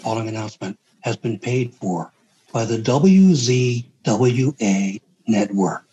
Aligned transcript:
following 0.00 0.28
announcement 0.28 0.78
has 1.02 1.16
been 1.16 1.38
paid 1.38 1.74
for 1.74 2.10
by 2.52 2.64
the 2.64 2.78
WZWA 2.78 3.84
network. 5.28 5.84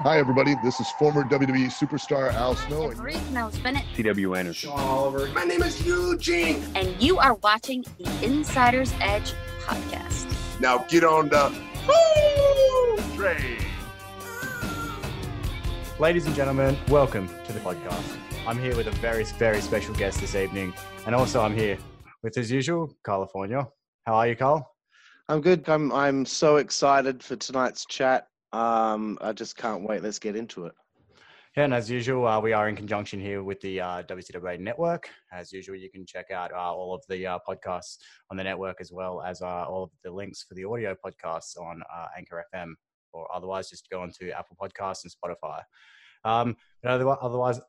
Hi, 0.00 0.18
everybody. 0.18 0.54
This 0.62 0.80
is 0.80 0.90
former 0.92 1.24
WWE 1.24 1.66
superstar 1.66 2.32
Al 2.32 2.54
Snow. 2.56 2.88
Reed 2.88 3.20
Mills 3.32 3.58
Bennett. 3.58 3.84
C.W. 3.94 4.34
Anderson. 4.34 4.70
Sean 4.70 4.80
Oliver. 4.80 5.26
My 5.34 5.44
name 5.44 5.62
is 5.62 5.86
Eugene. 5.86 6.62
And 6.74 6.88
you 7.02 7.18
are 7.18 7.34
watching 7.34 7.84
the 7.98 8.24
Insider's 8.24 8.94
Edge 9.00 9.34
podcast. 9.64 10.26
Now 10.60 10.78
get 10.88 11.04
on 11.04 11.28
the 11.28 11.52
train. 13.14 13.58
Ladies 15.98 16.24
and 16.24 16.34
gentlemen, 16.34 16.78
welcome 16.88 17.28
to 17.46 17.52
the 17.52 17.60
podcast. 17.60 18.16
I'm 18.46 18.58
here 18.58 18.74
with 18.74 18.86
a 18.86 18.92
very, 18.92 19.24
very 19.24 19.60
special 19.60 19.94
guest 19.94 20.20
this 20.20 20.34
evening. 20.34 20.72
And 21.04 21.14
also, 21.14 21.42
I'm 21.42 21.54
here 21.54 21.76
with, 22.22 22.36
as 22.38 22.50
usual, 22.50 22.94
California. 23.04 23.66
How 24.06 24.14
are 24.14 24.28
you, 24.28 24.36
Carl? 24.36 24.70
I'm 25.28 25.40
good. 25.40 25.68
I'm 25.68 25.92
I'm 25.92 26.26
so 26.26 26.56
excited 26.56 27.22
for 27.22 27.36
tonight's 27.36 27.86
chat. 27.86 28.26
Um, 28.52 29.16
I 29.20 29.32
just 29.32 29.56
can't 29.56 29.82
wait. 29.82 30.02
Let's 30.02 30.18
get 30.18 30.34
into 30.34 30.66
it. 30.66 30.72
Yeah, 31.56 31.64
and 31.64 31.74
as 31.74 31.90
usual, 31.90 32.26
uh, 32.26 32.40
we 32.40 32.52
are 32.52 32.68
in 32.68 32.76
conjunction 32.76 33.20
here 33.20 33.42
with 33.42 33.60
the 33.60 33.80
uh, 33.80 34.02
WCW 34.04 34.60
network. 34.60 35.08
As 35.32 35.52
usual, 35.52 35.76
you 35.76 35.90
can 35.90 36.06
check 36.06 36.30
out 36.30 36.52
uh, 36.52 36.72
all 36.72 36.94
of 36.94 37.02
the 37.08 37.26
uh, 37.26 37.38
podcasts 37.48 37.96
on 38.30 38.36
the 38.36 38.44
network 38.44 38.80
as 38.80 38.92
well 38.92 39.20
as 39.22 39.42
uh, 39.42 39.64
all 39.68 39.84
of 39.84 39.90
the 40.04 40.10
links 40.10 40.44
for 40.48 40.54
the 40.54 40.64
audio 40.64 40.94
podcasts 41.04 41.60
on 41.60 41.82
uh, 41.92 42.06
Anchor 42.16 42.44
FM, 42.54 42.74
or 43.12 43.26
otherwise 43.34 43.68
just 43.68 43.88
go 43.90 44.00
on 44.00 44.12
to 44.20 44.30
Apple 44.30 44.56
Podcasts 44.60 45.04
and 45.04 45.12
Spotify. 45.12 45.60
Um, 46.24 46.56
but 46.82 47.00
otherwise, 47.20 47.60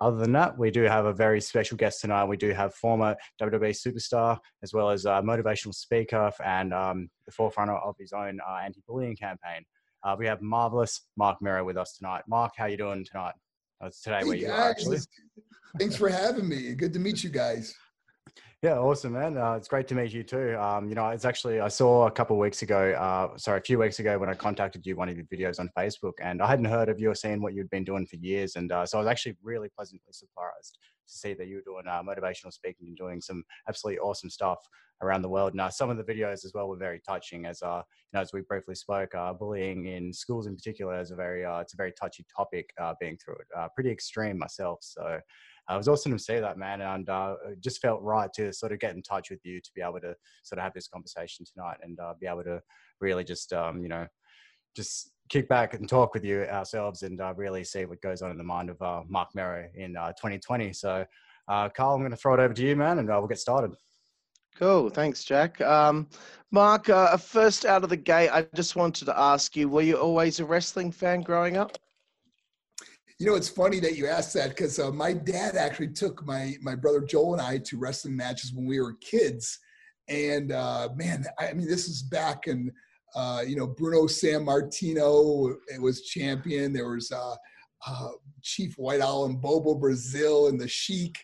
other 0.00 0.18
than 0.18 0.32
that, 0.32 0.58
we 0.58 0.70
do 0.70 0.82
have 0.82 1.06
a 1.06 1.12
very 1.12 1.40
special 1.40 1.76
guest 1.76 2.00
tonight. 2.00 2.24
We 2.26 2.36
do 2.36 2.50
have 2.50 2.74
former 2.74 3.16
WWE 3.40 3.74
superstar 3.74 4.38
as 4.62 4.72
well 4.74 4.90
as 4.90 5.04
a 5.04 5.22
motivational 5.22 5.74
speaker 5.74 6.30
and 6.44 6.74
um, 6.74 7.08
the 7.26 7.32
forefront 7.32 7.70
of 7.70 7.94
his 7.98 8.12
own 8.12 8.38
uh, 8.46 8.56
anti-bullying 8.56 9.16
campaign. 9.16 9.64
Uh, 10.04 10.16
we 10.18 10.26
have 10.26 10.42
marvelous 10.42 11.06
Marc 11.16 11.40
Mero 11.40 11.64
with 11.64 11.76
us 11.76 11.96
tonight. 11.96 12.22
Mark, 12.28 12.52
how 12.56 12.66
you 12.66 12.76
doing 12.76 13.04
tonight? 13.04 13.34
Uh, 13.82 13.86
it's 13.86 14.02
today 14.02 14.18
hey 14.20 14.24
where 14.24 14.36
guys. 14.36 14.42
you 14.42 14.50
are 14.50 14.70
actually. 14.70 14.98
Thanks 15.78 15.96
for 15.96 16.08
having 16.08 16.48
me. 16.48 16.74
Good 16.74 16.92
to 16.92 16.98
meet 16.98 17.24
you 17.24 17.30
guys. 17.30 17.74
Yeah, 18.62 18.78
awesome, 18.78 19.14
man. 19.14 19.36
Uh, 19.36 19.54
it's 19.54 19.66
great 19.66 19.88
to 19.88 19.96
meet 19.96 20.12
you 20.12 20.22
too. 20.22 20.56
Um, 20.56 20.88
you 20.88 20.94
know, 20.94 21.08
it's 21.08 21.24
actually 21.24 21.58
I 21.58 21.66
saw 21.66 22.06
a 22.06 22.12
couple 22.12 22.36
of 22.36 22.40
weeks 22.40 22.62
ago, 22.62 22.92
uh, 22.92 23.36
sorry, 23.36 23.58
a 23.58 23.62
few 23.62 23.76
weeks 23.76 23.98
ago 23.98 24.16
when 24.20 24.28
I 24.28 24.34
contacted 24.34 24.86
you, 24.86 24.94
one 24.94 25.08
of 25.08 25.16
your 25.16 25.26
videos 25.26 25.58
on 25.58 25.68
Facebook, 25.76 26.12
and 26.22 26.40
I 26.40 26.46
hadn't 26.46 26.66
heard 26.66 26.88
of 26.88 27.00
you 27.00 27.10
or 27.10 27.16
seen 27.16 27.42
what 27.42 27.54
you'd 27.54 27.70
been 27.70 27.82
doing 27.82 28.06
for 28.06 28.14
years, 28.16 28.54
and 28.54 28.70
uh, 28.70 28.86
so 28.86 28.98
I 28.98 29.00
was 29.00 29.08
actually 29.08 29.36
really 29.42 29.68
pleasantly 29.68 30.12
surprised 30.12 30.78
to 31.08 31.12
see 31.12 31.34
that 31.34 31.48
you 31.48 31.56
were 31.56 31.62
doing 31.62 31.88
uh, 31.88 32.04
motivational 32.04 32.52
speaking 32.52 32.86
and 32.86 32.96
doing 32.96 33.20
some 33.20 33.42
absolutely 33.68 33.98
awesome 33.98 34.30
stuff 34.30 34.58
around 35.00 35.22
the 35.22 35.28
world. 35.28 35.56
Now, 35.56 35.68
some 35.68 35.90
of 35.90 35.96
the 35.96 36.04
videos 36.04 36.44
as 36.44 36.52
well 36.54 36.68
were 36.68 36.76
very 36.76 37.00
touching, 37.04 37.46
as 37.46 37.62
uh, 37.62 37.82
you 38.12 38.16
know, 38.16 38.20
as 38.20 38.32
we 38.32 38.42
briefly 38.42 38.76
spoke, 38.76 39.12
uh, 39.16 39.32
bullying 39.32 39.86
in 39.86 40.12
schools 40.12 40.46
in 40.46 40.54
particular 40.54 41.00
is 41.00 41.10
a 41.10 41.16
very, 41.16 41.44
uh, 41.44 41.58
it's 41.58 41.74
a 41.74 41.76
very 41.76 41.92
touchy 42.00 42.24
topic. 42.34 42.70
Uh, 42.80 42.94
being 43.00 43.16
through 43.16 43.34
it, 43.34 43.70
pretty 43.74 43.90
extreme 43.90 44.38
myself, 44.38 44.78
so 44.82 45.18
uh, 45.70 45.74
it 45.74 45.78
was 45.78 45.88
awesome 45.88 46.12
to 46.12 46.18
see 46.18 46.38
that, 46.38 46.58
man. 46.58 46.80
And 46.80 47.08
uh, 47.08 47.36
just 47.60 47.80
felt 47.80 48.02
right 48.02 48.32
to 48.34 48.52
sort 48.52 48.72
of 48.72 48.78
get 48.78 48.94
in 48.94 49.02
touch 49.02 49.30
with 49.30 49.40
you 49.44 49.60
to 49.60 49.70
be 49.74 49.82
able 49.82 50.00
to 50.00 50.14
sort 50.42 50.58
of 50.58 50.64
have 50.64 50.74
this 50.74 50.88
conversation 50.88 51.44
tonight 51.44 51.78
and 51.82 51.98
uh, 52.00 52.14
be 52.20 52.26
able 52.26 52.44
to 52.44 52.60
really 53.00 53.24
just, 53.24 53.52
um, 53.52 53.80
you 53.82 53.88
know, 53.88 54.06
just 54.74 55.12
kick 55.28 55.48
back 55.48 55.74
and 55.74 55.88
talk 55.88 56.14
with 56.14 56.24
you 56.24 56.42
ourselves 56.44 57.02
and 57.02 57.20
uh, 57.20 57.32
really 57.36 57.64
see 57.64 57.84
what 57.84 58.00
goes 58.02 58.22
on 58.22 58.30
in 58.30 58.38
the 58.38 58.44
mind 58.44 58.70
of 58.70 58.80
uh, 58.82 59.02
Marc 59.08 59.28
Mero 59.34 59.68
in 59.74 59.92
2020. 59.92 60.68
Uh, 60.68 60.72
so, 60.72 61.04
Carl, 61.48 61.94
I'm 61.94 62.00
going 62.00 62.10
to 62.10 62.16
throw 62.16 62.34
it 62.34 62.40
over 62.40 62.54
to 62.54 62.62
you, 62.62 62.74
man, 62.74 62.98
and 62.98 63.08
we'll 63.08 63.26
get 63.26 63.38
started. 63.38 63.72
Cool. 64.56 64.90
Thanks, 64.90 65.24
Jack. 65.24 65.60
Um, 65.60 66.08
Marc, 66.50 66.88
uh, 66.88 67.16
first 67.16 67.64
out 67.64 67.84
of 67.84 67.90
the 67.90 67.96
gate, 67.96 68.28
I 68.30 68.46
just 68.54 68.76
wanted 68.76 69.06
to 69.06 69.18
ask 69.18 69.56
you 69.56 69.68
were 69.68 69.82
you 69.82 69.96
always 69.96 70.40
a 70.40 70.44
wrestling 70.44 70.92
fan 70.92 71.22
growing 71.22 71.56
up? 71.56 71.78
You 73.22 73.28
know, 73.28 73.36
it's 73.36 73.48
funny 73.48 73.78
that 73.78 73.96
you 73.96 74.08
asked 74.08 74.34
that 74.34 74.48
because 74.48 74.80
uh, 74.80 74.90
my 74.90 75.12
dad 75.12 75.54
actually 75.54 75.90
took 75.90 76.26
my 76.26 76.56
my 76.60 76.74
brother 76.74 77.00
Joel 77.00 77.34
and 77.34 77.40
I 77.40 77.58
to 77.58 77.78
wrestling 77.78 78.16
matches 78.16 78.52
when 78.52 78.66
we 78.66 78.80
were 78.80 78.94
kids, 78.94 79.60
and 80.08 80.50
uh, 80.50 80.88
man, 80.96 81.24
I 81.38 81.52
mean, 81.52 81.68
this 81.68 81.86
is 81.86 82.02
back 82.02 82.48
in 82.48 82.72
uh, 83.14 83.44
you 83.46 83.54
know 83.54 83.68
Bruno 83.68 84.06
Sammartino 84.08 85.54
was 85.78 86.02
champion. 86.02 86.72
There 86.72 86.88
was 86.88 87.12
uh, 87.12 87.36
uh, 87.86 88.08
Chief 88.42 88.74
White 88.76 89.00
Owl 89.00 89.26
and 89.26 89.40
Bobo 89.40 89.76
Brazil 89.76 90.48
and 90.48 90.60
the 90.60 90.66
Sheik, 90.66 91.16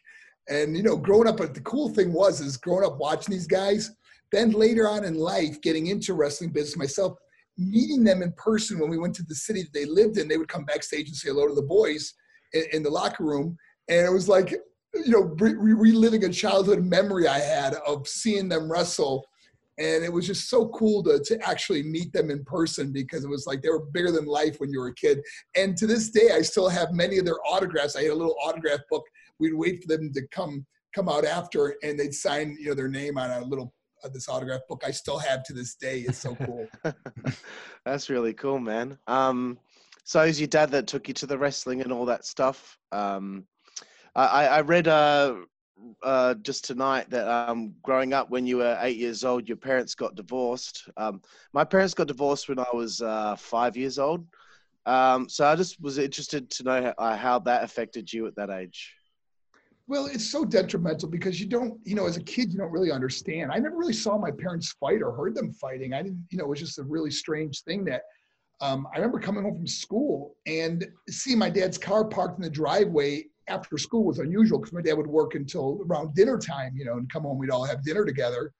and 0.48 0.76
you 0.76 0.84
know, 0.84 0.96
growing 0.96 1.26
up. 1.26 1.38
But 1.38 1.52
the 1.52 1.62
cool 1.62 1.88
thing 1.88 2.12
was 2.12 2.40
is 2.40 2.56
growing 2.56 2.86
up 2.86 2.98
watching 2.98 3.34
these 3.34 3.48
guys. 3.48 3.90
Then 4.30 4.52
later 4.52 4.88
on 4.88 5.04
in 5.04 5.16
life, 5.16 5.60
getting 5.62 5.88
into 5.88 6.14
wrestling 6.14 6.50
business 6.50 6.76
myself, 6.76 7.18
meeting 7.58 8.04
them 8.04 8.22
in 8.22 8.32
person 8.32 8.78
when 8.78 8.88
we 8.88 8.98
went 8.98 9.14
to 9.16 9.24
the 9.24 9.34
city 9.34 9.62
that 9.62 9.72
they 9.74 9.84
lived 9.84 10.16
in, 10.16 10.28
they 10.28 10.38
would 10.38 10.48
come 10.48 10.64
backstage 10.64 11.08
and 11.08 11.16
say 11.16 11.28
hello 11.28 11.48
to 11.48 11.54
the 11.54 11.62
boys 11.62 12.14
in, 12.52 12.64
in 12.72 12.82
the 12.82 12.90
locker 12.90 13.24
room. 13.24 13.56
And 13.88 14.06
it 14.06 14.12
was 14.12 14.28
like, 14.28 14.52
you 14.94 15.10
know, 15.10 15.34
re- 15.38 15.54
reliving 15.54 16.24
a 16.24 16.28
childhood 16.28 16.84
memory 16.84 17.26
I 17.26 17.40
had 17.40 17.74
of 17.86 18.06
seeing 18.06 18.48
them 18.48 18.70
wrestle. 18.70 19.24
And 19.78 20.04
it 20.04 20.12
was 20.12 20.26
just 20.26 20.48
so 20.48 20.68
cool 20.68 21.02
to, 21.04 21.20
to 21.20 21.40
actually 21.46 21.82
meet 21.82 22.12
them 22.12 22.30
in 22.30 22.44
person 22.44 22.92
because 22.92 23.24
it 23.24 23.30
was 23.30 23.46
like 23.46 23.62
they 23.62 23.68
were 23.68 23.86
bigger 23.92 24.10
than 24.10 24.26
life 24.26 24.58
when 24.58 24.70
you 24.70 24.80
were 24.80 24.88
a 24.88 24.94
kid. 24.94 25.20
And 25.56 25.76
to 25.76 25.86
this 25.86 26.10
day, 26.10 26.30
I 26.32 26.42
still 26.42 26.68
have 26.68 26.92
many 26.92 27.18
of 27.18 27.24
their 27.24 27.38
autographs. 27.46 27.94
I 27.94 28.02
had 28.02 28.10
a 28.10 28.14
little 28.14 28.36
autograph 28.42 28.80
book. 28.90 29.04
We'd 29.38 29.54
wait 29.54 29.82
for 29.82 29.88
them 29.88 30.12
to 30.12 30.26
come 30.28 30.66
come 30.94 31.08
out 31.08 31.24
after, 31.24 31.76
and 31.82 32.00
they'd 32.00 32.14
sign 32.14 32.56
you 32.58 32.68
know 32.68 32.74
their 32.74 32.88
name 32.88 33.18
on 33.18 33.30
a 33.30 33.44
little 33.44 33.72
uh, 34.04 34.08
this 34.08 34.28
autograph 34.28 34.60
book 34.68 34.82
I 34.86 34.90
still 34.90 35.18
have 35.18 35.44
to 35.44 35.52
this 35.52 35.74
day. 35.74 36.00
It's 36.00 36.18
so 36.18 36.34
cool. 36.34 36.66
That's 37.84 38.10
really 38.10 38.34
cool, 38.34 38.58
man. 38.58 38.98
Um, 39.06 39.58
so 40.04 40.22
it 40.22 40.26
was 40.26 40.40
your 40.40 40.48
dad 40.48 40.70
that 40.70 40.86
took 40.86 41.08
you 41.08 41.14
to 41.14 41.26
the 41.26 41.38
wrestling 41.38 41.82
and 41.82 41.92
all 41.92 42.06
that 42.06 42.24
stuff. 42.24 42.78
Um, 42.92 43.46
I, 44.14 44.46
I 44.46 44.60
read 44.62 44.88
uh, 44.88 45.36
uh, 46.02 46.34
just 46.34 46.64
tonight 46.64 47.10
that 47.10 47.28
um, 47.28 47.74
growing 47.82 48.12
up 48.12 48.30
when 48.30 48.46
you 48.46 48.58
were 48.58 48.78
eight 48.80 48.96
years 48.96 49.24
old, 49.24 49.48
your 49.48 49.56
parents 49.56 49.94
got 49.94 50.14
divorced. 50.14 50.88
Um, 50.96 51.20
my 51.52 51.64
parents 51.64 51.94
got 51.94 52.08
divorced 52.08 52.48
when 52.48 52.58
I 52.58 52.66
was 52.72 53.00
uh, 53.00 53.36
five 53.36 53.76
years 53.76 53.98
old. 53.98 54.26
Um, 54.86 55.28
so 55.28 55.46
I 55.46 55.54
just 55.54 55.80
was 55.80 55.98
interested 55.98 56.50
to 56.50 56.62
know 56.62 56.94
how, 56.98 57.14
how 57.14 57.38
that 57.40 57.62
affected 57.62 58.12
you 58.12 58.26
at 58.26 58.36
that 58.36 58.50
age. 58.50 58.94
Well, 59.88 60.04
it's 60.04 60.30
so 60.30 60.44
detrimental 60.44 61.08
because 61.08 61.40
you 61.40 61.46
don't, 61.46 61.80
you 61.82 61.94
know, 61.94 62.06
as 62.06 62.18
a 62.18 62.22
kid, 62.22 62.52
you 62.52 62.58
don't 62.58 62.70
really 62.70 62.92
understand. 62.92 63.50
I 63.50 63.58
never 63.58 63.78
really 63.78 63.94
saw 63.94 64.18
my 64.18 64.30
parents 64.30 64.76
fight 64.78 65.00
or 65.00 65.12
heard 65.12 65.34
them 65.34 65.50
fighting. 65.50 65.94
I 65.94 66.02
didn't, 66.02 66.26
you 66.30 66.36
know, 66.36 66.44
it 66.44 66.50
was 66.50 66.60
just 66.60 66.78
a 66.78 66.82
really 66.82 67.10
strange 67.10 67.62
thing 67.62 67.86
that 67.86 68.02
um, 68.60 68.86
I 68.92 68.98
remember 68.98 69.18
coming 69.18 69.44
home 69.44 69.56
from 69.56 69.66
school 69.66 70.36
and 70.46 70.86
seeing 71.08 71.38
my 71.38 71.48
dad's 71.48 71.78
car 71.78 72.04
parked 72.04 72.36
in 72.36 72.42
the 72.42 72.50
driveway 72.50 73.24
after 73.48 73.78
school 73.78 74.04
was 74.04 74.18
unusual 74.18 74.58
because 74.58 74.74
my 74.74 74.82
dad 74.82 74.92
would 74.92 75.06
work 75.06 75.34
until 75.34 75.80
around 75.86 76.14
dinner 76.14 76.38
time, 76.38 76.74
you 76.76 76.84
know, 76.84 76.98
and 76.98 77.10
come 77.10 77.22
home, 77.22 77.38
we'd 77.38 77.50
all 77.50 77.64
have 77.64 77.82
dinner 77.82 78.04
together. 78.04 78.52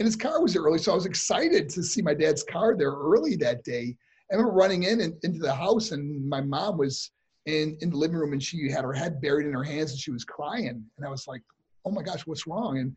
And 0.00 0.06
his 0.06 0.16
car 0.16 0.42
was 0.42 0.56
early, 0.56 0.78
so 0.78 0.90
I 0.90 0.96
was 0.96 1.06
excited 1.06 1.68
to 1.70 1.82
see 1.84 2.02
my 2.02 2.12
dad's 2.12 2.42
car 2.42 2.76
there 2.76 2.90
early 2.90 3.36
that 3.36 3.62
day. 3.62 3.96
I 4.32 4.34
remember 4.34 4.52
running 4.52 4.82
in 4.82 5.00
and 5.00 5.14
into 5.22 5.38
the 5.38 5.54
house, 5.54 5.92
and 5.92 6.28
my 6.28 6.40
mom 6.40 6.76
was 6.76 7.12
in, 7.46 7.78
in 7.80 7.90
the 7.90 7.96
living 7.96 8.16
room 8.16 8.32
and 8.32 8.42
she 8.42 8.70
had 8.70 8.84
her 8.84 8.92
head 8.92 9.20
buried 9.20 9.46
in 9.46 9.52
her 9.52 9.64
hands 9.64 9.92
and 9.92 10.00
she 10.00 10.10
was 10.10 10.24
crying. 10.24 10.84
And 10.96 11.06
I 11.06 11.08
was 11.08 11.26
like, 11.26 11.42
oh 11.84 11.90
my 11.90 12.02
gosh, 12.02 12.26
what's 12.26 12.46
wrong? 12.46 12.78
And 12.78 12.96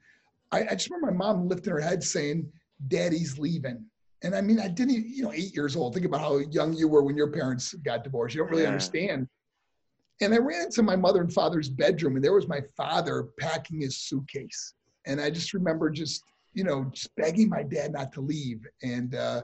I, 0.52 0.72
I 0.72 0.76
just 0.76 0.90
remember 0.90 1.12
my 1.12 1.34
mom 1.34 1.48
lifting 1.48 1.72
her 1.72 1.80
head 1.80 2.04
saying, 2.04 2.52
Daddy's 2.88 3.38
leaving. 3.38 3.86
And 4.24 4.36
I 4.36 4.42
mean, 4.42 4.60
I 4.60 4.68
didn't, 4.68 5.06
you 5.08 5.24
know, 5.24 5.32
eight 5.32 5.56
years 5.56 5.76
old. 5.76 5.94
Think 5.94 6.06
about 6.06 6.22
how 6.22 6.38
young 6.38 6.74
you 6.74 6.88
were 6.88 7.04
when 7.04 7.16
your 7.16 7.32
parents 7.32 7.74
got 7.86 8.04
divorced. 8.04 8.36
You 8.36 8.42
don't 8.42 8.50
really 8.50 8.64
yeah. 8.64 8.70
understand. 8.70 9.28
And 10.22 10.34
I 10.34 10.38
ran 10.38 10.66
into 10.66 10.84
my 10.84 10.98
mother 10.98 11.22
and 11.22 11.32
father's 11.32 11.70
bedroom, 11.70 12.16
and 12.16 12.24
there 12.24 12.34
was 12.34 12.48
my 12.48 12.62
father 12.76 13.28
packing 13.40 13.80
his 13.80 13.96
suitcase. 13.96 14.74
And 15.06 15.22
I 15.22 15.30
just 15.30 15.54
remember 15.54 15.90
just, 15.90 16.24
you 16.54 16.66
know, 16.66 16.90
just 16.94 17.16
begging 17.16 17.48
my 17.48 17.64
dad 17.64 17.94
not 17.94 18.12
to 18.14 18.22
leave. 18.22 18.68
And 18.84 19.16
uh, 19.16 19.44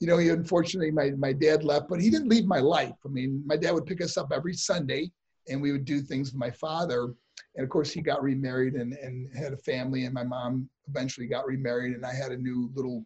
you 0.00 0.06
know, 0.06 0.16
he 0.16 0.30
unfortunately 0.30 0.90
my, 0.90 1.10
my 1.10 1.32
dad 1.32 1.62
left, 1.62 1.88
but 1.88 2.00
he 2.00 2.08
didn't 2.08 2.30
leave 2.30 2.46
my 2.46 2.58
life. 2.58 2.96
I 3.04 3.08
mean, 3.08 3.42
my 3.46 3.56
dad 3.56 3.72
would 3.72 3.86
pick 3.86 4.02
us 4.02 4.16
up 4.16 4.32
every 4.34 4.54
Sunday 4.54 5.12
and 5.48 5.60
we 5.60 5.72
would 5.72 5.84
do 5.84 6.00
things 6.00 6.32
with 6.32 6.40
my 6.40 6.50
father. 6.50 7.14
And 7.54 7.64
of 7.64 7.68
course 7.68 7.92
he 7.92 8.00
got 8.00 8.22
remarried 8.22 8.74
and, 8.74 8.94
and 8.94 9.28
had 9.36 9.52
a 9.52 9.58
family 9.58 10.06
and 10.06 10.14
my 10.14 10.24
mom 10.24 10.68
eventually 10.88 11.26
got 11.26 11.46
remarried 11.46 11.94
and 11.94 12.04
I 12.04 12.14
had 12.14 12.32
a 12.32 12.36
new 12.36 12.70
little 12.74 13.04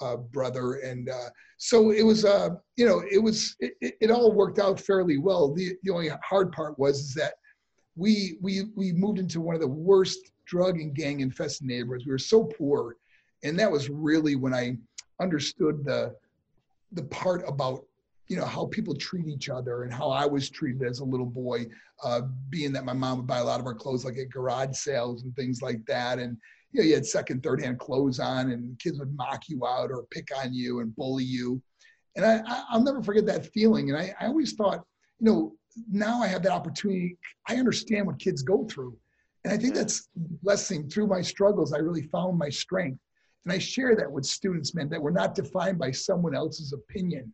uh, 0.00 0.16
brother. 0.16 0.74
And 0.74 1.08
uh, 1.08 1.30
so 1.58 1.90
it 1.90 2.02
was, 2.02 2.24
uh, 2.24 2.50
you 2.76 2.86
know, 2.86 3.02
it 3.10 3.18
was, 3.18 3.56
it, 3.58 3.96
it, 4.00 4.10
all 4.10 4.30
worked 4.30 4.60
out 4.60 4.78
fairly 4.78 5.18
well. 5.18 5.52
The, 5.52 5.74
the 5.82 5.92
only 5.92 6.10
hard 6.22 6.52
part 6.52 6.78
was 6.78 7.00
is 7.00 7.14
that 7.14 7.34
we, 7.96 8.38
we, 8.40 8.66
we 8.76 8.92
moved 8.92 9.18
into 9.18 9.40
one 9.40 9.54
of 9.54 9.60
the 9.60 9.66
worst 9.66 10.30
drug 10.44 10.78
and 10.78 10.94
gang 10.94 11.20
infested 11.20 11.66
neighborhoods. 11.66 12.06
We 12.06 12.12
were 12.12 12.18
so 12.18 12.44
poor. 12.44 12.96
And 13.42 13.58
that 13.58 13.72
was 13.72 13.88
really 13.88 14.36
when 14.36 14.54
I 14.54 14.76
understood 15.18 15.82
the, 15.84 16.14
the 16.92 17.04
part 17.04 17.42
about 17.46 17.84
you 18.28 18.36
know 18.36 18.44
how 18.44 18.66
people 18.66 18.94
treat 18.94 19.28
each 19.28 19.48
other 19.48 19.84
and 19.84 19.92
how 19.92 20.10
I 20.10 20.26
was 20.26 20.50
treated 20.50 20.82
as 20.82 20.98
a 20.98 21.04
little 21.04 21.26
boy, 21.26 21.66
uh, 22.02 22.22
being 22.50 22.72
that 22.72 22.84
my 22.84 22.92
mom 22.92 23.18
would 23.18 23.26
buy 23.26 23.38
a 23.38 23.44
lot 23.44 23.60
of 23.60 23.66
our 23.66 23.74
clothes 23.74 24.04
like 24.04 24.18
at 24.18 24.30
garage 24.30 24.76
sales 24.76 25.22
and 25.22 25.34
things 25.36 25.62
like 25.62 25.84
that, 25.86 26.18
and 26.18 26.36
you 26.76 26.82
know, 26.82 26.88
you 26.88 26.94
had 26.94 27.06
second, 27.06 27.42
third 27.42 27.62
hand 27.62 27.78
clothes 27.78 28.20
on 28.20 28.50
and 28.50 28.78
kids 28.78 28.98
would 28.98 29.14
mock 29.16 29.48
you 29.48 29.66
out 29.66 29.90
or 29.90 30.04
pick 30.10 30.28
on 30.36 30.52
you 30.52 30.80
and 30.80 30.94
bully 30.94 31.24
you. 31.24 31.62
And 32.16 32.24
I, 32.24 32.42
I, 32.46 32.64
I'll 32.70 32.82
never 32.82 33.02
forget 33.02 33.24
that 33.26 33.52
feeling. 33.52 33.90
And 33.90 33.98
I, 33.98 34.14
I 34.20 34.26
always 34.26 34.52
thought, 34.52 34.84
you 35.18 35.26
know, 35.26 35.52
now 35.90 36.20
I 36.20 36.26
have 36.26 36.42
that 36.42 36.52
opportunity. 36.52 37.16
I 37.48 37.56
understand 37.56 38.06
what 38.06 38.18
kids 38.18 38.42
go 38.42 38.66
through. 38.66 38.96
And 39.44 39.54
I 39.54 39.56
think 39.56 39.74
that's 39.74 40.08
blessing 40.42 40.88
through 40.88 41.06
my 41.06 41.22
struggles. 41.22 41.72
I 41.72 41.78
really 41.78 42.02
found 42.02 42.38
my 42.38 42.50
strength. 42.50 42.98
And 43.46 43.52
I 43.52 43.58
share 43.58 43.94
that 43.94 44.10
with 44.10 44.26
students, 44.26 44.74
man, 44.74 44.88
that 44.88 45.00
we're 45.00 45.12
not 45.12 45.36
defined 45.36 45.78
by 45.78 45.92
someone 45.92 46.34
else's 46.34 46.72
opinion. 46.72 47.32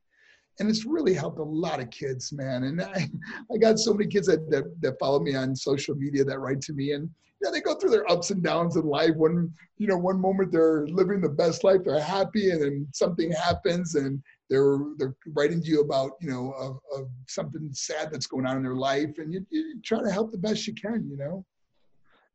And 0.61 0.69
it's 0.69 0.85
really 0.85 1.14
helped 1.14 1.38
a 1.38 1.43
lot 1.43 1.81
of 1.81 1.88
kids, 1.88 2.35
man. 2.35 2.64
And 2.64 2.82
I, 2.82 3.09
I 3.53 3.56
got 3.56 3.79
so 3.79 3.94
many 3.94 4.11
kids 4.11 4.26
that, 4.26 4.50
that, 4.50 4.64
that 4.82 4.99
follow 5.00 5.20
me 5.20 5.35
on 5.35 5.56
social 5.56 5.94
media 5.94 6.23
that 6.23 6.38
write 6.38 6.61
to 6.62 6.75
me 6.75 6.93
and 6.93 7.09
you 7.41 7.49
know, 7.49 7.50
they 7.50 7.62
go 7.62 7.75
through 7.75 7.91
their 7.91 8.09
ups 8.12 8.31
and 8.31 8.43
downs 8.43 8.76
in 8.76 8.85
life. 8.85 9.14
One, 9.17 9.55
you 9.79 9.87
know, 9.87 9.97
one 9.97 10.20
moment 10.20 10.53
they're 10.53 10.87
living 10.87 11.23
the 11.23 11.31
best 11.31 11.64
life, 11.64 11.81
they're 11.82 11.99
happy, 11.99 12.50
and 12.50 12.62
then 12.62 12.87
something 12.93 13.32
happens 13.32 13.94
and 13.94 14.23
they're 14.50 14.79
they're 14.99 15.17
writing 15.32 15.62
to 15.62 15.67
you 15.67 15.81
about, 15.81 16.11
you 16.20 16.31
know, 16.31 16.53
of, 16.53 16.79
of 16.94 17.08
something 17.26 17.70
sad 17.73 18.12
that's 18.12 18.26
going 18.26 18.47
on 18.47 18.58
in 18.58 18.62
their 18.62 18.76
life. 18.76 19.17
And 19.17 19.32
you, 19.32 19.47
you 19.49 19.81
try 19.82 20.03
to 20.03 20.12
help 20.12 20.31
the 20.31 20.38
best 20.38 20.67
you 20.67 20.75
can, 20.75 21.08
you 21.11 21.17
know. 21.17 21.44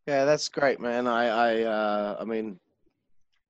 Yeah, 0.07 0.25
that's 0.25 0.49
great, 0.49 0.79
man. 0.79 1.05
I, 1.05 1.27
I, 1.27 1.61
uh, 1.61 2.17
I 2.19 2.25
mean, 2.25 2.59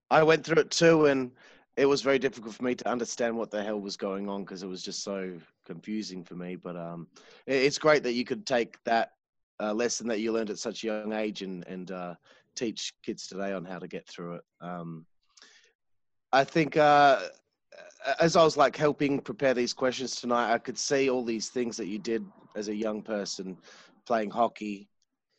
I 0.10 0.24
went 0.24 0.46
through 0.46 0.62
it 0.62 0.72
too, 0.72 1.06
and 1.06 1.32
it 1.76 1.86
was 1.86 2.02
very 2.02 2.20
difficult 2.20 2.56
for 2.56 2.64
me 2.64 2.76
to 2.76 2.90
understand 2.90 3.38
what 3.38 3.52
the 3.52 3.64
hell 3.64 3.80
was 3.80 3.98
going 3.98 4.30
on 4.30 4.44
because 4.44 4.64
it 4.64 4.68
was 4.68 4.82
just 4.82 5.04
so 5.04 5.34
confusing 5.66 6.24
for 6.24 6.36
me. 6.36 6.56
But 6.56 6.76
um, 6.76 7.08
it, 7.46 7.56
it's 7.56 7.78
great 7.78 8.04
that 8.04 8.14
you 8.14 8.26
could 8.26 8.46
take 8.46 8.82
that 8.86 9.12
uh, 9.60 9.74
lesson 9.74 10.08
that 10.08 10.20
you 10.20 10.32
learned 10.32 10.50
at 10.50 10.60
such 10.60 10.84
a 10.84 10.88
young 10.88 11.14
age 11.14 11.42
and 11.42 11.66
and 11.68 11.92
uh, 11.92 12.16
teach 12.56 12.94
kids 13.04 13.28
today 13.28 13.54
on 13.54 13.66
how 13.66 13.80
to 13.80 13.88
get 13.88 14.08
through 14.08 14.36
it. 14.36 14.44
Um, 14.62 15.06
I 16.34 16.44
think 16.44 16.78
uh, 16.78 17.22
as 18.20 18.36
I 18.36 18.44
was 18.44 18.58
like 18.58 18.76
helping 18.76 19.20
prepare 19.20 19.54
these 19.54 19.74
questions 19.74 20.20
tonight, 20.20 20.54
I 20.54 20.58
could 20.58 20.78
see 20.78 21.10
all 21.10 21.24
these 21.24 21.50
things 21.50 21.78
that 21.78 21.88
you 21.88 22.00
did 22.00 22.26
as 22.56 22.68
a 22.68 22.76
young 22.76 23.02
person, 23.02 23.58
playing 24.06 24.32
hockey. 24.32 24.90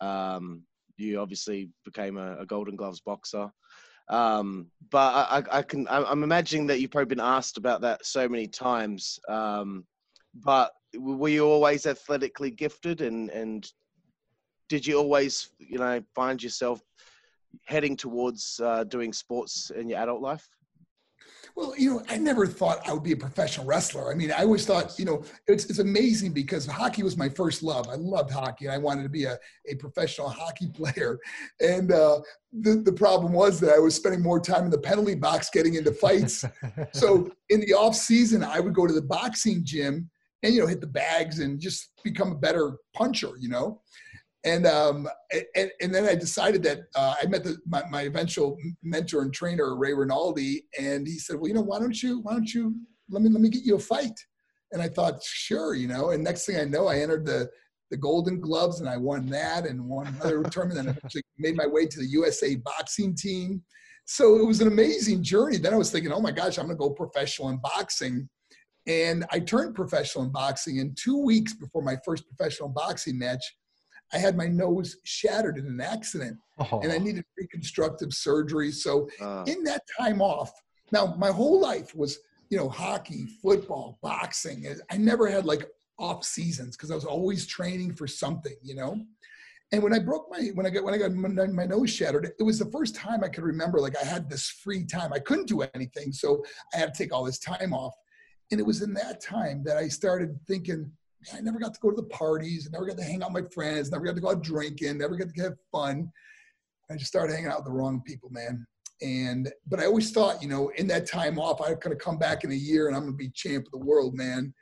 Um, 0.00 0.62
you 0.96 1.20
obviously 1.20 1.70
became 1.84 2.16
a, 2.16 2.38
a 2.38 2.46
Golden 2.46 2.76
Gloves 2.76 3.00
boxer. 3.00 3.50
Um, 4.10 4.70
but 4.90 5.14
I, 5.30 5.58
I, 5.58 5.62
can, 5.62 5.86
I'm 5.90 6.22
imagining 6.22 6.66
that 6.68 6.80
you've 6.80 6.90
probably 6.90 7.14
been 7.14 7.20
asked 7.20 7.58
about 7.58 7.82
that 7.82 8.06
so 8.06 8.28
many 8.28 8.46
times. 8.46 9.18
Um, 9.28 9.84
but 10.34 10.72
were 10.96 11.28
you 11.28 11.46
always 11.46 11.86
athletically 11.86 12.50
gifted 12.50 13.02
and, 13.02 13.30
and 13.30 13.70
did 14.68 14.86
you 14.86 14.98
always, 14.98 15.50
you 15.58 15.78
know, 15.78 16.02
find 16.14 16.42
yourself 16.42 16.80
heading 17.64 17.96
towards 17.96 18.60
uh, 18.62 18.84
doing 18.84 19.12
sports 19.12 19.70
in 19.70 19.88
your 19.88 19.98
adult 19.98 20.20
life? 20.20 20.48
Well, 21.58 21.74
you 21.76 21.90
know, 21.90 22.02
I 22.08 22.18
never 22.18 22.46
thought 22.46 22.88
I 22.88 22.92
would 22.92 23.02
be 23.02 23.10
a 23.10 23.16
professional 23.16 23.66
wrestler. 23.66 24.12
I 24.12 24.14
mean, 24.14 24.30
I 24.30 24.42
always 24.42 24.64
thought, 24.64 24.96
you 24.96 25.04
know, 25.04 25.24
it's, 25.48 25.64
it's 25.64 25.80
amazing 25.80 26.32
because 26.32 26.64
hockey 26.66 27.02
was 27.02 27.16
my 27.16 27.28
first 27.28 27.64
love. 27.64 27.88
I 27.88 27.96
loved 27.96 28.30
hockey 28.30 28.66
and 28.66 28.74
I 28.74 28.78
wanted 28.78 29.02
to 29.02 29.08
be 29.08 29.24
a, 29.24 29.36
a 29.66 29.74
professional 29.74 30.28
hockey 30.40 30.68
player. 30.68 31.18
And 31.60 31.90
uh, 31.90 32.20
the, 32.52 32.76
the 32.76 32.92
problem 32.92 33.32
was 33.32 33.58
that 33.58 33.74
I 33.74 33.80
was 33.80 33.96
spending 33.96 34.22
more 34.22 34.38
time 34.38 34.66
in 34.66 34.70
the 34.70 34.78
penalty 34.78 35.16
box 35.16 35.50
getting 35.50 35.74
into 35.74 35.90
fights. 35.90 36.44
so 36.92 37.28
in 37.48 37.58
the 37.58 37.74
off 37.74 37.96
season, 37.96 38.44
I 38.44 38.60
would 38.60 38.72
go 38.72 38.86
to 38.86 38.94
the 38.94 39.02
boxing 39.02 39.62
gym 39.64 40.08
and, 40.44 40.54
you 40.54 40.60
know, 40.60 40.68
hit 40.68 40.80
the 40.80 40.86
bags 40.86 41.40
and 41.40 41.58
just 41.58 41.90
become 42.04 42.30
a 42.30 42.36
better 42.36 42.76
puncher, 42.94 43.32
you 43.40 43.48
know? 43.48 43.80
And 44.44 44.66
um, 44.66 45.08
and, 45.54 45.70
and 45.80 45.94
then 45.94 46.04
I 46.04 46.14
decided 46.14 46.62
that 46.62 46.80
uh, 46.94 47.14
I 47.20 47.26
met 47.26 47.44
the, 47.44 47.56
my, 47.66 47.82
my 47.90 48.02
eventual 48.02 48.56
mentor 48.82 49.22
and 49.22 49.32
trainer 49.32 49.76
Ray 49.76 49.94
Rinaldi, 49.94 50.64
and 50.78 51.06
he 51.06 51.18
said, 51.18 51.36
"Well, 51.36 51.48
you 51.48 51.54
know, 51.54 51.62
why 51.62 51.78
don't 51.78 52.00
you 52.02 52.20
why 52.20 52.32
don't 52.32 52.52
you 52.52 52.76
let 53.10 53.22
me 53.22 53.30
let 53.30 53.40
me 53.40 53.48
get 53.48 53.64
you 53.64 53.76
a 53.76 53.80
fight?" 53.80 54.18
And 54.70 54.82
I 54.82 54.88
thought, 54.88 55.22
sure, 55.22 55.74
you 55.74 55.88
know. 55.88 56.10
And 56.10 56.22
next 56.22 56.44
thing 56.44 56.58
I 56.58 56.64
know, 56.64 56.86
I 56.86 56.98
entered 56.98 57.26
the 57.26 57.48
the 57.90 57.96
Golden 57.96 58.40
Gloves, 58.40 58.80
and 58.80 58.88
I 58.88 58.96
won 58.96 59.26
that, 59.26 59.66
and 59.66 59.84
won 59.84 60.06
another 60.06 60.42
tournament, 60.50 60.80
and 60.80 60.96
eventually 60.96 61.22
made 61.38 61.56
my 61.56 61.66
way 61.66 61.86
to 61.86 61.98
the 61.98 62.06
USA 62.06 62.54
boxing 62.56 63.16
team. 63.16 63.62
So 64.04 64.36
it 64.36 64.46
was 64.46 64.62
an 64.62 64.68
amazing 64.68 65.22
journey. 65.22 65.58
Then 65.58 65.74
I 65.74 65.76
was 65.76 65.90
thinking, 65.90 66.12
oh 66.12 66.20
my 66.20 66.32
gosh, 66.32 66.58
I'm 66.58 66.64
going 66.64 66.78
to 66.78 66.80
go 66.80 66.90
professional 66.90 67.50
in 67.50 67.58
boxing. 67.58 68.26
And 68.86 69.26
I 69.30 69.38
turned 69.38 69.74
professional 69.74 70.24
in 70.24 70.32
boxing. 70.32 70.80
And 70.80 70.96
two 70.96 71.22
weeks 71.22 71.52
before 71.52 71.82
my 71.82 71.96
first 72.06 72.24
professional 72.26 72.70
boxing 72.70 73.18
match, 73.18 73.44
I 74.12 74.18
had 74.18 74.36
my 74.36 74.46
nose 74.46 74.96
shattered 75.04 75.58
in 75.58 75.66
an 75.66 75.80
accident 75.80 76.38
Oh. 76.58 76.80
and 76.82 76.90
I 76.92 76.98
needed 76.98 77.24
reconstructive 77.36 78.12
surgery. 78.12 78.72
So 78.72 79.08
Uh, 79.20 79.44
in 79.46 79.62
that 79.64 79.82
time 79.98 80.20
off, 80.20 80.52
now 80.92 81.14
my 81.16 81.30
whole 81.30 81.60
life 81.60 81.94
was, 81.94 82.18
you 82.50 82.56
know, 82.58 82.68
hockey, 82.68 83.26
football, 83.42 83.98
boxing. 84.02 84.66
I 84.90 84.96
never 84.96 85.28
had 85.28 85.44
like 85.44 85.68
off 85.98 86.24
seasons 86.24 86.76
because 86.76 86.90
I 86.90 86.94
was 86.94 87.04
always 87.04 87.46
training 87.46 87.94
for 87.94 88.06
something, 88.06 88.56
you 88.62 88.74
know. 88.74 89.04
And 89.70 89.82
when 89.82 89.92
I 89.92 89.98
broke 89.98 90.30
my 90.30 90.48
when 90.54 90.64
I 90.64 90.70
got 90.70 90.82
when 90.82 90.94
I 90.94 90.98
got 90.98 91.12
my, 91.12 91.46
my 91.46 91.66
nose 91.66 91.90
shattered, 91.90 92.32
it 92.38 92.42
was 92.42 92.58
the 92.58 92.70
first 92.70 92.94
time 92.96 93.22
I 93.22 93.28
could 93.28 93.44
remember 93.44 93.78
like 93.80 93.96
I 94.00 94.04
had 94.04 94.30
this 94.30 94.48
free 94.48 94.84
time. 94.86 95.12
I 95.12 95.18
couldn't 95.18 95.46
do 95.48 95.60
anything, 95.74 96.10
so 96.12 96.42
I 96.74 96.78
had 96.78 96.94
to 96.94 96.98
take 97.02 97.12
all 97.12 97.24
this 97.24 97.38
time 97.38 97.74
off. 97.74 97.94
And 98.50 98.58
it 98.58 98.64
was 98.66 98.80
in 98.80 98.94
that 98.94 99.20
time 99.20 99.62
that 99.64 99.76
I 99.76 99.88
started 99.88 100.38
thinking, 100.46 100.78
"Man, 100.78 100.92
I 101.34 101.40
never 101.40 101.58
got 101.58 101.74
to 101.74 101.80
go 101.80 101.90
to 101.90 101.96
the 101.96 102.08
parties, 102.08 102.66
I 102.66 102.70
never 102.72 102.86
got 102.86 102.96
to 102.98 103.04
hang 103.04 103.22
out 103.22 103.32
with 103.32 103.44
my 103.44 103.50
friends, 103.50 103.90
never 103.90 104.04
got 104.04 104.14
to 104.14 104.20
go 104.20 104.30
out 104.30 104.42
drinking, 104.42 104.98
never 104.98 105.16
got 105.16 105.34
to 105.34 105.42
have 105.42 105.56
fun. 105.72 106.10
I 106.90 106.96
just 106.96 107.08
started 107.08 107.34
hanging 107.34 107.50
out 107.50 107.58
with 107.58 107.66
the 107.66 107.72
wrong 107.72 108.02
people, 108.06 108.30
man. 108.30 108.66
And 109.02 109.50
but 109.66 109.80
I 109.80 109.86
always 109.86 110.10
thought, 110.10 110.42
you 110.42 110.48
know, 110.48 110.70
in 110.76 110.86
that 110.88 111.06
time 111.06 111.38
off, 111.38 111.60
I 111.60 111.74
could 111.74 111.92
have 111.92 112.00
come 112.00 112.18
back 112.18 112.44
in 112.44 112.50
a 112.50 112.54
year 112.54 112.88
and 112.88 112.96
I'm 112.96 113.02
gonna 113.02 113.12
be 113.12 113.30
champ 113.30 113.66
of 113.66 113.72
the 113.72 113.86
world, 113.86 114.14
man. 114.14 114.52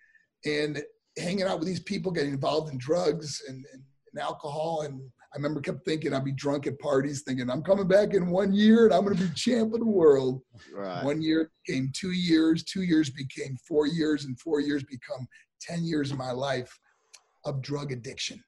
And 0.45 0.83
hanging 1.19 1.45
out 1.45 1.59
with 1.59 1.69
these 1.69 1.81
people, 1.81 2.13
getting 2.13 2.33
involved 2.33 2.71
in 2.71 2.79
drugs 2.79 3.43
and, 3.49 3.65
and, 3.73 3.83
and 4.13 4.23
alcohol, 4.23 4.83
and 4.83 5.01
I 5.37 5.39
remember 5.39 5.61
kept 5.61 5.85
thinking 5.85 6.15
I'd 6.15 6.25
be 6.25 6.33
drunk 6.33 6.67
at 6.67 6.79
parties, 6.79 7.21
thinking 7.21 7.51
I'm 7.51 7.63
coming 7.63 7.87
back 7.87 8.15
in 8.15 8.31
one 8.31 8.55
year 8.55 8.87
and 8.87 8.95
I'm 8.95 9.05
gonna 9.05 9.17
be 9.17 9.29
champ 9.35 9.75
of 9.75 9.81
the 9.81 9.87
world. 9.87 10.41
right. 10.73 11.05
One 11.05 11.21
year 11.21 11.51
became 11.67 11.93
two 11.95 12.13
years, 12.13 12.65
two 12.65 12.83
years 12.83 13.11
became 13.11 13.55
four 13.69 13.87
years, 13.87 14.25
and 14.25 14.41
four 14.41 14.61
years 14.61 14.83
become 14.85 15.29
10 15.61 15.85
years 15.85 16.11
of 16.11 16.17
my 16.17 16.31
life 16.33 16.75
of 17.45 17.61
drug 17.61 17.93
addiction. 17.93 18.43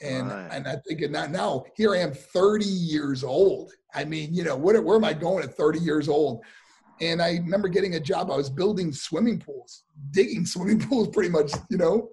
And 0.00 0.28
Right. 0.28 0.48
and 0.52 0.66
I 0.66 0.76
think 0.88 1.02
now, 1.10 1.26
now 1.26 1.64
here 1.76 1.94
I 1.94 1.98
am 1.98 2.14
30 2.14 2.64
years 2.64 3.22
old. 3.22 3.70
I 3.94 4.06
mean, 4.06 4.32
you 4.32 4.42
know, 4.42 4.56
what, 4.56 4.82
where 4.82 4.96
am 4.96 5.04
I 5.04 5.12
going 5.12 5.44
at 5.44 5.54
30 5.54 5.80
years 5.80 6.08
old? 6.08 6.42
And 7.02 7.20
I 7.20 7.32
remember 7.32 7.68
getting 7.68 7.96
a 7.96 8.00
job. 8.00 8.30
I 8.30 8.36
was 8.36 8.48
building 8.48 8.90
swimming 8.90 9.38
pools, 9.38 9.84
digging 10.12 10.46
swimming 10.52 10.80
pools 10.80 11.08
pretty 11.08 11.28
much, 11.28 11.52
you 11.68 11.76
know. 11.76 12.08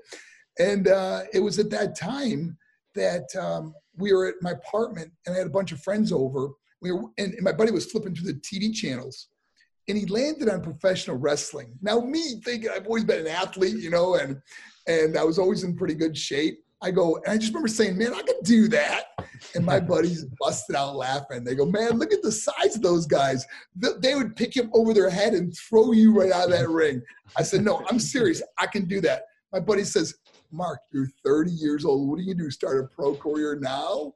And 0.59 0.89
uh, 0.89 1.21
it 1.33 1.39
was 1.39 1.57
at 1.57 1.69
that 1.69 1.97
time 1.97 2.57
that 2.95 3.33
um, 3.39 3.73
we 3.99 4.13
were 4.13 4.27
at 4.27 4.35
my 4.41 4.51
apartment 4.51 5.11
and 5.25 5.35
I 5.35 5.37
had 5.37 5.47
a 5.47 5.51
bunch 5.51 5.71
of 5.71 5.81
friends 5.81 6.11
over. 6.11 6.49
We 6.81 6.91
were, 6.91 7.03
and, 7.17 7.33
and 7.33 7.43
my 7.43 7.51
buddy 7.51 7.71
was 7.71 7.91
flipping 7.91 8.15
through 8.15 8.31
the 8.31 8.39
TV 8.39 8.73
channels 8.73 9.27
and 9.89 9.97
he 9.97 10.05
landed 10.05 10.49
on 10.49 10.61
professional 10.61 11.17
wrestling. 11.17 11.77
Now, 11.81 11.99
me 11.99 12.39
thinking 12.45 12.69
I've 12.69 12.85
always 12.85 13.03
been 13.03 13.21
an 13.21 13.27
athlete, 13.27 13.77
you 13.77 13.89
know, 13.89 14.15
and 14.15 14.39
and 14.87 15.17
I 15.17 15.23
was 15.23 15.37
always 15.37 15.63
in 15.63 15.75
pretty 15.75 15.95
good 15.95 16.17
shape. 16.17 16.63
I 16.81 16.91
go, 16.91 17.17
and 17.17 17.27
I 17.27 17.37
just 17.37 17.49
remember 17.49 17.67
saying, 17.67 17.97
"Man, 17.97 18.13
I 18.13 18.21
could 18.21 18.37
do 18.43 18.67
that." 18.69 19.05
And 19.55 19.65
my 19.65 19.79
buddies 19.93 20.25
busted 20.39 20.75
out 20.75 20.95
laughing. 20.95 21.43
They 21.43 21.55
go, 21.55 21.65
"Man, 21.65 21.97
look 21.97 22.13
at 22.13 22.21
the 22.21 22.31
size 22.31 22.75
of 22.75 22.81
those 22.81 23.05
guys. 23.05 23.45
They 23.75 24.15
would 24.15 24.35
pick 24.35 24.55
you 24.55 24.69
over 24.73 24.93
their 24.93 25.09
head 25.09 25.33
and 25.33 25.53
throw 25.57 25.91
you 25.91 26.17
right 26.17 26.31
out 26.31 26.45
of 26.45 26.51
that 26.51 26.69
ring." 26.69 27.01
I 27.35 27.43
said, 27.43 27.63
"No, 27.63 27.83
I'm 27.89 27.99
serious. 27.99 28.41
I 28.57 28.67
can 28.67 28.85
do 28.85 29.01
that." 29.01 29.23
My 29.51 29.59
buddy 29.59 29.83
says, 29.83 30.13
"Mark, 30.51 30.79
you're 30.91 31.09
30 31.23 31.51
years 31.51 31.85
old. 31.85 32.09
What 32.09 32.17
do 32.19 32.23
you 32.23 32.35
do? 32.35 32.49
Start 32.49 32.83
a 32.83 32.87
pro 32.87 33.15
career 33.15 33.57
now?" 33.59 34.13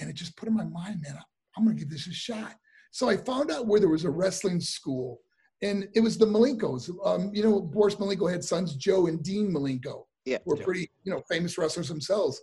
And 0.00 0.10
it 0.10 0.14
just 0.14 0.36
put 0.36 0.48
in 0.48 0.54
my 0.54 0.64
mind, 0.64 1.02
man, 1.02 1.18
I'm 1.56 1.64
going 1.64 1.76
to 1.76 1.80
give 1.80 1.90
this 1.90 2.06
a 2.06 2.12
shot. 2.12 2.56
So 2.90 3.08
I 3.08 3.16
found 3.16 3.50
out 3.50 3.66
where 3.66 3.80
there 3.80 3.88
was 3.88 4.04
a 4.04 4.10
wrestling 4.10 4.60
school, 4.60 5.20
and 5.62 5.88
it 5.94 6.00
was 6.00 6.18
the 6.18 6.26
Malenkos. 6.26 6.90
Um, 7.04 7.30
you 7.32 7.42
know, 7.42 7.60
Boris 7.60 7.96
Malenko 7.96 8.30
had 8.30 8.44
sons 8.44 8.76
Joe 8.76 9.06
and 9.06 9.22
Dean 9.22 9.52
Malenko. 9.52 10.04
Yeah. 10.24 10.38
were 10.44 10.56
Yeah. 10.56 10.64
pretty, 10.64 10.90
you 11.04 11.12
know, 11.12 11.22
famous 11.28 11.58
wrestlers 11.58 11.88
themselves. 11.88 12.40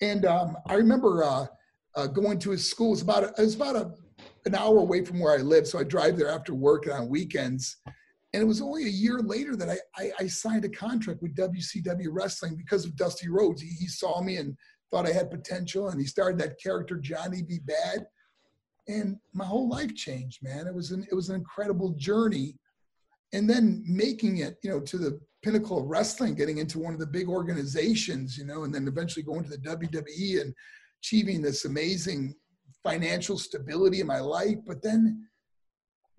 And 0.00 0.24
um, 0.24 0.56
I 0.66 0.74
remember 0.74 1.24
uh, 1.24 1.46
uh, 1.96 2.06
going 2.06 2.38
to 2.40 2.50
his 2.50 2.68
school. 2.68 2.92
It's 2.92 3.02
about 3.02 3.24
a, 3.24 3.34
it's 3.42 3.54
about 3.54 3.76
a, 3.76 3.92
an 4.46 4.54
hour 4.54 4.78
away 4.78 5.04
from 5.04 5.18
where 5.18 5.34
I 5.34 5.42
live, 5.42 5.66
so 5.66 5.78
I 5.78 5.84
drive 5.84 6.16
there 6.16 6.30
after 6.30 6.54
work 6.54 6.86
and 6.86 6.94
on 6.94 7.08
weekends. 7.08 7.76
And 8.32 8.42
it 8.42 8.46
was 8.46 8.62
only 8.62 8.84
a 8.84 8.90
year 8.90 9.18
later 9.18 9.56
that 9.56 9.68
I, 9.68 9.78
I, 9.96 10.12
I 10.20 10.26
signed 10.26 10.64
a 10.64 10.68
contract 10.68 11.20
with 11.20 11.34
WCW 11.34 12.08
Wrestling 12.10 12.56
because 12.56 12.84
of 12.84 12.96
Dusty 12.96 13.28
Rhodes. 13.28 13.60
He, 13.60 13.68
he 13.68 13.86
saw 13.88 14.22
me 14.22 14.36
and 14.36 14.56
thought 14.90 15.06
I 15.06 15.12
had 15.12 15.30
potential, 15.30 15.88
and 15.88 16.00
he 16.00 16.06
started 16.06 16.38
that 16.40 16.60
character 16.60 16.96
Johnny 16.96 17.42
B. 17.42 17.58
Bad 17.64 18.06
and 18.88 19.16
my 19.34 19.44
whole 19.44 19.68
life 19.68 19.94
changed 19.94 20.42
man 20.42 20.66
it 20.66 20.74
was 20.74 20.90
an 20.90 21.06
it 21.10 21.14
was 21.14 21.28
an 21.28 21.36
incredible 21.36 21.90
journey 21.98 22.56
and 23.34 23.48
then 23.48 23.84
making 23.86 24.38
it 24.38 24.56
you 24.64 24.70
know 24.70 24.80
to 24.80 24.96
the 24.96 25.20
pinnacle 25.42 25.78
of 25.78 25.84
wrestling 25.84 26.34
getting 26.34 26.58
into 26.58 26.78
one 26.78 26.94
of 26.94 26.98
the 26.98 27.06
big 27.06 27.28
organizations 27.28 28.38
you 28.38 28.44
know 28.44 28.64
and 28.64 28.74
then 28.74 28.88
eventually 28.88 29.22
going 29.22 29.44
to 29.44 29.50
the 29.50 29.58
wwe 29.58 30.40
and 30.40 30.54
achieving 31.00 31.40
this 31.40 31.66
amazing 31.66 32.34
financial 32.82 33.38
stability 33.38 34.00
in 34.00 34.06
my 34.06 34.20
life, 34.20 34.56
but 34.66 34.82
then 34.82 35.26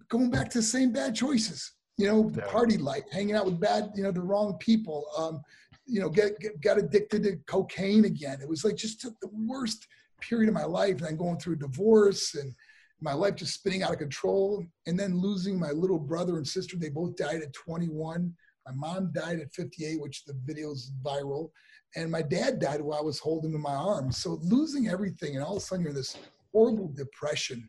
going 0.09 0.29
back 0.29 0.49
to 0.49 0.59
the 0.59 0.63
same 0.63 0.91
bad 0.91 1.15
choices. 1.15 1.73
You 1.97 2.07
know, 2.07 2.31
Yeah. 2.35 2.45
party 2.47 2.77
life, 2.77 3.03
hanging 3.11 3.35
out 3.35 3.45
with 3.45 3.59
bad, 3.59 3.91
you 3.95 4.03
know, 4.03 4.11
the 4.11 4.21
wrong 4.21 4.57
people. 4.59 5.05
Um, 5.17 5.41
you 5.85 5.99
know, 5.99 6.09
get, 6.09 6.39
get 6.39 6.61
got 6.61 6.77
addicted 6.77 7.23
to 7.23 7.37
cocaine 7.47 8.05
again. 8.05 8.39
It 8.41 8.47
was 8.47 8.63
like 8.63 8.75
just 8.75 9.01
the 9.01 9.27
worst 9.33 9.87
period 10.21 10.47
of 10.47 10.55
my 10.55 10.63
life, 10.63 10.97
and 10.97 11.01
then 11.01 11.17
going 11.17 11.37
through 11.37 11.57
divorce 11.57 12.35
and 12.35 12.53
my 13.01 13.13
life 13.13 13.35
just 13.35 13.55
spinning 13.55 13.81
out 13.81 13.91
of 13.91 13.97
control, 13.97 14.63
and 14.85 14.97
then 14.97 15.17
losing 15.17 15.59
my 15.59 15.71
little 15.71 15.97
brother 15.99 16.37
and 16.37 16.47
sister. 16.47 16.77
They 16.77 16.89
both 16.89 17.15
died 17.15 17.41
at 17.41 17.51
21. 17.53 18.33
My 18.67 18.73
mom 18.73 19.11
died 19.11 19.39
at 19.39 19.51
58, 19.53 19.99
which 19.99 20.23
the 20.25 20.35
video's 20.45 20.91
viral, 21.03 21.49
and 21.95 22.11
my 22.11 22.21
dad 22.21 22.59
died 22.59 22.79
while 22.79 22.99
I 22.99 23.01
was 23.01 23.17
holding 23.19 23.49
him 23.49 23.55
in 23.55 23.61
my 23.61 23.73
arms. 23.73 24.17
So 24.17 24.39
losing 24.43 24.87
everything, 24.87 25.35
and 25.35 25.43
all 25.43 25.57
of 25.57 25.63
a 25.63 25.65
sudden 25.65 25.81
you're 25.83 25.89
in 25.89 25.95
this 25.95 26.15
horrible 26.53 26.89
depression. 26.89 27.67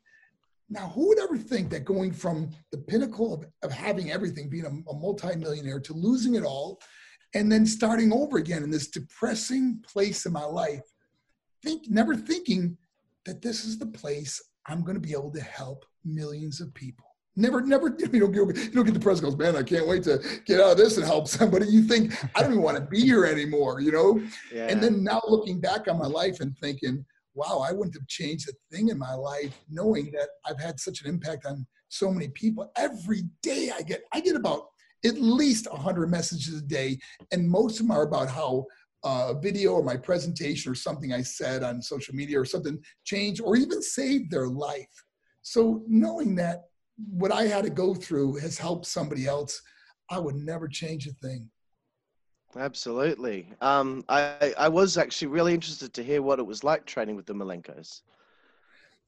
Now, 0.72 0.88
who 0.88 1.08
would 1.08 1.20
ever 1.20 1.36
think 1.36 1.68
that 1.70 1.84
going 1.84 2.12
from 2.12 2.48
the 2.70 2.78
pinnacle 2.78 3.34
of, 3.34 3.44
of 3.62 3.70
having 3.70 4.10
everything, 4.10 4.48
being 4.48 4.64
a, 4.64 4.90
a 4.90 4.94
multimillionaire, 4.94 5.80
to 5.80 5.92
losing 5.92 6.34
it 6.34 6.44
all, 6.44 6.80
and 7.34 7.52
then 7.52 7.66
starting 7.66 8.10
over 8.10 8.38
again 8.38 8.62
in 8.62 8.70
this 8.70 8.88
depressing 8.88 9.84
place 9.86 10.24
in 10.24 10.32
my 10.32 10.44
life, 10.44 10.80
think 11.62 11.90
never 11.90 12.16
thinking 12.16 12.78
that 13.26 13.42
this 13.42 13.66
is 13.66 13.78
the 13.78 13.86
place 13.86 14.42
I'm 14.66 14.82
going 14.82 14.94
to 14.94 15.00
be 15.00 15.12
able 15.12 15.30
to 15.32 15.42
help 15.42 15.84
millions 16.06 16.62
of 16.62 16.72
people. 16.72 17.04
Never, 17.36 17.60
never, 17.60 17.88
you 18.12 18.20
don't 18.20 18.32
get, 18.32 18.56
you 18.56 18.72
don't 18.72 18.86
get 18.86 18.94
depressed. 18.94 19.22
Goes, 19.22 19.36
man, 19.36 19.56
I 19.56 19.62
can't 19.62 19.86
wait 19.86 20.04
to 20.04 20.22
get 20.46 20.58
out 20.58 20.72
of 20.72 20.78
this 20.78 20.96
and 20.96 21.04
help 21.04 21.28
somebody. 21.28 21.66
You 21.66 21.82
think 21.82 22.14
I 22.34 22.40
don't 22.40 22.52
even 22.52 22.62
want 22.62 22.78
to 22.78 22.84
be 22.84 23.00
here 23.00 23.26
anymore, 23.26 23.80
you 23.80 23.92
know? 23.92 24.22
Yeah. 24.52 24.68
And 24.68 24.82
then 24.82 25.04
now 25.04 25.20
looking 25.28 25.60
back 25.60 25.86
on 25.88 25.98
my 25.98 26.06
life 26.06 26.40
and 26.40 26.56
thinking, 26.58 27.04
wow, 27.34 27.64
I 27.66 27.72
wouldn't 27.72 27.96
have 27.96 28.06
changed 28.08 28.48
a 28.48 28.74
thing 28.74 28.88
in 28.88 28.98
my 28.98 29.14
life 29.14 29.58
knowing 29.70 30.10
that 30.12 30.28
I've 30.46 30.60
had 30.60 30.78
such 30.78 31.02
an 31.02 31.08
impact 31.08 31.46
on 31.46 31.66
so 31.88 32.10
many 32.10 32.28
people. 32.28 32.70
Every 32.76 33.22
day 33.42 33.70
I 33.74 33.82
get, 33.82 34.02
I 34.12 34.20
get 34.20 34.36
about 34.36 34.66
at 35.04 35.20
least 35.20 35.70
100 35.70 36.10
messages 36.10 36.58
a 36.58 36.62
day, 36.62 36.98
and 37.32 37.48
most 37.48 37.80
of 37.80 37.86
them 37.86 37.96
are 37.96 38.04
about 38.04 38.28
how 38.28 38.66
a 39.04 39.34
video 39.40 39.72
or 39.72 39.82
my 39.82 39.96
presentation 39.96 40.70
or 40.70 40.76
something 40.76 41.12
I 41.12 41.22
said 41.22 41.62
on 41.62 41.82
social 41.82 42.14
media 42.14 42.38
or 42.38 42.44
something 42.44 42.78
changed 43.04 43.40
or 43.40 43.56
even 43.56 43.82
saved 43.82 44.30
their 44.30 44.46
life. 44.46 45.04
So 45.42 45.82
knowing 45.88 46.36
that 46.36 46.62
what 46.96 47.32
I 47.32 47.44
had 47.44 47.64
to 47.64 47.70
go 47.70 47.94
through 47.94 48.36
has 48.36 48.58
helped 48.58 48.86
somebody 48.86 49.26
else, 49.26 49.60
I 50.10 50.18
would 50.18 50.36
never 50.36 50.68
change 50.68 51.08
a 51.08 51.12
thing. 51.14 51.50
Absolutely. 52.56 53.48
Um, 53.60 54.04
I, 54.08 54.54
I 54.58 54.68
was 54.68 54.98
actually 54.98 55.28
really 55.28 55.54
interested 55.54 55.92
to 55.94 56.02
hear 56.02 56.20
what 56.20 56.38
it 56.38 56.42
was 56.46 56.62
like 56.62 56.84
training 56.84 57.16
with 57.16 57.26
the 57.26 57.34
Malenkos. 57.34 58.02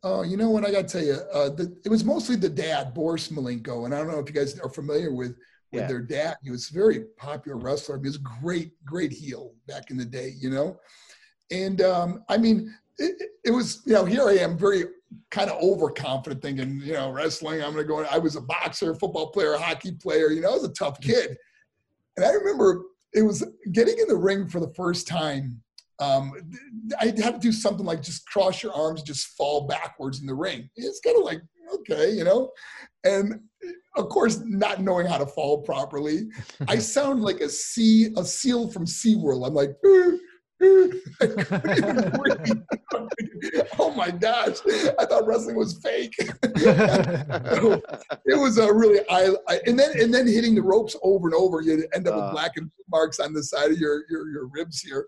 Oh, 0.03 0.23
you 0.23 0.37
know 0.37 0.51
what? 0.51 0.65
I 0.65 0.71
got 0.71 0.89
to 0.89 0.99
tell 0.99 1.05
you, 1.07 1.15
uh, 1.33 1.49
the, 1.51 1.75
it 1.85 1.89
was 1.89 2.05
mostly 2.05 2.37
the 2.37 2.49
dad, 2.49 2.93
Boris 2.95 3.29
Malenko, 3.29 3.85
and 3.87 3.95
I 3.95 3.99
don't 3.99 4.09
know 4.09 4.19
if 4.19 4.29
you 4.29 4.35
guys 4.35 4.59
are 4.61 4.69
familiar 4.69 5.13
with 5.15 5.37
with 5.73 5.83
Yeah. 5.83 5.89
their 5.89 6.03
dad. 6.03 6.37
He 6.45 6.51
was 6.51 6.71
a 6.71 6.75
very 6.75 7.01
popular 7.17 7.59
wrestler. 7.59 7.99
He 7.99 8.05
was 8.07 8.17
a 8.17 8.41
great, 8.43 8.73
great 8.85 9.11
heel 9.13 9.55
back 9.67 9.91
in 9.91 9.97
the 9.97 10.05
day, 10.05 10.35
you 10.39 10.49
know. 10.51 10.79
And 11.51 11.81
um, 11.83 12.25
I 12.29 12.39
mean, 12.39 12.75
it, 12.99 13.17
it- 13.21 13.31
it 13.47 13.51
was 13.51 13.83
you 13.87 13.93
know 13.95 14.05
here 14.07 14.27
I 14.29 14.35
am, 14.35 14.57
very 14.59 14.85
kind 15.31 15.51
of 15.51 15.63
overconfident, 15.63 16.43
thinking 16.43 16.81
you 16.83 16.95
know 16.95 17.11
wrestling. 17.11 17.63
I'm 17.63 17.73
going 17.75 17.85
to 17.87 17.89
go. 17.89 18.05
I 18.05 18.19
was 18.19 18.37
a 18.37 18.41
boxer, 18.41 18.95
football 18.95 19.29
player, 19.33 19.57
hockey 19.57 19.93
player. 19.93 20.29
You 20.31 20.41
know, 20.43 20.51
I 20.51 20.55
was 20.55 20.65
a 20.65 20.73
tough 20.73 21.01
kid. 21.01 21.37
And 22.17 22.25
I 22.25 22.31
remember 22.33 22.83
it 23.15 23.23
was 23.23 23.45
getting 23.73 23.99
in 23.99 24.09
the 24.09 24.17
ring 24.17 24.49
for 24.49 24.61
the 24.61 24.73
first 24.75 25.07
time. 25.07 25.61
Um, 26.01 26.33
I 27.01 27.07
had 27.07 27.35
to 27.35 27.39
do 27.41 27.53
something 27.53 27.87
like 27.87 28.03
just 28.03 28.27
cross 28.27 28.63
your 28.63 28.73
arms, 28.73 29.03
just 29.03 29.29
fall 29.37 29.67
backwards 29.67 30.21
in 30.21 30.27
the 30.27 30.35
ring. 30.35 30.69
It's 30.77 31.01
kind 31.01 31.17
of 31.17 31.23
like 31.23 31.41
okay, 31.75 32.11
you 32.11 32.25
know. 32.25 32.51
And 33.05 33.41
of 33.97 34.09
course, 34.09 34.41
not 34.45 34.83
knowing 34.83 35.07
how 35.07 35.19
to 35.19 35.27
fall 35.27 35.63
properly, 35.63 36.29
I 36.69 36.79
sound 36.79 37.23
like 37.23 37.41
a 37.41 37.49
sea, 37.49 38.13
a 38.17 38.25
seal 38.25 38.71
from 38.71 38.87
SeaWorld. 38.87 39.47
I'm 39.47 39.55
like, 39.55 39.71
"Eh, 39.85 40.11
eh." 40.63 40.89
I 41.21 41.27
couldn't 41.27 41.79
even 41.79 42.11
breathe. 42.11 42.63
oh 43.79 43.93
my 43.95 44.11
gosh, 44.11 44.59
I 44.99 45.05
thought 45.07 45.27
wrestling 45.27 45.57
was 45.57 45.79
fake. 45.83 46.15
So, 46.19 47.81
it 48.27 48.39
was 48.39 48.59
a 48.59 48.73
really 48.73 49.01
I, 49.11 49.35
I 49.49 49.61
and 49.67 49.79
then 49.79 49.91
and 50.01 50.13
then 50.13 50.27
hitting 50.27 50.55
the 50.55 50.63
ropes 50.63 50.97
over 51.03 51.29
and 51.29 51.35
over, 51.35 51.61
you 51.61 51.87
end 51.95 52.09
up 52.09 52.15
Uh. 52.15 52.19
with 52.23 52.33
black 52.33 52.53
marks 52.91 53.21
on 53.21 53.33
the 53.33 53.43
side 53.43 53.71
of 53.71 53.79
your 53.79 54.05
your, 54.11 54.29
your 54.31 54.47
ribs 54.53 54.81
here. 54.81 55.07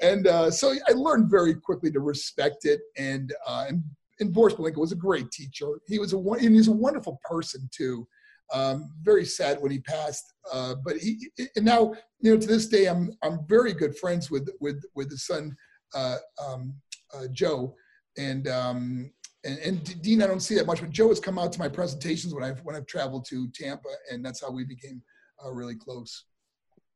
And 0.00 0.26
uh, 0.26 0.50
so 0.50 0.74
I 0.88 0.92
learned 0.92 1.30
very 1.30 1.54
quickly 1.54 1.90
to 1.92 2.00
respect 2.00 2.64
it. 2.66 2.80
And 2.98 3.32
uh, 3.46 3.64
and, 3.68 3.82
and 4.20 4.32
Boris 4.32 4.54
Malenko 4.54 4.76
was 4.78 4.92
a 4.92 4.96
great 4.96 5.30
teacher. 5.30 5.66
He 5.86 5.98
was 5.98 6.12
a 6.12 6.18
won- 6.18 6.44
and 6.44 6.54
he's 6.54 6.68
a 6.68 6.72
wonderful 6.72 7.18
person 7.24 7.68
too. 7.74 8.06
Um, 8.52 8.92
very 9.02 9.24
sad 9.24 9.60
when 9.60 9.72
he 9.72 9.80
passed, 9.80 10.32
uh, 10.52 10.76
but 10.84 10.96
he 10.98 11.30
and 11.56 11.64
now 11.64 11.94
you 12.20 12.32
know 12.32 12.40
to 12.40 12.46
this 12.46 12.68
day 12.68 12.86
I'm 12.86 13.10
I'm 13.22 13.40
very 13.46 13.72
good 13.72 13.96
friends 13.98 14.30
with 14.30 14.48
with 14.60 14.84
with 14.94 15.10
his 15.10 15.26
son 15.26 15.56
uh, 15.94 16.18
um, 16.44 16.74
uh, 17.12 17.26
Joe 17.32 17.74
and 18.18 18.46
um, 18.48 19.10
and, 19.44 19.58
and 19.58 20.02
Dean, 20.02 20.22
I 20.22 20.26
don't 20.26 20.40
see 20.40 20.56
that 20.56 20.66
much, 20.66 20.80
but 20.80 20.90
Joe 20.90 21.08
has 21.08 21.20
come 21.20 21.38
out 21.38 21.52
to 21.52 21.58
my 21.58 21.68
presentations 21.68 22.34
when 22.34 22.42
I've 22.42 22.60
when 22.60 22.74
I've 22.74 22.86
traveled 22.86 23.26
to 23.26 23.48
Tampa, 23.54 23.88
and 24.10 24.24
that's 24.24 24.40
how 24.40 24.50
we 24.50 24.64
became 24.64 25.02
uh, 25.44 25.52
really 25.52 25.76
close. 25.76 26.24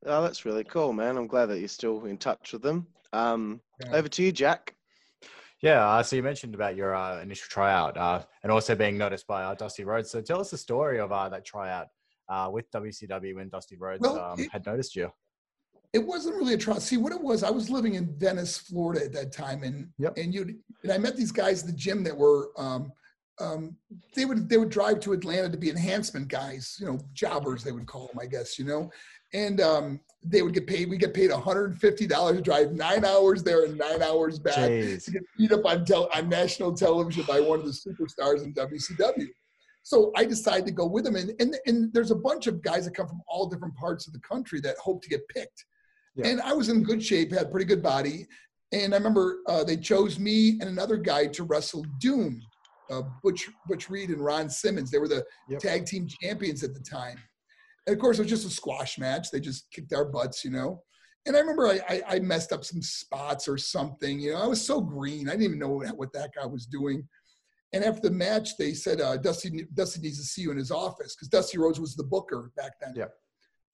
Oh, 0.07 0.23
that's 0.23 0.45
really 0.45 0.65
cool, 0.65 0.93
man. 0.93 1.17
I'm 1.17 1.27
glad 1.27 1.47
that 1.47 1.59
you're 1.61 1.69
still 1.69 2.05
in 2.07 2.19
touch 2.19 2.53
with 2.53 2.63
them. 2.63 2.87
Um, 3.13 3.61
Yeah. 3.85 3.97
Over 3.97 4.09
to 4.09 4.23
you, 4.23 4.33
Jack. 4.33 4.75
Yeah, 5.63 5.87
uh, 5.87 6.03
so 6.03 6.17
you 6.17 6.23
mentioned 6.23 6.55
about 6.55 6.75
your 6.75 6.95
uh, 6.95 7.21
initial 7.21 7.47
tryout 7.51 7.97
uh, 7.97 8.23
and 8.43 8.51
also 8.51 8.75
being 8.75 8.97
noticed 8.97 9.27
by 9.27 9.43
uh, 9.43 9.55
Dusty 9.55 9.85
Rhodes. 9.85 10.11
So 10.11 10.21
tell 10.23 10.41
us 10.41 10.51
the 10.51 10.57
story 10.59 10.99
of 10.99 11.13
uh, 11.13 11.29
that 11.29 11.45
tryout 11.45 11.89
uh, 12.31 12.49
with 12.51 12.71
WCW 12.71 13.35
when 13.35 13.51
Dusty 13.51 13.77
Rhodes 13.77 14.01
Well, 14.01 14.19
um, 14.19 14.41
it- 14.41 14.51
had 14.51 14.65
noticed 14.67 14.97
you. 14.97 15.13
It 15.93 15.99
wasn't 16.07 16.37
really 16.37 16.55
a 16.55 16.57
trust. 16.57 16.87
See 16.87 16.99
what 16.99 17.13
it 17.13 17.21
was. 17.21 17.43
I 17.43 17.51
was 17.51 17.69
living 17.69 17.95
in 17.95 18.17
Venice, 18.17 18.57
Florida 18.57 19.05
at 19.05 19.13
that 19.13 19.33
time, 19.33 19.65
and 19.65 19.89
Yep. 19.99 20.19
and 20.19 20.33
you 20.33 20.57
and 20.85 20.93
I 20.93 20.99
met 20.99 21.17
these 21.17 21.33
guys 21.33 21.63
at 21.63 21.67
the 21.67 21.73
gym 21.75 22.05
that 22.05 22.17
were. 22.17 22.51
Um, 22.57 22.93
um, 23.41 23.77
they 24.15 24.25
would 24.25 24.49
they 24.49 24.57
would 24.57 24.69
drive 24.69 25.01
to 25.01 25.13
Atlanta 25.15 25.49
to 25.51 25.57
be 25.59 25.69
enhancement 25.69 26.29
guys, 26.29 26.77
you 26.79 26.87
know, 26.87 27.01
jobbers 27.13 27.65
they 27.65 27.73
would 27.73 27.87
call 27.87 28.07
them, 28.07 28.19
I 28.21 28.27
guess, 28.27 28.57
you 28.57 28.65
know, 28.67 28.89
and 29.33 29.61
um, 29.61 30.01
they 30.23 30.43
would 30.43 30.55
get 30.55 30.67
paid. 30.67 30.91
We 30.91 30.97
get 30.99 31.15
paid 31.15 31.31
150 31.31 32.07
dollars 32.07 32.37
to 32.37 32.43
drive 32.43 32.73
nine 32.73 33.05
hours 33.05 33.43
there 33.43 33.65
and 33.65 33.77
nine 33.79 34.03
hours 34.03 34.39
back. 34.39 34.57
Jeez. 34.71 35.05
to 35.07 35.11
get 35.13 35.23
beat 35.39 35.53
up 35.53 35.65
on, 35.65 35.85
tel- 35.85 36.09
on 36.15 36.29
national 36.29 36.75
television 36.75 37.25
by 37.27 37.41
one 37.41 37.61
of 37.61 37.65
the 37.67 37.73
superstars 37.73 38.45
in 38.45 38.53
WCW. 38.55 39.27
So 39.83 40.13
I 40.15 40.25
decided 40.27 40.67
to 40.67 40.73
go 40.73 40.87
with 40.87 41.05
them. 41.05 41.17
And, 41.17 41.33
and, 41.41 41.57
and 41.67 41.93
there's 41.95 42.11
a 42.11 42.15
bunch 42.17 42.47
of 42.47 42.63
guys 42.63 42.85
that 42.85 42.95
come 42.95 43.09
from 43.09 43.23
all 43.27 43.49
different 43.49 43.75
parts 43.77 44.07
of 44.07 44.13
the 44.13 44.21
country 44.21 44.61
that 44.61 44.77
hope 44.77 45.03
to 45.03 45.09
get 45.09 45.27
picked. 45.29 45.65
Yeah. 46.17 46.27
And 46.29 46.41
I 46.43 46.53
was 46.53 46.69
in 46.69 46.83
good 46.83 47.03
shape, 47.03 47.33
had 47.33 47.47
a 47.47 47.49
pretty 47.49 47.65
good 47.67 47.83
body. 47.83 48.27
And 48.73 48.93
I 48.95 48.99
remember 48.99 49.39
uh, 49.49 49.65
they 49.65 49.77
chose 49.77 50.19
me 50.19 50.51
and 50.61 50.65
another 50.65 50.97
guy 50.97 51.27
to 51.29 51.45
wrestle 51.45 51.85
Doom, 51.99 52.43
uh, 52.91 53.03
Butch, 53.23 53.49
Butch 53.67 53.89
Reed 53.89 54.11
and 54.11 54.21
Ron 54.23 54.51
Simmons. 54.51 54.91
They 54.91 54.99
were 54.99 55.09
the 55.09 55.25
Yep. 55.49 55.61
tag 55.61 55.87
team 55.87 56.07
champions 56.21 56.63
at 56.63 56.75
the 56.75 56.81
time. 56.81 57.17
And 57.91 57.97
of 57.97 58.01
course, 58.01 58.21
it 58.21 58.23
was 58.23 58.31
just 58.31 58.47
a 58.47 58.51
squash 58.51 58.99
match. 59.01 59.33
They 59.33 59.41
just 59.41 59.69
kicked 59.73 59.93
our 59.93 60.05
butts, 60.05 60.45
you 60.45 60.53
know. 60.53 60.85
And 61.27 61.37
I 61.37 61.41
remember 61.41 61.67
I, 61.67 61.81
I, 61.89 62.03
I 62.09 62.19
messed 62.21 62.53
up 62.53 62.65
some 62.65 62.81
spots 62.81 63.49
or 63.49 63.59
something. 63.59 64.21
You 64.21 64.33
know, 64.33 64.41
I 64.41 64.47
was 64.47 64.65
so 64.65 64.81
green. 64.81 65.29
I 65.29 65.33
didn't 65.33 65.47
even 65.47 65.59
know 65.59 65.71
what, 65.71 65.99
what 65.99 66.13
that 66.13 66.31
guy 66.39 66.47
was 66.47 66.67
doing. 66.67 67.03
And 67.73 67.83
after 67.83 68.03
the 68.03 68.15
match, 68.15 68.57
they 68.57 68.75
said, 68.75 69.01
uh, 69.01 69.17
Dusty, 69.17 69.67
Dusty 69.75 70.03
needs 70.03 70.19
to 70.19 70.25
see 70.25 70.43
you 70.43 70.53
in 70.53 70.57
his 70.57 70.71
office 70.71 71.17
because 71.17 71.27
Dusty 71.27 71.59
Rhodes 71.59 71.81
was 71.81 71.97
the 71.97 72.05
booker 72.05 72.53
back 72.57 72.75
then. 72.81 72.93
Yep. 72.95 73.13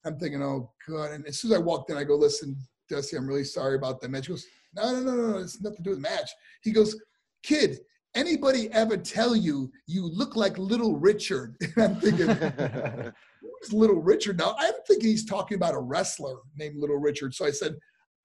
I'm 0.03 0.17
thinking, 0.17 0.41
oh, 0.41 0.71
God. 0.89 1.11
And 1.11 1.27
as 1.27 1.39
soon 1.39 1.51
as 1.51 1.59
I 1.59 1.61
walked 1.61 1.91
in, 1.91 1.97
I 1.97 2.03
go, 2.03 2.15
listen, 2.15 2.57
Dusty, 2.89 3.17
I'm 3.17 3.27
really 3.27 3.43
sorry 3.43 3.75
about 3.75 4.01
that 4.01 4.09
match. 4.09 4.25
He 4.25 4.33
goes, 4.33 4.47
no, 4.73 4.93
no, 4.93 4.99
no, 5.01 5.11
no, 5.15 5.27
no. 5.33 5.37
It's 5.37 5.61
nothing 5.61 5.77
to 5.77 5.83
do 5.83 5.89
with 5.91 6.01
the 6.01 6.09
match. 6.09 6.31
He 6.63 6.71
goes, 6.71 6.99
kid, 7.43 7.81
anybody 8.17 8.71
ever 8.71 8.97
tell 8.97 9.35
you 9.35 9.71
you 9.85 10.07
look 10.07 10.35
like 10.35 10.57
Little 10.57 10.97
Richard? 10.97 11.55
And 11.75 11.83
I'm 11.83 11.95
thinking, 12.01 12.27
who's 13.59 13.73
Little 13.73 14.01
Richard 14.01 14.37
now? 14.37 14.55
I'm 14.59 14.73
thinking 14.87 15.09
he's 15.09 15.25
talking 15.25 15.55
about 15.55 15.73
a 15.73 15.79
wrestler 15.79 16.37
named 16.55 16.77
Little 16.77 16.97
Richard. 16.97 17.33
So 17.33 17.45
I 17.45 17.51
said, 17.51 17.75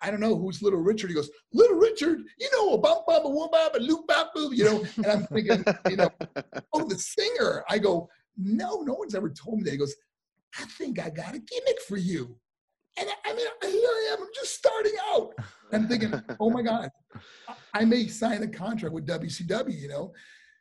I 0.00 0.10
don't 0.10 0.20
know 0.20 0.36
who's 0.36 0.62
Little 0.62 0.80
Richard. 0.80 1.10
He 1.10 1.14
goes, 1.14 1.30
Little 1.52 1.76
Richard, 1.76 2.20
you 2.38 2.50
know, 2.56 2.74
a 2.74 2.78
bum 2.78 2.98
bum 3.06 3.24
a 3.24 3.28
woo 3.28 3.48
bum 3.50 3.70
a 3.74 3.78
loop 3.78 4.06
bop 4.08 4.32
boo, 4.34 4.50
you 4.52 4.64
know. 4.64 4.84
And 4.96 5.06
I'm 5.06 5.22
thinking, 5.26 5.64
you 5.88 5.96
know, 5.96 6.10
oh, 6.72 6.86
the 6.88 6.98
singer. 6.98 7.64
I 7.68 7.78
go, 7.78 8.08
no, 8.36 8.82
no 8.82 8.94
one's 8.94 9.14
ever 9.14 9.30
told 9.30 9.58
me 9.58 9.64
that. 9.64 9.70
He 9.72 9.76
goes, 9.76 9.94
I 10.58 10.64
think 10.64 10.98
I 10.98 11.08
got 11.08 11.34
a 11.34 11.38
gimmick 11.38 11.80
for 11.86 11.96
you. 11.96 12.36
And 12.98 13.08
I, 13.08 13.30
I 13.30 13.34
mean, 13.34 13.46
here 13.62 13.88
I 13.88 14.10
am. 14.12 14.22
I'm 14.22 14.28
just 14.34 14.54
starting 14.54 14.92
out. 15.14 15.32
I'm 15.72 15.88
thinking, 15.88 16.12
oh 16.40 16.50
my 16.50 16.62
God, 16.62 16.90
I- 17.48 17.54
I 17.74 17.84
may 17.86 18.06
sign 18.06 18.42
a 18.42 18.48
contract 18.48 18.92
with 18.94 19.06
WCW, 19.06 19.78
you 19.80 19.88
know. 19.88 20.12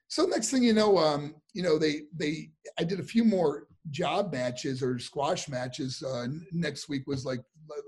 So 0.07 0.25
next 0.25 0.49
thing 0.49 0.63
you 0.63 0.73
know, 0.73 0.97
um, 0.97 1.35
you 1.53 1.61
know, 1.63 1.77
they 1.77 2.03
they 2.15 2.51
I 2.79 2.83
did 2.83 2.99
a 2.99 3.03
few 3.03 3.23
more 3.25 3.67
job 3.89 4.31
matches 4.31 4.83
or 4.83 4.99
squash 4.99 5.49
matches. 5.49 6.03
Uh, 6.03 6.27
next 6.51 6.87
week 6.87 7.03
was 7.07 7.25
like 7.25 7.41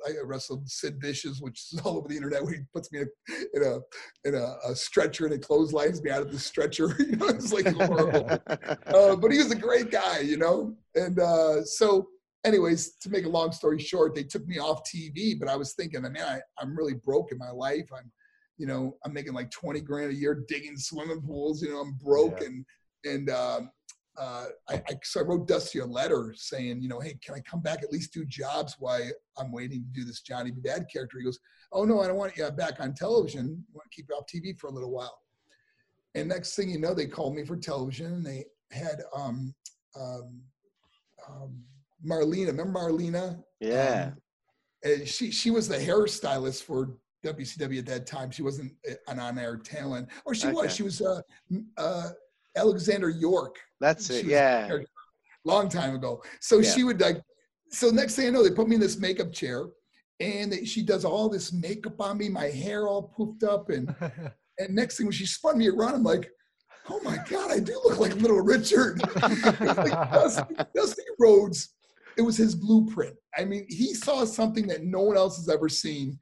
I 0.08 0.12
wrestled 0.24 0.68
Sid 0.70 1.00
Vicious, 1.00 1.40
which 1.40 1.62
is 1.72 1.80
all 1.84 1.98
over 1.98 2.08
the 2.08 2.16
internet. 2.16 2.44
Where 2.44 2.54
he 2.54 2.62
puts 2.74 2.92
me 2.92 3.00
in 3.00 3.08
a 3.08 3.58
in 3.58 3.64
a, 3.64 4.28
in 4.28 4.36
a, 4.36 4.72
a 4.72 4.76
stretcher 4.76 5.26
and 5.26 5.34
it 5.34 5.42
clotheslines 5.42 6.02
me 6.02 6.10
out 6.10 6.22
of 6.22 6.32
the 6.32 6.40
stretcher. 6.40 6.96
you 7.00 7.16
know, 7.16 7.28
it's 7.28 7.54
like 7.54 7.68
horrible. 7.76 8.30
uh, 8.50 9.16
but 9.16 9.32
he 9.32 9.38
was 9.38 9.52
a 9.52 9.56
great 9.56 9.92
guy, 9.92 10.20
you 10.20 10.38
know. 10.38 10.76
And 10.96 11.20
uh, 11.20 11.64
so, 11.64 12.08
anyways, 12.46 12.96
to 13.02 13.10
make 13.10 13.26
a 13.26 13.30
long 13.30 13.52
story 13.52 13.80
short, 13.80 14.16
they 14.16 14.24
took 14.24 14.46
me 14.48 14.58
off 14.58 14.82
TV. 14.84 15.40
But 15.40 15.50
I 15.50 15.56
was 15.56 15.74
thinking, 15.74 16.02
man, 16.02 16.18
I, 16.18 16.40
I'm 16.60 16.76
really 16.76 16.96
broke 16.96 17.32
in 17.32 17.38
my 17.38 17.52
life. 17.52 17.88
I'm, 17.96 18.12
you 18.58 18.68
know, 18.68 18.98
I'm 19.06 19.14
making 19.14 19.34
like 19.34 19.52
20 19.52 19.82
grand 19.82 20.12
a 20.12 20.16
year 20.16 20.44
digging 20.48 20.78
swimming 20.78 21.22
pools. 21.22 21.62
You 21.62 21.72
know, 21.72 21.82
I'm 21.82 21.94
broke 21.94 22.40
Yeah. 22.42 22.48
and 22.48 22.66
and 23.06 23.30
um, 23.30 23.70
uh, 24.18 24.46
I, 24.70 24.76
I 24.76 25.00
so 25.04 25.20
I 25.22 25.24
wrote 25.24 25.48
Dusty 25.48 25.80
a 25.80 25.86
letter 25.86 26.34
saying, 26.38 26.82
you 26.82 26.90
know, 26.90 27.00
hey, 27.00 27.18
can 27.24 27.36
I 27.36 27.40
come 27.40 27.62
back 27.62 27.84
at 27.84 27.92
least 27.92 28.14
do 28.14 28.26
jobs 28.26 28.76
while 28.80 29.02
I'm 29.38 29.52
waiting 29.52 29.84
to 29.84 30.00
do 30.00 30.06
this 30.06 30.22
Johnny 30.22 30.52
B. 30.52 30.62
Bad 30.62 30.86
character? 30.92 31.18
He 31.18 31.24
goes, 31.26 31.40
oh 31.72 31.84
no, 31.86 32.02
I 32.02 32.08
don't 32.08 32.18
want 32.18 32.38
you 32.38 32.50
back 32.52 32.80
on 32.80 32.94
television. 32.94 33.46
I 33.46 33.72
want 33.74 33.90
to 33.92 33.96
keep 33.96 34.08
you 34.10 34.16
off 34.16 34.26
TV 34.34 34.58
for 34.58 34.68
a 34.68 34.72
little 34.72 34.92
while. 34.92 35.18
And 36.16 36.30
next 36.30 36.56
thing 36.56 36.70
you 36.70 36.80
know, 36.80 36.94
they 36.94 37.08
called 37.08 37.36
me 37.36 37.44
for 37.44 37.58
television. 37.58 38.14
And 38.14 38.26
they 38.26 38.46
had 38.72 39.02
um, 39.16 39.54
um, 40.00 40.42
um, 41.28 41.64
Marlena. 42.06 42.48
Remember 42.48 42.80
Marlena? 42.80 43.42
yeah. 43.60 44.12
Um, 44.14 44.18
and 44.86 45.08
she 45.08 45.32
she 45.32 45.50
was 45.50 45.70
the 45.70 45.78
hairstylist 45.78 46.64
for 46.64 46.98
WCW 47.26 47.80
at 47.80 47.86
that 47.86 48.06
time. 48.06 48.30
She 48.32 48.44
wasn't 48.44 48.74
an 49.08 49.18
on-air 49.18 49.56
talent, 49.56 50.10
or 50.26 50.36
she 50.36 50.48
Okay. 50.48 50.56
was. 50.56 50.76
She 50.76 50.84
was 50.84 51.02
uh, 51.02 51.22
uh, 51.78 52.10
Alexandra 52.58 53.14
York 53.14 53.56
That's 53.84 54.10
it. 54.10 54.26
Yeah. 54.26 54.78
long 55.46 55.68
time 55.68 55.94
ago. 55.94 56.24
So 56.40 56.60
Yeah. 56.60 56.72
she 56.72 56.84
would 56.86 57.02
like. 57.02 57.22
So 57.70 57.90
next 57.90 58.16
thing 58.16 58.28
I 58.28 58.30
know, 58.30 58.44
they 58.44 58.56
put 58.56 58.70
me 58.70 58.76
in 58.76 58.82
this 58.82 58.98
makeup 58.98 59.34
chair, 59.34 59.66
and 60.22 60.54
they, 60.54 60.64
she 60.64 60.82
does 60.84 61.04
all 61.04 61.28
this 61.28 61.52
makeup 61.52 62.00
on 62.00 62.18
me, 62.18 62.30
my 62.30 62.46
hair 62.46 62.88
all 62.88 63.14
poofed 63.18 63.44
up, 63.44 63.70
and 63.70 63.94
and 64.60 64.74
next 64.74 64.96
thing 64.98 65.08
when 65.08 65.12
she 65.12 65.26
spun 65.26 65.58
me 65.58 65.68
around, 65.68 65.96
I'm 65.96 66.04
like, 66.04 66.30
oh 66.90 67.02
my 67.04 67.18
god, 67.30 67.52
I 67.52 67.60
do 67.60 67.74
look 67.84 68.00
like 68.00 68.16
Little 68.16 68.40
Richard. 68.42 69.02
Like 69.22 70.12
Dusty, 70.12 70.56
Dusty 70.74 71.04
Rhodes, 71.20 71.74
it 72.18 72.22
was 72.22 72.38
his 72.38 72.56
blueprint. 72.56 73.16
I 73.38 73.44
mean, 73.44 73.66
he 73.68 73.94
saw 73.94 74.24
something 74.24 74.66
that 74.68 74.84
no 74.84 75.02
one 75.02 75.18
else 75.18 75.36
has 75.38 75.50
ever 75.50 75.68
seen. 75.68 76.18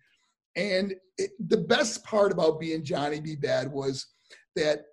And 0.55 0.95
it, 1.17 1.31
the 1.47 1.57
best 1.57 2.03
part 2.03 2.31
about 2.31 2.59
being 2.59 2.83
Johnny 2.83 3.19
B. 3.19 3.35
Bad 3.35 3.71
was 3.71 4.07
that 4.55 4.85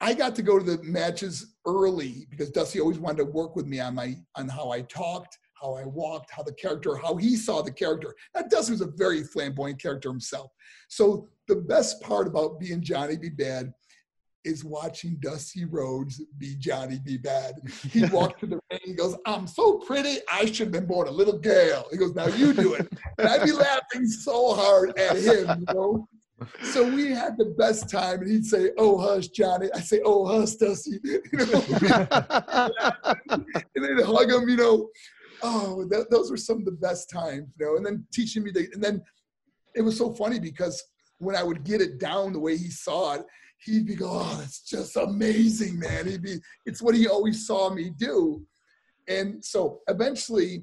I 0.00 0.14
got 0.14 0.34
to 0.36 0.42
go 0.42 0.58
to 0.58 0.64
the 0.64 0.82
matches 0.82 1.56
early 1.68 2.26
because 2.30 2.50
Dusty 2.50 2.80
always 2.80 2.98
wanted 2.98 3.18
to 3.18 3.24
work 3.26 3.54
with 3.54 3.66
me 3.66 3.78
on 3.78 3.94
my 3.94 4.16
on 4.36 4.48
how 4.48 4.70
I 4.70 4.80
talked, 4.82 5.38
how 5.60 5.74
I 5.74 5.84
walked, 5.84 6.30
how 6.30 6.42
the 6.42 6.54
character, 6.54 6.96
how 6.96 7.16
he 7.16 7.36
saw 7.36 7.60
the 7.62 7.72
character. 7.72 8.14
Now 8.34 8.42
Dusty 8.42 8.72
was 8.72 8.80
a 8.80 8.90
very 8.96 9.22
flamboyant 9.22 9.80
character 9.80 10.08
himself. 10.08 10.50
So 10.88 11.28
the 11.46 11.56
best 11.56 12.00
part 12.00 12.26
about 12.26 12.58
being 12.58 12.82
Johnny 12.82 13.16
B. 13.16 13.28
Bad 13.28 13.72
is 14.44 14.64
watching 14.64 15.18
Dusty 15.20 15.64
Rhodes 15.66 16.22
be 16.38 16.54
Johnny 16.56 16.98
B. 17.04 17.18
Bad. 17.18 17.56
He 17.90 18.04
walked 18.12 18.40
to 18.40 18.46
the 18.46 18.60
ring. 18.70 18.80
He 18.84 18.94
goes, 18.94 19.16
"I'm 19.26 19.46
so 19.46 19.78
pretty. 19.78 20.18
I 20.32 20.46
should 20.46 20.68
have 20.68 20.72
been 20.72 20.86
born 20.86 21.08
a 21.08 21.10
little 21.12 21.38
girl." 21.38 21.86
He 21.90 21.98
goes, 21.98 22.14
"Now 22.14 22.26
you 22.28 22.52
do 22.54 22.74
it." 22.74 22.88
And 23.18 23.28
I'd 23.28 23.44
be 23.44 23.52
laughing 23.52 24.06
so 24.06 24.54
hard 24.54 24.98
at 24.98 25.16
him, 25.16 25.60
you 25.60 25.74
know. 25.74 26.08
So 26.62 26.88
we 26.88 27.10
had 27.10 27.36
the 27.36 27.54
best 27.58 27.90
time, 27.90 28.20
and 28.20 28.30
he'd 28.30 28.46
say, 28.46 28.70
"Oh 28.78 28.98
hush, 28.98 29.28
Johnny." 29.28 29.68
I 29.74 29.80
say, 29.80 30.00
"Oh 30.04 30.24
hush, 30.26 30.54
Dusty," 30.54 31.00
you 31.04 31.20
know. 31.32 31.64
and 33.28 33.84
then 33.84 34.04
hug 34.04 34.30
him, 34.30 34.48
you 34.48 34.56
know. 34.56 34.88
Oh, 35.42 35.88
th- 35.88 36.06
those 36.10 36.30
were 36.30 36.36
some 36.36 36.58
of 36.58 36.64
the 36.64 36.72
best 36.72 37.10
times, 37.10 37.48
you 37.58 37.66
know. 37.66 37.76
And 37.76 37.84
then 37.84 38.06
teaching 38.12 38.44
me 38.44 38.50
the, 38.52 38.68
and 38.72 38.82
then 38.82 39.02
it 39.74 39.82
was 39.82 39.96
so 39.96 40.12
funny 40.12 40.38
because 40.38 40.82
when 41.18 41.34
I 41.34 41.42
would 41.42 41.64
get 41.64 41.80
it 41.80 41.98
down 41.98 42.32
the 42.32 42.40
way 42.40 42.56
he 42.56 42.70
saw 42.70 43.14
it, 43.14 43.24
he'd 43.64 43.86
be 43.86 43.96
go, 43.96 44.08
"Oh, 44.10 44.36
that's 44.38 44.60
just 44.60 44.96
amazing, 44.96 45.78
man." 45.78 46.06
He'd 46.06 46.22
be, 46.22 46.38
it's 46.66 46.82
what 46.82 46.94
he 46.94 47.08
always 47.08 47.46
saw 47.46 47.70
me 47.70 47.90
do, 47.96 48.44
and 49.08 49.44
so 49.44 49.80
eventually, 49.88 50.62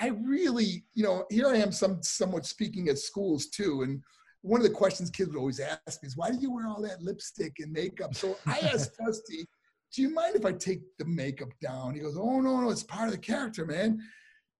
I 0.00 0.08
really, 0.08 0.84
you 0.94 1.04
know, 1.04 1.24
here 1.30 1.46
I 1.46 1.58
am, 1.58 1.70
some 1.70 2.02
somewhat 2.02 2.46
speaking 2.46 2.88
at 2.88 2.98
schools 2.98 3.46
too, 3.46 3.82
and 3.82 4.02
one 4.44 4.60
of 4.60 4.66
the 4.66 4.72
questions 4.72 5.10
kids 5.10 5.30
would 5.30 5.38
always 5.38 5.58
ask 5.58 6.02
me 6.02 6.06
is, 6.06 6.16
"Why 6.16 6.30
do 6.30 6.36
you 6.38 6.52
wear 6.52 6.66
all 6.68 6.82
that 6.82 7.02
lipstick 7.02 7.56
and 7.60 7.72
makeup?" 7.72 8.14
So 8.14 8.36
I 8.46 8.58
asked 8.72 8.96
Dusty, 8.98 9.46
"Do 9.94 10.02
you 10.02 10.10
mind 10.10 10.36
if 10.36 10.44
I 10.44 10.52
take 10.52 10.82
the 10.98 11.06
makeup 11.06 11.48
down?" 11.62 11.94
He 11.94 12.00
goes, 12.00 12.16
"Oh 12.16 12.40
no, 12.40 12.60
no, 12.60 12.70
it's 12.70 12.82
part 12.82 13.08
of 13.08 13.12
the 13.12 13.18
character, 13.18 13.64
man." 13.64 14.00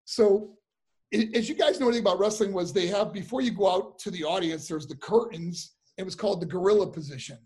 So 0.05 0.57
as 1.13 1.49
you 1.49 1.55
guys 1.55 1.79
know 1.79 1.87
anything 1.87 2.03
about 2.03 2.19
wrestling 2.19 2.53
was 2.53 2.73
they 2.73 2.87
have 2.87 3.13
before 3.13 3.41
you 3.41 3.51
go 3.51 3.71
out 3.71 3.99
to 4.01 4.11
the 4.11 4.25
audience 4.25 4.67
there's 4.67 4.87
the 4.87 4.97
curtains 4.97 5.75
it 5.97 6.03
was 6.03 6.15
called 6.15 6.41
the 6.41 6.47
gorilla 6.47 6.91
position 6.91 7.39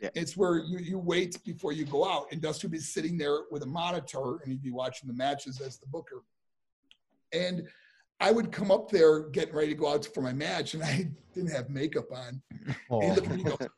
Yeah. 0.00 0.10
it's 0.14 0.36
where 0.36 0.58
you, 0.58 0.78
you 0.78 0.98
wait 0.98 1.42
before 1.44 1.72
you 1.72 1.86
go 1.86 2.06
out 2.06 2.26
and 2.32 2.42
dusty 2.42 2.66
would 2.66 2.72
be 2.72 2.80
sitting 2.80 3.16
there 3.16 3.38
with 3.50 3.62
a 3.62 3.66
monitor 3.66 4.40
and 4.42 4.52
he'd 4.52 4.62
be 4.62 4.72
watching 4.72 5.06
the 5.08 5.14
matches 5.14 5.60
as 5.60 5.78
the 5.78 5.86
booker 5.86 6.22
and 7.32 7.66
i 8.24 8.32
would 8.32 8.50
come 8.50 8.70
up 8.70 8.90
there 8.90 9.28
getting 9.30 9.54
ready 9.54 9.68
to 9.68 9.74
go 9.74 9.92
out 9.92 10.04
for 10.06 10.20
my 10.20 10.32
match 10.32 10.74
and 10.74 10.82
i 10.82 11.08
didn't 11.34 11.50
have 11.50 11.68
makeup 11.68 12.06
on 12.12 12.40
and 12.90 13.44
goes, 13.44 13.68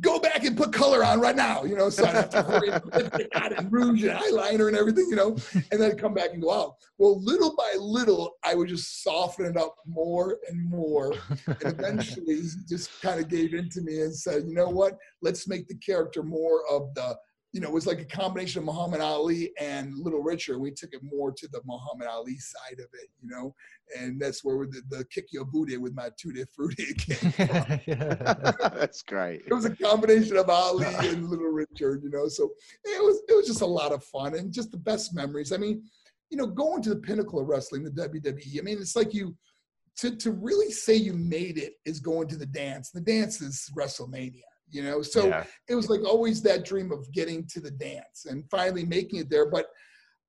go 0.00 0.18
back 0.18 0.44
and 0.44 0.56
put 0.56 0.72
color 0.72 1.04
on 1.04 1.20
right 1.20 1.36
now, 1.36 1.64
you 1.64 1.76
know, 1.76 1.88
so 1.88 2.04
I'd 2.04 2.14
have 2.14 2.30
to 2.30 3.28
and 3.58 3.72
rouge 3.72 4.04
and 4.04 4.18
eyeliner 4.18 4.68
and 4.68 4.76
everything, 4.76 5.06
you 5.08 5.16
know, 5.16 5.36
and 5.70 5.80
then 5.80 5.96
come 5.96 6.14
back 6.14 6.30
and 6.32 6.42
go 6.42 6.52
out. 6.52 6.74
Well, 6.98 7.20
little 7.22 7.54
by 7.56 7.74
little, 7.78 8.36
I 8.44 8.54
would 8.54 8.68
just 8.68 9.02
soften 9.02 9.46
it 9.46 9.56
up 9.56 9.76
more 9.86 10.38
and 10.48 10.68
more. 10.68 11.14
And 11.46 11.56
eventually 11.62 12.40
just 12.68 13.00
kind 13.00 13.20
of 13.20 13.28
gave 13.28 13.54
in 13.54 13.68
to 13.70 13.80
me 13.80 14.02
and 14.02 14.14
said, 14.14 14.44
you 14.46 14.54
know 14.54 14.68
what, 14.68 14.98
let's 15.22 15.48
make 15.48 15.68
the 15.68 15.76
character 15.76 16.22
more 16.22 16.62
of 16.70 16.94
the, 16.94 17.16
you 17.56 17.62
know, 17.62 17.68
it 17.68 17.72
was 17.72 17.86
like 17.86 18.00
a 18.00 18.04
combination 18.04 18.58
of 18.58 18.66
Muhammad 18.66 19.00
Ali 19.00 19.50
and 19.58 19.96
Little 19.96 20.22
Richard. 20.22 20.58
We 20.58 20.72
took 20.72 20.92
it 20.92 21.00
more 21.02 21.32
to 21.32 21.48
the 21.48 21.62
Muhammad 21.64 22.06
Ali 22.06 22.36
side 22.36 22.74
of 22.80 22.86
it, 22.92 23.08
you 23.22 23.30
know, 23.30 23.54
and 23.98 24.20
that's 24.20 24.44
where 24.44 24.66
the, 24.66 24.82
the 24.90 25.06
kick 25.06 25.28
your 25.32 25.46
booty 25.46 25.78
with 25.78 25.94
my 25.94 26.10
tutti 26.22 26.44
frutti 26.54 26.92
came 26.98 27.32
from 27.32 27.48
That's 28.76 29.00
great. 29.00 29.44
it 29.46 29.54
was 29.54 29.64
a 29.64 29.74
combination 29.74 30.36
of 30.36 30.50
Ali 30.50 30.84
and 30.98 31.30
Little 31.30 31.46
Richard, 31.46 32.02
you 32.04 32.10
know. 32.10 32.28
So 32.28 32.50
it 32.84 33.02
was 33.02 33.22
it 33.26 33.34
was 33.34 33.46
just 33.46 33.62
a 33.62 33.66
lot 33.66 33.90
of 33.90 34.04
fun 34.04 34.34
and 34.34 34.52
just 34.52 34.70
the 34.70 34.76
best 34.76 35.14
memories. 35.14 35.50
I 35.50 35.56
mean, 35.56 35.82
you 36.28 36.36
know, 36.36 36.46
going 36.46 36.82
to 36.82 36.90
the 36.90 37.00
pinnacle 37.00 37.40
of 37.40 37.48
wrestling, 37.48 37.84
the 37.84 37.90
WWE. 37.90 38.58
I 38.58 38.62
mean, 38.62 38.76
it's 38.78 38.96
like 38.96 39.14
you 39.14 39.34
to 39.96 40.14
to 40.14 40.30
really 40.30 40.70
say 40.72 40.94
you 40.94 41.14
made 41.14 41.56
it 41.56 41.76
is 41.86 42.00
going 42.00 42.28
to 42.28 42.36
the 42.36 42.44
dance. 42.44 42.90
The 42.90 43.00
dance 43.00 43.40
is 43.40 43.70
WrestleMania, 43.74 44.42
you 44.70 44.82
know. 44.82 45.02
So 45.02 45.26
yeah. 45.26 45.44
it 45.68 45.74
was 45.74 45.88
like 45.88 46.04
always 46.04 46.42
that 46.42 46.64
dream 46.64 46.92
of 46.92 47.10
getting 47.12 47.46
to 47.48 47.60
the 47.60 47.70
dance 47.70 48.26
and 48.28 48.44
finally 48.50 48.84
making 48.84 49.20
it 49.20 49.30
there. 49.30 49.50
But 49.50 49.66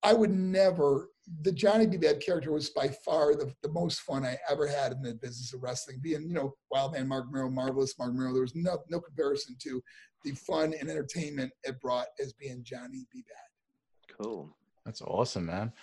I 0.04 0.14
would 0.14 0.32
never. 0.32 1.10
The 1.42 1.52
Johnny 1.52 1.86
B. 1.86 1.98
Bad 1.98 2.22
character 2.22 2.54
was 2.54 2.70
by 2.70 2.88
far 3.04 3.36
the, 3.36 3.54
the 3.62 3.72
most 3.74 4.00
fun 4.02 4.26
I 4.26 4.38
ever 4.50 4.66
had 4.66 4.94
in 4.94 5.02
the 5.02 5.16
business 5.16 5.54
of 5.54 5.62
wrestling. 5.62 6.00
Being, 6.02 6.22
you 6.22 6.34
know, 6.34 6.54
Wild 6.72 6.94
Man 6.94 7.06
Marc 7.06 7.26
Mero, 7.30 7.50
marvelous 7.50 8.00
Marc 8.00 8.14
Mero. 8.14 8.32
There 8.32 8.44
was 8.44 8.56
no 8.56 8.78
no 8.90 9.02
comparison 9.02 9.58
to 9.64 9.82
the 10.24 10.32
fun 10.32 10.74
and 10.80 10.90
entertainment 10.90 11.52
it 11.64 11.80
brought 11.82 12.08
as 12.22 12.34
being 12.34 12.64
Johnny 12.64 13.06
B. 13.12 13.24
Bad. 13.28 14.18
Cool. 14.24 14.56
That's 14.86 15.02
awesome, 15.02 15.48
man. 15.48 15.74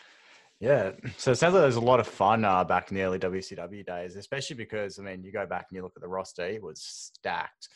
Yeah. 0.61 0.93
So 1.19 1.33
it 1.33 1.37
sounds 1.37 1.53
like 1.55 1.63
there's 1.63 1.77
a 1.77 1.81
lot 1.81 2.01
of 2.01 2.07
fun 2.07 2.45
uh, 2.45 2.65
back 2.65 2.91
in 2.91 2.97
the 2.97 3.03
early 3.03 3.19
WCW 3.19 3.85
days, 3.85 4.17
especially 4.17 4.57
because, 4.57 4.99
I 4.99 5.03
mean, 5.03 5.23
you 5.23 5.31
go 5.31 5.45
back 5.47 5.67
and 5.69 5.77
you 5.77 5.83
look 5.83 5.93
at 5.95 6.03
the 6.03 6.09
roster, 6.09 6.47
it 6.47 6.63
was 6.63 6.81
stacked. 6.81 7.69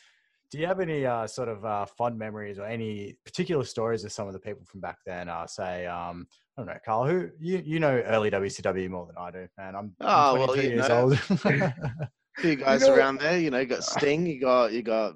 Do 0.51 0.57
you 0.57 0.65
have 0.65 0.79
any 0.79 1.05
uh, 1.05 1.27
sort 1.27 1.47
of 1.47 1.63
uh, 1.63 1.85
fun 1.85 2.17
memories 2.17 2.57
or 2.57 2.65
any 2.65 3.15
particular 3.23 3.63
stories 3.63 4.03
of 4.03 4.11
some 4.11 4.25
of 4.27 4.33
the 4.33 4.39
people 4.39 4.63
from 4.65 4.79
back 4.81 4.97
then? 5.05 5.29
Uh, 5.29 5.45
say, 5.45 5.85
um, 5.85 6.25
I 6.57 6.61
don't 6.61 6.67
know, 6.67 6.77
Carl, 6.83 7.05
who 7.07 7.29
you, 7.39 7.61
you 7.63 7.79
know 7.79 7.99
early 8.07 8.31
WCW 8.31 8.89
more 8.89 9.05
than 9.05 9.15
I 9.17 9.29
do, 9.31 9.47
man. 9.57 9.75
I'm, 9.75 9.95
Oh, 10.01 10.33
I'm 10.33 10.37
well, 10.39 10.47
22 10.47 10.67
you 10.67 10.75
years 10.75 10.89
know. 10.89 11.01
old. 11.01 11.19
few 12.37 12.55
guys 12.55 12.81
know- 12.81 12.95
around 12.95 13.19
there. 13.19 13.37
You 13.39 13.51
know, 13.51 13.59
you 13.59 13.67
got 13.67 13.83
Sting, 13.83 14.25
you 14.25 14.41
got 14.41 14.71
you 14.73 14.81
got 14.81 15.11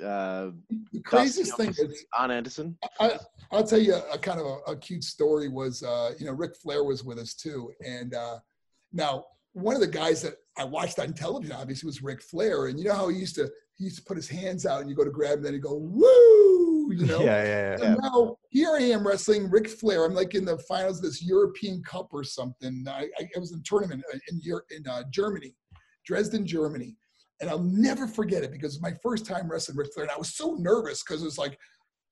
uh, 0.00 0.50
The 0.52 0.52
Dusty, 0.92 1.02
craziest 1.02 1.56
thing 1.56 1.68
obviously, 1.70 1.94
is, 1.94 2.04
Arn 2.16 2.30
Anderson. 2.30 2.78
I, 3.00 3.18
I'll 3.50 3.64
tell 3.64 3.80
you 3.80 3.94
a, 4.12 4.18
kind 4.18 4.38
of 4.38 4.46
a, 4.46 4.72
a 4.72 4.76
cute 4.76 5.02
story 5.02 5.48
was, 5.48 5.82
uh, 5.82 6.12
you 6.18 6.26
know, 6.26 6.32
Ric 6.32 6.54
Flair 6.56 6.84
was 6.84 7.02
with 7.02 7.18
us 7.18 7.34
too. 7.34 7.72
And 7.84 8.14
uh, 8.14 8.38
now 8.92 9.24
one 9.52 9.74
of 9.74 9.80
the 9.80 9.86
guys 9.88 10.22
that 10.22 10.34
I 10.58 10.64
watched 10.64 10.98
on 10.98 11.12
television, 11.12 11.56
obviously, 11.56 11.86
was 11.86 12.02
Ric 12.02 12.22
Flair. 12.22 12.66
And 12.66 12.78
you 12.78 12.84
know 12.84 12.94
how 12.94 13.08
he 13.08 13.18
used 13.18 13.34
to, 13.36 13.50
he 13.76 13.84
used 13.84 13.98
to 13.98 14.04
put 14.04 14.16
his 14.16 14.28
hands 14.28 14.64
out 14.66 14.80
and 14.80 14.88
you 14.90 14.96
go 14.96 15.04
to 15.04 15.10
grab 15.10 15.38
him, 15.38 15.44
then 15.44 15.52
he 15.52 15.58
go, 15.58 15.74
woo, 15.74 16.92
you 16.92 17.06
know? 17.06 17.20
yeah, 17.20 17.44
yeah, 17.44 17.76
yeah. 17.78 17.84
And 17.84 17.98
now 18.02 18.36
here 18.50 18.70
I 18.74 18.80
am 18.82 19.06
wrestling 19.06 19.50
Ric 19.50 19.68
Flair. 19.68 20.04
I'm 20.04 20.14
like 20.14 20.34
in 20.34 20.44
the 20.44 20.58
finals 20.60 20.98
of 20.98 21.02
this 21.04 21.22
European 21.22 21.82
Cup 21.82 22.08
or 22.12 22.24
something. 22.24 22.84
I, 22.88 23.02
I 23.18 23.28
it 23.34 23.38
was 23.38 23.52
a 23.52 23.60
tournament 23.64 24.02
in 24.30 24.40
Eur- 24.44 24.64
in 24.70 24.86
uh, 24.88 25.02
Germany, 25.10 25.54
Dresden, 26.06 26.46
Germany, 26.46 26.96
and 27.40 27.50
I'll 27.50 27.62
never 27.62 28.06
forget 28.06 28.42
it 28.44 28.50
because 28.52 28.74
it 28.76 28.82
was 28.82 28.92
my 28.92 28.96
first 29.02 29.26
time 29.26 29.50
wrestling 29.50 29.76
Ric 29.76 29.92
Flair, 29.92 30.04
and 30.04 30.12
I 30.12 30.18
was 30.18 30.34
so 30.34 30.54
nervous 30.58 31.02
because 31.02 31.20
it 31.22 31.26
was 31.26 31.38
like, 31.38 31.58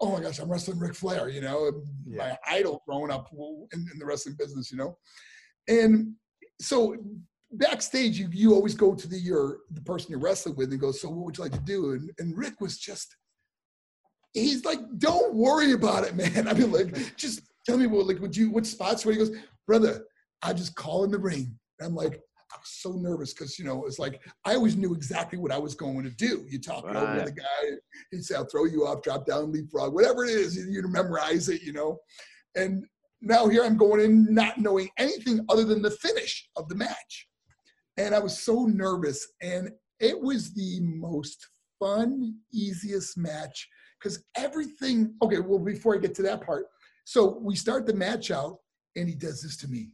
oh 0.00 0.12
my 0.12 0.20
gosh, 0.20 0.38
I'm 0.40 0.50
wrestling 0.50 0.78
Ric 0.78 0.94
Flair, 0.94 1.28
you 1.30 1.40
know, 1.40 1.70
Yeah. 2.06 2.18
my 2.18 2.38
idol 2.56 2.82
growing 2.86 3.10
up 3.10 3.28
in, 3.72 3.86
in 3.92 3.98
the 3.98 4.04
wrestling 4.04 4.36
business, 4.38 4.70
you 4.70 4.76
know, 4.76 4.98
and 5.68 6.12
so 6.60 6.96
backstage, 7.58 8.18
you 8.18 8.28
you 8.32 8.54
always 8.54 8.74
go 8.74 8.94
to 8.94 9.08
the 9.08 9.18
your 9.18 9.58
the 9.70 9.80
person 9.82 10.10
you're 10.10 10.20
wrestling 10.20 10.56
with 10.56 10.70
and 10.70 10.80
go, 10.80 10.92
so 10.92 11.08
what 11.08 11.24
would 11.24 11.36
you 11.36 11.44
like 11.44 11.52
to 11.52 11.60
do? 11.60 11.92
And 11.92 12.10
and 12.18 12.36
Ric 12.36 12.60
was 12.60 12.78
just, 12.78 13.16
he's 14.32 14.64
like, 14.64 14.80
don't 14.98 15.34
worry 15.34 15.72
about 15.72 16.04
it, 16.04 16.14
man. 16.14 16.48
I 16.48 16.54
mean, 16.54 16.72
like, 16.72 17.16
just 17.16 17.42
tell 17.66 17.78
me 17.78 17.86
what 17.86 18.06
like 18.06 18.20
would 18.20 18.36
you 18.36 18.50
what 18.50 18.66
spots 18.66 19.04
where 19.04 19.12
he 19.12 19.18
goes, 19.18 19.36
brother, 19.66 20.04
I 20.42 20.52
just 20.52 20.74
call 20.74 21.04
in 21.04 21.10
the 21.10 21.18
ring. 21.18 21.58
And 21.80 21.88
I'm 21.88 21.94
like, 21.94 22.20
I 22.54 22.58
was 22.58 22.68
so 22.68 22.92
nervous 22.92 23.32
because 23.32 23.58
you 23.58 23.64
know 23.64 23.84
it's 23.84 23.98
like 23.98 24.20
I 24.44 24.54
always 24.54 24.76
knew 24.76 24.94
exactly 24.94 25.38
what 25.38 25.50
I 25.50 25.58
was 25.58 25.74
going 25.74 26.04
to 26.04 26.10
do. 26.10 26.46
You 26.48 26.60
talk 26.60 26.84
over 26.84 27.24
the 27.24 27.32
guy, 27.32 27.76
he'd 28.10 28.24
say, 28.24 28.36
"I'll 28.36 28.46
throw 28.46 28.64
you 28.64 28.86
off, 28.86 29.02
drop 29.02 29.26
down, 29.26 29.50
leapfrog, 29.50 29.92
whatever 29.92 30.24
it 30.24 30.30
is." 30.30 30.56
You, 30.56 30.70
you 30.70 30.86
memorize 30.86 31.48
it, 31.48 31.62
you 31.62 31.72
know. 31.72 31.98
And 32.54 32.84
now 33.20 33.48
here 33.48 33.64
I'm 33.64 33.76
going 33.76 34.00
in 34.00 34.32
not 34.32 34.58
knowing 34.58 34.88
anything 34.98 35.44
other 35.48 35.64
than 35.64 35.82
the 35.82 35.90
finish 35.90 36.48
of 36.56 36.68
the 36.68 36.76
match, 36.76 37.26
and 37.96 38.14
I 38.14 38.18
was 38.18 38.38
so 38.38 38.64
nervous. 38.64 39.26
And 39.42 39.70
it 40.00 40.20
was 40.20 40.52
the 40.54 40.80
most 40.80 41.46
fun, 41.78 42.36
easiest 42.52 43.16
match 43.16 43.68
because 43.98 44.24
everything. 44.36 45.14
Okay, 45.22 45.40
well 45.40 45.58
before 45.58 45.94
I 45.94 45.98
get 45.98 46.14
to 46.16 46.22
that 46.22 46.44
part, 46.44 46.66
so 47.04 47.38
we 47.40 47.54
start 47.54 47.86
the 47.86 47.94
match 47.94 48.30
out, 48.30 48.58
and 48.96 49.08
he 49.08 49.14
does 49.14 49.42
this 49.42 49.56
to 49.58 49.68
me. 49.68 49.90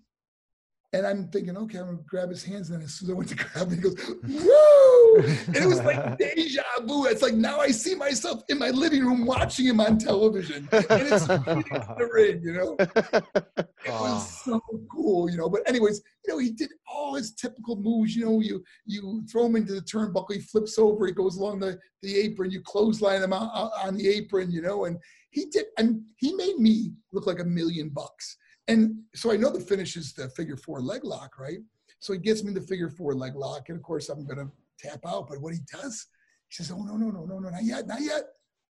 And 0.92 1.06
I'm 1.06 1.28
thinking, 1.28 1.56
okay, 1.56 1.78
I'm 1.78 1.86
gonna 1.86 1.98
grab 2.08 2.30
his 2.30 2.44
hands. 2.44 2.70
And 2.70 2.82
as 2.82 2.94
soon 2.94 3.08
as 3.08 3.10
I 3.12 3.16
went 3.16 3.28
to 3.30 3.34
grab 3.52 3.68
him, 3.68 3.76
he 3.76 3.80
goes, 3.80 3.96
woo! 4.24 4.86
And 5.18 5.56
it 5.56 5.66
was 5.66 5.80
like 5.82 6.18
deja 6.18 6.62
vu. 6.82 7.06
It's 7.06 7.22
like 7.22 7.34
now 7.34 7.60
I 7.60 7.68
see 7.70 7.94
myself 7.94 8.42
in 8.48 8.58
my 8.58 8.70
living 8.70 9.04
room 9.04 9.26
watching 9.26 9.66
him 9.66 9.80
on 9.80 9.98
television. 9.98 10.68
And 10.72 10.86
it's 10.90 11.26
the 11.26 12.08
ring, 12.12 12.40
you 12.42 12.52
know? 12.54 12.76
It 13.82 13.90
Oh. 13.92 14.02
was 14.02 14.42
so 14.44 14.60
cool, 14.92 15.30
you 15.30 15.38
know. 15.38 15.48
But 15.48 15.66
anyways, 15.66 16.02
you 16.26 16.34
know, 16.34 16.38
he 16.38 16.50
did 16.50 16.70
all 16.86 17.14
his 17.14 17.32
typical 17.32 17.76
moves. 17.76 18.14
You 18.14 18.26
know, 18.26 18.40
you 18.40 18.62
you 18.84 19.24
throw 19.32 19.46
him 19.46 19.56
into 19.56 19.72
the 19.72 19.80
turnbuckle, 19.80 20.34
he 20.34 20.40
flips 20.40 20.78
over, 20.78 21.06
he 21.06 21.12
goes 21.12 21.36
along 21.38 21.60
the, 21.60 21.78
the 22.02 22.14
apron, 22.18 22.50
you 22.50 22.60
clothesline 22.60 23.22
him 23.22 23.32
on 23.32 23.96
the 23.96 24.06
apron, 24.06 24.50
you 24.52 24.60
know, 24.60 24.84
and 24.84 24.98
he 25.30 25.46
did 25.46 25.64
and 25.78 26.02
he 26.18 26.34
made 26.34 26.58
me 26.58 26.92
look 27.14 27.26
like 27.26 27.40
a 27.40 27.44
million 27.44 27.88
bucks. 27.88 28.36
And 28.68 28.96
so 29.14 29.32
I 29.32 29.36
know 29.38 29.50
the 29.50 29.60
finish 29.60 29.96
is 29.96 30.12
the 30.12 30.28
figure 30.28 30.58
four 30.58 30.80
leg 30.82 31.02
lock, 31.02 31.38
right? 31.38 31.58
So 32.00 32.12
he 32.12 32.18
gets 32.18 32.44
me 32.44 32.52
the 32.52 32.60
figure 32.60 32.90
four 32.90 33.14
leg 33.14 33.34
lock, 33.34 33.70
and 33.70 33.78
of 33.78 33.82
course 33.82 34.10
I'm 34.10 34.26
gonna 34.26 34.50
tap 34.82 35.00
out. 35.06 35.28
But 35.28 35.40
what 35.40 35.52
he 35.52 35.60
does, 35.72 36.06
he 36.48 36.54
says, 36.62 36.70
"Oh 36.70 36.82
no, 36.82 36.96
no, 36.96 37.10
no, 37.10 37.24
no, 37.24 37.38
no, 37.38 37.50
not 37.50 37.64
yet, 37.64 37.86
not 37.86 38.00
yet." 38.00 38.24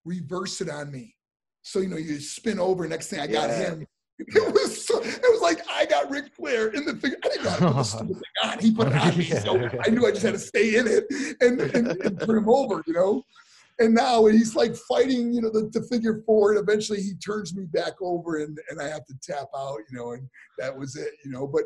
Reverse 0.05 0.61
it 0.61 0.70
on 0.70 0.90
me. 0.90 1.14
So 1.62 1.81
you 1.81 1.88
know 1.88 1.96
you 1.96 2.20
spin 2.20 2.59
over. 2.59 2.87
Next 2.88 3.09
thing 3.09 3.20
I 3.20 3.27
got 3.27 3.51
Yeah. 3.51 3.70
him. 3.70 3.87
It 4.18 4.53
was 4.53 4.87
so, 4.87 5.01
it 5.01 5.23
was 5.33 5.40
like 5.40 5.66
I 5.66 5.87
got 5.87 6.11
Ric 6.11 6.35
Flair 6.35 6.68
in 6.68 6.85
the 6.85 6.94
figure. 6.94 7.16
I 7.25 7.29
didn't 7.29 7.44
know 7.44 7.51
how 7.51 7.57
to 7.57 7.66
put 7.68 7.77
the 7.77 7.85
stupid 7.85 8.16
thing 8.16 8.51
on. 8.51 8.59
He 8.59 8.70
put 8.70 8.88
it 8.88 8.92
on 8.94 9.16
me, 9.16 9.25
so 9.46 9.70
I 9.83 9.88
knew 9.88 10.07
I 10.07 10.11
just 10.11 10.23
had 10.23 10.35
to 10.35 10.38
stay 10.38 10.77
in 10.77 10.87
it 10.87 11.05
and, 11.40 11.59
and, 11.59 11.87
and 12.03 12.20
turn 12.20 12.37
him 12.37 12.49
over, 12.51 12.83
you 12.87 12.92
know. 12.92 13.23
And 13.79 13.94
now 13.94 14.27
he's 14.27 14.55
like 14.55 14.77
fighting, 14.77 15.33
you 15.33 15.40
know, 15.40 15.49
the, 15.49 15.70
the 15.73 15.87
figure 15.88 16.20
four, 16.27 16.53
and 16.53 16.61
eventually 16.61 17.01
he 17.01 17.14
turns 17.14 17.55
me 17.57 17.64
back 17.64 17.94
over, 18.03 18.37
and 18.44 18.59
and 18.68 18.79
I 18.79 18.88
have 18.88 19.07
to 19.07 19.14
tap 19.23 19.46
out, 19.57 19.79
you 19.90 19.96
know, 19.99 20.11
and 20.12 20.29
that 20.59 20.77
was 20.77 20.96
it, 20.96 21.14
you 21.25 21.31
know. 21.31 21.46
But 21.46 21.64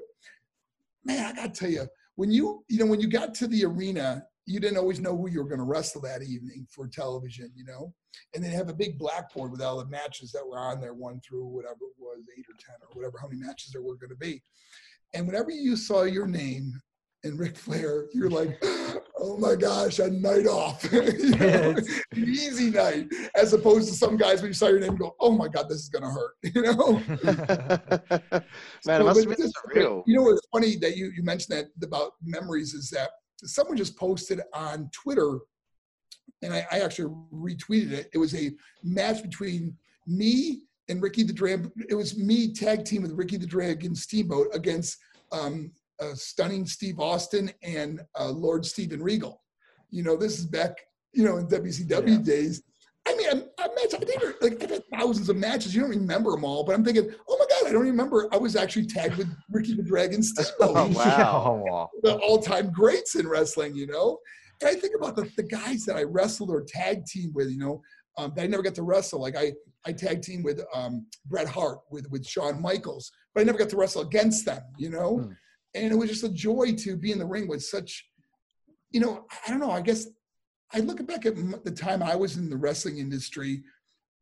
man, 1.04 1.24
I 1.26 1.32
gotta 1.34 1.50
tell 1.50 1.70
you, 1.70 1.88
when 2.14 2.30
you 2.30 2.64
you 2.68 2.78
know 2.78 2.86
when 2.86 3.00
you 3.00 3.08
got 3.08 3.34
to 3.34 3.48
the 3.48 3.64
arena, 3.64 4.24
you 4.46 4.60
didn't 4.60 4.78
always 4.78 5.00
know 5.00 5.16
who 5.16 5.28
you 5.28 5.38
were 5.38 5.48
going 5.48 5.58
to 5.58 5.64
wrestle 5.64 6.00
that 6.02 6.22
evening 6.22 6.66
for 6.70 6.86
television, 6.86 7.50
you 7.54 7.64
know. 7.64 7.92
And 8.34 8.44
they 8.44 8.50
have 8.50 8.68
a 8.68 8.74
big 8.74 8.98
blackboard 8.98 9.50
with 9.50 9.62
all 9.62 9.78
the 9.78 9.86
matches 9.86 10.32
that 10.32 10.46
were 10.46 10.58
on 10.58 10.80
there, 10.80 10.94
one 10.94 11.20
through 11.20 11.46
whatever 11.46 11.80
it 11.82 11.98
was, 11.98 12.18
eight 12.36 12.46
or 12.48 12.56
ten 12.58 12.76
or 12.82 12.88
whatever, 12.94 13.18
how 13.20 13.28
many 13.28 13.40
matches 13.40 13.72
there 13.72 13.82
were 13.82 13.96
going 13.96 14.10
to 14.10 14.16
be. 14.16 14.42
And 15.14 15.26
whenever 15.26 15.50
you 15.50 15.76
saw 15.76 16.02
your 16.02 16.26
name 16.26 16.78
and 17.22 17.38
Ric 17.38 17.56
Flair, 17.56 18.06
you're 18.12 18.28
like, 18.28 18.62
oh 19.18 19.38
my 19.38 19.54
gosh, 19.54 19.98
a 19.98 20.10
night 20.10 20.46
off, 20.46 20.84
you 20.92 21.30
know, 21.30 21.70
an 21.70 21.84
easy 22.12 22.70
night, 22.70 23.08
as 23.34 23.54
opposed 23.54 23.88
to 23.88 23.94
some 23.94 24.16
guys 24.16 24.42
when 24.42 24.50
you 24.50 24.54
saw 24.54 24.68
your 24.68 24.80
name 24.80 24.96
go, 24.96 25.16
oh 25.20 25.32
my 25.32 25.48
god, 25.48 25.68
this 25.68 25.78
is 25.78 25.88
going 25.88 26.02
to 26.02 26.10
hurt, 26.10 26.34
you 26.42 26.62
know. 26.62 27.00
Man, 28.40 28.42
So, 28.82 28.94
it 28.94 29.04
must 29.04 29.20
have 29.20 29.36
been 29.36 29.50
surreal. 29.50 30.02
You 30.06 30.16
know 30.16 30.22
what's 30.22 30.46
funny 30.52 30.76
that 30.76 30.96
you, 30.96 31.10
you 31.16 31.22
mentioned 31.22 31.56
that 31.56 31.86
about 31.86 32.12
memories 32.22 32.74
is 32.74 32.90
that 32.90 33.10
someone 33.42 33.76
just 33.76 33.96
posted 33.96 34.40
on 34.52 34.90
Twitter, 34.92 35.38
and 36.42 36.52
I, 36.52 36.66
I 36.70 36.80
actually 36.80 37.12
retweeted 37.32 37.92
it. 37.92 38.10
It 38.12 38.18
was 38.18 38.34
a 38.34 38.52
match 38.82 39.22
between 39.22 39.76
me 40.06 40.62
and 40.88 41.02
Ricky 41.02 41.22
the 41.22 41.32
Dragon. 41.32 41.70
It 41.88 41.94
was 41.94 42.18
me 42.18 42.52
tag 42.52 42.84
team 42.84 43.02
with 43.02 43.12
Ricky 43.12 43.36
the 43.36 43.46
Dragon 43.46 43.94
Steamboat 43.94 44.48
against 44.52 44.98
um, 45.32 45.72
uh, 46.00 46.14
Stunning 46.14 46.66
Steve 46.66 47.00
Austin 47.00 47.50
and 47.62 48.00
uh, 48.18 48.28
Lord 48.28 48.64
Steven 48.64 49.02
Regal. 49.02 49.42
You 49.90 50.02
know, 50.02 50.16
this 50.16 50.38
is 50.38 50.46
back, 50.46 50.76
you 51.12 51.24
know, 51.24 51.36
in 51.38 51.46
WCW 51.46 52.08
Yeah. 52.08 52.18
days. 52.18 52.62
I 53.06 53.14
mean, 53.16 53.26
I, 53.28 53.64
I 53.64 53.68
match, 53.68 53.94
I 53.94 53.98
think 54.04 54.22
like 54.40 54.62
I've 54.62 54.70
had 54.70 54.82
thousands 54.98 55.28
of 55.28 55.36
matches. 55.36 55.74
You 55.74 55.82
don't 55.82 55.90
remember 55.90 56.30
them 56.30 56.44
all, 56.44 56.64
but 56.64 56.74
I'm 56.74 56.84
thinking, 56.84 57.10
oh 57.28 57.36
my 57.38 57.43
don't 57.74 57.84
remember. 57.84 58.28
I 58.32 58.38
was 58.38 58.56
actually 58.56 58.86
tagged 58.86 59.16
with 59.16 59.28
Ricky 59.50 59.74
the 59.74 59.82
Dragon 59.82 60.22
Steamboat 60.22 60.76
Oh, 60.76 60.86
wow. 60.88 61.64
Oh, 61.70 62.00
the 62.02 62.16
all-time 62.18 62.70
greats 62.70 63.16
in 63.16 63.28
wrestling, 63.28 63.74
you 63.74 63.86
know. 63.86 64.18
And 64.60 64.70
I 64.70 64.74
think 64.74 64.94
about 64.96 65.16
the, 65.16 65.30
the 65.36 65.42
guys 65.42 65.84
that 65.84 65.96
I 65.96 66.04
wrestled 66.04 66.50
or 66.50 66.62
tag 66.62 67.04
team 67.04 67.32
with, 67.34 67.50
you 67.50 67.58
know, 67.58 67.82
um, 68.16 68.32
that 68.36 68.42
I 68.42 68.46
never 68.46 68.62
got 68.62 68.74
to 68.76 68.82
wrestle. 68.82 69.20
Like 69.20 69.36
I, 69.36 69.52
I 69.84 69.92
tag 69.92 70.22
team 70.22 70.42
with 70.42 70.62
um, 70.72 71.06
Bret 71.26 71.48
Hart, 71.48 71.80
with 71.90 72.08
with 72.10 72.26
Shawn 72.26 72.62
Michaels, 72.62 73.10
but 73.34 73.40
I 73.40 73.44
never 73.44 73.58
got 73.58 73.68
to 73.70 73.76
wrestle 73.76 74.02
against 74.02 74.46
them, 74.46 74.62
you 74.78 74.90
know. 74.90 75.18
Hmm. 75.18 75.32
And 75.74 75.92
it 75.92 75.96
was 75.96 76.08
just 76.08 76.24
a 76.24 76.28
joy 76.28 76.74
to 76.78 76.96
be 76.96 77.10
in 77.10 77.18
the 77.18 77.26
ring 77.26 77.48
with 77.48 77.64
such, 77.64 78.06
you 78.92 79.00
know, 79.00 79.26
I 79.44 79.50
don't 79.50 79.58
know. 79.58 79.72
I 79.72 79.80
guess 79.80 80.06
I 80.72 80.78
look 80.78 81.04
back 81.06 81.26
at 81.26 81.34
the 81.64 81.72
time 81.72 82.02
I 82.02 82.14
was 82.14 82.36
in 82.36 82.48
the 82.48 82.56
wrestling 82.56 82.98
industry. 82.98 83.64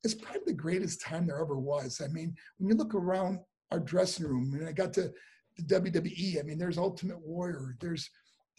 It's 0.05 0.15
probably 0.15 0.43
the 0.47 0.53
greatest 0.53 1.01
time 1.01 1.27
there 1.27 1.41
ever 1.41 1.59
was. 1.59 2.01
I 2.05 2.09
mean, 2.09 2.35
when 2.59 2.69
you 2.69 2.77
look 2.77 2.95
around 2.95 3.41
our 3.71 3.81
dressing 3.81 4.27
room, 4.27 4.55
and 4.55 4.69
I 4.69 4.73
got 4.73 4.93
to 4.95 5.13
the 5.57 5.81
WWE. 5.81 6.39
I 6.39 6.43
mean, 6.43 6.59
there's 6.59 6.79
Ultimate 6.79 7.21
Warrior. 7.21 7.77
There's 7.81 8.09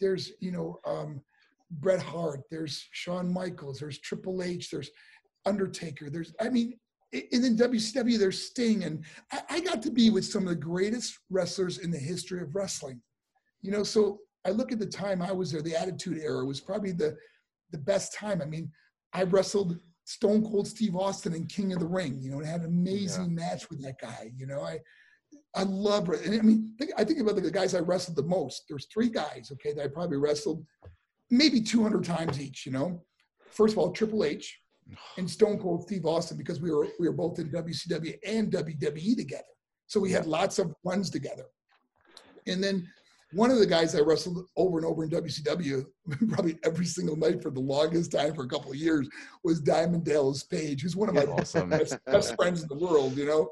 there's 0.00 0.32
you 0.40 0.52
know 0.52 0.78
um, 0.86 1.20
Bret 1.70 2.02
Hart. 2.02 2.42
There's 2.50 2.88
Shawn 2.92 3.32
Michaels. 3.32 3.78
There's 3.78 3.98
Triple 3.98 4.42
H. 4.42 4.70
There's 4.70 4.90
Undertaker. 5.46 6.10
There's 6.10 6.32
I 6.40 6.48
mean, 6.48 6.78
and 7.12 7.44
then 7.44 7.56
WCW. 7.56 8.18
There's 8.18 8.42
Sting, 8.42 8.84
and 8.84 9.04
I, 9.32 9.42
I 9.50 9.60
got 9.60 9.82
to 9.82 9.90
be 9.90 10.10
with 10.10 10.24
some 10.24 10.44
of 10.44 10.48
the 10.50 10.56
greatest 10.56 11.18
wrestlers 11.30 11.78
in 11.78 11.90
the 11.90 11.98
history 11.98 12.40
of 12.40 12.54
wrestling. 12.54 13.00
You 13.62 13.70
know, 13.70 13.82
so 13.82 14.18
I 14.46 14.50
look 14.50 14.72
at 14.72 14.78
the 14.78 14.86
time 14.86 15.22
I 15.22 15.32
was 15.32 15.50
there. 15.50 15.62
The 15.62 15.76
Attitude 15.76 16.18
Era 16.18 16.44
was 16.44 16.60
probably 16.60 16.92
the 16.92 17.16
the 17.70 17.78
best 17.78 18.14
time. 18.14 18.40
I 18.42 18.46
mean, 18.46 18.70
I 19.12 19.24
wrestled 19.24 19.78
Stone 20.04 20.44
Cold 20.44 20.68
Steve 20.68 20.96
Austin 20.96 21.34
and 21.34 21.48
King 21.48 21.72
of 21.72 21.80
the 21.80 21.86
Ring. 21.86 22.18
You 22.20 22.30
know, 22.30 22.38
and 22.38 22.46
had 22.46 22.60
an 22.60 22.66
amazing 22.66 23.34
match 23.34 23.68
with 23.70 23.82
that 23.82 24.00
guy. 24.00 24.30
You 24.36 24.46
know, 24.46 24.60
I 24.60 24.80
I 25.54 25.62
love 25.62 26.08
it. 26.10 26.24
And 26.24 26.38
I 26.38 26.42
mean, 26.42 26.74
think, 26.78 26.92
I 26.96 27.04
think 27.04 27.20
about 27.20 27.36
the 27.36 27.50
guys 27.50 27.74
I 27.74 27.80
wrestled 27.80 28.16
the 28.16 28.24
most. 28.24 28.64
There's 28.68 28.86
three 28.92 29.08
guys, 29.08 29.50
okay, 29.52 29.72
that 29.72 29.84
I 29.84 29.88
probably 29.88 30.16
wrestled 30.16 30.64
maybe 31.30 31.60
200 31.60 32.04
times 32.04 32.40
each. 32.40 32.66
You 32.66 32.72
know, 32.72 33.02
first 33.50 33.74
of 33.74 33.78
all, 33.78 33.92
Triple 33.92 34.24
H 34.24 34.60
and 35.18 35.30
Stone 35.30 35.58
Cold 35.58 35.82
Steve 35.82 36.06
Austin 36.06 36.36
because 36.36 36.60
we 36.60 36.70
were 36.70 36.88
we 36.98 37.08
were 37.08 37.14
both 37.14 37.38
in 37.38 37.50
WCW 37.50 38.16
and 38.26 38.52
WWE 38.52 39.16
together, 39.16 39.44
so 39.86 40.00
we 40.00 40.10
had 40.10 40.26
lots 40.26 40.58
of 40.58 40.74
runs 40.84 41.10
together. 41.10 41.46
And 42.46 42.62
then 42.62 42.86
one 43.34 43.50
of 43.50 43.58
the 43.58 43.66
guys 43.66 43.94
I 43.94 44.00
wrestled 44.00 44.46
over 44.56 44.78
and 44.78 44.86
over 44.86 45.04
in 45.04 45.10
WCW, 45.10 45.84
probably 46.28 46.56
every 46.64 46.86
single 46.86 47.16
night 47.16 47.42
for 47.42 47.50
the 47.50 47.60
longest 47.60 48.12
time 48.12 48.34
for 48.34 48.44
a 48.44 48.48
couple 48.48 48.70
of 48.70 48.76
years, 48.76 49.08
was 49.42 49.60
Diamond 49.60 50.04
Dallas 50.04 50.44
Page, 50.44 50.82
who's 50.82 50.96
one 50.96 51.08
of 51.08 51.14
my 51.14 51.24
Awesome. 51.24 51.68
best, 51.68 51.98
best 52.06 52.36
friends 52.36 52.62
in 52.62 52.68
the 52.68 52.76
world, 52.76 53.16
you 53.16 53.26
know. 53.26 53.50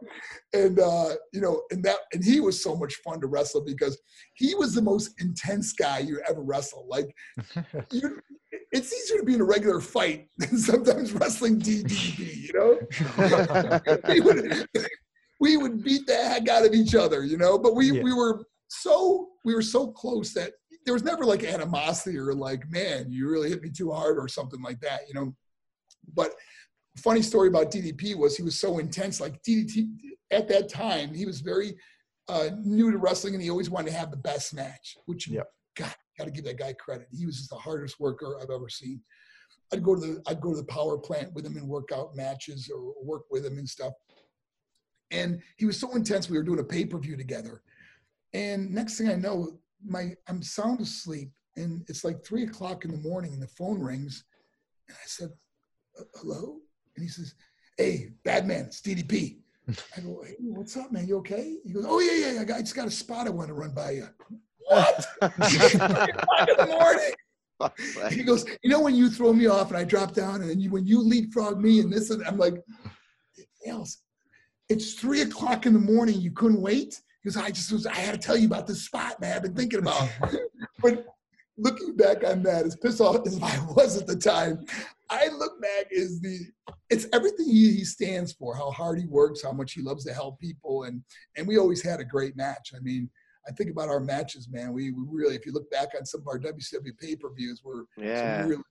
And 0.53 0.79
uh, 0.79 1.15
you 1.33 1.41
know, 1.41 1.63
and 1.71 1.83
that 1.85 1.97
and 2.13 2.25
he 2.25 2.41
was 2.41 2.63
so 2.63 2.77
much 2.77 2.95
fun 2.97 3.21
to 3.21 3.27
wrestle 3.27 3.65
because 3.65 4.01
he 4.35 4.55
was 4.55 4.75
the 4.75 4.83
most 4.83 5.21
intense 5.21 5.73
guy 5.73 5.99
you 5.99 6.21
ever 6.29 6.43
wrestle. 6.43 6.87
Like 6.89 7.15
you 7.91 8.21
it's 8.71 8.93
easier 8.93 9.19
to 9.19 9.25
be 9.25 9.35
in 9.35 9.41
a 9.41 9.45
regular 9.45 9.81
fight 9.81 10.29
than 10.39 10.59
sometimes 10.59 11.13
wrestling 11.13 11.61
DDP, 11.61 12.37
you 12.37 12.53
know? 12.55 12.79
we, 15.41 15.57
would, 15.57 15.83
beat 15.83 16.07
the 16.07 16.15
heck 16.15 16.49
out 16.49 16.65
of 16.65 16.73
each 16.73 16.95
other, 16.95 17.25
you 17.25 17.37
know, 17.37 17.59
but 17.59 17.75
we, 17.75 17.93
Yeah. 17.93 18.03
we 18.03 18.15
were 18.15 18.45
so 18.81 19.29
we 19.45 19.55
were 19.55 19.63
so 19.63 19.89
close 19.89 20.33
that 20.33 20.53
there 20.87 20.95
was 20.95 21.03
never 21.03 21.27
like 21.27 21.45
animosity 21.45 22.17
or 22.19 22.33
like, 22.33 22.69
man, 22.71 23.13
you 23.13 23.29
really 23.29 23.51
hit 23.51 23.63
me 23.63 23.71
too 23.71 23.93
hard 23.93 24.19
or 24.19 24.29
something 24.29 24.63
like 24.63 24.81
that, 24.81 25.03
you 25.07 25.15
know. 25.15 25.35
But 26.15 26.33
funny 26.99 27.21
story 27.21 27.49
about 27.49 27.71
DDP 27.71 28.17
was 28.17 28.37
he 28.37 28.43
was 28.43 28.59
so 28.59 28.79
intense. 28.79 29.21
Like 29.21 29.43
DDP 29.43 29.91
at 30.31 30.49
that 30.49 30.71
time, 30.71 31.13
he 31.13 31.27
was 31.27 31.41
very 31.41 31.75
uh, 32.29 32.49
new 32.65 32.91
to 32.91 32.97
wrestling 32.97 33.35
and 33.35 33.43
he 33.43 33.51
always 33.51 33.69
wanted 33.69 33.91
to 33.91 33.97
have 33.97 34.11
the 34.11 34.17
best 34.17 34.55
match, 34.55 34.97
which 35.05 35.29
Yep. 35.29 35.49
God, 35.77 35.95
got 36.19 36.25
to 36.25 36.31
give 36.31 36.45
that 36.45 36.59
guy 36.59 36.73
credit. 36.73 37.09
He 37.13 37.27
was 37.27 37.37
just 37.37 37.51
the 37.51 37.57
hardest 37.57 38.01
worker 38.01 38.39
I've 38.41 38.51
ever 38.51 38.71
seen. 38.71 39.03
I'd 39.73 39.83
go 39.83 39.95
to 39.95 40.01
the 40.01 40.23
I'd 40.27 40.41
go 40.41 40.51
to 40.51 40.57
the 40.57 40.67
power 40.67 40.97
plant 40.97 41.33
with 41.35 41.45
him 41.45 41.57
and 41.57 41.69
work 41.69 41.91
out 41.93 42.17
matches 42.17 42.71
or 42.75 42.95
work 43.03 43.25
with 43.31 43.45
him 43.45 43.59
and 43.59 43.69
stuff. 43.69 43.93
And 45.11 45.43
he 45.57 45.67
was 45.67 45.79
so 45.79 45.95
intense. 45.95 46.31
We 46.31 46.39
were 46.39 46.43
doing 46.43 46.59
a 46.59 46.65
pay 46.65 46.87
per 46.87 46.99
view 46.99 47.17
together, 47.17 47.63
and 48.35 48.71
next 48.71 48.99
thing 48.99 49.09
I 49.09 49.15
know, 49.15 49.59
my 49.85 50.15
I'm 50.29 50.43
sound 50.43 50.81
asleep, 50.81 51.31
and 51.57 51.85
it's 51.89 52.05
like 52.05 52.25
three 52.25 52.45
o'clock 52.45 52.85
in 52.85 52.91
the 52.91 53.09
morning, 53.09 53.33
and 53.33 53.43
the 53.43 53.49
phone 53.49 53.81
rings, 53.81 54.25
and 54.89 54.97
I 54.97 55.07
said, 55.07 55.31
"Uh, 55.99 56.05
"Hello," 56.17 56.59
and 56.97 57.03
he 57.03 57.09
says, 57.09 57.35
"Hey, 57.77 58.11
bad 58.25 58.47
man, 58.47 58.67
it's 58.67 58.81
DDP." 58.81 59.39
I 59.97 60.01
go, 60.01 60.23
"Hey, 60.27 60.37
what's 60.41 60.77
up, 60.77 60.93
man? 60.93 61.07
You 61.07 61.19
okay?" 61.19 61.59
He 61.65 61.73
goes, 61.73 61.85
"Oh 61.87 62.01
yeah, 62.01 62.33
yeah, 62.33 62.41
I, 62.41 62.45
got, 62.45 62.59
I 62.59 62.61
just 62.61 62.77
got 62.77 62.89
a 62.89 62.91
spot 62.91 63.27
I 63.27 63.31
want 63.31 63.49
to 63.49 63.55
run 63.55 63.75
by 63.75 63.93
you." 63.93 64.09
What? 64.69 65.07
O'clock 65.23 66.49
in 66.49 66.57
the 66.57 66.77
morning. 66.79 67.13
He 68.11 68.25
goes, 68.25 68.45
you 68.65 68.71
know 68.71 68.81
when 68.81 68.97
you 68.97 69.09
throw 69.09 69.33
me 69.33 69.47
off 69.47 69.69
and 69.69 69.77
I 69.77 69.85
drop 69.85 70.15
down, 70.15 70.41
and 70.41 70.51
then 70.51 70.59
you, 70.59 70.71
when 70.71 70.85
you 70.85 71.01
leapfrog 71.01 71.61
me 71.61 71.79
and 71.79 71.93
this 71.93 72.11
and 72.11 72.25
I'm 72.25 72.37
like, 72.37 72.55
else. 73.67 73.99
It's 74.69 74.95
three 74.95 75.23
o'clock 75.23 75.67
in 75.67 75.73
the 75.73 75.79
morning. 75.79 76.21
You 76.21 76.33
couldn't 76.33 76.61
wait. 76.61 77.01
Goes, 77.25 77.37
I 77.37 77.51
just 77.51 77.71
was. 77.73 77.87
I 77.87 77.95
had 77.95 78.21
to 78.21 78.27
tell 78.27 78.37
you 78.37 78.47
about 78.47 78.67
this 78.67 78.83
spot, 78.85 79.21
man. 79.21 79.37
I've 79.37 79.43
been 79.43 79.55
thinking 79.55 79.79
about. 79.81 80.09
but 80.83 81.07
looking 81.57 81.97
back 81.97 82.25
on 82.25 82.43
that, 82.43 82.65
as 82.67 82.77
pissed 82.77 83.01
off 83.01 83.27
as 83.27 83.41
I 83.41 83.59
was 83.77 83.97
at 83.97 84.07
the 84.07 84.17
time, 84.17 84.65
I 85.09 85.29
look 85.29 85.61
back 85.61 85.87
is 85.91 86.21
the. 86.21 86.39
It's 86.91 87.07
everything 87.13 87.47
he, 87.47 87.73
he 87.77 87.85
stands 87.85 88.33
for. 88.33 88.57
How 88.57 88.71
hard 88.71 88.99
he 88.99 89.07
works. 89.07 89.43
How 89.43 89.53
much 89.53 89.73
he 89.73 89.83
loves 89.83 90.05
to 90.05 90.13
help 90.13 90.41
people, 90.41 90.85
and 90.85 91.03
and 91.37 91.47
we 91.47 91.59
always 91.59 91.83
had 91.83 92.01
a 92.01 92.05
great 92.05 92.37
match. 92.37 92.73
I 92.77 92.81
mean. 92.81 93.11
I 93.45 93.51
think 93.51 93.71
about 93.71 93.89
our 93.89 93.99
matches, 93.99 94.49
man. 94.49 94.73
We, 94.73 94.93
we 94.93 95.03
really, 95.11 95.35
if 95.35 95.45
you 95.45 95.51
look 95.51 95.69
back 95.69 95.89
on 95.99 96.07
some 96.07 96.21
of 96.21 96.29
our 96.29 96.39
WCW 96.39 96.97
pay 97.01 97.17
per 97.17 97.29
views, 97.35 97.61
were 97.65 97.87
Yeah. 97.97 98.43
some 98.43 98.51
really 98.51 98.63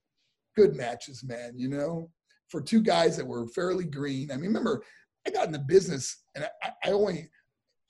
good 0.55 0.77
matches, 0.77 1.25
man. 1.25 1.59
You 1.59 1.67
know, 1.67 2.09
for 2.47 2.61
two 2.61 2.81
guys 2.81 3.17
that 3.17 3.27
were 3.27 3.49
fairly 3.49 3.83
green. 3.83 4.31
I 4.31 4.35
mean, 4.35 4.45
remember, 4.47 4.81
I 5.27 5.31
got 5.31 5.45
in 5.45 5.51
the 5.51 5.59
business 5.59 6.23
and 6.35 6.45
I, 6.63 6.69
I 6.85 6.91
only, 6.91 7.29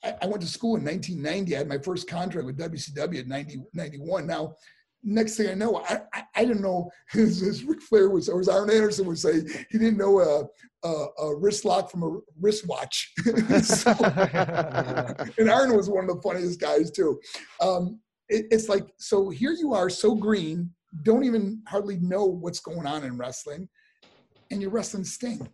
I, 0.04 0.14
I 0.22 0.26
went 0.26 0.42
to 0.42 0.48
school 0.48 0.76
in 0.76 0.84
1990. 0.84 1.54
I 1.54 1.58
had 1.58 1.68
my 1.68 1.78
first 1.78 2.08
contract 2.08 2.46
with 2.46 2.58
WCW 2.58 3.20
at 3.20 3.28
90, 3.28 3.62
91. 3.74 4.26
Now, 4.26 4.54
next 5.02 5.36
thing 5.36 5.48
I 5.50 5.54
know, 5.54 5.76
I, 5.88 6.00
I, 6.12 6.22
I 6.36 6.44
didn't 6.44 6.62
know, 6.62 6.90
as, 7.14 7.42
as 7.42 7.64
Ric 7.64 7.82
Flair 7.82 8.10
was, 8.10 8.28
or 8.28 8.40
as 8.40 8.48
Arn 8.48 8.70
Anderson 8.70 9.06
would 9.06 9.18
say, 9.18 9.40
he 9.70 9.78
didn't 9.78 9.98
know 9.98 10.20
a, 10.20 10.86
a, 10.86 11.06
a 11.22 11.36
wrist 11.36 11.64
lock 11.64 11.90
from 11.90 12.02
a 12.02 12.18
wristwatch. 12.40 13.12
So- 13.62 13.90
and 15.38 15.50
Arn 15.50 15.76
was 15.76 15.88
one 15.88 16.08
of 16.08 16.14
the 16.14 16.20
funniest 16.22 16.60
guys 16.60 16.90
too. 16.90 17.20
Um, 17.60 18.00
it, 18.28 18.46
it's 18.50 18.68
like 18.68 18.86
so 18.98 19.30
here 19.30 19.52
you 19.52 19.74
are, 19.74 19.90
so 19.90 20.14
green, 20.14 20.70
don't 21.02 21.24
even 21.24 21.62
hardly 21.68 21.96
know 21.98 22.24
what's 22.24 22.60
going 22.60 22.86
on 22.86 23.04
in 23.04 23.16
wrestling, 23.16 23.68
and 24.50 24.60
you're 24.60 24.70
wrestling 24.70 25.04
Sting, 25.04 25.48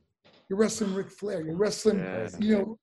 you're 0.49 0.59
wrestling 0.59 0.95
Ric 0.95 1.11
Flair, 1.11 1.43
you're 1.43 1.57
wrestling, 1.57 1.99
Yeah. 1.99 2.29
you 2.39 2.59
know, 2.59 2.79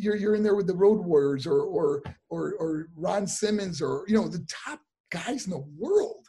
you're 0.00 0.16
you're 0.16 0.34
in 0.34 0.42
there 0.42 0.54
with 0.54 0.66
the 0.66 0.74
Road 0.74 1.04
Warriors 1.04 1.46
or 1.46 1.60
or 1.60 2.02
or 2.30 2.54
or 2.58 2.88
Ron 2.96 3.26
Simmons 3.26 3.82
or 3.82 4.04
you 4.08 4.14
know 4.16 4.28
the 4.28 4.46
top 4.48 4.80
guys 5.12 5.44
in 5.44 5.50
the 5.50 5.64
world, 5.78 6.26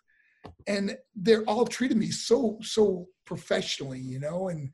and 0.68 0.98
they're 1.16 1.44
all 1.44 1.66
treated 1.66 1.98
me 1.98 2.12
so 2.12 2.58
so 2.62 3.08
professionally, 3.26 4.00
you 4.00 4.20
know, 4.20 4.50
and 4.50 4.70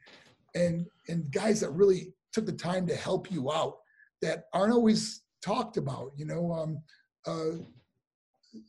and 0.55 0.87
and 1.09 1.29
guys 1.31 1.59
that 1.61 1.69
really 1.71 2.13
took 2.31 2.45
the 2.45 2.51
time 2.51 2.87
to 2.87 2.95
help 2.95 3.31
you 3.31 3.51
out 3.51 3.75
that 4.21 4.45
aren't 4.53 4.73
always 4.73 5.21
talked 5.43 5.77
about. 5.77 6.11
You 6.17 6.25
know, 6.25 6.51
um, 6.53 6.81
uh, 7.27 7.57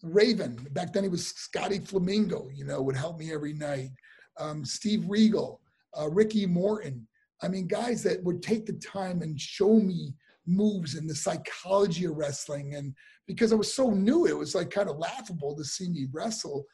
Raven 0.03 0.57
back 0.73 0.93
then 0.93 1.03
he 1.05 1.09
was 1.09 1.27
Scotty 1.29 1.79
Flamingo. 1.79 2.49
You 2.55 2.65
know, 2.67 2.83
would 2.83 2.97
help 2.97 3.19
me 3.19 3.33
every 3.33 3.55
night. 3.55 3.91
Um, 4.39 4.65
Steve 4.65 5.05
Regal, 5.09 5.61
uh, 5.99 6.09
Ricky 6.11 6.45
Morton. 6.45 7.07
I 7.42 7.49
mean, 7.49 7.66
guys 7.66 8.03
that 8.05 8.23
would 8.23 8.42
take 8.42 8.66
the 8.66 8.75
time 8.75 9.23
and 9.23 9.40
show 9.40 9.75
me 9.75 10.14
moves 10.47 10.94
and 10.94 11.09
the 11.09 11.14
psychology 11.14 12.05
of 12.05 12.16
wrestling. 12.16 12.75
And 12.75 12.94
because 13.27 13.53
I 13.53 13.57
was 13.57 13.75
so 13.75 13.90
new, 13.90 14.27
it 14.27 14.37
was 14.37 14.55
like 14.55 14.70
kind 14.70 14.88
of 14.88 14.99
laughable 14.99 15.57
to 15.57 15.64
see 15.64 15.88
me 15.88 16.07
wrestle. 16.12 16.64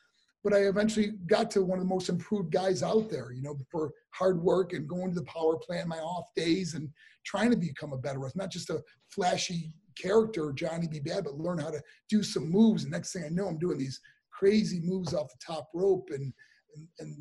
But 0.43 0.55
I 0.55 0.69
eventually 0.69 1.13
got 1.27 1.51
to 1.53 1.63
one 1.63 1.79
of 1.79 1.85
the 1.85 1.95
most 1.95 2.09
improved 2.09 2.51
guys 2.51 2.83
out 2.83 3.11
there, 3.11 3.33
you 3.33 3.43
know, 3.43 3.57
for 3.71 3.93
hard 4.15 4.43
work 4.43 4.73
and 4.73 4.89
going 4.89 5.11
to 5.11 5.21
the 5.21 5.27
power 5.27 5.57
plant 5.59 5.87
my 5.89 5.99
off 5.99 6.27
days 6.35 6.75
and 6.75 6.89
trying 7.27 7.51
to 7.51 7.57
become 7.57 7.93
a 7.93 7.99
better 7.99 8.19
wrestler, 8.19 8.43
not 8.43 8.51
just 8.51 8.71
a 8.71 8.83
flashy 9.11 9.75
character, 10.01 10.53
Johnny 10.53 10.89
B. 10.89 10.99
Bad, 11.01 11.25
but 11.25 11.39
learn 11.39 11.59
how 11.59 11.71
to 11.71 11.83
do 12.09 12.23
some 12.23 12.51
moves. 12.51 12.85
And 12.85 12.93
next 12.93 13.13
thing 13.13 13.25
I 13.25 13.29
know, 13.29 13.49
I'm 13.49 13.59
doing 13.59 13.79
these 13.79 14.01
crazy 14.33 14.81
moves 14.83 15.13
off 15.13 15.29
the 15.29 15.53
top 15.55 15.69
rope 15.75 16.09
and, 16.11 16.33
and, 16.75 16.89
and 17.01 17.17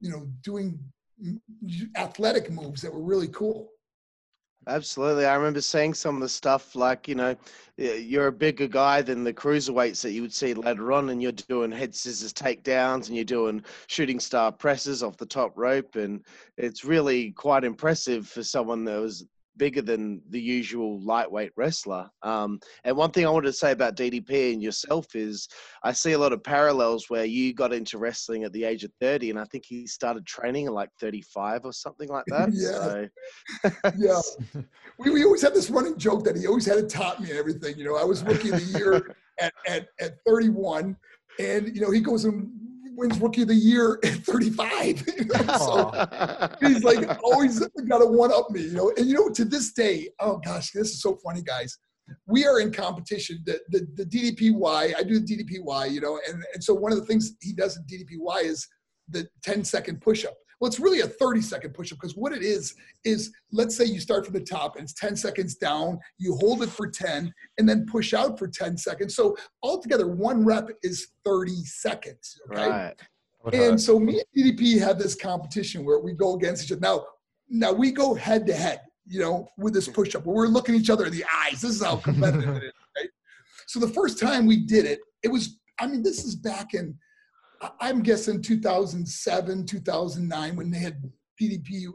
you 0.00 0.10
know, 0.10 0.26
doing 0.42 0.78
athletic 1.96 2.50
moves 2.50 2.82
that 2.82 2.92
were 2.92 3.02
really 3.02 3.28
cool. 3.28 3.70
Absolutely. 4.66 5.24
I 5.24 5.34
remember 5.34 5.62
seeing 5.62 5.94
some 5.94 6.16
of 6.16 6.20
the 6.20 6.28
stuff 6.28 6.74
like, 6.74 7.08
you 7.08 7.14
know, 7.14 7.34
you're 7.76 8.26
a 8.26 8.32
bigger 8.32 8.66
guy 8.66 9.00
than 9.00 9.24
the 9.24 9.32
cruiserweights 9.32 10.02
that 10.02 10.12
you 10.12 10.20
would 10.20 10.34
see 10.34 10.52
later 10.52 10.92
on, 10.92 11.08
and 11.08 11.22
you're 11.22 11.32
doing 11.32 11.72
head 11.72 11.94
scissors 11.94 12.34
takedowns 12.34 13.06
and 13.06 13.16
you're 13.16 13.24
doing 13.24 13.64
shooting 13.86 14.20
star 14.20 14.52
presses 14.52 15.02
off 15.02 15.16
the 15.16 15.24
top 15.24 15.56
rope. 15.56 15.96
And 15.96 16.22
it's 16.58 16.84
really 16.84 17.30
quite 17.30 17.64
impressive 17.64 18.28
for 18.28 18.42
someone 18.42 18.84
that 18.84 19.00
was 19.00 19.24
bigger 19.58 19.82
than 19.82 20.22
the 20.30 20.40
usual 20.40 21.00
lightweight 21.00 21.52
wrestler. 21.56 22.08
Um, 22.22 22.60
and 22.84 22.96
one 22.96 23.10
thing 23.10 23.26
I 23.26 23.30
wanted 23.30 23.48
to 23.48 23.52
say 23.52 23.72
about 23.72 23.96
DDP 23.96 24.52
and 24.52 24.62
yourself 24.62 25.14
is 25.14 25.48
I 25.82 25.92
see 25.92 26.12
a 26.12 26.18
lot 26.18 26.32
of 26.32 26.42
parallels 26.42 27.06
where 27.08 27.24
you 27.24 27.52
got 27.52 27.72
into 27.72 27.98
wrestling 27.98 28.44
at 28.44 28.52
the 28.52 28.64
age 28.64 28.84
of 28.84 28.92
30, 29.00 29.30
and 29.30 29.38
I 29.38 29.44
think 29.44 29.64
he 29.66 29.86
started 29.86 30.24
training 30.24 30.66
at 30.66 30.72
like 30.72 30.90
35 31.00 31.64
or 31.64 31.72
something 31.72 32.08
like 32.08 32.24
that. 32.28 32.48
Yeah. 32.58 32.72
So, 32.72 33.08
Yeah. 33.98 34.20
We, 34.98 35.10
we 35.10 35.24
always 35.24 35.42
had 35.42 35.54
this 35.54 35.70
running 35.70 35.98
joke 35.98 36.24
that 36.24 36.36
he 36.36 36.46
always 36.46 36.66
had 36.66 36.76
to 36.76 36.86
top 36.86 37.20
me 37.20 37.30
and 37.30 37.38
everything. 37.38 37.76
You 37.76 37.84
know, 37.84 37.96
I 37.96 38.04
was 38.04 38.22
rookie 38.22 38.50
of 38.50 38.56
the 38.56 38.78
year 38.78 39.16
at, 39.40 39.52
at, 39.66 39.88
at 40.00 40.16
31, 40.26 40.96
and, 41.38 41.74
you 41.74 41.80
know, 41.80 41.90
he 41.90 42.00
goes 42.00 42.24
and 42.24 42.50
wins 42.98 43.18
rookie 43.20 43.42
of 43.42 43.48
the 43.48 43.54
year 43.54 43.98
at 44.04 44.12
35. 44.24 45.06
You 45.18 45.24
know? 45.24 45.56
So, 45.58 46.56
he's 46.60 46.84
like 46.84 47.22
always 47.22 47.58
got 47.60 47.98
to 47.98 48.06
one 48.06 48.32
up 48.32 48.50
me, 48.50 48.62
you 48.62 48.72
know. 48.72 48.92
And 48.96 49.06
you 49.06 49.14
know, 49.14 49.28
to 49.30 49.44
this 49.44 49.72
day, 49.72 50.08
oh 50.20 50.38
gosh, 50.38 50.70
this 50.72 50.90
is 50.90 51.02
so 51.02 51.16
funny, 51.16 51.42
guys. 51.42 51.78
We 52.26 52.46
are 52.46 52.60
in 52.60 52.72
competition. 52.72 53.42
The 53.44 53.60
the, 53.70 53.86
the 53.94 54.04
DDPY, 54.04 54.94
I 54.96 55.02
do 55.02 55.20
the 55.20 55.26
DDPY, 55.26 55.90
you 55.90 56.00
know, 56.00 56.20
and, 56.28 56.42
and 56.54 56.62
so 56.62 56.74
one 56.74 56.92
of 56.92 56.98
the 56.98 57.04
things 57.04 57.32
he 57.40 57.52
does 57.52 57.76
in 57.76 57.84
DDPY 57.84 58.44
is 58.44 58.66
the 59.08 59.26
10 59.42 59.64
second 59.64 60.00
push 60.00 60.24
up. 60.24 60.34
Well, 60.60 60.68
it's 60.68 60.80
really 60.80 61.00
a 61.00 61.06
30 61.06 61.40
second 61.40 61.74
push 61.74 61.92
up 61.92 61.98
because 62.00 62.16
what 62.16 62.32
it 62.32 62.42
is 62.42 62.74
is 63.04 63.32
let's 63.52 63.76
say 63.76 63.84
you 63.84 64.00
start 64.00 64.24
from 64.24 64.34
the 64.34 64.40
top 64.40 64.76
and 64.76 64.82
it's 64.84 64.92
10 64.94 65.14
seconds 65.16 65.54
down, 65.54 66.00
you 66.18 66.34
hold 66.36 66.62
it 66.62 66.68
for 66.70 66.88
10 66.88 67.32
and 67.58 67.68
then 67.68 67.86
push 67.86 68.12
out 68.12 68.38
for 68.38 68.48
10 68.48 68.76
seconds. 68.76 69.14
So 69.14 69.36
altogether, 69.62 70.08
one 70.08 70.44
rep 70.44 70.70
is 70.82 71.08
30 71.24 71.64
seconds. 71.64 72.40
Okay. 72.50 72.68
right. 72.68 72.94
And 73.52 73.80
so 73.80 73.98
me 74.00 74.20
and 74.34 74.58
DDP 74.58 74.78
had 74.80 74.98
this 74.98 75.14
competition 75.14 75.84
where 75.84 76.00
we 76.00 76.12
go 76.12 76.34
against 76.34 76.64
each 76.64 76.72
other. 76.72 76.80
Now, 76.80 77.06
now 77.48 77.72
we 77.72 77.92
go 77.92 78.14
head 78.14 78.46
to 78.48 78.52
head, 78.52 78.80
you 79.06 79.20
know, 79.20 79.48
with 79.56 79.74
this 79.74 79.88
push 79.88 80.14
up 80.16 80.26
where 80.26 80.34
we're 80.34 80.48
looking 80.48 80.74
each 80.74 80.90
other 80.90 81.06
in 81.06 81.12
the 81.12 81.24
eyes. 81.34 81.60
This 81.60 81.70
is 81.76 81.82
how 81.82 81.96
competitive 81.96 82.56
it 82.56 82.64
is, 82.64 82.72
right? 82.96 83.08
So 83.66 83.78
the 83.78 83.88
first 83.88 84.18
time 84.18 84.44
we 84.44 84.56
did 84.56 84.84
it, 84.86 84.98
it 85.22 85.28
was, 85.28 85.60
I 85.80 85.86
mean, 85.86 86.02
this 86.02 86.24
is 86.24 86.34
back 86.34 86.74
in, 86.74 86.88
I- 86.88 86.94
I'm 87.80 88.02
guessing 88.02 88.40
2007, 88.40 89.66
2009 89.66 90.56
when 90.56 90.70
they 90.70 90.78
had 90.78 91.02
DDP. 91.40 91.86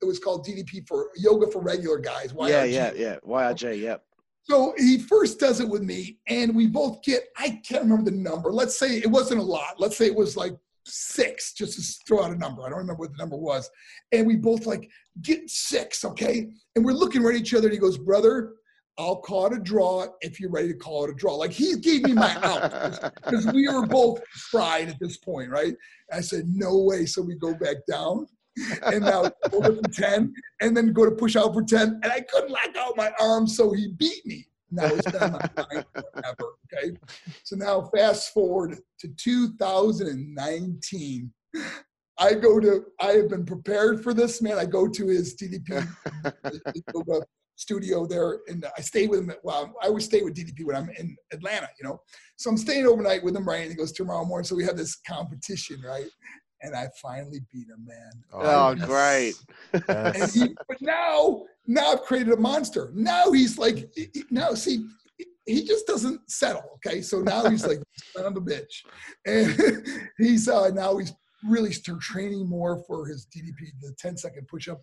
It 0.00 0.04
was 0.04 0.18
called 0.18 0.46
DDP 0.46 0.86
for 0.86 1.10
Yoga 1.16 1.50
for 1.50 1.60
Regular 1.60 1.98
Guys. 1.98 2.32
Yeah, 2.38 2.66
YRG. 2.66 2.72
yeah, 2.72 2.92
yeah. 2.94 3.16
YRG, 3.26 3.80
yep. 3.80 4.04
So 4.44 4.74
he 4.76 4.98
first 4.98 5.38
does 5.38 5.60
it 5.60 5.68
with 5.68 5.82
me, 5.82 6.18
and 6.26 6.54
we 6.54 6.66
both 6.66 7.02
get, 7.02 7.28
I 7.36 7.60
can't 7.64 7.84
remember 7.84 8.10
the 8.10 8.16
number. 8.16 8.52
Let's 8.52 8.76
say 8.76 8.98
it 8.98 9.10
wasn't 9.10 9.40
a 9.40 9.44
lot. 9.44 9.78
Let's 9.78 9.96
say 9.96 10.06
it 10.06 10.14
was 10.14 10.36
like 10.36 10.56
six, 10.84 11.52
just 11.52 11.76
to 11.78 12.04
throw 12.06 12.24
out 12.24 12.32
a 12.32 12.36
number. 12.36 12.62
I 12.62 12.68
don't 12.68 12.78
remember 12.78 13.00
what 13.00 13.12
the 13.12 13.18
number 13.18 13.36
was. 13.36 13.70
And 14.10 14.26
we 14.26 14.36
both 14.36 14.66
like, 14.66 14.90
get 15.22 15.48
six, 15.48 16.04
okay? 16.04 16.50
And 16.74 16.84
we're 16.84 16.92
looking 16.92 17.22
right 17.22 17.36
at 17.36 17.40
each 17.40 17.54
other, 17.54 17.68
and 17.68 17.74
he 17.74 17.78
goes, 17.78 17.98
Brother, 17.98 18.54
I'll 18.98 19.16
call 19.16 19.46
it 19.46 19.54
a 19.54 19.58
draw 19.58 20.06
if 20.20 20.38
you're 20.38 20.50
ready 20.50 20.68
to 20.68 20.74
call 20.74 21.04
it 21.04 21.10
a 21.10 21.14
draw. 21.14 21.34
Like 21.34 21.52
he 21.52 21.76
gave 21.76 22.02
me 22.02 22.12
my 22.12 22.36
out 22.42 23.14
because 23.24 23.46
we 23.54 23.66
were 23.68 23.86
both 23.86 24.22
fried 24.28 24.90
at 24.90 25.00
this 25.00 25.16
point, 25.16 25.48
right? 25.50 25.74
I 26.12 26.20
said, 26.20 26.44
No 26.48 26.76
way. 26.78 27.06
So 27.06 27.22
we 27.22 27.36
go 27.36 27.54
back 27.54 27.76
down. 27.88 28.26
and 28.84 29.02
now 29.02 29.24
it 29.24 29.32
for 29.50 29.80
10 29.94 30.34
and 30.60 30.76
then 30.76 30.92
go 30.92 31.06
to 31.06 31.12
push 31.12 31.36
out 31.36 31.54
for 31.54 31.62
10 31.62 32.00
and 32.02 32.12
i 32.12 32.20
couldn't 32.20 32.50
lock 32.50 32.76
out 32.78 32.94
my 32.98 33.10
arm 33.18 33.46
so 33.46 33.72
he 33.72 33.88
beat 33.96 34.26
me 34.26 34.46
now 34.70 34.84
it's 34.84 35.10
been 35.10 35.32
my 35.32 35.48
mind 35.56 35.86
forever 35.94 36.52
okay 36.66 36.92
so 37.44 37.56
now 37.56 37.80
fast 37.96 38.34
forward 38.34 38.76
to 38.98 39.08
2019 39.16 41.32
i 42.18 42.34
go 42.34 42.60
to 42.60 42.84
i 43.00 43.12
have 43.12 43.30
been 43.30 43.46
prepared 43.46 44.02
for 44.02 44.12
this 44.12 44.42
man 44.42 44.58
i 44.58 44.66
go 44.66 44.86
to 44.86 45.06
his 45.06 45.34
ddp 45.34 45.88
studio 47.56 48.06
there 48.06 48.40
and 48.48 48.64
i 48.76 48.80
stay 48.80 49.06
with 49.06 49.20
him 49.20 49.32
well 49.42 49.72
i 49.82 49.86
always 49.86 50.04
stay 50.04 50.22
with 50.22 50.34
ddp 50.34 50.64
when 50.64 50.74
i'm 50.76 50.88
in 50.98 51.16
atlanta 51.32 51.68
you 51.80 51.86
know 51.86 52.00
so 52.36 52.50
i'm 52.50 52.56
staying 52.56 52.86
overnight 52.86 53.22
with 53.22 53.36
him 53.36 53.46
right 53.46 53.60
and 53.62 53.70
he 53.70 53.76
goes 53.76 53.92
tomorrow 53.92 54.24
morning 54.24 54.44
so 54.44 54.56
we 54.56 54.64
have 54.64 54.76
this 54.76 54.96
competition 55.06 55.80
right 55.86 56.06
and 56.64 56.76
I 56.76 56.86
finally 57.02 57.40
beat 57.52 57.66
him, 57.68 57.84
man. 57.84 58.12
Oh, 58.32 58.70
yes. 58.70 58.86
great. 58.86 59.34
And 59.88 60.16
Yes. 60.16 60.32
he, 60.34 60.54
but 60.68 60.80
now, 60.80 61.42
now 61.66 61.90
I've 61.90 62.02
created 62.02 62.32
a 62.34 62.36
monster. 62.36 62.92
Now 62.94 63.32
he's 63.32 63.58
like, 63.58 63.90
he- 63.96 64.10
he- 64.14 64.22
now 64.30 64.54
see, 64.54 64.86
he 65.44 65.64
just 65.64 65.88
doesn't 65.88 66.20
settle. 66.30 66.62
Okay, 66.86 67.02
so 67.02 67.20
now 67.20 67.46
he's 67.50 67.66
like 67.66 67.80
son 68.16 68.26
of 68.26 68.36
a 68.36 68.40
bitch, 68.40 68.84
and 69.26 69.84
he's 70.18 70.48
uh, 70.48 70.68
now 70.68 70.96
he's 70.98 71.12
really 71.50 71.72
start 71.72 72.00
training 72.00 72.48
more 72.48 72.78
for 72.86 73.06
his 73.08 73.26
DDP, 73.36 73.72
the 73.80 73.92
10 73.98 74.16
second 74.16 74.46
push 74.46 74.68
up. 74.68 74.80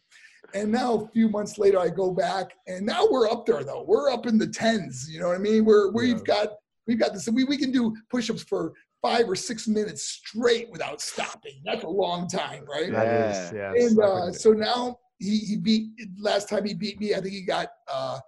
And 0.53 0.71
now 0.71 0.95
a 0.95 1.07
few 1.09 1.29
months 1.29 1.57
later, 1.57 1.79
I 1.79 1.89
go 1.89 2.11
back, 2.11 2.51
and 2.67 2.85
now 2.85 3.07
we're 3.09 3.29
up 3.29 3.45
there 3.45 3.63
though. 3.63 3.83
We're 3.87 4.11
up 4.11 4.25
in 4.25 4.37
the 4.37 4.47
tens. 4.47 5.07
You 5.09 5.19
know 5.19 5.27
what 5.27 5.35
I 5.35 5.39
mean? 5.39 5.65
We're 5.65 5.91
we've 5.91 6.17
Yeah. 6.17 6.23
got 6.45 6.47
we've 6.87 6.99
got 6.99 7.13
this. 7.13 7.29
We 7.29 7.43
we 7.43 7.57
can 7.57 7.71
do 7.71 7.95
push 8.09 8.29
ups 8.29 8.43
for 8.43 8.73
five 9.01 9.29
or 9.29 9.35
six 9.35 9.67
minutes 9.67 10.03
straight 10.03 10.69
without 10.71 11.01
stopping. 11.01 11.61
That's 11.63 11.83
a 11.83 11.89
long 11.89 12.27
time, 12.27 12.65
right? 12.65 12.91
That 12.91 13.07
is, 13.07 13.53
yeah. 13.53 13.73
and 13.73 13.99
uh, 13.99 14.31
so 14.31 14.51
now 14.51 14.97
he, 15.19 15.39
he 15.39 15.57
beat 15.57 15.89
last 16.19 16.49
time 16.49 16.65
he 16.65 16.73
beat 16.73 16.99
me 16.99 17.13
i 17.13 17.21
think 17.21 17.33
he 17.33 17.41
got 17.41 17.69
uh, 17.91 18.19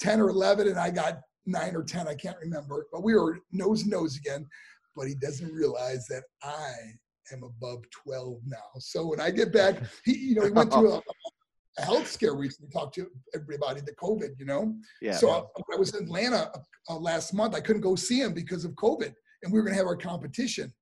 10 0.00 0.20
or 0.20 0.28
11 0.28 0.68
and 0.68 0.78
i 0.78 0.90
got 0.90 1.20
9 1.46 1.76
or 1.76 1.82
10 1.82 2.08
i 2.08 2.14
can't 2.14 2.36
remember 2.38 2.86
but 2.92 3.02
we 3.02 3.14
were 3.14 3.38
nose 3.52 3.84
to 3.84 3.88
nose 3.88 4.16
again 4.16 4.46
but 4.94 5.06
he 5.06 5.14
doesn't 5.14 5.52
realize 5.52 6.06
that 6.08 6.24
i 6.42 6.72
am 7.32 7.42
above 7.44 7.82
12 8.04 8.38
now 8.46 8.58
so 8.78 9.06
when 9.06 9.20
i 9.20 9.30
get 9.30 9.52
back 9.52 9.76
he 10.04 10.16
you 10.16 10.34
know 10.34 10.44
he 10.44 10.50
went 10.50 10.72
through 10.72 10.92
a, 10.94 11.02
a 11.78 11.82
health 11.82 12.06
scare 12.06 12.34
recently 12.34 12.70
talked 12.70 12.94
to 12.94 13.06
everybody 13.34 13.80
the 13.80 13.94
covid 13.94 14.30
you 14.38 14.44
know 14.44 14.74
Yeah. 15.00 15.12
so 15.16 15.30
I, 15.30 15.38
I 15.74 15.76
was 15.78 15.94
in 15.94 16.04
Atlanta 16.04 16.50
uh, 16.90 16.96
last 16.96 17.32
month. 17.34 17.54
I 17.54 17.60
couldn't 17.60 17.82
go 17.82 17.94
see 17.94 18.20
him 18.20 18.32
because 18.34 18.64
of 18.64 18.72
COVID, 18.72 19.12
and 19.42 19.52
we 19.52 19.58
were 19.58 19.62
going 19.64 19.74
to 19.74 19.78
have 19.78 19.86
our 19.86 19.96
competition. 19.96 20.72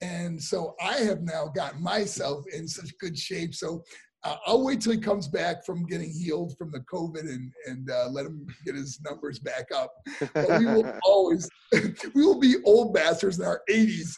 And 0.00 0.40
so 0.42 0.74
I 0.80 0.98
have 0.98 1.22
now 1.22 1.48
gotten 1.54 1.82
myself 1.82 2.44
in 2.52 2.66
such 2.66 2.96
good 2.98 3.18
shape. 3.18 3.54
So 3.54 3.82
uh, 4.24 4.36
I'll 4.46 4.64
wait 4.64 4.80
till 4.80 4.92
he 4.92 4.98
comes 4.98 5.28
back 5.28 5.64
from 5.64 5.84
getting 5.86 6.10
healed 6.10 6.54
from 6.58 6.70
the 6.70 6.80
COVID 6.80 7.20
and 7.20 7.50
and 7.66 7.90
uh, 7.90 8.08
let 8.10 8.26
him 8.26 8.46
get 8.64 8.74
his 8.74 9.00
numbers 9.04 9.38
back 9.38 9.66
up. 9.74 9.92
But 10.34 10.58
we 10.58 10.66
will 10.66 10.90
always 11.04 11.48
we 11.72 12.24
will 12.24 12.38
be 12.38 12.56
old 12.64 12.94
bastards 12.94 13.38
in 13.38 13.44
our 13.44 13.62
80s 13.68 14.14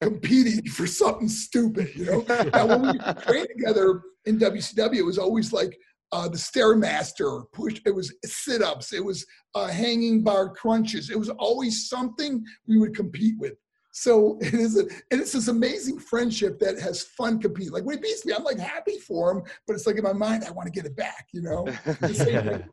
competing 0.00 0.66
for 0.70 0.86
something 0.86 1.28
stupid, 1.28 1.94
you 1.94 2.06
know. 2.06 2.24
Now 2.52 2.66
when 2.66 2.82
we 2.92 2.98
trained 3.22 3.48
together 3.56 4.02
in 4.26 4.38
WCW, 4.38 4.96
it 4.96 5.04
was 5.04 5.18
always 5.18 5.52
like 5.52 5.78
uh, 6.12 6.28
the 6.28 6.36
stairmaster 6.36 7.44
push. 7.52 7.80
It 7.86 7.94
was 7.94 8.14
sit-ups. 8.24 8.92
It 8.92 9.04
was 9.04 9.24
uh, 9.54 9.68
hanging 9.68 10.22
bar 10.22 10.50
crunches. 10.50 11.10
It 11.10 11.18
was 11.18 11.30
always 11.30 11.88
something 11.88 12.44
we 12.66 12.78
would 12.78 12.94
compete 12.94 13.34
with. 13.38 13.54
So 13.92 14.38
it 14.40 14.54
is, 14.54 14.78
a, 14.78 14.82
and 15.10 15.20
it's 15.20 15.32
this 15.32 15.48
amazing 15.48 15.98
friendship 15.98 16.58
that 16.60 16.78
has 16.80 17.02
fun 17.02 17.40
competing. 17.40 17.72
Like 17.72 17.84
when 17.84 17.96
he 17.96 18.02
beats 18.02 18.26
me, 18.26 18.34
I'm 18.34 18.44
like 18.44 18.58
happy 18.58 18.98
for 18.98 19.32
him, 19.32 19.42
but 19.66 19.74
it's 19.74 19.86
like 19.86 19.96
in 19.96 20.04
my 20.04 20.12
mind, 20.12 20.44
I 20.44 20.50
want 20.50 20.66
to 20.66 20.72
get 20.72 20.86
it 20.86 20.96
back. 20.96 21.28
You 21.32 21.42
know. 21.42 22.64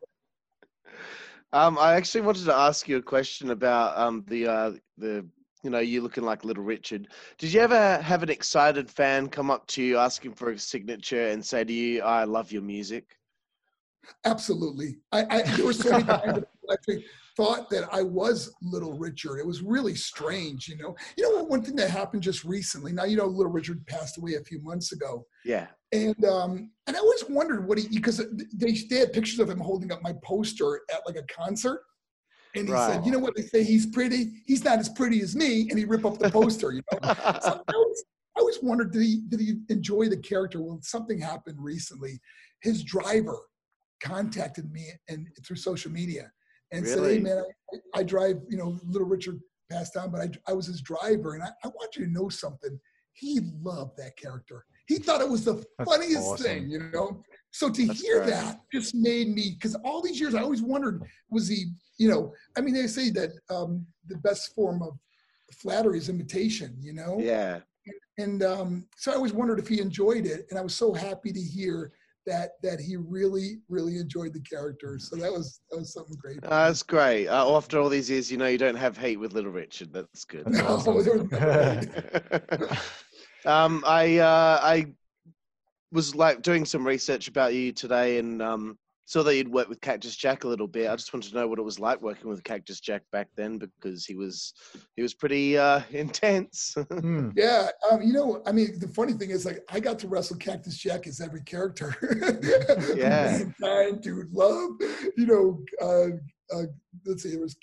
Um, 1.52 1.78
I 1.78 1.94
actually 1.94 2.20
wanted 2.20 2.44
to 2.44 2.54
ask 2.54 2.88
you 2.88 2.98
a 2.98 3.02
question 3.02 3.50
about 3.50 3.98
um, 3.98 4.24
the 4.28 4.46
uh, 4.46 4.72
the 4.98 5.26
you 5.62 5.70
know 5.70 5.78
you 5.78 6.00
looking 6.00 6.24
like 6.24 6.44
Little 6.44 6.64
Richard. 6.64 7.08
Did 7.38 7.52
you 7.52 7.60
ever 7.60 7.98
have 7.98 8.22
an 8.22 8.30
excited 8.30 8.90
fan 8.90 9.28
come 9.28 9.50
up 9.50 9.66
to 9.68 9.82
you 9.82 9.98
asking 9.98 10.34
for 10.34 10.50
a 10.50 10.58
signature 10.58 11.28
and 11.28 11.44
say 11.44 11.64
to 11.64 11.72
you, 11.72 12.02
"I 12.02 12.24
love 12.24 12.52
your 12.52 12.62
music"? 12.62 13.16
Absolutely. 14.24 14.98
I, 15.12 15.24
I 15.28 15.42
there 15.42 15.66
were 15.66 15.72
so 15.72 15.90
many 15.90 16.04
times 16.04 16.44
I 16.68 16.72
actually 16.72 17.04
thought 17.36 17.70
that 17.70 17.88
I 17.92 18.02
was 18.02 18.52
Little 18.62 18.98
Richard. 18.98 19.38
It 19.38 19.46
was 19.46 19.62
really 19.62 19.94
strange, 19.94 20.68
you 20.68 20.76
know. 20.78 20.96
You 21.16 21.36
know 21.36 21.44
one 21.44 21.62
thing 21.62 21.76
that 21.76 21.90
happened 21.90 22.22
just 22.22 22.44
recently. 22.44 22.92
Now 22.92 23.04
you 23.04 23.16
know 23.16 23.26
Little 23.26 23.52
Richard 23.52 23.86
passed 23.86 24.18
away 24.18 24.34
a 24.34 24.44
few 24.44 24.60
months 24.62 24.92
ago, 24.92 25.26
Yeah. 25.44 25.66
and 25.92 26.24
um, 26.24 26.70
and 26.86 26.96
I 26.96 27.00
always 27.00 27.24
wondered 27.28 27.68
what 27.68 27.78
he 27.78 27.88
because 27.88 28.18
they 28.54 28.72
they 28.88 28.96
had 28.96 29.12
pictures 29.12 29.38
of 29.38 29.50
him 29.50 29.60
holding 29.60 29.92
up 29.92 30.02
my 30.02 30.14
poster 30.24 30.80
at 30.92 31.02
like 31.06 31.16
a 31.16 31.24
concert. 31.32 31.82
And 32.54 32.66
he 32.66 32.72
Right. 32.72 32.94
said, 32.94 33.06
"You 33.06 33.12
know 33.12 33.18
what? 33.18 33.36
They 33.36 33.42
say 33.42 33.62
he's 33.62 33.86
pretty. 33.86 34.42
He's 34.46 34.64
not 34.64 34.78
as 34.78 34.88
pretty 34.88 35.20
as 35.20 35.36
me." 35.36 35.68
And 35.70 35.78
he 35.78 35.84
rip 35.84 36.04
up 36.04 36.18
the 36.18 36.30
poster. 36.30 36.72
You 36.72 36.82
know, 36.92 36.98
so 37.42 37.62
I 37.68 37.72
always, 37.74 38.04
I 38.36 38.40
always 38.40 38.58
wondered 38.62 38.92
did 38.92 39.02
he 39.02 39.22
did 39.28 39.40
he 39.40 39.54
enjoy 39.68 40.08
the 40.08 40.16
character? 40.16 40.60
Well, 40.60 40.80
something 40.82 41.20
happened 41.20 41.58
recently. 41.60 42.20
His 42.62 42.82
driver 42.82 43.38
contacted 44.02 44.70
me 44.72 44.90
and 45.08 45.28
through 45.46 45.56
social 45.56 45.92
media 45.92 46.32
and 46.72 46.86
said, 46.86 47.04
"Hey 47.04 47.18
man, 47.20 47.42
I, 47.72 48.00
I 48.00 48.02
drive. 48.02 48.40
You 48.48 48.56
know, 48.58 48.78
Little 48.84 49.06
Richard 49.08 49.40
passed 49.70 49.96
on, 49.96 50.10
but 50.10 50.20
I, 50.20 50.30
I 50.48 50.52
was 50.52 50.66
his 50.66 50.80
driver, 50.80 51.34
and 51.34 51.42
I, 51.42 51.50
I 51.64 51.68
want 51.68 51.94
you 51.96 52.04
to 52.06 52.10
know 52.10 52.28
something. 52.28 52.78
He 53.12 53.40
loved 53.62 53.96
that 53.98 54.16
character. 54.16 54.64
He 54.86 54.96
thought 54.98 55.20
it 55.20 55.28
was 55.28 55.44
the 55.44 55.62
That's 55.78 55.90
funniest 55.90 56.26
awesome. 56.32 56.46
thing, 56.46 56.70
you 56.70 56.78
know. 56.92 57.22
So 57.52 57.68
to 57.70 57.86
That's 57.86 58.00
hear 58.00 58.18
great. 58.18 58.30
that 58.30 58.60
just 58.72 58.94
made 58.94 59.28
me 59.28 59.52
because 59.58 59.76
all 59.84 60.02
these 60.02 60.18
years 60.18 60.34
I 60.34 60.42
always 60.42 60.62
wondered 60.62 61.02
was 61.30 61.46
he, 61.48 61.66
you 62.00 62.08
know, 62.10 62.32
I 62.56 62.62
mean 62.62 62.74
they 62.74 62.86
say 62.86 63.10
that 63.10 63.30
um, 63.50 63.86
the 64.08 64.16
best 64.28 64.54
form 64.54 64.82
of 64.82 64.92
flattery 65.62 65.98
is 65.98 66.08
imitation, 66.08 66.74
you 66.80 66.94
know 66.94 67.18
Yeah. 67.20 67.60
and 68.18 68.42
um, 68.42 68.86
so 68.96 69.12
I 69.12 69.16
always 69.16 69.34
wondered 69.34 69.58
if 69.58 69.68
he 69.68 69.80
enjoyed 69.80 70.24
it, 70.26 70.46
and 70.48 70.58
I 70.58 70.62
was 70.62 70.74
so 70.74 70.94
happy 70.94 71.30
to 71.32 71.40
hear 71.56 71.92
that 72.26 72.50
that 72.62 72.80
he 72.80 72.96
really, 72.96 73.60
really 73.68 73.96
enjoyed 73.98 74.32
the 74.32 74.40
character. 74.40 74.98
So 74.98 75.16
that 75.16 75.30
was 75.30 75.60
that 75.70 75.78
was 75.78 75.92
something 75.92 76.16
great. 76.18 76.38
Uh, 76.44 76.66
that's 76.68 76.82
great. 76.82 77.26
Uh, 77.28 77.54
after 77.56 77.78
all 77.78 77.88
these 77.90 78.08
years, 78.10 78.30
you 78.32 78.38
know 78.38 78.46
you 78.46 78.58
don't 78.58 78.76
have 78.86 78.96
hate 78.96 79.18
with 79.20 79.32
Little 79.34 79.52
Richard. 79.52 79.92
That's 79.92 80.24
good. 80.24 80.46
No, 80.50 80.66
awesome. 80.66 81.04
there 81.04 81.18
was 81.18 81.30
never 81.30 82.78
um, 83.44 83.84
I 83.86 84.18
uh, 84.18 84.58
I 84.62 84.86
was 85.92 86.14
like 86.14 86.40
doing 86.42 86.64
some 86.64 86.86
research 86.86 87.28
about 87.28 87.52
you 87.52 87.72
today 87.72 88.18
and 88.18 88.40
um, 88.40 88.78
saw 89.10 89.24
that 89.24 89.36
you'd 89.36 89.48
worked 89.52 89.68
with 89.68 89.80
Cactus 89.80 90.14
Jack 90.14 90.44
a 90.44 90.48
little 90.48 90.68
bit. 90.68 90.88
I 90.88 90.94
just 90.94 91.12
wanted 91.12 91.30
to 91.30 91.34
know 91.34 91.48
what 91.48 91.58
it 91.58 91.62
was 91.62 91.80
like 91.80 92.00
working 92.00 92.30
with 92.30 92.44
Cactus 92.44 92.78
Jack 92.78 93.02
back 93.10 93.26
then 93.34 93.58
because 93.58 94.06
he 94.06 94.14
was 94.14 94.54
he 94.94 95.02
was 95.02 95.14
pretty 95.14 95.58
uh, 95.58 95.80
intense. 95.90 96.76
Hmm. 96.92 97.30
yeah, 97.34 97.70
um, 97.90 98.02
you 98.02 98.12
know, 98.12 98.40
I 98.46 98.52
mean, 98.52 98.78
the 98.78 98.86
funny 98.86 99.14
thing 99.14 99.30
is, 99.30 99.44
like, 99.44 99.64
I 99.68 99.80
got 99.80 99.98
to 100.00 100.08
wrestle 100.08 100.36
Cactus 100.36 100.78
Jack 100.78 101.08
as 101.08 101.20
every 101.20 101.42
character. 101.42 101.94
Yeah. 102.96 103.42
mankind, 103.58 104.02
dude, 104.02 104.32
love. 104.32 104.70
You 105.16 105.26
know, 105.26 105.64
uh, 105.82 106.56
uh, 106.56 106.66
let's 107.04 107.24
see, 107.24 107.30
there 107.30 107.40
was. 107.40 107.56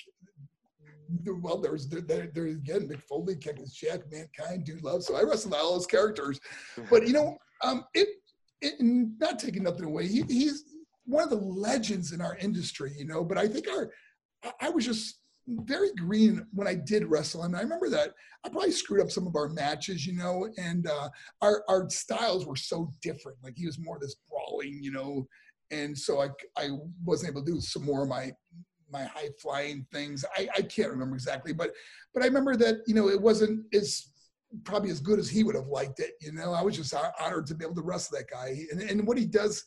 Well, 1.26 1.62
there 1.62 1.72
was 1.72 1.88
there, 1.88 2.02
there, 2.02 2.30
there 2.34 2.48
again, 2.48 2.90
Mick 2.90 3.02
Foley, 3.04 3.38
Cactus 3.38 3.72
Jack, 3.72 4.02
Mankind, 4.12 4.66
Dude 4.66 4.84
Love. 4.84 5.04
So 5.04 5.16
I 5.16 5.24
wrestled 5.24 5.54
all 5.54 5.74
those 5.76 5.86
characters. 5.86 6.42
but 6.90 7.08
you 7.08 7.14
know, 7.14 7.38
um, 7.64 7.86
it, 7.94 8.10
it 8.62 8.74
not 8.82 9.40
taking 9.40 9.64
nothing 9.64 9.86
away. 9.86 10.08
He, 10.08 10.24
he's 10.24 10.66
one 11.08 11.24
of 11.24 11.30
the 11.30 11.38
legends 11.38 12.12
in 12.12 12.22
our 12.22 12.38
industry, 12.38 12.94
you 12.98 13.06
know. 13.06 13.24
But 13.24 13.38
I 13.38 13.48
think 13.48 13.68
our, 13.70 13.90
I- 14.62 14.70
was 14.70 14.86
just 14.86 15.20
very 15.48 15.94
green 15.94 16.46
when 16.54 16.68
I 16.68 16.76
did 16.76 17.06
wrestle. 17.06 17.44
And 17.44 17.56
I 17.56 17.62
remember 17.62 17.90
that 17.90 18.14
I 18.44 18.50
probably 18.50 18.72
screwed 18.72 19.02
up 19.02 19.10
some 19.10 19.26
of 19.26 19.36
our 19.36 19.48
matches, 19.50 20.06
you 20.06 20.14
know, 20.14 20.50
and 20.58 20.88
uh, 20.88 21.10
our 21.42 21.64
our 21.70 21.90
styles 21.90 22.46
were 22.46 22.56
so 22.58 22.92
different. 23.02 23.38
Like 23.44 23.54
he 23.56 23.66
was 23.66 23.80
more 23.80 23.98
this 24.00 24.18
brawling, 24.30 24.80
you 24.82 24.92
know, 24.92 25.26
and 25.72 25.98
so 25.98 26.22
I 26.22 26.30
I 26.58 26.70
wasn't 27.04 27.32
able 27.32 27.46
to 27.46 27.52
do 27.54 27.62
some 27.62 27.86
more 27.86 28.04
of 28.04 28.10
my 28.10 28.34
my 28.92 29.04
high 29.04 29.30
flying 29.42 29.86
things. 29.92 30.24
I, 30.38 30.48
I 30.58 30.62
can't 30.62 30.90
remember 30.90 31.16
exactly, 31.16 31.54
but 31.54 31.72
but 32.14 32.24
I 32.24 32.28
remember 32.28 32.56
that 32.58 32.78
you 32.86 32.94
know 32.96 33.10
it 33.10 33.22
wasn't 33.22 33.66
as 33.74 34.10
probably 34.64 34.92
as 34.92 35.00
good 35.02 35.20
as 35.20 35.30
he 35.30 35.44
would 35.44 35.56
have 35.56 35.68
liked 35.68 36.00
it. 36.00 36.12
You 36.22 36.32
know, 36.32 36.54
I 36.54 36.62
was 36.62 36.76
just 36.76 36.94
honored 37.22 37.48
to 37.48 37.56
be 37.56 37.66
able 37.66 37.76
to 37.76 37.82
wrestle 37.82 38.18
that 38.18 38.30
guy, 38.30 38.66
and 38.72 38.82
and 38.82 39.08
what 39.08 39.18
he 39.18 39.26
does 39.26 39.64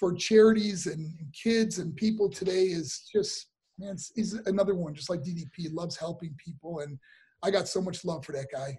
for 0.00 0.14
charities 0.14 0.86
and 0.86 1.12
kids 1.34 1.78
and 1.78 1.94
people 1.94 2.30
today 2.30 2.64
is 2.64 3.06
just 3.12 3.48
man. 3.78 3.96
He's 4.16 4.32
another 4.46 4.74
one, 4.74 4.94
just 4.94 5.10
like 5.10 5.20
DDP. 5.20 5.72
Loves 5.72 5.96
helping 5.96 6.34
people, 6.42 6.80
and 6.80 6.98
I 7.42 7.50
got 7.50 7.68
so 7.68 7.82
much 7.82 8.04
love 8.04 8.24
for 8.24 8.32
that 8.32 8.46
guy. 8.50 8.78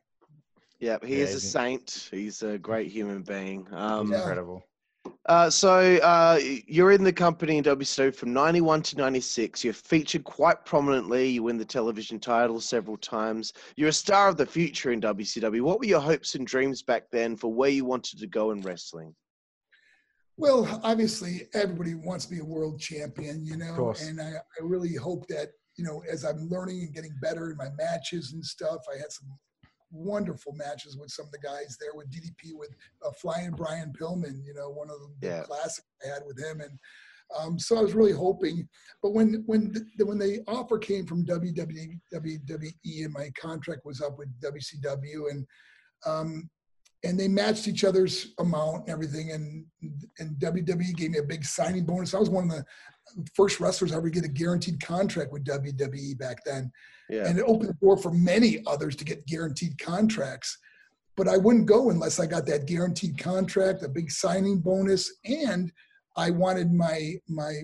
yeah, 0.79 0.97
he 1.05 1.21
is 1.21 1.35
a 1.35 1.39
saint. 1.39 2.09
He's 2.11 2.41
a 2.41 2.57
great 2.57 2.91
human 2.91 3.21
being. 3.21 3.67
Um, 3.71 4.11
Yeah. 4.11 4.17
Incredible. 4.17 4.63
Uh, 5.27 5.49
so 5.49 5.97
uh, 5.97 6.39
you're 6.67 6.91
in 6.91 7.03
the 7.03 7.13
company 7.13 7.57
in 7.57 7.63
WCW 7.63 8.13
from 8.13 8.33
91 8.33 8.81
to 8.83 8.97
96. 8.97 9.63
You're 9.63 9.73
featured 9.73 10.23
quite 10.23 10.63
prominently. 10.65 11.27
You 11.27 11.43
win 11.43 11.57
the 11.57 11.65
television 11.65 12.19
title 12.19 12.59
several 12.59 12.97
times. 12.97 13.53
You're 13.75 13.89
a 13.89 13.93
star 13.93 14.29
of 14.29 14.37
the 14.37 14.45
future 14.45 14.91
in 14.91 15.01
WCW. 15.01 15.61
What 15.61 15.79
were 15.79 15.85
your 15.85 16.01
hopes 16.01 16.35
and 16.35 16.45
dreams 16.45 16.83
back 16.83 17.09
then 17.11 17.35
for 17.35 17.51
where 17.51 17.69
you 17.69 17.85
wanted 17.85 18.19
to 18.19 18.27
go 18.27 18.51
in 18.51 18.61
wrestling? 18.61 19.15
Well, 20.37 20.79
obviously, 20.83 21.47
everybody 21.53 21.93
wants 21.95 22.25
to 22.25 22.31
be 22.31 22.39
a 22.39 22.45
world 22.45 22.79
champion, 22.79 23.45
you 23.45 23.57
know, 23.57 23.75
and 24.01 24.21
I, 24.21 24.33
I 24.37 24.63
really 24.63 24.95
hope 24.95 25.27
that, 25.27 25.49
you 25.77 25.83
know, 25.83 26.03
as 26.11 26.23
I'm 26.23 26.49
learning 26.49 26.81
and 26.81 26.93
getting 26.93 27.15
better 27.21 27.51
in 27.51 27.57
my 27.57 27.69
matches 27.77 28.33
and 28.33 28.43
stuff, 28.43 28.79
I 28.93 28.97
had 28.97 29.11
some 29.11 29.27
wonderful 29.91 30.53
matches 30.53 30.97
with 30.97 31.09
some 31.11 31.25
of 31.25 31.31
the 31.31 31.37
guys 31.39 31.77
there 31.79 31.91
with 31.93 32.09
DDP, 32.09 32.53
with 32.55 32.73
uh, 33.05 33.11
Flying 33.21 33.51
Brian 33.51 33.93
Pillman, 33.99 34.43
you 34.45 34.53
know, 34.53 34.69
one 34.69 34.89
of 34.89 34.95
the 35.19 35.27
Yeah. 35.27 35.43
classics 35.43 35.87
I 36.03 36.07
had 36.09 36.23
with 36.25 36.39
him. 36.39 36.61
And 36.61 36.79
um, 37.37 37.59
so 37.59 37.77
I 37.77 37.81
was 37.81 37.93
really 37.93 38.11
hoping, 38.11 38.67
but 39.01 39.13
when 39.13 39.43
when 39.45 39.73
the, 39.97 40.05
when 40.05 40.17
the 40.17 40.41
offer 40.47 40.77
came 40.77 41.05
from 41.05 41.25
WWE, 41.25 41.99
WWE 42.13 43.05
and 43.05 43.13
my 43.13 43.29
contract 43.39 43.85
was 43.85 44.01
up 44.01 44.17
with 44.17 44.27
WCW 44.41 45.29
and 45.31 45.45
um, 46.05 46.49
and 47.03 47.19
they 47.19 47.27
matched 47.27 47.67
each 47.67 47.83
other's 47.83 48.33
amount 48.39 48.81
and 48.81 48.89
everything. 48.89 49.31
And 49.31 49.65
and 50.19 50.35
WWE 50.37 50.95
gave 50.95 51.11
me 51.11 51.17
a 51.17 51.23
big 51.23 51.43
signing 51.43 51.85
bonus. 51.85 52.13
I 52.13 52.19
was 52.19 52.29
one 52.29 52.45
of 52.45 52.51
the 52.51 52.65
first 53.35 53.59
wrestlers 53.59 53.91
ever 53.91 54.09
get 54.09 54.25
a 54.25 54.29
guaranteed 54.29 54.83
contract 54.83 55.31
with 55.31 55.45
WWE 55.45 56.17
back 56.17 56.43
then. 56.45 56.71
Yeah. 57.09 57.27
And 57.27 57.37
it 57.37 57.45
opened 57.47 57.69
the 57.69 57.85
door 57.85 57.97
for 57.97 58.11
many 58.11 58.63
others 58.67 58.95
to 58.97 59.05
get 59.05 59.27
guaranteed 59.27 59.77
contracts. 59.79 60.57
But 61.17 61.27
I 61.27 61.37
wouldn't 61.37 61.65
go 61.65 61.89
unless 61.89 62.19
I 62.19 62.25
got 62.25 62.45
that 62.45 62.67
guaranteed 62.67 63.17
contract, 63.17 63.83
a 63.83 63.89
big 63.89 64.11
signing 64.11 64.59
bonus, 64.59 65.11
and 65.25 65.71
I 66.15 66.29
wanted 66.29 66.71
my 66.71 67.15
my 67.27 67.63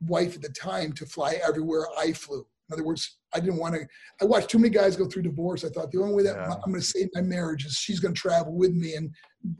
wife 0.00 0.36
at 0.36 0.42
the 0.42 0.50
time 0.50 0.92
to 0.94 1.06
fly 1.06 1.40
everywhere 1.46 1.86
I 1.98 2.12
flew. 2.12 2.46
In 2.68 2.74
other 2.74 2.84
words, 2.84 3.18
I 3.34 3.40
didn't 3.40 3.56
want 3.58 3.74
to. 3.74 3.86
I 4.20 4.24
watched 4.26 4.50
too 4.50 4.58
many 4.58 4.70
guys 4.70 4.96
go 4.96 5.06
through 5.06 5.22
divorce. 5.22 5.64
I 5.64 5.68
thought 5.70 5.90
the 5.90 6.00
only 6.00 6.14
way 6.14 6.22
that 6.24 6.36
Yeah. 6.36 6.52
I'm 6.52 6.60
going 6.70 6.80
to 6.80 6.86
save 6.86 7.08
my 7.14 7.22
marriage 7.22 7.64
is 7.64 7.72
she's 7.74 8.00
going 8.00 8.14
to 8.14 8.20
travel 8.20 8.52
with 8.54 8.72
me 8.72 8.94
and 8.94 9.10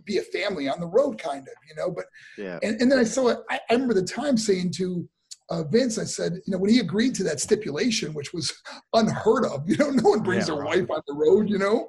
be 0.04 0.18
a 0.18 0.22
family 0.22 0.68
on 0.68 0.80
the 0.80 0.86
road, 0.86 1.18
kind 1.18 1.40
of, 1.48 1.54
you 1.68 1.74
know. 1.76 1.90
But 1.90 2.04
Yeah. 2.36 2.58
and, 2.62 2.80
and 2.80 2.92
then 2.92 2.98
I 2.98 3.04
saw 3.04 3.28
it. 3.28 3.38
I, 3.50 3.60
I 3.70 3.72
remember 3.74 3.94
the 3.94 4.02
time 4.02 4.36
saying 4.36 4.72
to 4.76 5.08
uh, 5.50 5.64
Vince, 5.64 5.98
I 5.98 6.04
said, 6.04 6.34
you 6.46 6.52
know, 6.52 6.58
when 6.58 6.70
he 6.70 6.80
agreed 6.80 7.14
to 7.14 7.24
that 7.24 7.40
stipulation, 7.40 8.12
which 8.12 8.34
was 8.34 8.52
unheard 8.92 9.46
of, 9.46 9.62
you 9.66 9.76
know, 9.76 9.90
no 9.90 10.10
one 10.10 10.20
brings 10.20 10.46
Yeah, 10.48 10.54
their 10.54 10.62
right. 10.64 10.80
wife 10.80 10.90
on 10.90 11.00
the 11.06 11.14
road, 11.14 11.48
you 11.48 11.58
know, 11.58 11.88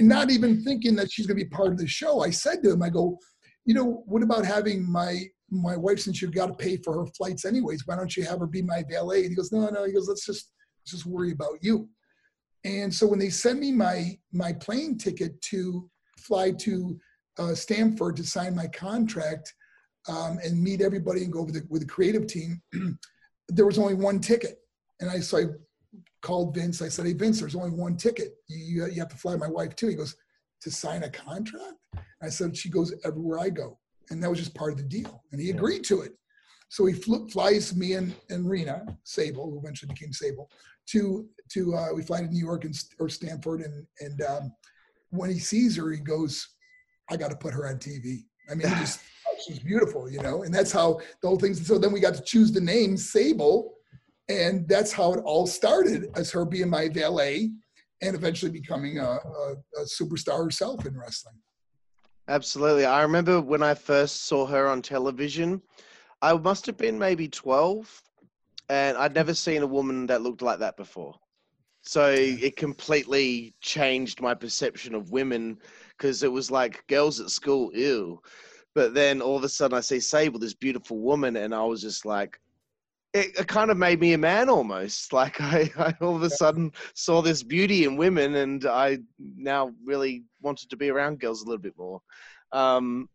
and 0.00 0.08
not 0.08 0.30
even 0.30 0.64
thinking 0.64 0.96
that 0.96 1.12
she's 1.12 1.26
going 1.26 1.38
to 1.38 1.44
be 1.44 1.50
part 1.50 1.68
of 1.72 1.78
the 1.78 1.86
show. 1.86 2.20
I 2.20 2.30
said 2.30 2.64
to 2.64 2.72
him, 2.72 2.82
I 2.82 2.88
go, 2.90 3.18
you 3.64 3.74
know, 3.74 4.02
what 4.06 4.22
about 4.24 4.44
having 4.44 4.90
my 4.90 5.22
my 5.50 5.76
wife 5.76 6.00
since 6.00 6.20
you've 6.20 6.34
got 6.34 6.46
to 6.46 6.54
pay 6.54 6.76
for 6.76 6.94
her 6.98 7.06
flights 7.16 7.44
anyways? 7.44 7.86
Why 7.86 7.96
don't 7.96 8.16
you 8.16 8.24
have 8.24 8.40
her 8.40 8.46
be 8.46 8.62
my 8.62 8.84
valet? 8.90 9.20
And 9.20 9.30
he 9.30 9.34
goes, 9.34 9.52
no, 9.52 9.68
no. 9.68 9.84
He 9.84 9.92
goes, 9.92 10.08
let's 10.08 10.26
just 10.26 10.52
let's 10.80 10.90
just 10.90 11.06
worry 11.06 11.32
about 11.32 11.58
you. 11.62 11.88
And 12.64 12.92
so 12.92 13.06
when 13.06 13.18
they 13.18 13.30
sent 13.30 13.60
me 13.60 13.72
my 13.72 14.18
my 14.32 14.52
plane 14.52 14.98
ticket 14.98 15.40
to 15.42 15.88
fly 16.18 16.52
to 16.52 16.98
uh, 17.38 17.54
Stamford 17.54 18.16
to 18.16 18.24
sign 18.24 18.54
my 18.54 18.66
contract 18.68 19.54
um, 20.08 20.38
and 20.42 20.62
meet 20.62 20.80
everybody 20.80 21.22
and 21.22 21.32
go 21.32 21.40
over 21.40 21.52
the, 21.52 21.64
with 21.68 21.82
the 21.82 21.88
creative 21.88 22.26
team, 22.26 22.60
there 23.48 23.66
was 23.66 23.78
only 23.78 23.94
one 23.94 24.20
ticket. 24.20 24.58
And 25.00 25.08
I 25.08 25.20
so 25.20 25.38
I 25.38 25.44
called 26.22 26.54
Vince. 26.54 26.82
I 26.82 26.88
said, 26.88 27.06
"Hey 27.06 27.12
Vince, 27.12 27.40
there's 27.40 27.54
only 27.54 27.70
one 27.70 27.96
ticket. 27.96 28.34
You 28.48 28.86
you 28.86 29.00
have 29.00 29.08
to 29.10 29.16
fly 29.16 29.36
my 29.36 29.48
wife 29.48 29.76
too." 29.76 29.88
He 29.88 29.94
goes, 29.94 30.16
"To 30.62 30.70
sign 30.70 31.04
a 31.04 31.10
contract?" 31.10 31.76
I 32.20 32.28
said, 32.28 32.56
"She 32.56 32.68
goes 32.68 32.92
everywhere 33.04 33.38
I 33.38 33.50
go," 33.50 33.78
and 34.10 34.22
that 34.22 34.30
was 34.30 34.38
just 34.38 34.54
part 34.54 34.72
of 34.72 34.78
the 34.78 34.84
deal. 34.84 35.22
And 35.32 35.40
he 35.40 35.50
agreed 35.50 35.84
to 35.84 36.02
it. 36.02 36.12
So 36.68 36.86
he 36.86 36.94
fl- 36.94 37.26
flies 37.30 37.74
me 37.74 37.94
and, 37.94 38.14
and 38.28 38.48
Rena 38.48 38.84
Sable, 39.04 39.50
who 39.50 39.58
eventually 39.58 39.92
became 39.92 40.12
Sable, 40.12 40.50
to 40.90 41.26
to 41.52 41.74
uh, 41.74 41.88
we 41.94 42.02
fly 42.02 42.20
to 42.20 42.26
New 42.26 42.44
York 42.44 42.64
and 42.64 42.74
or 42.98 43.08
Stamford, 43.08 43.60
and 43.60 43.86
and 44.00 44.22
um, 44.22 44.52
when 45.10 45.30
he 45.30 45.38
sees 45.38 45.76
her, 45.76 45.90
he 45.90 45.98
goes, 45.98 46.46
"I 47.10 47.16
got 47.16 47.30
to 47.30 47.36
put 47.36 47.54
her 47.54 47.68
on 47.68 47.76
TV." 47.76 48.24
I 48.50 48.54
mean, 48.54 48.68
just 48.78 49.00
she's 49.46 49.58
beautiful, 49.58 50.10
you 50.10 50.20
know, 50.20 50.42
and 50.42 50.52
that's 50.52 50.72
how 50.72 51.00
the 51.22 51.28
whole 51.28 51.38
thing. 51.38 51.54
So 51.54 51.78
then 51.78 51.92
we 51.92 52.00
got 52.00 52.14
to 52.14 52.22
choose 52.22 52.52
the 52.52 52.60
name 52.60 52.96
Sable, 52.96 53.74
and 54.28 54.68
that's 54.68 54.92
how 54.92 55.14
it 55.14 55.20
all 55.24 55.46
started 55.46 56.08
as 56.16 56.30
her 56.32 56.44
being 56.44 56.70
my 56.70 56.88
valet, 56.88 57.50
and 58.02 58.14
eventually 58.14 58.52
becoming 58.52 58.98
a, 58.98 59.04
a, 59.04 59.54
a 59.78 59.84
superstar 59.84 60.44
herself 60.44 60.84
in 60.86 60.98
wrestling. 60.98 61.36
Absolutely. 62.28 62.84
I 62.84 63.02
remember 63.02 63.40
when 63.40 63.62
I 63.62 63.74
first 63.74 64.24
saw 64.26 64.46
her 64.46 64.68
on 64.68 64.82
television, 64.82 65.62
I 66.20 66.34
must 66.34 66.66
have 66.66 66.76
been 66.76 66.98
maybe 66.98 67.26
12, 67.28 68.02
and 68.68 68.98
I'd 68.98 69.14
never 69.14 69.34
seen 69.34 69.62
a 69.62 69.66
woman 69.66 70.06
that 70.08 70.20
looked 70.22 70.42
like 70.42 70.58
that 70.58 70.76
before. 70.76 71.14
So 71.82 72.10
it 72.12 72.56
completely 72.56 73.54
changed 73.62 74.20
my 74.20 74.34
perception 74.34 74.94
of 74.94 75.10
women 75.10 75.58
because 75.96 76.22
it 76.22 76.30
was 76.30 76.50
like 76.50 76.86
girls 76.86 77.18
at 77.20 77.30
school, 77.30 77.70
ew. 77.74 78.20
But 78.74 78.92
then 78.94 79.22
all 79.22 79.36
of 79.36 79.44
a 79.44 79.48
sudden 79.48 79.78
I 79.78 79.80
see 79.80 80.00
Sable, 80.00 80.38
this 80.38 80.54
beautiful 80.54 80.98
woman, 80.98 81.36
and 81.36 81.54
I 81.54 81.64
was 81.64 81.80
just 81.80 82.04
like, 82.04 82.38
it, 83.14 83.38
it 83.38 83.48
kind 83.48 83.70
of 83.70 83.76
made 83.76 84.00
me 84.00 84.12
a 84.12 84.18
man 84.18 84.48
almost. 84.48 85.12
Like 85.18 85.40
I, 85.40 85.70
I 85.78 85.94
all 86.00 86.14
of 86.16 86.22
a 86.22 86.30
sudden 86.30 86.72
saw 86.94 87.22
this 87.22 87.42
beauty 87.42 87.84
in 87.84 87.96
women, 87.96 88.36
and 88.36 88.64
I 88.66 88.98
now 89.18 89.72
really 89.84 90.24
wanted 90.42 90.70
to 90.70 90.76
be 90.76 90.90
around 90.90 91.20
girls 91.20 91.42
a 91.42 91.46
little 91.46 91.60
bit 91.60 91.76
more. 91.76 92.00
Um, 92.52 93.08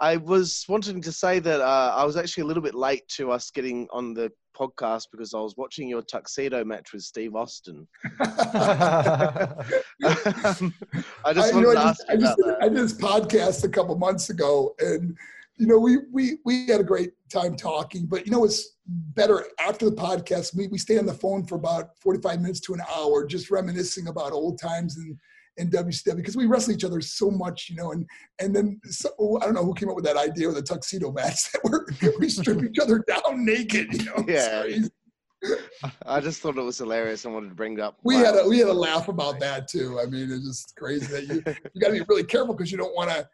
I 0.00 0.16
was 0.16 0.64
wanting 0.68 1.00
to 1.02 1.12
say 1.12 1.38
that 1.38 1.60
uh, 1.60 1.94
I 1.96 2.04
was 2.04 2.16
actually 2.16 2.42
a 2.42 2.46
little 2.46 2.62
bit 2.62 2.74
late 2.74 3.06
to 3.16 3.30
us 3.30 3.50
getting 3.50 3.86
on 3.92 4.14
the 4.14 4.32
podcast 4.58 5.06
because 5.12 5.34
I 5.34 5.38
was 5.38 5.56
watching 5.56 5.88
your 5.88 6.02
tuxedo 6.02 6.64
match 6.64 6.92
with 6.92 7.02
Steve 7.02 7.34
Austin. 7.34 7.86
Um, 10.04 10.74
I 11.24 11.32
just 11.32 11.54
I, 11.54 11.56
you 11.56 11.62
know, 11.62 11.68
wanted 11.68 11.78
I 11.78 11.82
to 11.82 11.88
just, 11.88 12.00
ask 12.00 12.02
I, 12.08 12.12
you 12.14 12.20
just 12.20 12.38
about 12.38 12.46
did, 12.46 12.46
that. 12.46 12.62
I 12.62 12.68
did 12.68 12.78
this 12.78 12.92
podcast 12.94 13.64
a 13.64 13.68
couple 13.68 13.96
months 13.96 14.30
ago, 14.30 14.74
and 14.80 15.16
you 15.56 15.66
know, 15.66 15.78
we 15.78 15.98
we 16.12 16.38
we 16.44 16.66
had 16.66 16.80
a 16.80 16.84
great 16.84 17.12
time 17.32 17.56
talking. 17.56 18.06
But 18.06 18.26
you 18.26 18.32
know, 18.32 18.44
it's 18.44 18.76
better 18.86 19.44
after 19.60 19.88
the 19.88 19.96
podcast. 19.96 20.56
We 20.56 20.66
we 20.68 20.78
stay 20.78 20.98
on 20.98 21.06
the 21.06 21.14
phone 21.14 21.44
for 21.46 21.54
about 21.56 21.90
forty 22.00 22.20
five 22.20 22.40
minutes 22.40 22.60
to 22.60 22.74
an 22.74 22.82
hour, 22.94 23.24
just 23.26 23.50
reminiscing 23.50 24.08
about 24.08 24.32
old 24.32 24.60
times 24.60 24.96
and 24.96 25.16
in 25.56 25.70
WCW 25.70 26.16
because 26.16 26.36
we 26.36 26.46
wrestle 26.46 26.74
each 26.74 26.82
other 26.82 27.00
so 27.00 27.30
much, 27.30 27.68
you 27.70 27.76
know. 27.76 27.92
And 27.92 28.04
and 28.40 28.54
then 28.54 28.80
so, 28.86 29.08
I 29.40 29.44
don't 29.44 29.54
know 29.54 29.64
who 29.64 29.74
came 29.74 29.88
up 29.88 29.94
with 29.96 30.04
that 30.04 30.16
idea 30.16 30.48
with 30.48 30.56
the 30.56 30.62
tuxedo 30.62 31.12
match 31.12 31.50
that 31.52 31.62
we're, 31.64 31.86
we 32.18 32.28
strip 32.28 32.62
each 32.62 32.78
other 32.80 33.04
down 33.06 33.44
naked, 33.44 33.92
you 33.92 34.04
know. 34.04 34.24
Yeah. 34.26 34.64
I 36.06 36.20
just 36.20 36.40
thought 36.40 36.56
it 36.56 36.62
was 36.62 36.78
hilarious. 36.78 37.26
I 37.26 37.28
wanted 37.28 37.50
to 37.50 37.54
bring 37.54 37.74
it 37.74 37.80
up. 37.80 37.98
we 38.02 38.16
Wow. 38.16 38.24
had 38.24 38.34
a 38.36 38.48
we 38.48 38.58
had 38.58 38.68
a 38.68 38.72
laugh 38.72 39.08
about 39.08 39.38
that 39.40 39.68
too. 39.68 40.00
I 40.00 40.06
mean, 40.06 40.30
it's 40.32 40.46
just 40.46 40.74
crazy 40.76 41.06
that 41.06 41.28
you 41.28 41.42
you 41.74 41.80
got 41.80 41.88
to 41.88 41.92
be 41.92 42.04
really 42.08 42.24
careful 42.24 42.54
because 42.54 42.72
you 42.72 42.78
don't 42.78 42.94
want 42.94 43.10
to. 43.10 43.28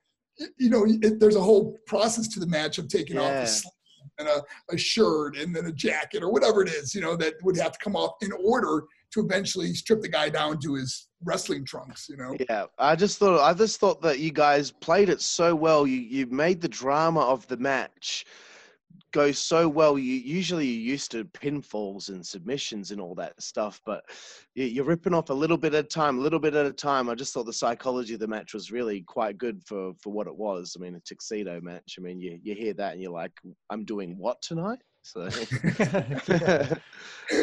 You 0.58 0.70
know, 0.70 0.84
it, 0.86 1.20
there's 1.20 1.36
a 1.36 1.40
whole 1.42 1.76
process 1.86 2.28
to 2.28 2.40
the 2.40 2.46
match 2.46 2.78
of 2.78 2.88
taking 2.88 3.18
off 3.18 3.30
Yeah. 3.30 3.40
the 3.42 3.46
sleeve 3.46 3.72
and 4.18 4.28
a, 4.28 4.42
a 4.72 4.76
shirt 4.78 5.36
and 5.36 5.54
then 5.54 5.66
a 5.66 5.72
jacket 5.72 6.22
or 6.22 6.30
whatever 6.32 6.62
it 6.62 6.68
is. 6.68 6.94
You 6.94 7.00
know, 7.00 7.16
that 7.16 7.34
would 7.42 7.56
have 7.58 7.72
to 7.72 7.78
come 7.82 7.96
off 7.96 8.14
in 8.22 8.30
order 8.44 8.84
to 9.12 9.20
eventually 9.20 9.74
strip 9.74 10.00
the 10.00 10.08
guy 10.08 10.28
down 10.28 10.58
to 10.60 10.74
his 10.74 11.08
wrestling 11.24 11.64
trunks. 11.64 12.06
You 12.08 12.16
know, 12.16 12.36
Yeah, 12.48 12.66
I 12.78 12.96
just 12.96 13.18
thought 13.18 13.40
I 13.40 13.52
just 13.54 13.80
thought 13.80 14.00
that 14.02 14.18
you 14.18 14.30
guys 14.32 14.70
played 14.70 15.08
it 15.08 15.20
so 15.20 15.54
well. 15.54 15.86
You 15.86 15.98
you 16.00 16.26
made 16.26 16.60
the 16.60 16.68
drama 16.68 17.20
of 17.20 17.46
the 17.48 17.56
match 17.56 18.24
go 19.12 19.32
so 19.32 19.68
well. 19.68 19.98
You 19.98 20.14
usually 20.14 20.66
you're 20.66 20.92
used 20.92 21.10
to 21.12 21.24
pinfalls 21.24 22.08
and 22.08 22.24
submissions 22.24 22.90
and 22.90 23.00
all 23.00 23.14
that 23.16 23.40
stuff, 23.42 23.80
but 23.84 24.04
you- 24.54 24.64
you're 24.66 24.84
ripping 24.84 25.14
off 25.14 25.30
a 25.30 25.34
little 25.34 25.56
bit 25.56 25.74
at 25.74 25.84
a 25.84 25.88
time, 25.88 26.18
a 26.18 26.20
little 26.20 26.38
bit 26.38 26.54
at 26.54 26.66
a 26.66 26.72
time. 26.72 27.08
I 27.08 27.14
just 27.14 27.32
thought 27.34 27.46
the 27.46 27.52
psychology 27.52 28.14
of 28.14 28.20
the 28.20 28.28
match 28.28 28.54
was 28.54 28.70
really 28.72 29.02
quite 29.02 29.38
good 29.38 29.62
for 29.66 29.92
for 30.02 30.12
what 30.12 30.26
it 30.26 30.36
was. 30.36 30.76
I 30.78 30.82
mean, 30.82 30.94
a 30.94 31.00
tuxedo 31.00 31.60
match. 31.60 31.96
I 31.98 32.02
mean, 32.02 32.20
you 32.20 32.38
you 32.42 32.54
hear 32.54 32.74
that 32.74 32.92
and 32.92 33.02
you're 33.02 33.12
like, 33.12 33.32
I'm 33.70 33.84
doing 33.84 34.16
what 34.18 34.40
tonight? 34.42 34.78
So, 35.02 35.22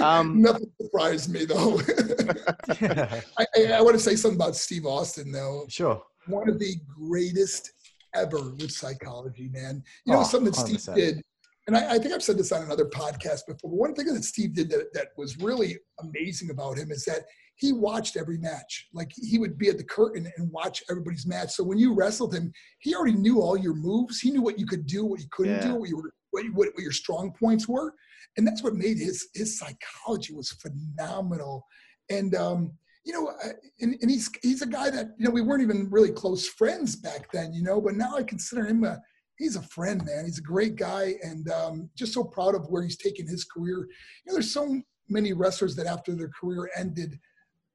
um, 0.01 0.41
nothing 0.41 0.71
surprised 0.81 1.31
me 1.31 1.45
though. 1.45 1.79
I, 2.69 3.45
I, 3.55 3.63
I 3.73 3.81
want 3.81 3.95
to 3.95 3.99
say 3.99 4.15
something 4.15 4.39
about 4.39 4.55
Steve 4.55 4.85
Austin 4.85 5.31
though. 5.31 5.65
sure. 5.69 6.03
one 6.27 6.49
of 6.49 6.59
the 6.59 6.75
greatest 6.87 7.71
ever 8.13 8.37
with 8.59 8.71
psychology, 8.71 9.49
man. 9.49 9.83
You 10.05 10.13
know, 10.13 10.19
Oh, 10.19 10.23
something 10.23 10.51
that 10.51 10.55
Steve 10.55 10.77
100%. 10.77 10.95
did, 10.95 11.21
and 11.67 11.75
I, 11.77 11.95
I 11.95 11.99
think 11.99 12.13
I've 12.13 12.23
said 12.23 12.37
this 12.37 12.51
on 12.51 12.63
another 12.63 12.85
podcast 12.85 13.41
before, 13.47 13.69
but 13.69 13.77
one 13.77 13.93
thing 13.93 14.05
that 14.13 14.23
Steve 14.23 14.53
did 14.55 14.69
that, 14.69 14.93
that 14.93 15.07
was 15.17 15.37
really 15.37 15.77
amazing 16.01 16.49
about 16.49 16.77
him 16.77 16.91
is 16.91 17.03
that 17.05 17.23
he 17.55 17.73
watched 17.73 18.15
every 18.17 18.37
match. 18.37 18.87
Like 18.93 19.11
he 19.15 19.39
would 19.39 19.57
be 19.57 19.67
at 19.69 19.77
the 19.77 19.83
curtain 19.83 20.31
and 20.37 20.51
watch 20.51 20.83
everybody's 20.89 21.25
match. 21.25 21.51
So 21.51 21.63
when 21.63 21.77
you 21.79 21.93
wrestled 21.93 22.33
him, 22.33 22.51
he 22.79 22.95
already 22.95 23.15
knew 23.17 23.41
all 23.41 23.57
your 23.57 23.73
moves. 23.73 24.19
He 24.19 24.31
knew 24.31 24.41
what 24.41 24.59
you 24.59 24.65
could 24.65 24.85
do, 24.85 25.05
what 25.05 25.19
you 25.19 25.27
couldn't 25.31 25.55
Yeah. 25.55 25.67
do, 25.69 25.75
what 25.75 25.89
you 25.89 25.97
were, 25.97 26.11
what, 26.31 26.43
you- 26.45 26.53
what, 26.53 26.69
what 26.73 26.83
your 26.83 26.91
strong 26.91 27.33
points 27.39 27.67
were, 27.67 27.93
and 28.37 28.45
that's 28.45 28.61
what 28.63 28.75
made 28.75 28.97
his 28.97 29.27
his 29.33 29.57
psychology 29.57 30.33
was 30.33 30.51
phenomenal. 30.51 31.65
And 32.09 32.35
um, 32.35 32.71
you 33.03 33.13
know, 33.13 33.33
and, 33.81 33.95
and 34.01 34.11
he's 34.11 34.29
he's 34.43 34.61
a 34.61 34.67
guy 34.67 34.89
that 34.91 35.07
you 35.17 35.25
know 35.25 35.31
we 35.31 35.41
weren't 35.41 35.63
even 35.63 35.89
really 35.89 36.11
close 36.11 36.47
friends 36.47 36.95
back 36.95 37.31
then, 37.31 37.53
you 37.53 37.63
know, 37.63 37.81
but 37.81 37.95
now 37.95 38.15
I 38.15 38.23
consider 38.23 38.65
him 38.67 38.83
a 38.83 38.99
he's 39.37 39.55
a 39.55 39.61
friend, 39.61 40.03
man. 40.05 40.25
He's 40.25 40.39
a 40.39 40.43
great 40.43 40.75
guy, 40.75 41.15
and 41.23 41.49
um, 41.51 41.89
just 41.95 42.13
so 42.13 42.23
proud 42.23 42.55
of 42.55 42.67
where 42.69 42.83
he's 42.83 42.97
taken 42.97 43.27
his 43.27 43.43
career. 43.43 43.77
You 43.77 43.85
know, 44.27 44.33
there's 44.33 44.53
so 44.53 44.81
many 45.09 45.33
wrestlers 45.33 45.75
that 45.75 45.85
after 45.87 46.15
their 46.15 46.29
career 46.29 46.69
ended, 46.75 47.19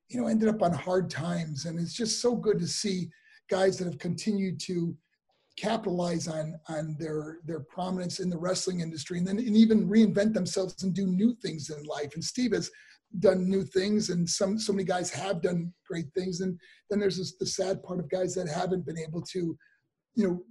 you 0.09 0.21
know, 0.21 0.27
ended 0.27 0.49
up 0.49 0.63
on 0.63 0.73
hard 0.73 1.09
times, 1.09 1.67
and 1.67 1.79
it's 1.79 1.95
just 1.95 2.21
so 2.21 2.35
good 2.35 2.59
to 2.59 2.67
see 2.67 3.09
guys 3.49 3.79
that 3.79 3.85
have 3.85 3.99
continued 3.99 4.61
to 4.61 4.97
capitalize 5.57 6.29
on 6.29 6.59
on 6.69 6.97
their 6.99 7.39
their 7.45 7.61
prominence 7.61 8.21
in 8.21 8.31
the 8.31 8.39
wrestling 8.39 8.81
industry 8.81 9.19
and 9.19 9.27
then 9.27 9.39
and 9.39 9.55
even 9.55 9.87
reinvent 9.87 10.33
themselves 10.33 10.83
and 10.83 10.95
do 10.95 11.07
new 11.07 11.35
things 11.43 11.69
in 11.69 11.83
life 11.85 12.15
and 12.15 12.25
steve 12.25 12.53
has 12.53 12.71
done 13.19 13.51
new 13.51 13.63
things 13.63 14.09
and 14.09 14.27
some 14.27 14.59
so 14.59 14.73
many 14.73 14.85
guys 14.85 15.11
have 15.11 15.43
done 15.43 15.71
great 15.87 16.07
things 16.17 16.41
and 16.41 16.59
then 16.89 16.99
there's 16.99 17.19
this, 17.19 17.35
the 17.39 17.45
sad 17.45 17.83
part 17.83 18.01
of 18.01 18.09
guys 18.09 18.35
that 18.35 18.49
haven't 18.49 18.87
been 18.87 18.99
able 18.99 19.21
to 19.21 19.55
you 20.15 20.27
know 20.27 20.43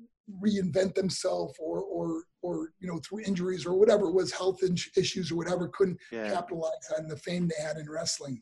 reinvent 0.43 0.93
themselves 0.95 1.55
or 1.59 1.81
or 1.81 2.23
or 2.41 2.69
you 2.79 2.87
know 2.87 2.99
through 2.99 3.21
injuries 3.25 3.65
or 3.65 3.73
whatever 3.75 4.05
it 4.05 4.13
was 4.13 4.31
health 4.31 4.63
in- 4.63 4.75
issues 4.95 5.31
or 5.31 5.35
whatever 5.35 5.67
couldn't 5.69 5.97
yeah, 6.11 6.31
capitalize 6.31 6.71
on 6.97 7.07
the 7.07 7.17
fame 7.17 7.47
they 7.47 7.63
had 7.63 7.77
in 7.77 7.89
wrestling 7.89 8.41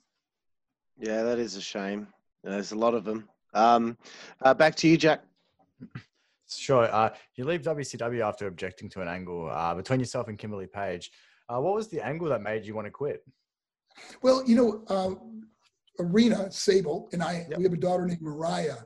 yeah, 1.01 1.23
that 1.23 1.39
is 1.39 1.55
a 1.55 1.61
shame. 1.61 2.07
There's 2.43 2.73
a 2.73 2.75
lot 2.75 2.93
of 2.93 3.05
them. 3.05 3.29
Um, 3.53 3.97
uh, 4.41 4.53
back 4.53 4.75
to 4.75 4.87
you, 4.87 4.97
Jack. 4.97 5.23
Sure. 6.51 6.85
Uh, 6.91 7.11
you 7.35 7.45
leave 7.45 7.61
WCW 7.61 8.21
after 8.21 8.47
objecting 8.47 8.89
to 8.89 9.01
an 9.01 9.07
angle 9.07 9.49
uh, 9.51 9.75
between 9.75 9.99
yourself 9.99 10.29
and 10.29 10.37
Kimberly 10.37 10.65
Page. 10.65 11.11
Uh, 11.47 11.59
what 11.61 11.75
was 11.75 11.89
the 11.89 12.03
angle 12.03 12.27
that 12.29 12.41
made 12.41 12.65
you 12.65 12.73
want 12.73 12.85
to 12.87 12.91
quit? 12.91 13.23
Well, 14.23 14.43
you 14.47 14.55
know, 14.55 14.83
uh, 14.87 15.13
Arena 15.99 16.51
Sable 16.51 17.07
and 17.13 17.21
I, 17.21 17.45
Yep. 17.49 17.57
we 17.59 17.63
have 17.65 17.73
a 17.73 17.77
daughter 17.77 18.05
named 18.07 18.23
Mariah, 18.23 18.77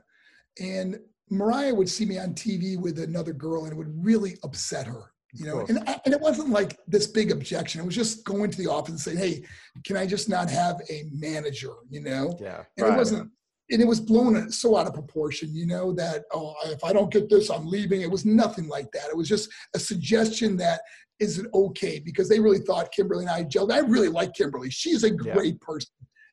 and 0.60 0.98
Mariah 1.30 1.74
would 1.74 1.88
see 1.88 2.04
me 2.04 2.18
on 2.18 2.34
TV 2.34 2.78
with 2.78 2.98
another 2.98 3.32
girl, 3.32 3.64
and 3.64 3.72
it 3.72 3.76
would 3.76 4.04
really 4.04 4.36
upset 4.42 4.86
her. 4.86 5.10
You 5.36 5.46
know, 5.46 5.66
and, 5.68 5.80
I, 5.88 6.00
and 6.04 6.14
it 6.14 6.20
wasn't 6.20 6.50
like 6.50 6.78
this 6.86 7.08
big 7.08 7.32
objection. 7.32 7.80
It 7.80 7.84
was 7.84 7.96
just 7.96 8.24
going 8.24 8.52
to 8.52 8.58
the 8.58 8.68
office 8.70 8.90
and 8.90 9.00
saying, 9.00 9.16
"Hey, 9.18 9.44
can 9.84 9.96
I 9.96 10.06
just 10.06 10.28
not 10.28 10.48
have 10.48 10.80
a 10.90 11.04
manager?" 11.10 11.72
You 11.90 12.02
know, 12.02 12.38
Yeah. 12.40 12.62
and 12.76 12.86
Right. 12.86 12.94
it 12.94 12.96
wasn't 12.98 13.30
and 13.70 13.80
it 13.80 13.88
was 13.88 13.98
blown 13.98 14.50
so 14.52 14.76
out 14.76 14.86
of 14.86 14.92
proportion 14.92 15.54
you 15.54 15.64
know 15.66 15.90
that 15.90 16.24
oh 16.34 16.54
if 16.66 16.84
i 16.84 16.92
don't 16.92 17.10
get 17.10 17.30
this 17.30 17.48
i'm 17.48 17.66
leaving 17.66 18.02
it 18.02 18.10
was 18.10 18.26
nothing 18.26 18.68
like 18.68 18.92
that 18.92 19.08
it 19.08 19.16
was 19.16 19.26
just 19.26 19.48
a 19.74 19.78
suggestion 19.78 20.54
that 20.54 20.82
isn't 21.18 21.48
okay 21.54 21.98
because 21.98 22.28
they 22.28 22.38
really 22.38 22.58
thought 22.58 22.92
kimberly 22.92 23.24
and 23.24 23.30
i 23.30 23.42
gelled 23.42 23.72
i 23.72 23.78
really 23.78 24.08
like 24.10 24.34
kimberly 24.34 24.68
she's 24.68 25.02
a 25.02 25.08
Yeah. 25.08 25.32
great 25.32 25.58
person 25.62 25.88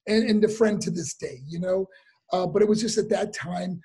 and, 0.10 0.30
and 0.30 0.44
a 0.44 0.50
friend 0.50 0.82
to 0.82 0.92
this 0.92 1.14
day 1.14 1.40
you 1.48 1.60
know 1.62 1.88
uh, 2.34 2.46
but 2.46 2.62
it 2.62 2.68
was 2.68 2.82
just 2.82 2.98
at 2.98 3.08
that 3.08 3.32
time 3.34 3.80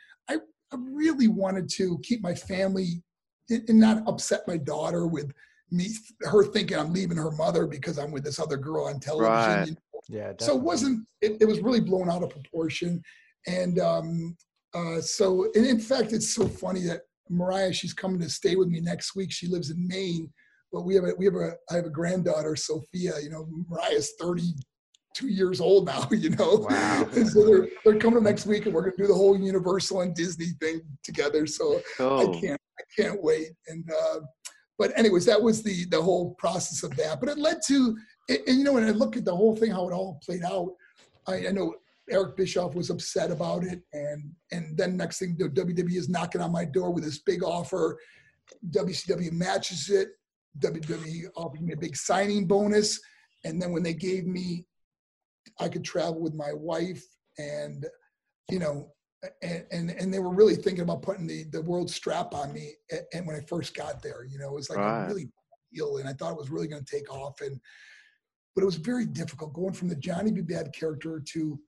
I, 0.73 0.77
I 0.77 0.79
really 0.93 1.29
wanted 1.29 1.69
to 1.71 1.99
keep 2.03 2.23
my 2.23 2.35
family 2.35 3.03
and 3.51 3.69
and 3.69 3.79
not 3.81 4.03
upset 4.07 4.43
my 4.47 4.57
daughter 4.57 5.07
with 5.07 5.33
me 5.71 5.89
her 6.23 6.45
thinking 6.45 6.79
i'm 6.79 6.93
leaving 6.93 7.17
her 7.17 7.31
mother 7.33 7.67
because 7.67 7.99
i'm 7.99 8.13
with 8.13 8.25
this 8.25 8.39
other 8.39 8.57
girl 8.57 8.87
on 8.87 9.01
television 9.01 9.33
Right. 9.33 9.67
you 9.69 9.73
know? 9.73 10.01
Yeah. 10.09 10.33
so 10.39 10.57
it 10.57 10.63
wasn't 10.63 11.07
it, 11.21 11.39
it 11.41 11.45
was 11.47 11.61
really 11.61 11.81
blown 11.81 12.09
out 12.09 12.23
of 12.23 12.31
proportion 12.31 13.03
and 13.49 13.79
um 13.81 14.37
uh 14.75 15.01
so 15.01 15.49
and 15.55 15.67
in 15.67 15.81
fact 15.81 16.13
it's 16.13 16.33
so 16.33 16.47
funny 16.47 16.81
that 16.83 17.03
mariah 17.29 17.73
she's 17.73 17.93
coming 17.95 18.21
to 18.21 18.29
stay 18.29 18.55
with 18.55 18.69
me 18.69 18.81
next 18.81 19.17
week 19.17 19.33
she 19.33 19.49
lives 19.49 19.71
in 19.71 19.89
maine 19.89 20.33
but 20.73 20.83
we 20.83 20.95
have 20.95 21.05
a 21.05 21.13
we 21.19 21.25
have 21.25 21.35
a 21.35 21.53
i 21.71 21.75
have 21.75 21.87
a 21.87 21.91
granddaughter 21.91 22.55
sophia 22.55 23.13
you 23.21 23.31
know 23.31 23.49
mariah's 23.69 24.13
32 25.19 25.29
years 25.35 25.61
old 25.61 25.87
now 25.87 26.09
you 26.11 26.31
know 26.31 26.67
Wow. 26.69 27.09
and 27.15 27.29
so 27.33 27.45
they're 27.47 27.69
they're 27.85 27.99
coming 27.99 28.23
next 28.23 28.47
week 28.47 28.67
and 28.67 28.75
we're 28.75 28.83
going 28.83 28.97
to 28.97 29.03
do 29.03 29.09
the 29.09 29.15
whole 29.15 29.39
universal 29.39 30.01
and 30.03 30.15
disney 30.15 30.51
thing 30.61 30.81
together 31.03 31.47
so 31.47 31.81
Cool. 31.97 32.37
I 32.37 32.41
can't 32.41 32.61
I 32.79 33.03
can't 33.03 33.23
wait. 33.23 33.53
And 33.69 33.89
uh, 33.91 34.21
but 34.79 34.97
anyways, 34.99 35.25
that 35.27 35.41
was 35.41 35.63
the 35.63 35.87
the 35.87 36.01
whole 36.01 36.35
process 36.35 36.83
of 36.83 36.95
that. 36.97 37.21
But 37.21 37.31
it 37.31 37.39
led 37.39 37.59
to 37.69 37.97
and, 38.29 38.39
and, 38.47 38.59
you 38.59 38.65
know 38.65 38.73
when 38.75 38.85
I 38.85 38.91
look 38.91 39.17
at 39.17 39.25
the 39.25 39.35
whole 39.35 39.57
thing 39.57 39.71
how 39.71 39.89
it 39.89 39.93
all 39.93 40.21
played 40.25 40.43
out, 40.45 40.73
I, 41.27 41.49
I 41.49 41.53
know 41.53 41.75
Eric 42.11 42.37
Bischoff 42.37 42.75
was 42.75 42.91
upset 42.91 43.31
about 43.31 43.65
it, 43.65 43.81
and 43.93 44.31
and 44.53 44.77
then 44.77 44.97
next 44.97 45.19
thing 45.19 45.37
WWE 45.37 45.97
is 45.97 46.09
knocking 46.09 46.41
on 46.41 46.53
my 46.53 46.65
door 46.65 46.93
with 46.93 47.05
this 47.05 47.21
big 47.21 47.43
offer. 47.43 47.99
WCW 48.71 49.33
matches 49.33 49.89
it. 49.91 50.09
WWE 50.59 51.25
offered 51.37 51.63
me 51.63 51.73
a 51.73 51.77
big 51.77 51.97
signing 51.97 52.47
bonus, 52.47 53.01
and 53.45 53.61
then 53.61 53.73
when 53.73 53.83
they 53.83 53.95
gave 53.95 54.27
me, 54.27 54.67
I 55.61 55.69
could 55.69 55.85
travel 55.85 56.21
with 56.21 56.35
my 56.35 56.53
wife, 56.53 57.05
and 57.39 57.87
you 58.51 58.59
know 58.59 58.93
and, 59.43 59.65
and 59.71 59.91
and 59.91 60.13
they 60.13 60.19
were 60.19 60.35
really 60.35 60.57
thinking 60.57 60.83
about 60.83 61.03
putting 61.03 61.27
the 61.27 61.45
the 61.45 61.63
world 61.63 61.91
strap 61.91 62.35
on 62.35 62.53
me 62.53 62.75
and, 63.13 63.27
when 63.27 63.37
I 63.37 63.41
first 63.41 63.75
got 63.75 64.03
there, 64.03 64.25
you 64.25 64.39
know, 64.39 64.49
it 64.49 64.55
was 64.55 64.71
like 64.71 64.79
Right. 64.79 65.05
a 65.05 65.09
really 65.09 65.29
deal, 65.73 65.99
and 65.99 66.09
I 66.09 66.13
thought 66.13 66.33
it 66.33 66.39
was 66.39 66.51
really 66.51 66.69
going 66.69 66.85
to 66.85 66.97
take 66.97 67.13
off, 67.13 67.41
and 67.41 67.61
but 68.55 68.63
it 68.63 68.67
was 68.67 68.77
very 68.77 69.07
difficult 69.07 69.53
going 69.53 69.75
from 69.75 69.89
the 69.89 69.97
Johnny 69.97 70.31
B. 70.31 70.41
Bad 70.41 70.73
character 70.73 71.21
to 71.33 71.59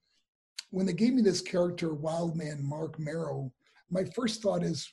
when 0.71 0.87
they 0.87 0.93
gave 0.93 1.15
me 1.15 1.23
this 1.23 1.41
character, 1.41 1.95
Wild 1.95 2.37
Man 2.37 2.63
Marc 2.63 2.99
Mero. 2.99 3.53
My 3.91 4.05
first 4.05 4.43
thought 4.43 4.63
is, 4.63 4.91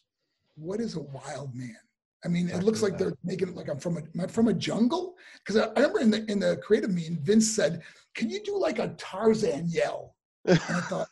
what 0.56 0.80
is 0.80 0.96
a 0.96 1.02
wild 1.02 1.54
man? 1.54 1.76
I 2.24 2.28
mean, 2.28 2.50
it 2.50 2.64
looks 2.64 2.82
like 2.82 2.98
they're 2.98 3.16
making 3.24 3.50
it 3.50 3.56
like 3.56 3.70
I'm 3.70 3.78
from 3.80 3.98
a 3.98 4.00
am 4.00 4.22
I 4.22 4.28
from 4.28 4.48
a 4.48 4.54
jungle 4.54 5.16
because 5.40 5.58
I, 5.62 5.68
I 5.76 5.82
remember 5.82 6.00
in 6.00 6.12
the 6.12 6.32
in 6.32 6.40
the 6.40 6.58
creative 6.58 6.92
meeting, 6.92 7.20
Vince 7.22 7.54
said, 7.56 7.82
"Can 8.16 8.30
you 8.30 8.42
do 8.44 8.58
like 8.58 8.80
a 8.80 8.96
Tarzan 8.98 9.68
yell?" 9.68 10.16
And 10.46 10.60
I 10.70 10.82
thought, 10.90 11.10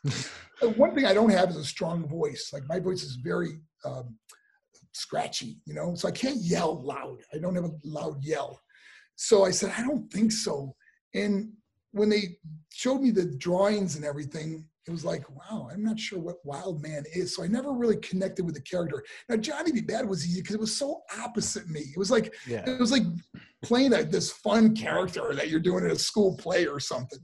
one 0.76 0.95
thing 0.95 1.06
I 1.06 1.14
don't 1.14 1.30
have 1.30 1.49
is 1.49 1.58
a 1.58 1.66
strong 1.66 2.08
voice. 2.08 2.51
Like 2.54 2.64
my 2.68 2.80
voice 2.80 3.04
is 3.04 3.16
very 3.16 3.60
um, 3.86 4.18
scratchy, 4.93 5.58
you 5.66 5.74
know, 5.74 5.95
so 5.95 6.08
I 6.08 6.12
can't 6.12 6.38
yell 6.38 6.82
loud. 6.84 7.20
I 7.34 7.38
don't 7.38 7.56
have 7.56 7.66
a 7.66 7.72
loud 7.84 8.24
yell. 8.24 8.60
So 9.16 9.43
I 9.45 9.51
said, 9.51 9.74
I 9.78 9.82
don't 9.82 10.12
think 10.12 10.32
so. 10.32 10.76
And 11.14 11.51
when 11.91 12.10
they 12.10 12.38
showed 12.72 13.01
me 13.01 13.12
the 13.12 13.26
drawings 13.26 13.95
and 13.95 14.06
everything, 14.06 14.68
it 14.86 14.91
was 14.91 15.05
like, 15.05 15.23
wow, 15.29 15.69
I'm 15.71 15.84
not 15.84 15.97
sure 15.99 16.19
what 16.19 16.45
Wild 16.45 16.81
Man 16.81 17.03
is. 17.13 17.36
So 17.36 17.43
I 17.43 17.47
never 17.47 17.71
really 17.71 17.97
connected 17.97 18.43
with 18.45 18.55
the 18.55 18.61
character. 18.61 19.03
Now 19.29 19.38
Johnny 19.38 19.71
B. 19.71 19.81
Bad 19.81 20.07
was 20.07 20.25
easy 20.27 20.41
because 20.41 20.55
it 20.55 20.59
was 20.61 20.75
so 20.75 21.01
opposite 21.17 21.69
me. 21.69 21.81
It 21.81 21.97
was 21.97 22.11
like 22.11 22.34
Yeah. 22.47 22.69
it 22.69 22.79
was 22.79 22.91
like 22.91 23.03
playing 23.61 23.93
a, 23.93 24.03
this 24.03 24.31
fun 24.31 24.75
character 24.75 25.34
that 25.36 25.49
you're 25.49 25.61
doing 25.61 25.86
in 25.86 25.91
a 25.91 25.95
school 25.97 26.36
play 26.36 26.67
or 26.67 26.79
something, 26.81 27.19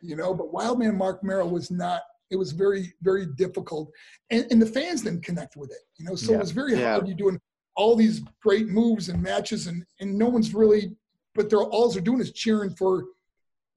you 0.00 0.16
know. 0.16 0.32
But 0.32 0.52
Wildman 0.52 0.96
Marc 0.96 1.22
Mero 1.22 1.46
was 1.46 1.70
not. 1.70 2.00
It 2.30 2.36
was 2.36 2.50
very, 2.52 2.92
very 3.02 3.26
difficult, 3.36 3.88
and, 4.30 4.46
and 4.50 4.60
the 4.60 4.66
fans 4.66 5.02
didn't 5.02 5.22
connect 5.24 5.54
with 5.54 5.70
it, 5.70 5.82
you 5.98 6.04
know. 6.06 6.16
So 6.16 6.32
Yeah. 6.32 6.38
it 6.38 6.40
was 6.40 6.50
very 6.50 6.72
Yeah. 6.78 6.94
hard. 6.94 7.06
You're 7.06 7.16
doing 7.16 7.38
all 7.76 7.94
these 7.94 8.22
great 8.42 8.66
moves 8.68 9.10
and 9.10 9.22
matches, 9.22 9.66
and 9.66 9.84
and 10.00 10.16
no 10.16 10.28
one's 10.28 10.54
really. 10.54 10.96
But 11.34 11.50
they're 11.50 11.60
all 11.60 11.90
they're 11.92 12.00
doing 12.00 12.20
is 12.20 12.32
cheering 12.32 12.74
for 12.74 13.04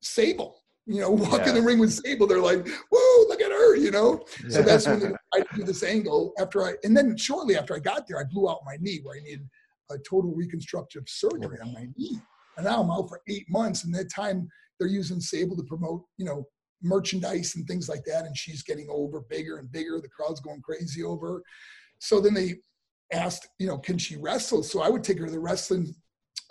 Sable. 0.02 0.59
You 0.90 1.02
know, 1.02 1.12
walk 1.12 1.46
in 1.46 1.54
the 1.54 1.62
ring 1.62 1.78
with 1.78 1.94
Sable. 1.94 2.26
They're 2.26 2.42
like, 2.42 2.68
"Whoa, 2.68 3.28
look 3.28 3.42
at 3.42 3.52
her!" 3.52 3.76
You 3.76 3.92
know. 3.92 4.26
So 4.50 4.64
that's 4.64 4.88
when 4.88 5.16
I 5.34 5.44
do 5.56 5.64
this 5.64 5.84
angle 5.84 6.34
after 6.40 6.64
I, 6.64 6.74
and 6.84 6.98
then 6.98 7.16
shortly 7.16 7.56
after 7.56 7.76
I 7.76 7.80
got 7.80 8.08
there, 8.08 8.20
I 8.20 8.24
blew 8.24 8.50
out 8.50 8.62
my 8.66 8.76
knee 8.82 9.00
where 9.04 9.16
I 9.16 9.22
needed 9.22 9.48
a 9.92 9.98
total 10.00 10.34
reconstructive 10.34 11.04
surgery 11.08 11.58
on 11.62 11.74
my 11.74 11.88
knee. 11.96 12.20
And 12.58 12.66
now 12.66 12.82
I'm 12.82 12.92
out 12.92 13.08
for 13.08 13.22
eight 13.28 13.46
months. 13.50 13.84
And 13.84 13.94
that 13.96 14.12
time 14.14 14.48
they're 14.80 14.88
using 14.88 15.20
Sable 15.20 15.56
to 15.58 15.64
promote, 15.64 16.04
you 16.18 16.26
know, 16.26 16.46
merchandise 16.82 17.56
and 17.56 17.68
things 17.68 17.90
like 17.90 18.04
that. 18.06 18.26
And 18.26 18.36
she's 18.38 18.64
getting 18.64 18.88
over 18.90 19.22
bigger 19.22 19.58
and 19.58 19.72
bigger. 19.72 20.00
The 20.02 20.10
crowd's 20.10 20.42
going 20.42 20.62
crazy 20.62 21.04
over. 21.04 21.44
So 22.00 22.20
then 22.20 22.34
they 22.34 22.56
asked, 23.12 23.48
you 23.60 23.68
know, 23.68 23.78
can 23.78 23.98
she 23.98 24.18
wrestle? 24.18 24.64
So 24.64 24.82
I 24.82 24.90
would 24.90 25.04
take 25.04 25.20
her 25.20 25.26
to 25.26 25.32
the 25.32 25.40
wrestling 25.40 25.94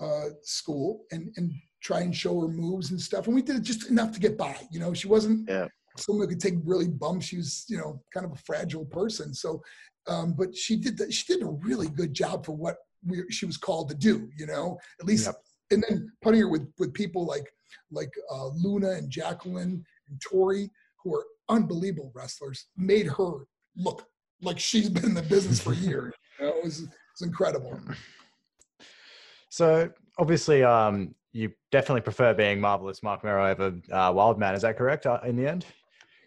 uh, 0.00 0.30
school 0.42 1.04
and, 1.10 1.32
and 1.36 1.52
try 1.80 2.00
and 2.00 2.14
show 2.14 2.40
her 2.40 2.48
moves 2.48 2.90
and 2.90 3.00
stuff. 3.00 3.26
And 3.26 3.34
we 3.34 3.42
did 3.42 3.56
it 3.56 3.62
just 3.62 3.88
enough 3.90 4.12
to 4.12 4.20
get 4.20 4.36
by. 4.36 4.56
You 4.70 4.80
know, 4.80 4.92
she 4.94 5.06
wasn't 5.08 5.48
Yeah. 5.48 5.68
someone 5.96 6.24
who 6.26 6.28
could 6.34 6.40
take 6.40 6.54
really 6.64 6.88
bumps. 6.88 7.26
She 7.26 7.36
was, 7.36 7.64
you 7.68 7.78
know, 7.78 8.02
kind 8.12 8.26
of 8.26 8.32
a 8.32 8.36
fragile 8.46 8.84
person. 8.86 9.32
So, 9.34 9.62
um, 10.06 10.32
but 10.34 10.54
she 10.56 10.76
did 10.76 10.96
that. 10.98 11.12
She 11.12 11.32
did 11.32 11.42
a 11.42 11.46
really 11.50 11.88
good 11.88 12.12
job 12.14 12.44
for 12.44 12.52
what 12.52 12.76
we, 13.06 13.22
she 13.30 13.46
was 13.46 13.56
called 13.56 13.88
to 13.90 13.94
do. 13.94 14.28
You 14.36 14.46
know, 14.46 14.78
at 15.00 15.06
least. 15.06 15.26
Yep. 15.26 15.36
And 15.70 15.84
then 15.86 16.10
putting 16.22 16.40
her 16.40 16.48
with 16.48 16.66
with 16.78 16.94
people 16.94 17.26
like 17.26 17.46
like 17.90 18.10
uh, 18.32 18.48
Luna 18.48 18.90
and 18.92 19.10
Jacqueline 19.10 19.84
and 20.08 20.20
Tori, 20.20 20.70
who 21.02 21.14
are 21.14 21.24
unbelievable 21.50 22.10
wrestlers, 22.14 22.66
made 22.76 23.06
her 23.06 23.44
look 23.76 24.04
like 24.40 24.58
she's 24.58 24.88
been 24.88 25.04
in 25.04 25.14
the 25.14 25.22
business 25.22 25.60
for 25.60 25.74
years. 25.74 26.14
You 26.40 26.46
know, 26.46 26.56
it 26.58 26.64
was, 26.64 26.82
it's 27.12 27.22
incredible. 27.22 27.80
So 29.50 29.90
obviously, 30.18 30.62
um, 30.62 31.14
you 31.38 31.52
definitely 31.70 32.00
prefer 32.00 32.34
being 32.34 32.60
marvelous 32.60 33.02
Marc 33.02 33.22
Mero 33.22 33.48
over 33.48 33.72
uh, 33.92 34.12
Wildman. 34.12 34.54
Is 34.54 34.62
that 34.62 34.76
correct? 34.76 35.06
Uh, 35.06 35.20
in 35.24 35.36
the 35.36 35.46
end, 35.46 35.64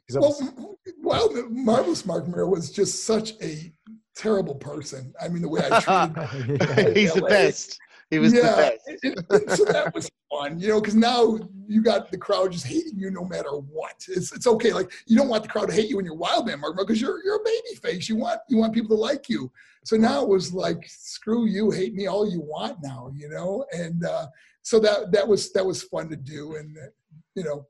'Cause 0.07 0.18
Well, 0.20 0.32
obviously- 0.32 0.64
m- 0.66 0.76
well, 1.03 1.49
marvelous 1.49 2.05
Marc 2.05 2.28
Mero 2.28 2.47
was 2.47 2.72
just 2.72 3.03
such 3.03 3.34
a 3.41 3.72
terrible 4.16 4.55
person. 4.55 5.14
I 5.22 5.28
mean, 5.28 5.41
the 5.41 5.49
way 5.49 5.62
I 5.70 5.80
treated 5.80 6.62
Yeah. 6.78 6.93
He's 6.93 7.14
the 7.14 7.22
best. 7.24 7.78
He 8.12 8.20
was 8.20 8.34
the 8.34 8.41
best. 8.41 8.88
and- 8.88 9.57
so 9.57 9.66
that 9.66 9.93
was 9.95 10.12
fun, 10.30 10.59
you 10.59 10.68
know, 10.68 10.80
because 10.82 10.95
now 10.95 11.39
you 11.68 11.82
got 11.82 12.12
the 12.12 12.18
crowd 12.18 12.51
just 12.51 12.68
hating 12.68 12.99
you 12.99 13.09
no 13.09 13.24
matter 13.26 13.49
what. 13.51 14.05
It's 14.07 14.32
it's 14.34 14.45
okay. 14.45 14.74
Like 14.74 14.91
you 15.07 15.16
don't 15.18 15.30
want 15.30 15.43
the 15.43 15.49
crowd 15.49 15.70
to 15.70 15.74
hate 15.74 15.89
you 15.89 15.95
when 15.95 16.05
you're 16.05 16.14
wild 16.16 16.45
man, 16.45 16.59
Mark, 16.59 16.78
because 16.78 17.01
you're 17.01 17.24
you're 17.24 17.38
a 17.38 17.43
baby 17.43 17.76
face. 17.82 18.09
You 18.09 18.18
want 18.18 18.41
you 18.49 18.57
want 18.57 18.74
people 18.74 18.95
to 18.95 19.01
like 19.01 19.30
you. 19.30 19.49
So 19.84 19.95
now 19.95 20.22
it 20.22 20.30
was 20.30 20.53
like, 20.53 20.84
screw 20.88 21.47
you, 21.47 21.72
hate 21.72 21.95
me 21.95 22.05
all 22.05 22.30
you 22.30 22.41
want 22.41 22.78
now, 22.84 23.12
you 23.16 23.30
know. 23.30 23.66
And 23.72 24.05
uh, 24.05 24.28
so 24.62 24.80
that 24.80 25.12
that 25.12 25.28
was 25.28 25.51
that 25.53 25.66
was 25.66 25.84
fun 25.84 26.09
to 26.09 26.16
do, 26.18 26.55
and 26.57 26.78
you 27.36 27.43
know, 27.43 27.66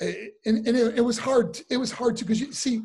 and 0.00 0.66
and 0.66 0.76
it, 0.76 0.98
it 0.98 1.04
was 1.04 1.18
hard. 1.18 1.60
It 1.68 1.76
was 1.76 1.92
hard 1.92 2.16
to 2.18 2.24
because 2.24 2.40
you 2.40 2.52
see, 2.52 2.82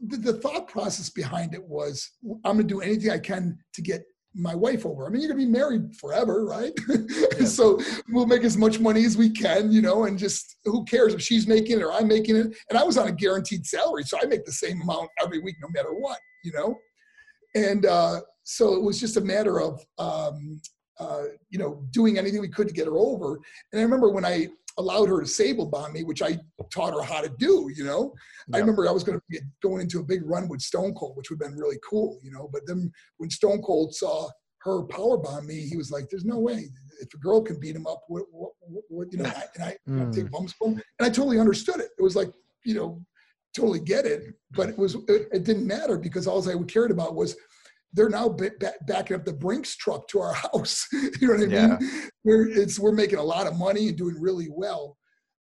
the, 0.00 0.18
the 0.18 0.34
thought 0.34 0.68
process 0.68 1.08
behind 1.08 1.54
it 1.54 1.64
was, 1.64 2.10
I'm 2.44 2.56
going 2.56 2.68
to 2.68 2.74
do 2.74 2.80
anything 2.80 3.10
I 3.10 3.18
can 3.18 3.58
to 3.72 3.82
get 3.82 4.04
my 4.36 4.54
wife 4.54 4.84
over. 4.84 5.06
I 5.06 5.08
mean, 5.08 5.22
you're 5.22 5.32
going 5.32 5.40
to 5.40 5.46
be 5.46 5.52
married 5.52 5.96
forever, 5.96 6.44
right? 6.44 6.72
so 7.46 7.80
we'll 8.10 8.26
make 8.26 8.44
as 8.44 8.56
much 8.56 8.78
money 8.78 9.04
as 9.04 9.16
we 9.16 9.30
can, 9.30 9.72
you 9.72 9.80
know, 9.80 10.04
and 10.04 10.18
just 10.18 10.56
who 10.64 10.84
cares 10.84 11.14
if 11.14 11.22
she's 11.22 11.46
making 11.46 11.78
it 11.78 11.82
or 11.82 11.92
I'm 11.92 12.06
making 12.06 12.36
it. 12.36 12.54
And 12.68 12.78
I 12.78 12.84
was 12.84 12.98
on 12.98 13.08
a 13.08 13.12
guaranteed 13.12 13.66
salary, 13.66 14.02
so 14.02 14.18
I 14.22 14.26
make 14.26 14.44
the 14.44 14.52
same 14.52 14.80
amount 14.82 15.08
every 15.22 15.40
week, 15.40 15.56
no 15.62 15.68
matter 15.74 15.92
what, 15.92 16.18
you 16.44 16.52
know. 16.52 16.76
And 17.54 17.86
uh, 17.86 18.20
so 18.42 18.74
it 18.74 18.82
was 18.82 19.00
just 19.00 19.16
a 19.16 19.20
matter 19.22 19.60
of, 19.60 19.80
um, 19.98 20.60
uh, 21.00 21.24
you 21.48 21.58
know, 21.58 21.82
doing 21.90 22.18
anything 22.18 22.40
we 22.40 22.48
could 22.48 22.68
to 22.68 22.74
get 22.74 22.86
her 22.86 22.98
over. 22.98 23.38
And 23.72 23.80
I 23.80 23.82
remember 23.82 24.10
when 24.10 24.24
I 24.24 24.48
allowed 24.78 25.08
her 25.08 25.20
to 25.20 25.26
sable 25.26 25.66
bomb 25.66 25.92
me, 25.92 26.04
which 26.04 26.22
I 26.22 26.38
taught 26.70 26.94
her 26.94 27.02
how 27.02 27.20
to 27.20 27.30
do, 27.38 27.70
you 27.74 27.84
know. 27.84 28.14
I 28.52 28.58
remember 28.58 28.88
I 28.88 28.92
was 28.92 29.04
going 29.04 29.18
to 29.18 29.24
be 29.28 29.38
going 29.62 29.80
into 29.80 30.00
a 30.00 30.04
big 30.04 30.22
run 30.24 30.48
with 30.48 30.60
Stone 30.60 30.94
Cold, 30.94 31.16
which 31.16 31.30
would 31.30 31.42
have 31.42 31.50
been 31.50 31.58
really 31.58 31.78
cool, 31.88 32.18
you 32.22 32.30
know. 32.30 32.48
But 32.52 32.62
then 32.66 32.92
when 33.16 33.30
Stone 33.30 33.62
Cold 33.62 33.94
saw 33.94 34.28
her 34.60 34.82
power 34.84 35.16
bomb 35.16 35.46
me, 35.46 35.60
he 35.60 35.76
was 35.76 35.90
like, 35.90 36.08
"There's 36.10 36.24
no 36.24 36.38
way 36.38 36.68
if 37.00 37.12
a 37.14 37.18
girl 37.18 37.40
can 37.40 37.58
beat 37.58 37.76
him 37.76 37.86
up, 37.86 38.02
what, 38.08 38.24
what, 38.30 38.52
what 38.88 39.12
you 39.12 39.18
know?" 39.18 39.24
I, 39.30 39.44
and 39.54 39.64
I, 39.64 39.76
Mm. 39.88 40.12
Take 40.12 40.30
bumps 40.30 40.52
from 40.52 40.72
him, 40.72 40.82
and 40.98 41.06
I 41.06 41.10
totally 41.10 41.38
understood 41.38 41.80
it. 41.80 41.90
It 41.98 42.02
was 42.02 42.16
like, 42.16 42.30
you 42.64 42.74
know, 42.74 43.00
totally 43.54 43.80
get 43.80 44.04
it, 44.04 44.34
but 44.50 44.68
it 44.68 44.76
was 44.78 44.94
it, 45.08 45.28
it 45.32 45.44
didn't 45.44 45.66
matter 45.66 45.96
because 45.96 46.26
all 46.26 46.46
I 46.48 46.62
cared 46.64 46.90
about 46.90 47.14
was 47.14 47.36
they're 47.96 48.10
now 48.10 48.28
ba- 48.28 48.52
ba- 48.60 48.74
backing 48.86 49.16
up 49.16 49.24
the 49.24 49.32
Brinks 49.32 49.74
truck 49.74 50.06
to 50.08 50.20
our 50.20 50.34
house. 50.52 50.86
you 50.92 51.10
know 51.22 51.34
what 51.34 51.40
I 51.42 51.52
Yeah. 51.52 51.78
mean? 51.80 51.90
We're 52.24 52.48
it's 52.48 52.78
we're 52.78 52.92
making 52.92 53.18
a 53.18 53.22
lot 53.24 53.46
of 53.46 53.56
money 53.56 53.88
and 53.88 53.96
doing 53.96 54.16
really 54.20 54.48
well. 54.50 54.96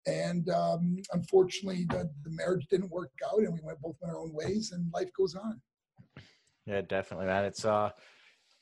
And 0.05 0.49
um, 0.49 0.97
unfortunately, 1.13 1.85
the, 1.89 2.09
the 2.23 2.29
marriage 2.31 2.67
didn't 2.69 2.91
work 2.91 3.11
out, 3.31 3.39
and 3.39 3.53
we 3.53 3.59
went 3.63 3.79
both 3.81 3.95
went 4.01 4.13
our 4.13 4.19
own 4.21 4.33
ways, 4.33 4.71
and 4.73 4.91
life 4.93 5.09
goes 5.17 5.33
on. 5.35 5.59
Yeah, 6.65 6.81
definitely, 6.81 7.25
man. 7.27 7.45
It's 7.45 7.63
uh, 7.65 7.89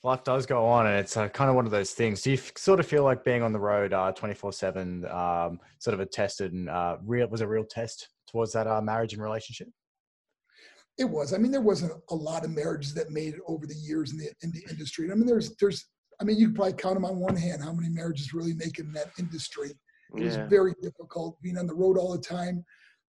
life 0.04 0.24
does 0.24 0.46
go 0.46 0.66
on, 0.66 0.86
and 0.88 0.98
it's 1.00 1.18
uh, 1.18 1.30
kind 1.30 1.50
of 1.50 1.56
one 1.56 1.66
of 1.66 1.72
those 1.72 1.92
things. 1.92 2.22
Do 2.22 2.30
you 2.32 2.38
f- 2.38 2.52
sort 2.58 2.80
of 2.80 2.86
feel 2.86 3.04
like 3.04 3.24
being 3.24 3.42
on 3.42 3.54
the 3.54 3.60
road, 3.60 3.92
uh, 3.92 4.12
twenty 4.12 4.36
four 4.36 4.54
seven, 4.54 5.04
um, 5.08 5.60
sort 5.80 5.96
of 5.96 6.00
a 6.00 6.06
tested 6.06 6.54
and 6.54 6.70
uh, 6.70 6.98
real 7.04 7.28
was 7.28 7.42
a 7.42 7.48
real 7.48 7.66
test 7.66 8.10
towards 8.30 8.54
that 8.54 8.68
uh, 8.68 8.80
marriage 8.82 9.14
and 9.14 9.22
relationship? 9.22 9.68
It 10.98 11.06
was. 11.06 11.34
I 11.34 11.38
mean, 11.38 11.52
there 11.52 11.62
wasn't 11.62 11.94
a 12.10 12.16
lot 12.16 12.44
of 12.46 12.52
marriages 12.52 12.94
that 12.94 13.10
made 13.12 13.34
it 13.36 13.42
over 13.48 13.66
the 13.66 13.76
years 13.76 14.12
in 14.12 14.18
the 14.18 14.30
in 14.44 14.52
the 14.52 14.64
industry. 14.70 15.12
I 15.12 15.16
mean, 15.16 15.26
there's 15.26 15.56
there's. 15.58 15.86
I 16.20 16.24
mean, 16.24 16.38
you 16.38 16.48
could 16.48 16.56
probably 16.56 16.74
count 16.74 16.96
them 16.96 17.06
on 17.06 17.20
one 17.20 17.36
hand 17.36 17.64
how 17.64 17.74
many 17.74 17.90
marriages 17.90 18.34
really 18.34 18.54
make 18.54 18.78
it 18.78 18.86
in 18.86 18.92
that 18.94 19.12
industry. 19.18 19.70
It 19.70 20.24
was 20.24 20.36
Yeah. 20.36 20.48
very 20.50 20.76
difficult 20.82 21.42
being 21.42 21.58
on 21.58 21.66
the 21.66 21.74
road 21.74 21.98
all 21.98 22.12
the 22.12 22.22
time. 22.22 22.64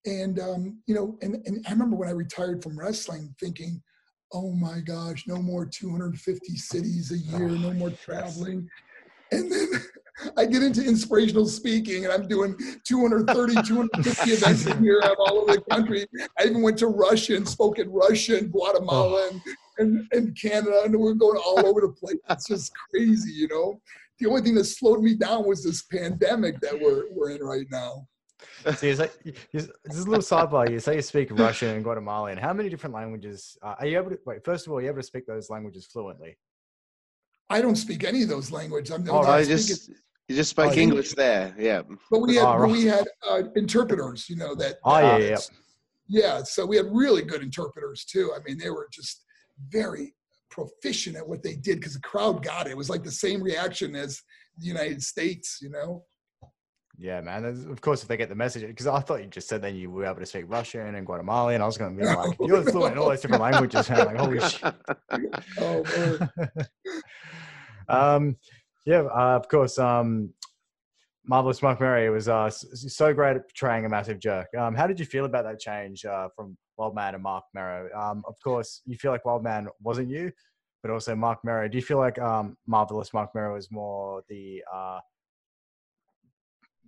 And, 0.07 0.39
um, 0.39 0.82
you 0.88 0.95
know, 0.95 1.17
and, 1.21 1.36
and 1.45 1.63
I 1.67 1.71
remember 1.71 1.95
when 1.97 2.09
I 2.09 2.13
retired 2.13 2.63
from 2.63 2.80
wrestling 2.80 3.36
thinking, 3.39 3.82
oh 4.34 4.51
my 4.53 4.80
gosh, 4.80 5.28
no 5.28 5.38
more 5.38 5.65
250 5.67 6.55
cities 6.55 7.11
a 7.11 7.17
year, 7.17 7.49
no 7.49 7.73
more 7.73 7.91
traveling. 7.91 8.67
And 9.32 9.51
then 9.51 9.67
I 10.38 10.45
get 10.45 10.63
into 10.63 10.84
inspirational 10.84 11.45
speaking 11.45 12.05
and 12.05 12.13
I'm 12.13 12.28
doing 12.28 12.55
230, 12.86 13.61
250 13.68 14.32
events 14.32 14.66
a 14.66 14.82
year. 14.82 15.01
I'm 15.03 15.16
all 15.20 15.39
over 15.39 15.53
the 15.53 15.61
country. 15.70 16.05
I 16.39 16.45
even 16.45 16.61
went 16.61 16.78
to 16.80 16.88
Russia 16.88 17.36
and 17.36 17.47
spoke 17.47 17.80
in 17.80 17.89
Russia 17.89 18.38
and 18.38 18.51
Guatemala 18.51 19.30
and, 19.32 19.41
and, 19.78 20.07
and 20.11 20.39
Canada, 20.39 20.82
and 20.86 20.95
we're 20.97 21.13
going 21.13 21.38
all 21.38 21.66
over 21.66 21.82
the 21.82 21.89
place. 21.89 22.18
It's 22.30 22.47
just 22.47 22.72
crazy, 22.89 23.32
you 23.34 23.47
know? 23.49 23.82
The 24.20 24.28
only 24.28 24.41
thing 24.41 24.55
that 24.55 24.66
slowed 24.66 25.03
me 25.03 25.16
down 25.16 25.45
was 25.45 25.63
this 25.63 25.84
pandemic 25.84 26.61
that 26.61 26.80
we're, 26.80 27.03
we're 27.11 27.32
in 27.32 27.41
right 27.41 27.68
now. 27.70 28.07
So 28.78 28.88
you 28.88 28.95
say, 28.95 29.09
you, 29.24 29.34
this 29.51 29.70
is 29.89 30.05
a 30.05 30.09
little 30.09 30.24
sidebar. 30.24 30.70
You 30.70 30.80
say 30.80 30.95
you 30.95 31.01
speak 31.01 31.30
Russian 31.32 31.70
and 31.70 31.84
Guatemalan. 31.84 32.38
How 32.38 32.53
many 32.53 32.70
different 32.70 32.95
languages 32.95 33.57
uh, 33.61 33.76
are 33.80 33.86
you 33.86 33.97
able 33.97 34.11
to? 34.11 34.20
Wait, 34.26 34.43
first 34.43 34.66
of 34.66 34.72
all, 34.72 34.80
are 34.80 34.82
you 34.82 34.88
able 34.88 34.99
to 34.99 35.03
speak 35.03 35.26
those 35.26 35.49
languages 35.49 35.86
fluently? 35.86 36.38
I 37.49 37.61
don't 37.61 37.75
speak 37.75 38.03
any 38.03 38.23
of 38.23 38.29
those 38.29 38.51
languages. 38.51 38.91
I'm 38.91 39.03
the 39.03 39.11
Oh, 39.11 39.17
only 39.17 39.29
I 39.29 39.45
just 39.45 39.89
you 40.27 40.35
just 40.35 40.49
spoke 40.49 40.71
Oh, 40.71 40.73
you- 40.73 40.81
English 40.81 41.13
there. 41.13 41.55
Yeah. 41.57 41.83
But 42.09 42.19
we 42.19 42.35
had 42.35 42.43
Oh, 42.45 42.53
but 42.53 42.59
right. 42.61 42.71
we 42.71 42.85
had 42.85 43.07
uh, 43.27 43.43
interpreters, 43.55 44.27
you 44.29 44.35
know 44.35 44.55
that. 44.55 44.77
Oh, 44.83 44.97
yeah, 44.99 45.17
yeah, 45.17 45.37
yeah. 46.07 46.43
So 46.43 46.65
we 46.65 46.77
had 46.77 46.87
really 46.91 47.21
good 47.21 47.43
interpreters 47.43 48.05
too. 48.05 48.33
I 48.35 48.39
mean, 48.43 48.57
they 48.57 48.69
were 48.71 48.87
just 48.91 49.23
very 49.69 50.15
proficient 50.49 51.15
at 51.17 51.27
what 51.27 51.43
they 51.43 51.55
did 51.55 51.79
because 51.79 51.93
the 51.93 51.99
crowd 51.99 52.43
got 52.43 52.65
it. 52.67 52.71
It 52.71 52.77
was 52.77 52.89
like 52.89 53.03
the 53.03 53.11
same 53.11 53.41
reaction 53.43 53.95
as 53.95 54.21
the 54.57 54.65
United 54.65 55.03
States, 55.03 55.59
you 55.61 55.69
know. 55.69 56.03
Yeah, 56.97 57.21
man. 57.21 57.45
Of 57.45 57.81
course, 57.81 58.01
if 58.03 58.07
they 58.07 58.17
get 58.17 58.29
the 58.29 58.35
message, 58.35 58.65
because 58.65 58.87
I 58.87 58.99
thought 58.99 59.21
you 59.21 59.27
just 59.27 59.47
said 59.47 59.61
then 59.61 59.75
you 59.75 59.89
were 59.89 60.05
able 60.05 60.19
to 60.19 60.25
speak 60.25 60.45
Russian 60.47 60.95
and 60.95 61.05
Guatemalan. 61.05 61.61
I 61.61 61.65
was 61.65 61.77
going 61.77 61.95
to 61.95 62.01
be 62.01 62.07
like, 62.07 62.37
you're 62.47 62.63
fluent 62.63 62.93
in 62.93 62.99
all 62.99 63.09
those 63.09 63.21
different 63.21 63.43
languages. 63.43 63.89
Man. 63.89 64.05
Like, 64.05 64.17
holy 64.17 64.39
shit. 64.39 64.73
Oh, 65.59 66.27
um, 67.89 68.37
yeah, 68.85 69.01
uh, 69.01 69.35
of 69.35 69.47
course. 69.49 69.77
Um, 69.77 70.33
Marvelous 71.27 71.61
Marc 71.61 71.81
Mero 71.81 72.13
was 72.13 72.29
uh, 72.29 72.49
so 72.49 73.13
great 73.13 73.35
at 73.35 73.47
portraying 73.49 73.85
a 73.85 73.89
massive 73.89 74.19
jerk. 74.19 74.47
Um, 74.57 74.75
how 74.75 74.85
did 74.85 74.99
you 74.99 75.05
feel 75.05 75.25
about 75.25 75.43
that 75.45 75.59
change 75.59 76.05
uh, 76.05 76.29
from 76.35 76.55
Wildman 76.77 77.13
to 77.13 77.19
Marc 77.19 77.45
Mero? 77.53 77.89
Um, 77.95 78.23
of 78.27 78.35
course, 78.43 78.81
you 78.85 78.95
feel 78.95 79.11
like 79.11 79.25
Wildman 79.25 79.67
wasn't 79.81 80.09
you, 80.09 80.31
but 80.83 80.91
also 80.91 81.15
Marc 81.15 81.39
Mero. 81.43 81.67
Do 81.67 81.77
you 81.77 81.83
feel 81.83 81.97
like 81.97 82.19
um, 82.19 82.55
Marvelous 82.67 83.11
Marc 83.11 83.33
Mero 83.33 83.55
was 83.55 83.71
more 83.71 84.21
the 84.29 84.61
uh, 84.71 84.99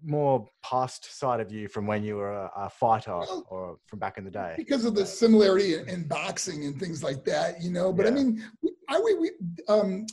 more 0.04 0.48
past 0.64 1.18
side 1.18 1.40
of 1.40 1.52
you 1.52 1.68
from 1.68 1.88
when 1.88 2.04
you 2.04 2.16
were 2.16 2.32
a, 2.32 2.52
a 2.56 2.70
fighter 2.70 3.18
Well, 3.18 3.46
or 3.50 3.78
from 3.88 4.00
back 4.00 4.18
in 4.18 4.24
the 4.24 4.32
day? 4.32 4.54
because 4.58 4.86
of 4.86 4.96
the 4.96 5.06
similarity 5.06 5.76
in, 5.76 5.88
in 5.90 6.08
boxing 6.08 6.66
and 6.66 6.80
things 6.80 7.04
like 7.04 7.24
that, 7.26 7.62
you 7.62 7.72
know. 7.72 7.92
But 7.92 8.08
I 8.08 8.12
mean, 8.12 8.44
I 8.90 9.00
we, 9.00 9.16
we 9.16 9.32
um, 9.68 10.06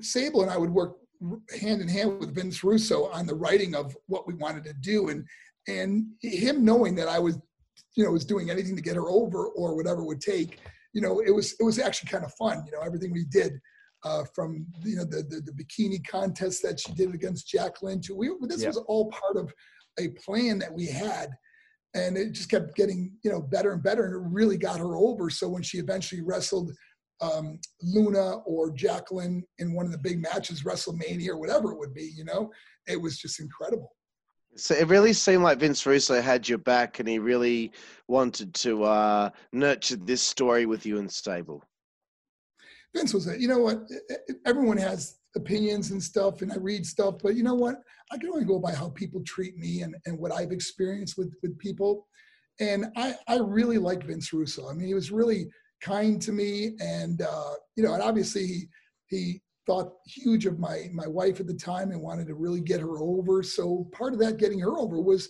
Sable 0.00 0.42
and 0.42 0.50
I 0.50 0.56
would 0.56 0.70
work 0.70 0.96
hand 1.60 1.80
in 1.80 1.88
hand 1.88 2.18
with 2.18 2.34
Vince 2.34 2.62
Russo 2.64 3.06
on 3.06 3.26
the 3.26 3.34
writing 3.34 3.74
of 3.74 3.96
what 4.06 4.26
we 4.26 4.34
wanted 4.34 4.64
to 4.64 4.72
do, 4.74 5.08
and 5.08 5.26
and 5.68 6.06
him 6.20 6.64
knowing 6.64 6.94
that 6.96 7.08
I 7.08 7.18
was, 7.18 7.38
you 7.96 8.04
know, 8.04 8.10
was 8.10 8.24
doing 8.24 8.50
anything 8.50 8.76
to 8.76 8.82
get 8.82 8.96
her 8.96 9.08
over 9.08 9.46
or 9.46 9.76
whatever 9.76 10.02
it 10.02 10.06
would 10.06 10.20
take, 10.20 10.58
you 10.92 11.00
know, 11.00 11.20
it 11.20 11.30
was 11.30 11.54
it 11.58 11.64
was 11.64 11.78
actually 11.78 12.10
kind 12.10 12.24
of 12.24 12.32
fun, 12.34 12.64
you 12.66 12.72
know, 12.72 12.80
everything 12.80 13.12
we 13.12 13.24
did. 13.24 13.52
Uh, 14.04 14.24
from 14.34 14.66
you 14.82 14.96
know 14.96 15.04
the, 15.04 15.22
the 15.28 15.40
the 15.40 15.52
bikini 15.52 16.04
contest 16.06 16.60
that 16.62 16.80
she 16.80 16.92
did 16.94 17.14
against 17.14 17.46
Jacqueline, 17.46 18.00
we 18.16 18.30
this 18.48 18.62
Yeah. 18.62 18.68
was 18.68 18.78
all 18.88 19.10
part 19.10 19.36
of 19.36 19.52
a 20.00 20.08
plan 20.24 20.58
that 20.58 20.72
we 20.72 20.86
had 20.86 21.30
and 21.94 22.16
it 22.16 22.32
just 22.32 22.50
kept 22.50 22.74
getting 22.74 23.12
you 23.22 23.30
know 23.30 23.40
better 23.40 23.72
and 23.72 23.82
better 23.82 24.04
and 24.04 24.14
it 24.14 24.28
really 24.30 24.56
got 24.56 24.78
her 24.78 24.96
over 24.96 25.28
so 25.30 25.48
when 25.48 25.62
she 25.62 25.78
eventually 25.78 26.22
wrestled 26.22 26.72
um, 27.20 27.58
luna 27.82 28.38
or 28.46 28.70
jacqueline 28.70 29.44
in 29.58 29.74
one 29.74 29.86
of 29.86 29.92
the 29.92 29.98
big 29.98 30.20
matches 30.20 30.62
wrestlemania 30.62 31.28
or 31.28 31.38
whatever 31.38 31.72
it 31.72 31.78
would 31.78 31.94
be 31.94 32.10
you 32.16 32.24
know 32.24 32.50
it 32.86 33.00
was 33.00 33.18
just 33.18 33.40
incredible 33.40 33.90
So 34.56 34.74
it 34.74 34.88
really 34.88 35.12
seemed 35.14 35.42
like 35.42 35.58
Vince 35.58 35.86
Russo 35.86 36.20
had 36.20 36.46
your 36.46 36.58
back, 36.58 37.00
and 37.00 37.08
he 37.08 37.18
really 37.18 37.72
wanted 38.06 38.52
to 38.66 38.84
uh, 38.84 39.30
nurture 39.50 39.96
this 39.96 40.20
story 40.20 40.66
with 40.66 40.84
you 40.84 40.98
and 40.98 41.10
Sable. 41.10 41.64
Vince 42.94 43.14
was 43.14 43.28
a 43.28 43.40
you 43.40 43.48
know 43.48 43.58
what? 43.58 43.80
Everyone 44.46 44.76
has 44.76 45.16
opinions 45.34 45.92
and 45.92 46.02
stuff 46.02 46.42
and 46.42 46.52
i 46.52 46.56
read 46.56 46.84
stuff 46.84 47.14
but 47.22 47.34
you 47.34 47.42
know 47.42 47.54
what? 47.54 47.76
I 48.10 48.18
can 48.18 48.28
only 48.28 48.44
go 48.44 48.58
by 48.58 48.74
how 48.74 48.90
people 48.90 49.22
treat 49.24 49.56
me 49.56 49.82
and, 49.82 49.94
and 50.06 50.18
what 50.18 50.32
i've 50.32 50.52
experienced 50.52 51.16
with 51.16 51.32
with 51.42 51.58
people. 51.58 52.06
And 52.60 52.86
i 52.96 53.14
i 53.28 53.38
really 53.38 53.78
like 53.78 54.04
vince 54.04 54.32
russo. 54.32 54.68
I 54.68 54.74
mean 54.74 54.86
he 54.86 54.94
was 54.94 55.10
really 55.10 55.48
kind 55.80 56.20
to 56.22 56.32
me 56.32 56.72
and 56.80 57.22
uh 57.22 57.54
you 57.76 57.82
know 57.82 57.94
and 57.94 58.02
obviously 58.02 58.46
he 58.46 58.66
he 59.08 59.42
thought 59.66 59.92
huge 60.06 60.46
of 60.46 60.58
my 60.58 60.88
my 60.92 61.06
wife 61.06 61.40
at 61.40 61.46
the 61.46 61.54
time 61.54 61.92
and 61.92 62.02
wanted 62.02 62.26
to 62.26 62.34
really 62.34 62.60
get 62.60 62.80
her 62.80 62.98
over. 62.98 63.42
So 63.42 63.88
part 63.92 64.12
of 64.12 64.18
that 64.20 64.36
getting 64.36 64.60
her 64.60 64.78
over 64.78 65.00
was 65.00 65.28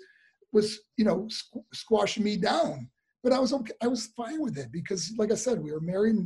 was 0.52 0.80
you 0.96 1.04
know 1.04 1.28
squ- 1.30 1.64
squashing 1.72 2.24
me 2.24 2.36
down. 2.36 2.88
But 3.22 3.32
i 3.32 3.38
was 3.38 3.52
okay 3.52 3.72
i 3.80 3.86
was 3.86 4.08
fine 4.16 4.40
with 4.42 4.58
it 4.58 4.72
because 4.72 5.12
like 5.16 5.30
i 5.30 5.36
said 5.36 5.62
we 5.62 5.70
were 5.70 5.80
married 5.80 6.16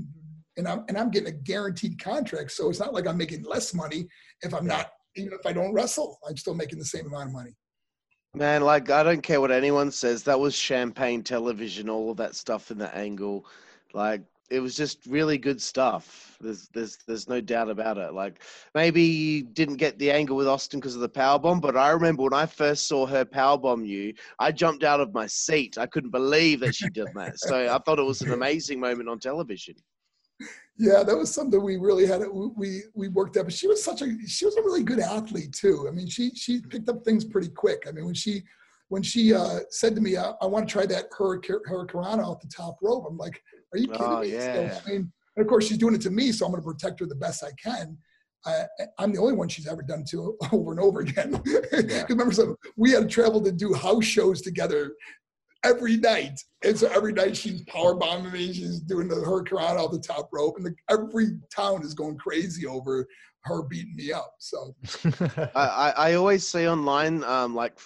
and 0.57 0.67
I'm 0.67 0.85
and 0.89 0.97
I'm 0.97 1.11
getting 1.11 1.29
a 1.29 1.37
guaranteed 1.37 2.03
contract, 2.03 2.53
so 2.53 2.69
it's 2.71 2.81
not 2.81 2.95
like 2.95 3.07
I'm 3.07 3.17
making 3.17 3.45
less 3.45 3.75
money 3.75 4.07
if 4.43 4.55
I'm 4.55 4.67
not 4.67 4.91
even 5.17 5.33
if 5.33 5.47
I 5.47 5.53
don't 5.53 5.73
wrestle, 5.73 6.19
I'm 6.29 6.37
still 6.37 6.55
making 6.55 6.79
the 6.79 6.85
same 6.85 7.07
amount 7.07 7.29
of 7.29 7.33
money. 7.33 7.55
Man, 8.35 8.63
like 8.63 8.91
I 8.91 9.03
don't 9.03 9.23
care 9.23 9.41
what 9.41 9.51
anyone 9.51 9.91
says. 9.91 10.23
That 10.25 10.39
was 10.39 10.55
champagne 10.55 11.23
television, 11.23 11.89
all 11.89 12.11
of 12.11 12.19
that 12.19 12.35
stuff 12.35 12.71
in 12.71 12.79
the 12.79 12.95
angle. 12.95 13.47
Like 13.95 14.23
it 14.51 14.61
was 14.61 14.77
just 14.77 15.05
really 15.07 15.39
good 15.39 15.61
stuff. 15.61 16.37
There's 16.41 16.69
there's 16.69 16.99
there's 17.07 17.29
no 17.29 17.41
doubt 17.41 17.71
about 17.71 17.97
it. 17.97 18.13
Like 18.13 18.43
maybe 18.75 19.03
you 19.03 19.43
didn't 19.43 19.77
get 19.77 19.99
the 19.99 20.11
angle 20.11 20.37
with 20.37 20.49
Austin 20.49 20.81
because 20.81 20.95
of 20.95 21.01
the 21.01 21.09
power 21.09 21.39
bomb, 21.39 21.61
but 21.61 21.77
I 21.77 21.91
remember 21.91 22.25
when 22.25 22.35
I 22.35 22.47
first 22.47 22.87
saw 22.87 23.07
her 23.07 23.25
power 23.25 23.57
bomb 23.57 23.85
you, 23.85 24.13
I 24.39 24.53
jumped 24.53 24.85
out 24.85 25.01
of 25.01 25.15
my 25.15 25.27
seat. 25.27 25.79
I 25.79 25.87
couldn't 25.87 26.11
believe 26.11 26.61
that 26.61 26.75
she 26.75 26.91
did 26.91 27.09
that. 27.15 27.39
So 27.39 27.75
I 27.75 27.79
thought 27.79 27.99
it 27.99 28.03
was 28.03 28.21
an 28.21 28.33
amazing 28.33 28.81
moment 28.81 29.09
on 29.09 29.19
television. 29.19 29.77
Yeah, 30.79 31.03
that 31.03 31.16
was 31.16 31.33
something 31.33 31.62
we 31.62 31.77
really 31.77 32.07
had. 32.07 32.22
We 32.31 32.83
we 32.95 33.09
worked 33.09 33.37
up. 33.37 33.47
But 33.47 33.55
she 33.55 33.66
was 33.66 33.83
such 33.83 34.03
a 34.03 34.16
she 34.27 34.45
was 34.45 34.57
a 34.57 34.62
really 34.62 34.83
good 34.83 35.01
athlete 35.01 35.53
too. 35.53 35.87
I 35.89 35.91
mean, 35.91 36.07
she 36.07 36.31
she 36.35 36.61
picked 36.61 36.89
up 36.89 37.03
things 37.05 37.24
pretty 37.24 37.49
quick. 37.49 37.85
I 37.89 37.93
mean, 37.93 38.05
when 38.05 38.14
she 38.14 38.43
when 38.89 39.03
she 39.03 39.33
uh, 39.35 39.61
said 39.70 39.95
to 39.95 40.01
me, 40.01 40.16
"I, 40.16 40.33
I 40.41 40.47
want 40.47 40.68
to 40.68 40.72
try 40.72 40.85
that 40.87 41.07
her 41.18 41.41
her 41.49 41.61
hurricane 41.66 42.20
off 42.20 42.41
the 42.41 42.49
top 42.49 42.77
rope," 42.83 43.07
I'm 43.09 43.16
like, 43.16 43.43
"Are 43.72 43.79
you 43.79 43.89
kidding 43.89 44.07
Oh, 44.07 44.20
me?" 44.20 44.33
yeah. 44.33 44.70
So, 44.70 44.81
I 44.87 44.91
mean, 44.91 45.12
and 45.37 45.43
of 45.45 45.49
course, 45.49 45.66
she's 45.66 45.79
doing 45.79 45.95
it 45.95 46.01
to 46.03 46.11
me, 46.11 46.31
so 46.31 46.45
I'm 46.47 46.53
going 46.53 46.62
to 46.62 46.66
protect 46.68 47.01
her 47.01 47.07
the 47.07 47.14
best 47.14 47.43
I 47.43 47.53
can. 47.62 47.97
I, 48.45 48.64
I'm 48.99 49.12
the 49.12 49.18
only 49.18 49.33
one 49.33 49.49
she's 49.49 49.66
ever 49.66 49.83
done 49.83 50.05
to 50.11 50.37
over 50.53 50.70
and 50.72 50.79
over 50.81 51.01
again. 51.01 51.33
'Cause 51.43 52.05
remember, 52.11 52.33
so 52.33 52.57
we 52.77 52.91
had 52.93 53.01
to 53.03 53.09
travel 53.09 53.43
to 53.43 53.51
do 53.51 53.72
house 53.72 54.05
shows 54.05 54.41
together 54.43 54.95
every 55.67 55.97
night. 55.97 56.41
And 56.64 56.79
so 56.79 56.89
every 56.89 57.12
night 57.12 57.37
she's 57.37 57.62
power 57.62 57.95
bombing 57.95 58.33
me. 58.33 58.53
She's 58.53 58.81
doing 58.81 59.09
the 59.09 59.17
hurricane 59.17 59.77
off 59.77 59.91
the 59.91 59.99
top 59.99 60.29
rope, 60.33 60.57
and 60.57 60.67
the, 60.67 60.75
every 60.91 61.39
town 61.55 61.83
is 61.83 61.95
going 61.95 62.17
crazy 62.17 62.67
over 62.67 63.07
her 63.43 63.62
beating 63.62 63.97
me 63.97 64.12
up. 64.12 64.35
So 64.39 64.75
I, 65.55 65.61
I, 65.67 65.91
I 65.97 66.14
always 66.14 66.47
see 66.47 66.69
online, 66.69 67.23
um, 67.25 67.55
like 67.55 67.79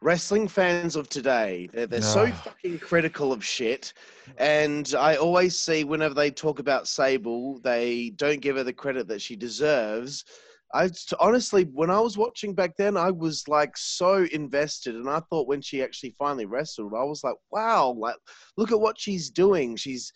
wrestling 0.00 0.46
fans 0.46 0.96
of 0.96 1.08
today, 1.08 1.68
they're, 1.72 1.86
they're 1.86 2.02
so 2.02 2.30
fucking 2.30 2.78
critical 2.78 3.32
of 3.32 3.44
shit. 3.44 3.92
And 4.36 4.94
I 4.96 5.16
always 5.16 5.58
see 5.58 5.82
whenever 5.82 6.14
they 6.14 6.30
talk 6.30 6.58
about 6.58 6.86
Sable, 6.86 7.58
they 7.60 8.10
don't 8.16 8.40
give 8.40 8.56
her 8.56 8.64
the 8.64 8.72
credit 8.72 9.08
that 9.08 9.22
she 9.22 9.34
deserves. 9.34 10.24
I 10.72 10.90
honestly, 11.20 11.64
when 11.64 11.90
I 11.90 12.00
was 12.00 12.18
watching 12.18 12.54
back 12.54 12.76
then, 12.76 12.96
I 12.96 13.10
was 13.10 13.46
like 13.46 13.76
so 13.76 14.26
invested, 14.32 14.96
and 14.96 15.08
I 15.08 15.20
thought 15.20 15.46
when 15.46 15.60
she 15.60 15.82
actually 15.82 16.16
finally 16.18 16.46
wrestled, 16.46 16.94
I 16.94 17.04
was 17.04 17.22
like, 17.22 17.36
"Wow! 17.52 17.94
Like, 17.96 18.16
look 18.56 18.72
at 18.72 18.80
what 18.80 18.98
she's 18.98 19.30
doing. 19.30 19.76
She's 19.76 20.12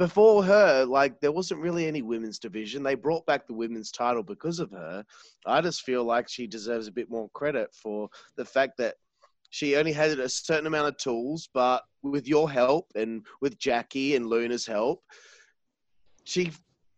before 0.00 0.42
her, 0.42 0.86
like, 0.86 1.20
there 1.20 1.30
wasn't 1.30 1.60
really 1.60 1.86
any 1.86 2.00
women's 2.00 2.38
division. 2.38 2.82
They 2.82 2.94
brought 2.94 3.26
back 3.26 3.46
the 3.46 3.52
women's 3.52 3.90
title 3.90 4.22
because 4.22 4.58
of 4.58 4.70
her. 4.70 5.04
I 5.44 5.60
just 5.60 5.82
feel 5.82 6.04
like 6.04 6.26
she 6.26 6.46
deserves 6.46 6.86
a 6.86 6.92
bit 6.92 7.10
more 7.10 7.28
credit 7.34 7.68
for 7.74 8.08
the 8.38 8.44
fact 8.46 8.78
that 8.78 8.94
she 9.50 9.76
only 9.76 9.92
had 9.92 10.18
a 10.18 10.26
certain 10.26 10.66
amount 10.66 10.88
of 10.88 10.96
tools, 10.96 11.50
but 11.52 11.82
with 12.02 12.26
your 12.26 12.50
help 12.50 12.86
and 12.94 13.26
with 13.42 13.58
Jackie 13.58 14.16
and 14.16 14.26
Luna's 14.26 14.64
help, 14.64 15.02
she 16.24 16.50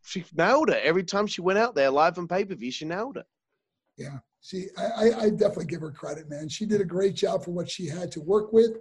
she 0.04 0.24
nailed 0.34 0.70
it 0.70 0.82
every 0.82 1.04
time 1.04 1.26
she 1.26 1.40
went 1.40 1.58
out 1.58 1.74
there 1.74 1.90
live 1.90 2.18
on 2.18 2.28
pay 2.28 2.44
per 2.44 2.54
view. 2.54 2.70
She 2.70 2.84
nailed 2.84 3.16
it. 3.16 3.26
Yeah, 3.96 4.18
she, 4.40 4.66
I, 4.76 4.84
I, 4.84 5.20
I 5.24 5.30
definitely 5.30 5.66
give 5.66 5.80
her 5.80 5.90
credit, 5.90 6.28
man. 6.28 6.48
She 6.48 6.66
did 6.66 6.80
a 6.80 6.84
great 6.84 7.14
job 7.14 7.44
for 7.44 7.52
what 7.52 7.70
she 7.70 7.86
had 7.86 8.10
to 8.12 8.20
work 8.20 8.52
with, 8.52 8.78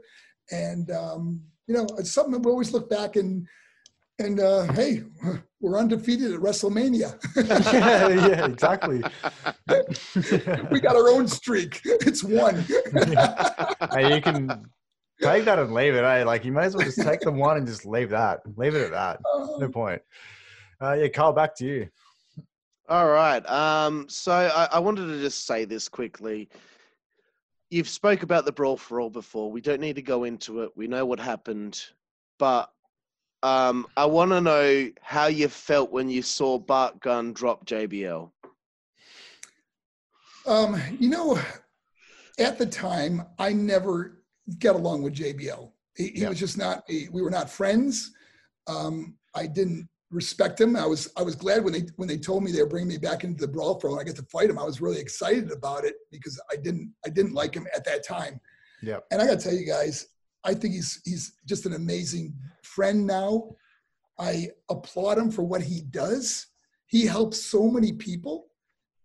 and 0.52 0.90
um, 0.92 1.42
you 1.68 1.76
know, 1.76 1.88
it's 1.98 2.12
something 2.12 2.34
that 2.34 2.40
we 2.40 2.52
always 2.52 2.74
look 2.74 2.90
back 2.90 3.16
and 3.16 3.48
and 4.20 4.40
uh, 4.40 4.64
hey, 4.74 5.04
we're 5.60 5.78
undefeated 5.78 6.34
at 6.34 6.40
WrestleMania. 6.40 7.20
yeah, 7.74 8.28
yeah, 8.28 8.46
exactly. 8.46 9.02
we 10.72 10.80
got 10.80 10.96
our 10.96 11.10
own 11.10 11.28
streak. 11.28 11.82
It's 11.84 12.24
one. 12.24 12.64
hey, 13.94 14.16
you 14.16 14.22
can 14.22 14.66
take 15.22 15.46
that 15.46 15.60
and 15.60 15.74
leave 15.74 15.96
it. 15.96 16.04
Eh? 16.04 16.24
Like 16.24 16.46
you 16.46 16.52
might 16.52 16.66
as 16.66 16.76
well 16.76 16.86
just 16.86 17.02
take 17.02 17.22
the 17.22 17.32
one 17.32 17.58
and 17.58 17.68
just 17.68 17.86
leave 17.86 18.10
that. 18.10 18.42
Leave 18.58 18.76
it 18.76 18.86
at 18.86 18.92
that. 18.92 19.20
No 19.60 19.70
point. 19.70 20.02
Uh, 20.82 20.94
yeah, 20.94 21.08
Carl, 21.10 21.32
back 21.32 21.56
to 21.58 21.66
you. 21.66 21.88
All 22.90 23.08
right. 23.10 23.48
Um, 23.48 24.08
so 24.10 24.32
I, 24.32 24.68
I 24.72 24.80
wanted 24.80 25.08
to 25.08 25.22
just 25.22 25.46
say 25.46 25.66
this 25.66 25.88
quickly. 25.88 26.50
You've 27.70 27.88
spoke 27.88 28.24
about 28.24 28.46
the 28.46 28.52
brawl 28.52 28.76
for 28.78 29.00
all 29.00 29.10
before. 29.10 29.52
We 29.52 29.62
don't 29.62 29.80
need 29.80 29.96
to 29.96 30.02
go 30.02 30.24
into 30.24 30.62
it. 30.62 30.72
We 30.76 30.88
know 30.88 31.06
what 31.06 31.20
happened, 31.20 31.82
but 32.40 32.70
um, 33.44 33.88
I 33.96 34.06
want 34.06 34.32
to 34.32 34.42
know 34.42 34.90
how 35.02 35.28
you 35.28 35.48
felt 35.48 35.92
when 35.92 36.10
you 36.10 36.22
saw 36.22 36.58
Bart 36.58 37.00
Gunn 37.00 37.32
drop 37.34 37.66
JBL. 37.66 38.30
Um, 40.46 40.82
you 41.00 41.10
know, 41.10 41.40
at 42.40 42.58
the 42.58 42.66
time, 42.66 43.22
I 43.40 43.54
never 43.54 44.24
got 44.60 44.76
along 44.76 45.04
with 45.04 45.16
JBL. 45.16 45.72
He, 45.96 46.08
he 46.08 46.22
Yeah. 46.22 46.30
was 46.30 46.40
just 46.40 46.58
not. 46.58 46.84
He, 46.88 47.08
we 47.12 47.22
were 47.22 47.30
not 47.30 47.50
friends. 47.50 48.12
Um, 48.68 49.16
I 49.34 49.48
didn't 49.48 49.88
respect 50.12 50.60
him. 50.60 50.76
I 50.76 50.86
was 50.86 51.12
I 51.18 51.24
was 51.24 51.36
glad 51.36 51.64
when 51.64 51.74
they 51.74 51.86
when 51.96 52.08
they 52.08 52.18
told 52.18 52.44
me 52.44 52.52
they 52.52 52.62
were 52.62 52.70
bringing 52.70 52.90
me 52.90 52.98
back 52.98 53.24
into 53.24 53.42
the 53.42 53.52
brawl 53.52 53.76
pro 53.76 53.92
and 53.92 54.02
I 54.02 54.04
get 54.04 54.18
to 54.18 54.24
fight 54.24 54.50
him. 54.50 54.60
I 54.60 54.64
was 54.64 54.82
really 54.82 55.00
excited 55.00 55.52
about 55.52 55.86
it 55.86 55.96
because 56.12 56.40
I 56.52 56.58
didn't 56.58 56.94
I 57.06 57.10
didn't 57.10 57.34
like 57.34 57.56
him 57.56 57.68
at 57.76 57.86
that 57.86 58.06
time. 58.06 58.40
Yeah. 58.82 59.00
And 59.12 59.22
I 59.22 59.26
got 59.26 59.40
to 59.40 59.44
tell 59.50 59.58
you 59.58 59.66
guys, 59.66 60.08
I 60.44 60.54
think 60.54 60.74
he's 60.74 61.02
he's 61.06 61.34
just 61.48 61.66
an 61.66 61.74
amazing 61.74 62.34
friend 62.64 63.08
now. 63.08 63.56
I 64.20 64.50
applaud 64.70 65.18
him 65.18 65.32
for 65.32 65.44
what 65.44 65.62
he 65.62 65.82
does. 65.82 66.48
He 66.88 67.06
helps 67.06 67.42
so 67.42 67.70
many 67.70 67.94
people, 67.94 68.48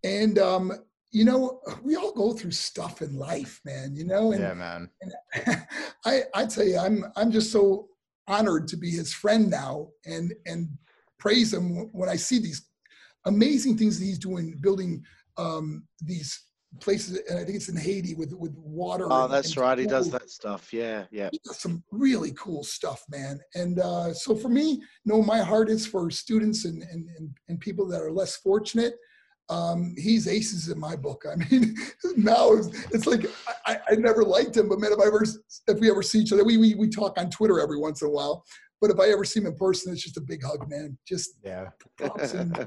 and 0.03 0.39
um, 0.39 0.73
you 1.13 1.25
know 1.25 1.61
we 1.85 1.95
all 1.95 2.13
go 2.13 2.33
through 2.33 2.51
stuff 2.51 3.01
in 3.01 3.17
life, 3.17 3.61
man. 3.65 3.95
You 3.95 4.05
know, 4.07 4.33
and 4.33 4.43
Yeah, 4.43 4.55
man. 4.55 4.91
I 6.05 6.23
I 6.35 6.47
tell 6.47 6.67
you, 6.67 6.79
I'm 6.79 7.05
I'm 7.17 7.31
just 7.31 7.53
so 7.53 7.89
honored 8.27 8.67
to 8.69 8.77
be 8.77 8.91
his 8.91 9.15
friend 9.15 9.49
now, 9.49 9.89
and 10.05 10.35
and 10.47 10.69
praise 11.19 11.53
him 11.53 11.89
when 11.93 12.09
I 12.09 12.17
see 12.17 12.39
these 12.39 12.69
amazing 13.25 13.77
things 13.77 13.99
that 13.99 14.05
he's 14.05 14.19
doing, 14.19 14.57
building 14.61 15.03
um, 15.37 15.85
these 16.01 16.41
places. 16.81 17.21
And 17.29 17.39
I 17.39 17.45
think 17.45 17.57
it's 17.57 17.69
in 17.69 17.77
Haiti 17.77 18.15
with 18.15 18.33
with 18.35 18.55
water. 18.57 19.07
Oh, 19.11 19.25
and- 19.25 19.33
that's 19.33 19.49
and 19.49 19.59
right. 19.59 19.79
He 19.79 19.87
does 19.87 20.11
that 20.11 20.31
stuff. 20.31 20.73
Yeah, 20.73 21.05
yeah. 21.11 21.31
some 21.45 21.83
really 21.91 22.33
cool 22.33 22.65
stuff, 22.65 23.03
man. 23.11 23.41
And 23.55 23.79
uh, 23.81 24.13
so 24.15 24.35
for 24.37 24.49
me, 24.49 24.83
no, 25.05 25.23
my 25.23 25.39
heart 25.39 25.69
is 25.71 25.87
for 25.87 26.11
students 26.11 26.65
and 26.65 26.83
and 26.83 27.09
and, 27.19 27.31
and 27.49 27.61
people 27.61 27.87
that 27.89 28.01
are 28.03 28.13
less 28.13 28.37
fortunate. 28.37 28.95
Um, 29.49 29.95
he's 29.97 30.27
aces 30.27 30.71
in 30.71 30.79
my 30.81 30.97
book. 30.97 31.23
I 31.31 31.37
mean, 31.51 31.77
now 32.17 32.53
it's, 32.53 32.67
it's 32.93 33.07
like 33.07 33.27
I, 33.67 33.75
I- 33.75 33.81
I 33.91 33.95
never 33.95 34.25
liked 34.25 34.57
him, 34.57 34.69
but 34.69 34.81
man, 34.81 34.93
if 34.93 34.99
I 34.99 35.07
ever 35.07 35.25
if 35.69 35.79
we 35.79 35.89
ever 35.91 36.03
see 36.03 36.19
each 36.21 36.33
other, 36.33 36.45
we, 36.45 36.57
we 36.57 36.75
we 36.75 36.89
talk 36.89 37.17
on 37.19 37.31
Twitter 37.31 37.61
every 37.61 37.79
once 37.79 38.03
in 38.03 38.09
a 38.09 38.11
while. 38.11 38.45
But 38.81 38.91
if 38.91 39.01
I 39.01 39.09
ever 39.09 39.25
see 39.25 39.41
him 39.41 39.47
in 39.47 39.55
person, 39.55 39.93
it's 39.93 40.03
just 40.03 40.17
a 40.17 40.21
big 40.21 40.43
hug, 40.45 40.69
man. 40.69 40.99
Just 41.07 41.39
Yeah. 41.43 41.69
props 41.97 42.33
and. 42.33 42.53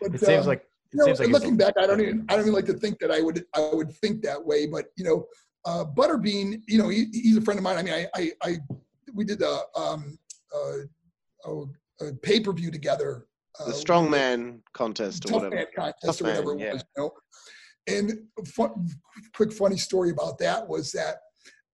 But, 0.00 0.14
It 0.14 0.20
seems 0.20 0.42
um, 0.42 0.46
like 0.46 0.60
it 0.60 0.66
you 0.92 0.98
know, 0.98 1.04
seems 1.06 1.20
like 1.20 1.28
looking 1.30 1.56
back, 1.56 1.74
I 1.78 1.86
don't 1.86 2.00
even 2.00 2.26
I 2.28 2.34
don't 2.34 2.42
even 2.42 2.54
like 2.54 2.66
to 2.66 2.74
think 2.74 2.98
that 3.00 3.10
I 3.10 3.20
would 3.20 3.44
I 3.54 3.70
would 3.72 3.92
think 3.96 4.22
that 4.22 4.44
way. 4.44 4.66
But 4.66 4.86
you 4.96 5.04
know, 5.04 5.26
uh, 5.64 5.84
Butterbean, 5.84 6.62
you 6.66 6.78
know, 6.78 6.88
he, 6.88 7.06
he's 7.12 7.36
a 7.36 7.40
friend 7.40 7.58
of 7.58 7.64
mine. 7.64 7.78
I 7.78 7.82
mean, 7.82 7.94
I 7.94 8.06
I, 8.14 8.32
I 8.42 8.58
we 9.14 9.24
did 9.24 9.42
a 9.42 9.60
um 9.76 10.18
uh, 10.54 10.78
a, 11.46 12.06
a 12.06 12.14
pay 12.22 12.40
per 12.40 12.52
view 12.52 12.70
together. 12.70 13.26
Uh, 13.58 13.66
the 13.66 13.72
strongman 13.72 14.60
contest 14.72 15.24
or 15.26 15.28
tough 15.28 15.42
whatever. 15.42 15.54
man 15.56 15.66
contest 15.76 16.04
Tough 16.04 16.20
or 16.20 16.24
whatever 16.24 16.54
man, 16.54 16.66
it 16.66 16.72
was. 16.72 16.84
You 16.96 17.02
know, 17.02 17.10
and 17.88 18.46
fun, 18.46 18.88
quick 19.34 19.52
funny 19.52 19.76
story 19.76 20.10
about 20.10 20.38
that 20.38 20.66
was 20.66 20.92
that 20.92 21.16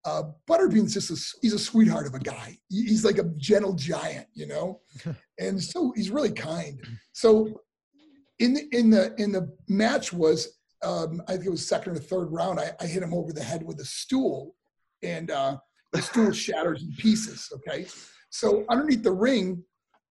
uh, 0.07 0.23
Butterbean's 0.49 0.93
just 0.93 1.11
a 1.11 1.37
he's 1.41 1.51
a 1.51 1.59
sweetheart 1.59 2.07
of 2.07 2.13
a 2.13 2.19
guy. 2.19 2.57
He's 2.69 3.03
like 3.03 3.17
a 3.17 3.25
gentle 3.35 3.73
giant, 3.73 4.27
you 4.33 4.47
know, 4.47 4.79
and 5.39 5.61
so 5.61 5.91
he's 5.97 6.09
really 6.09 6.31
kind. 6.31 6.79
So 7.11 7.61
in 8.39 8.53
the 8.53 8.67
in 8.71 8.89
the 8.89 9.13
in 9.17 9.33
the 9.33 9.53
match 9.67 10.13
was 10.13 10.59
um, 10.81 11.21
I 11.27 11.33
think 11.33 11.47
it 11.47 11.49
was 11.49 11.67
second 11.67 11.97
or 11.97 11.99
third 11.99 12.31
round. 12.31 12.57
I, 12.57 12.71
I 12.79 12.85
hit 12.85 13.03
him 13.03 13.13
over 13.13 13.33
the 13.33 13.43
head 13.43 13.63
with 13.63 13.81
a 13.81 13.85
stool, 13.85 14.55
and 15.03 15.29
uh, 15.29 15.57
the 15.91 16.01
stool 16.01 16.31
shatters 16.45 16.83
in 16.83 16.93
pieces. 16.93 17.51
Okay, 17.55 17.85
so 18.29 18.63
underneath 18.69 19.03
the 19.03 19.11
ring, 19.11 19.61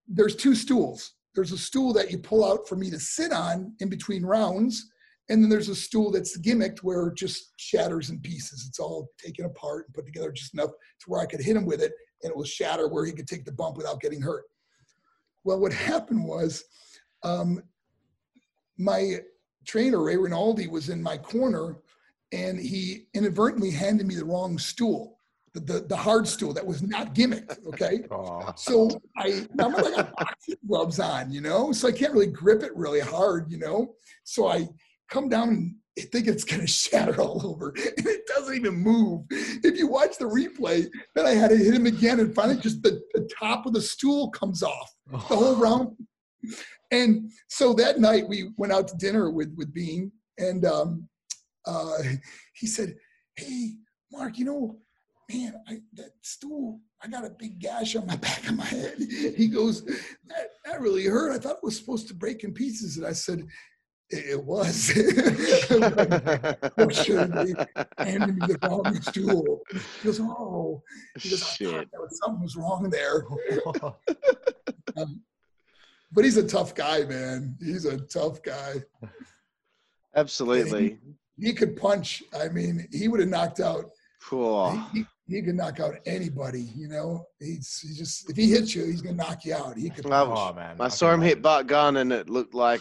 there's 0.07 0.37
two 0.37 0.55
stools. 0.55 1.15
There's 1.35 1.53
a 1.53 1.59
stool 1.59 1.95
that 1.95 2.11
you 2.11 2.19
pull 2.19 2.45
out 2.45 2.69
for 2.69 2.77
me 2.77 2.91
to 2.91 3.01
sit 3.01 3.33
on 3.33 3.73
in 3.81 3.89
between 3.89 4.27
rounds, 4.27 4.91
and 5.29 5.43
then 5.43 5.51
there's 5.51 5.69
a 5.69 5.75
stool 5.75 6.11
that's 6.11 6.39
gimmicked 6.39 6.79
where 6.81 7.09
it 7.09 7.17
just 7.17 7.53
shatters 7.57 8.11
in 8.11 8.21
pieces. 8.21 8.67
It's 8.69 8.79
all 8.79 9.09
taken 9.19 9.45
apart 9.45 9.87
and 9.87 9.95
put 9.95 10.07
together 10.07 10.31
just 10.31 10.55
enough 10.55 10.71
to 10.71 11.07
where 11.07 11.21
I 11.21 11.27
could 11.27 11.41
hit 11.41 11.57
him 11.57 11.67
with 11.67 11.81
it, 11.81 11.93
and 12.23 12.31
it 12.31 12.37
will 12.37 12.45
shatter 12.45 12.89
where 12.89 13.05
he 13.05 13.13
could 13.13 13.27
take 13.27 13.45
the 13.45 13.53
bump 13.53 13.77
without 13.77 14.01
getting 14.01 14.23
hurt. 14.23 14.45
Well, 15.45 15.59
what 15.59 15.73
happened 15.73 16.25
was 16.25 16.65
um, 17.23 17.63
my 18.79 19.17
trainer 19.65 20.03
Ray 20.03 20.17
Rinaldi 20.17 20.69
was 20.69 20.89
in 20.89 21.03
my 21.03 21.19
corner, 21.19 21.77
and 22.33 22.59
he 22.59 23.07
inadvertently 23.15 23.71
handed 23.71 24.07
me 24.07 24.15
the 24.15 24.25
wrong 24.25 24.59
stool, 24.59 25.19
the 25.55 25.61
the, 25.61 25.81
the 25.81 25.97
hard 25.97 26.29
stool 26.29 26.53
that 26.53 26.65
was 26.65 26.83
not 26.83 27.15
gimmicked. 27.15 27.67
Okay, 27.67 28.03
Oh, 28.13 28.53
so 28.57 28.91
I 29.17 29.47
I'm 29.59 29.73
like 29.73 29.87
I 29.87 29.91
got 29.91 30.17
boxing 30.17 30.57
gloves 30.69 31.01
on, 31.01 31.33
you 31.33 31.41
know, 31.41 31.73
so 31.73 31.89
I 31.89 31.93
can't 31.93 32.13
really 32.13 32.27
grip 32.27 32.63
it 32.63 32.77
really 32.77 33.01
hard, 33.01 33.51
you 33.51 33.59
know. 33.59 33.95
So 34.23 34.49
I 34.49 34.69
come 35.09 35.29
down 35.29 35.49
and 35.49 35.75
I 35.99 36.03
think 36.03 36.27
it's 36.27 36.45
gonna 36.45 36.67
shatter 36.67 37.21
all 37.21 37.47
over, 37.47 37.71
and 37.71 38.07
it 38.07 38.27
doesn't 38.27 38.55
even 38.55 38.75
move. 38.75 39.25
If 39.31 39.79
you 39.79 39.87
watch 39.87 40.19
the 40.19 40.27
replay, 40.27 40.89
then 41.15 41.27
I 41.27 41.31
had 41.31 41.51
to 41.51 41.57
hit 41.57 41.75
him 41.75 41.87
again, 41.87 42.21
and 42.21 42.35
finally 42.35 42.61
just 42.61 42.83
the, 42.83 43.03
the 43.15 43.29
top 43.39 43.67
of 43.67 43.73
the 43.73 43.81
stool 43.81 44.31
comes 44.31 44.63
off 44.63 44.95
the 45.11 45.19
whole 45.19 45.57
round. 45.57 45.97
And 46.93 47.31
so 47.49 47.73
that 47.75 47.99
night 47.99 48.29
we 48.29 48.51
went 48.57 48.73
out 48.73 48.89
to 48.89 48.97
dinner 48.97 49.31
with 49.31 49.55
with 49.57 49.73
Bean, 49.73 50.13
and 50.39 50.65
um, 50.65 51.09
uh, 51.67 51.99
he 52.55 52.67
said, 52.67 52.95
"Hey, 53.37 53.77
Mark, 54.13 54.39
you 54.39 54.45
know, 54.45 54.79
man, 55.33 55.55
I, 55.67 55.79
that 55.95 56.11
stool, 56.23 56.81
I 57.03 57.09
got 57.09 57.25
a 57.25 57.31
big 57.31 57.59
gash 57.59 57.97
on 57.97 58.07
my 58.07 58.17
back 58.29 58.47
of 58.49 58.57
my 58.57 58.65
head." 58.65 58.99
He 59.37 59.49
goes, 59.49 59.85
"That 59.85 60.51
that 60.67 60.81
really 60.81 61.07
hurt. 61.07 61.33
I 61.33 61.39
thought 61.39 61.57
it 61.57 61.65
was 61.65 61.79
supposed 61.79 62.07
to 62.09 62.15
break 62.15 62.45
in 62.45 62.53
pieces." 62.53 62.99
And 62.99 63.07
I 63.07 63.13
said, 63.13 63.47
"It, 64.11 64.31
it 64.31 64.45
was." 64.45 64.93
oh, 66.79 66.89
sure, 66.89 67.27
they 67.27 67.55
handed 67.99 68.37
me 68.37 68.47
the 68.47 68.59
wrong 68.63 69.01
stool. 69.03 69.61
He 69.73 70.05
goes, 70.05 70.21
"Oh," 70.21 70.83
he 71.19 71.31
goes, 71.31 71.43
"I 71.43 71.47
thought 71.47 71.55
Shit. 71.57 71.91
there 71.91 72.01
was 72.01 72.19
something 72.23 72.43
was 72.43 72.57
wrong 72.57 72.91
there." 72.91 73.25
Um, 74.99 75.21
but 76.11 76.25
he's 76.25 76.39
a 76.39 76.47
tough 76.47 76.75
guy, 76.75 77.05
man. 77.05 77.55
He's 77.61 77.85
a 77.85 77.99
tough 77.99 78.43
guy. 78.43 78.83
Absolutely. 80.15 80.99
He 81.39 81.53
could 81.53 81.77
punch. 81.77 82.23
I 82.35 82.49
mean, 82.49 82.89
he 82.91 83.09
would 83.09 83.21
have 83.21 83.29
knocked 83.29 83.61
out. 83.61 83.91
Cool. 84.23 84.83
He, 84.95 85.05
he 85.29 85.43
could 85.43 85.55
knock 85.55 85.81
out 85.81 85.97
anybody. 86.07 86.63
You 86.75 86.89
know, 86.89 87.27
he's 87.39 87.81
he 87.81 87.95
just 87.95 88.31
if 88.31 88.37
he 88.37 88.51
hits 88.51 88.75
you, 88.75 88.87
he's 88.87 89.03
gonna 89.03 89.17
knock 89.17 89.45
you 89.45 89.55
out. 89.55 89.77
He 89.77 89.91
could. 89.91 90.07
Well, 90.07 90.33
oh 90.37 90.55
man. 90.55 90.77
I 90.81 90.85
can 90.85 90.91
saw 90.91 91.13
him 91.13 91.21
hit 91.21 91.39
imagine. 91.39 91.43
Bart 91.43 91.67
Gunn 91.67 91.97
and 91.99 92.13
it 92.13 92.31
looked 92.31 92.55
like, 92.55 92.81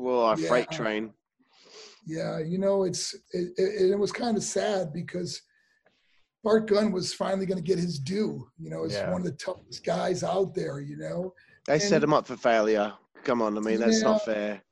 well, 0.00 0.30
a 0.30 0.36
freight 0.36 0.70
train. 0.70 1.12
Yeah, 2.06 2.38
you 2.38 2.58
know, 2.58 2.84
it's 2.84 3.14
it, 3.32 3.52
it, 3.56 3.90
it 3.92 3.98
was 3.98 4.10
kind 4.12 4.36
of 4.36 4.42
sad 4.42 4.92
because 4.92 5.42
Bart 6.42 6.66
Gunn 6.68 6.92
was 6.92 7.12
finally 7.12 7.46
going 7.46 7.58
to 7.58 7.62
get 7.64 7.78
his 7.78 7.98
due. 7.98 8.48
You 8.58 8.70
know, 8.70 8.84
as 8.84 8.92
Yeah. 8.94 9.10
one 9.12 9.20
of 9.20 9.26
the 9.26 9.32
toughest 9.32 9.84
guys 9.84 10.22
out 10.24 10.54
there. 10.54 10.80
You 10.80 10.96
know, 10.96 11.34
They 11.66 11.78
set 11.78 11.96
And- 11.96 12.04
him 12.04 12.14
up 12.14 12.26
for 12.26 12.36
failure. 12.36 12.92
Come 13.24 13.42
on, 13.42 13.56
I 13.58 13.60
mean 13.60 13.80
that's 13.80 14.00
not 14.02 14.24
fair. 14.24 14.62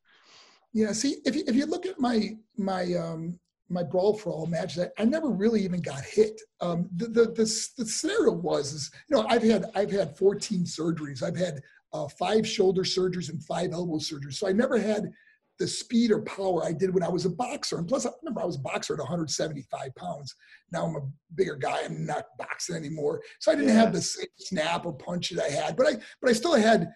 Yeah, 0.73 0.93
see, 0.93 1.17
if 1.27 1.37
you, 1.37 1.45
if 1.47 1.55
you 1.55 1.67
look 1.67 1.85
at 1.85 2.01
my 2.01 2.37
my 2.57 2.95
um 2.95 3.39
my 3.69 3.83
brawl 3.83 4.17
for 4.17 4.31
all 4.33 4.47
match 4.47 4.79
I, 4.79 4.89
I 4.99 5.05
never 5.05 5.29
really 5.29 5.63
even 5.63 5.83
got 5.83 6.03
hit. 6.03 6.41
Um, 6.63 6.89
the, 6.97 7.09
the 7.09 7.25
the 7.27 7.69
the 7.77 7.85
scenario 7.87 8.33
was 8.33 8.73
is 8.73 8.91
you 9.09 9.17
know 9.17 9.27
I've 9.29 9.43
had 9.43 9.67
I've 9.75 9.91
had 9.91 10.17
14 10.17 10.65
surgeries. 10.65 11.23
I've 11.23 11.37
had 11.37 11.61
uh, 11.93 12.09
five 12.19 12.47
shoulder 12.47 12.83
surgeries 12.83 13.31
and 13.31 13.43
five 13.45 13.73
elbow 13.73 13.97
surgeries. 13.99 14.35
So 14.35 14.49
I 14.49 14.53
never 14.53 14.79
had 14.79 15.11
the 15.59 15.67
speed 15.67 16.13
or 16.13 16.23
power 16.23 16.65
I 16.65 16.73
did 16.73 16.95
when 16.95 17.03
I 17.03 17.09
was 17.09 17.25
a 17.25 17.31
boxer. 17.31 17.79
And 17.79 17.89
plus, 17.89 18.07
I 18.07 18.11
remember 18.23 18.43
I 18.43 18.47
was 18.47 18.57
a 18.57 18.61
boxer 18.61 18.95
at 18.95 19.01
175 19.01 19.95
pounds. 19.97 20.35
Now 20.71 20.87
I'm 20.87 20.97
a 20.97 21.01
bigger 21.35 21.57
guy. 21.57 21.81
I'm 21.85 22.07
not 22.07 22.27
boxing 22.39 22.77
anymore. 22.77 23.23
So 23.41 23.51
I 23.51 23.57
didn't 23.57 23.71
Yeah. 23.71 23.81
have 23.81 23.93
the 23.93 24.01
same 24.01 24.27
snap 24.39 24.87
or 24.87 24.93
punch 24.93 25.31
that 25.31 25.45
I 25.45 25.49
had. 25.51 25.77
But 25.77 25.87
I 25.89 25.93
but 26.21 26.31
I 26.31 26.33
still 26.33 26.55
had 26.55 26.93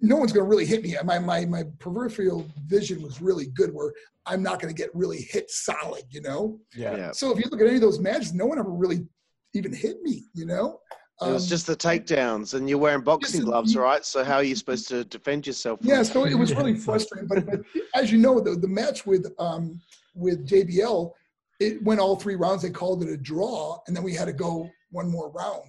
no 0.00 0.16
one's 0.16 0.32
going 0.32 0.44
to 0.44 0.48
really 0.50 0.66
hit 0.66 0.82
me. 0.82 0.96
My, 1.04 1.18
my, 1.20 1.44
my 1.46 1.62
peripheral 1.78 2.44
vision 2.66 3.02
was 3.02 3.20
really 3.22 3.46
good 3.54 3.72
where 3.72 3.92
I'm 4.26 4.42
not 4.42 4.60
going 4.60 4.74
to 4.74 4.76
get 4.76 4.90
really 4.94 5.22
hit 5.30 5.48
solid, 5.48 6.02
you 6.10 6.20
know? 6.22 6.58
Yeah. 6.74 6.96
Yeah. 6.96 7.12
So 7.12 7.30
if 7.30 7.38
you 7.38 7.48
look 7.50 7.60
at 7.60 7.66
any 7.68 7.76
of 7.76 7.80
those 7.80 8.00
matches, 8.00 8.34
no 8.34 8.46
one 8.46 8.58
ever 8.58 8.70
really 8.72 9.06
even 9.54 9.72
hit 9.72 10.02
me, 10.02 10.24
you 10.34 10.44
know? 10.44 10.80
It 11.22 11.32
was 11.32 11.44
Um, 11.44 11.48
just 11.48 11.66
the 11.66 11.76
takedowns, 11.76 12.54
and 12.54 12.68
you're 12.68 12.78
wearing 12.78 13.02
boxing 13.02 13.40
Yes, 13.40 13.44
gloves, 13.44 13.74
you- 13.74 13.82
right? 13.82 14.04
So 14.04 14.24
how 14.24 14.36
are 14.36 14.42
you 14.42 14.56
supposed 14.56 14.88
to 14.88 15.04
defend 15.04 15.46
yourself? 15.46 15.80
Yeah, 15.82 16.02
so 16.02 16.24
it 16.24 16.34
was 16.38 16.54
really 16.54 16.74
frustrating. 16.88 17.28
But, 17.28 17.44
but 17.46 17.60
as 17.94 18.10
you 18.10 18.18
know, 18.18 18.40
the, 18.40 18.52
the 18.56 18.68
match 18.68 19.04
with 19.06 19.30
um, 19.38 19.80
with 20.14 20.48
JBL, 20.48 21.12
it 21.60 21.82
went 21.82 22.00
all 22.00 22.16
three 22.16 22.36
rounds. 22.36 22.62
They 22.62 22.70
called 22.70 23.02
it 23.02 23.10
a 23.10 23.16
draw, 23.18 23.78
and 23.86 23.94
then 23.94 24.02
we 24.02 24.14
had 24.14 24.26
to 24.26 24.32
go 24.32 24.68
one 24.90 25.10
more 25.10 25.30
round, 25.30 25.68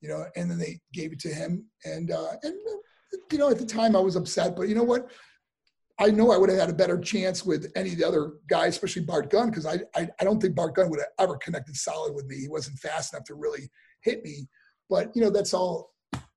you 0.00 0.08
know. 0.08 0.24
And 0.34 0.50
then 0.50 0.58
they 0.58 0.80
gave 0.94 1.12
it 1.12 1.20
to 1.20 1.28
him, 1.28 1.66
and 1.84 2.10
uh, 2.10 2.32
and 2.42 2.54
uh, 2.54 3.16
you 3.30 3.36
know, 3.38 3.50
at 3.50 3.58
the 3.58 3.66
time 3.66 3.96
I 3.96 4.00
was 4.00 4.16
upset, 4.16 4.56
but 4.56 4.68
you 4.68 4.74
know 4.74 4.82
what? 4.82 5.10
I 5.98 6.10
know 6.10 6.30
I 6.30 6.36
would 6.36 6.50
have 6.50 6.58
had 6.58 6.68
a 6.70 6.74
better 6.74 6.98
chance 6.98 7.44
with 7.44 7.70
any 7.74 7.92
of 7.92 7.98
the 7.98 8.06
other 8.06 8.32
guys, 8.50 8.74
especially 8.74 9.02
Bart 9.02 9.30
Gunn, 9.30 9.50
because 9.50 9.66
I, 9.66 9.80
I 9.94 10.08
I 10.20 10.24
don't 10.24 10.40
think 10.40 10.54
Bart 10.54 10.74
Gunn 10.74 10.88
would 10.88 11.00
have 11.00 11.08
ever 11.18 11.36
connected 11.36 11.76
solid 11.76 12.14
with 12.14 12.24
me. 12.26 12.36
He 12.38 12.48
wasn't 12.48 12.78
fast 12.78 13.12
enough 13.12 13.24
to 13.24 13.34
really 13.34 13.70
hit 14.00 14.24
me. 14.24 14.48
But 14.88 15.14
you 15.14 15.22
know, 15.22 15.30
that's 15.30 15.54
all 15.54 15.92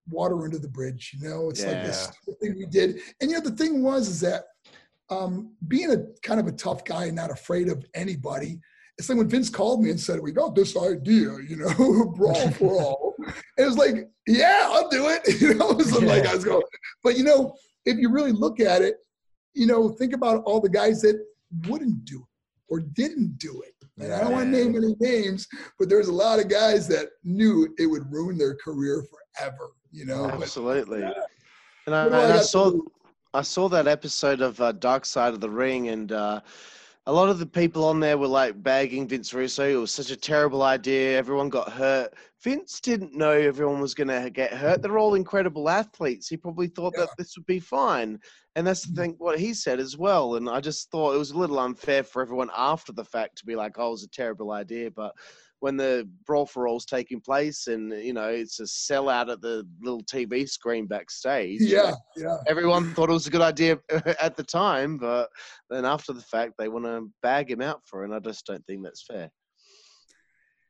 water 0.10 0.44
under 0.44 0.58
the 0.58 0.68
bridge. 0.68 1.16
You 1.20 1.30
know, 1.30 1.50
it's 1.50 1.64
like 1.64 1.84
this 1.84 2.12
thing 2.42 2.56
we 2.58 2.66
did. 2.66 3.00
And 3.22 3.30
you 3.30 3.38
know, 3.38 3.44
the 3.44 3.56
thing 3.56 3.84
was 3.84 4.08
is 4.08 4.20
that 4.22 4.46
um, 5.10 5.54
being 5.68 5.92
a 5.92 5.98
kind 6.22 6.40
of 6.40 6.48
a 6.48 6.52
tough 6.52 6.84
guy 6.84 7.06
and 7.06 7.16
not 7.16 7.32
afraid 7.32 7.68
of 7.70 7.86
anybody. 7.94 8.60
It's 8.98 9.08
like 9.08 9.18
when 9.18 9.30
Vince 9.30 9.50
called 9.50 9.82
me 9.82 9.92
and 9.92 10.00
said, 10.00 10.20
"We 10.20 10.34
got 10.34 10.56
this 10.56 10.76
idea, 10.76 11.38
you 11.48 11.56
know, 11.56 12.14
brawl 12.18 12.52
for 12.52 12.72
all." 12.84 13.16
it 13.58 13.64
was 13.64 13.78
like, 13.78 14.10
"Yeah, 14.28 14.68
I'll 14.72 14.90
do 14.90 15.08
it." 15.10 15.22
You 15.42 15.54
know, 15.54 15.72
it 15.72 15.78
was 15.78 16.02
like 16.04 16.26
I 16.26 16.36
was 16.36 16.44
going. 16.44 16.64
But 17.04 17.18
you 17.18 17.24
know, 17.24 17.56
if 17.86 17.98
you 17.98 18.10
really 18.10 18.34
look 18.34 18.60
at 18.60 18.82
it, 18.82 18.98
you 19.54 19.68
know, 19.68 19.90
think 19.90 20.14
about 20.14 20.44
all 20.44 20.60
the 20.60 20.70
guys 20.70 21.02
that 21.02 21.18
wouldn't 21.68 22.06
do 22.06 22.18
it 22.18 22.29
or 22.70 22.80
didn't 22.80 23.38
do 23.38 23.62
it. 23.66 23.74
And 24.02 24.14
I 24.14 24.22
don't 24.22 24.32
want 24.32 24.46
to 24.46 24.58
name 24.58 24.76
any 24.76 24.96
names, 25.00 25.48
but 25.78 25.90
there's 25.90 26.08
a 26.08 26.14
lot 26.14 26.40
of 26.40 26.48
guys 26.48 26.88
that 26.88 27.10
knew 27.24 27.68
it 27.78 27.86
would 27.86 28.10
ruin 28.12 28.38
their 28.38 28.56
career 28.56 29.04
forever. 29.38 29.72
You 29.92 30.06
know, 30.06 30.28
But- 30.28 30.44
Absolutely. 30.44 31.04
And 31.86 31.96
I, 31.96 32.06
and 32.06 32.16
I 32.16 32.40
saw? 32.40 32.72
I 33.34 33.42
saw 33.42 33.68
that 33.70 33.88
episode 33.88 34.42
of 34.42 34.60
uh, 34.62 34.72
Dark 34.74 35.06
Side 35.06 35.34
of 35.34 35.40
the 35.40 35.50
Ring, 35.50 35.90
and 35.90 36.12
uh, 36.12 36.42
a 37.10 37.12
lot 37.12 37.28
of 37.28 37.40
the 37.40 37.46
people 37.48 37.86
on 37.86 38.00
there 38.00 38.20
were 38.20 38.28
like 38.28 38.62
bagging 38.62 39.08
Vince 39.08 39.34
Russo. 39.34 39.68
It 39.68 39.76
was 39.82 39.92
such 39.92 40.12
a 40.12 40.16
terrible 40.16 40.62
idea. 40.62 41.18
Everyone 41.18 41.50
got 41.50 41.72
hurt. 41.72 42.14
Vince 42.44 42.80
didn't 42.80 43.16
know 43.18 43.32
everyone 43.32 43.82
was 43.82 43.96
going 43.96 44.10
to 44.10 44.30
get 44.30 44.54
hurt. 44.54 44.84
They're 44.84 45.00
all 45.00 45.16
incredible 45.16 45.70
athletes. 45.70 46.28
He 46.30 46.38
probably 46.38 46.68
thought 46.68 46.94
Yeah. 46.96 47.06
that 47.06 47.18
this 47.18 47.36
would 47.36 47.48
be 47.48 47.60
fine. 47.60 48.20
And 48.56 48.66
that's 48.68 48.86
the 48.86 48.94
thing, 48.94 49.16
what 49.18 49.40
he 49.40 49.56
said 49.56 49.80
as 49.80 49.98
well. 49.98 50.36
And 50.36 50.48
I 50.48 50.60
just 50.60 50.92
thought 50.92 51.16
it 51.16 51.18
was 51.18 51.32
a 51.32 51.38
little 51.38 51.58
unfair 51.58 52.04
for 52.04 52.22
everyone 52.22 52.52
after 52.56 52.92
the 52.92 53.04
fact 53.06 53.40
to 53.40 53.46
be 53.48 53.56
like, 53.56 53.80
oh, 53.80 53.88
it 53.88 53.92
was 53.92 54.04
a 54.04 54.10
terrible 54.10 54.52
idea. 54.52 54.92
But 54.92 55.16
when 55.62 55.76
the 55.76 56.10
brawl 56.26 56.46
for 56.46 56.68
all's 56.68 56.86
taking 56.86 57.20
place 57.20 57.68
and, 57.68 57.92
you 57.92 58.14
know, 58.14 58.30
it's 58.30 58.60
a 58.60 58.64
sellout 58.64 59.30
at 59.30 59.42
the 59.42 59.68
little 59.82 60.04
TV 60.04 60.48
screen 60.48 60.88
backstage. 60.88 61.62
yeah, 61.62 61.94
yeah. 62.16 62.38
everyone 62.48 62.94
thought 62.94 63.10
it 63.10 63.14
was 63.14 63.28
a 63.28 63.32
good 63.32 63.42
idea 63.42 63.78
at 64.22 64.38
the 64.38 64.44
time, 64.44 64.98
but 64.98 65.30
then 65.70 65.86
after 65.86 66.14
the 66.14 66.22
fact, 66.22 66.54
they 66.58 66.70
want 66.70 66.86
to 66.86 67.10
bag 67.22 67.52
him 67.52 67.62
out 67.62 67.82
for 67.86 68.02
it. 68.02 68.06
And 68.06 68.16
I 68.16 68.20
just 68.20 68.46
don't 68.46 68.66
think 68.66 68.84
that's 68.84 69.04
fair. 69.04 69.30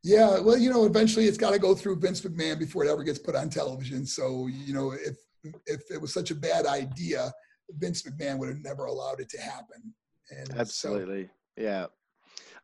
Yeah, 0.04 0.40
well, 0.40 0.58
you 0.58 0.70
know, 0.70 0.86
eventually 0.86 1.26
it's 1.26 1.38
got 1.38 1.52
to 1.52 1.60
go 1.60 1.76
through 1.76 2.00
Vince 2.00 2.22
McMahon 2.22 2.58
before 2.58 2.86
it 2.86 2.90
ever 2.90 3.04
gets 3.04 3.20
put 3.20 3.36
on 3.36 3.50
television. 3.50 4.06
So, 4.06 4.48
you 4.48 4.74
know, 4.74 4.92
if 4.94 5.18
if 5.66 5.82
it 5.92 6.02
was 6.02 6.14
such 6.14 6.32
a 6.32 6.36
bad 6.36 6.66
idea, 6.66 7.32
Vince 7.78 8.04
McMahon 8.04 8.40
would 8.40 8.50
have 8.50 8.64
never 8.64 8.86
allowed 8.86 9.20
it 9.20 9.30
to 9.30 9.42
happen. 9.42 9.94
And 10.32 10.48
so- 10.48 10.58
Absolutely. 10.58 11.30
Yeah. 11.58 11.88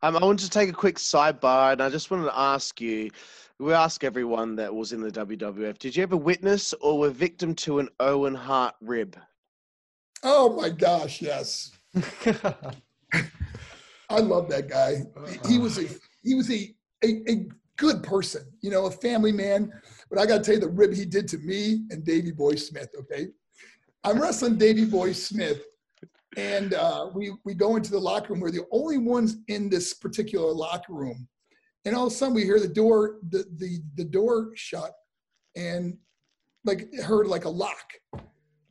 Um, 0.02 0.16
I 0.16 0.24
wanted 0.24 0.44
to 0.44 0.50
take 0.50 0.68
a 0.68 0.74
quick 0.74 0.96
sidebar, 0.96 1.72
and 1.72 1.82
I 1.82 1.88
just 1.88 2.10
wanted 2.10 2.24
to 2.24 2.38
ask 2.38 2.80
you. 2.80 3.10
We 3.58 3.72
ask 3.72 4.04
everyone 4.04 4.54
that 4.56 4.74
was 4.74 4.92
in 4.92 5.00
the 5.00 5.10
WWF. 5.10 5.78
Did 5.78 5.96
you 5.96 6.02
ever 6.02 6.14
witness 6.14 6.74
or 6.74 6.98
were 6.98 7.08
victim 7.08 7.54
to 7.54 7.78
an 7.78 7.88
Owen 8.00 8.34
Hart 8.34 8.74
rib? 8.82 9.16
oh 10.22 10.54
my 10.60 10.68
gosh, 10.68 11.22
yes, 11.22 11.70
I 11.94 12.72
love 14.18 14.48
that 14.48 14.68
guy. 14.68 15.02
He 15.48 15.58
was 15.58 15.78
a 15.78 15.86
he 16.22 16.34
was 16.34 16.50
a, 16.50 16.74
a 17.04 17.22
a 17.28 17.46
good 17.76 18.02
person, 18.02 18.44
you 18.60 18.70
know, 18.70 18.86
a 18.86 18.90
family 18.90 19.32
man. 19.32 19.72
But 20.10 20.18
I 20.18 20.26
got 20.26 20.38
to 20.38 20.44
tell 20.44 20.54
you 20.54 20.60
the 20.60 20.68
rib 20.68 20.92
he 20.92 21.04
did 21.04 21.28
to 21.28 21.38
me 21.38 21.84
and 21.90 22.04
Davey 22.04 22.32
Boy 22.32 22.56
Smith. 22.56 22.88
Okay, 22.98 23.28
I'm 24.04 24.20
wrestling 24.20 24.56
Davey 24.56 24.84
Boy 24.84 25.12
Smith, 25.12 25.62
and 26.36 26.74
uh, 26.74 27.08
we 27.14 27.32
we 27.44 27.54
go 27.54 27.76
into 27.76 27.90
the 27.90 27.98
locker 27.98 28.32
room. 28.32 28.40
We're 28.40 28.50
the 28.50 28.66
only 28.70 28.98
ones 28.98 29.38
in 29.48 29.68
this 29.68 29.94
particular 29.94 30.52
locker 30.52 30.92
room, 30.92 31.26
and 31.84 31.96
all 31.96 32.06
of 32.06 32.12
a 32.12 32.14
sudden 32.14 32.34
we 32.34 32.44
hear 32.44 32.60
the 32.60 32.68
door 32.68 33.16
the 33.30 33.44
the 33.56 33.80
the 33.96 34.04
door 34.04 34.50
shut, 34.54 34.92
and 35.56 35.96
like 36.64 36.92
heard 36.94 37.26
like 37.26 37.46
a 37.46 37.50
lock. 37.50 37.92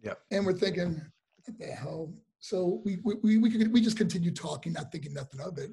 Yeah. 0.03 0.13
And 0.31 0.45
we're 0.45 0.53
thinking, 0.53 1.01
what 1.43 1.57
the 1.57 1.65
hell? 1.65 2.13
So 2.39 2.81
we 2.85 2.99
we 3.03 3.15
we 3.23 3.37
we, 3.39 3.49
could, 3.49 3.73
we 3.73 3.81
just 3.81 3.97
continued 3.97 4.35
talking, 4.35 4.73
not 4.73 4.91
thinking 4.91 5.13
nothing 5.13 5.41
of 5.41 5.57
it. 5.57 5.71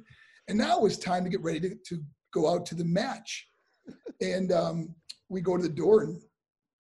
And 0.49 0.57
now 0.57 0.78
it 0.78 0.82
was 0.82 0.99
time 0.99 1.24
to 1.24 1.30
get 1.30 1.43
ready 1.43 1.61
to, 1.61 1.74
to 1.74 2.03
go 2.32 2.53
out 2.53 2.66
to 2.66 2.74
the 2.74 2.84
match. 2.84 3.47
And 4.20 4.51
um, 4.51 4.95
we 5.28 5.40
go 5.40 5.57
to 5.57 5.62
the 5.62 5.68
door, 5.68 6.03
and 6.05 6.20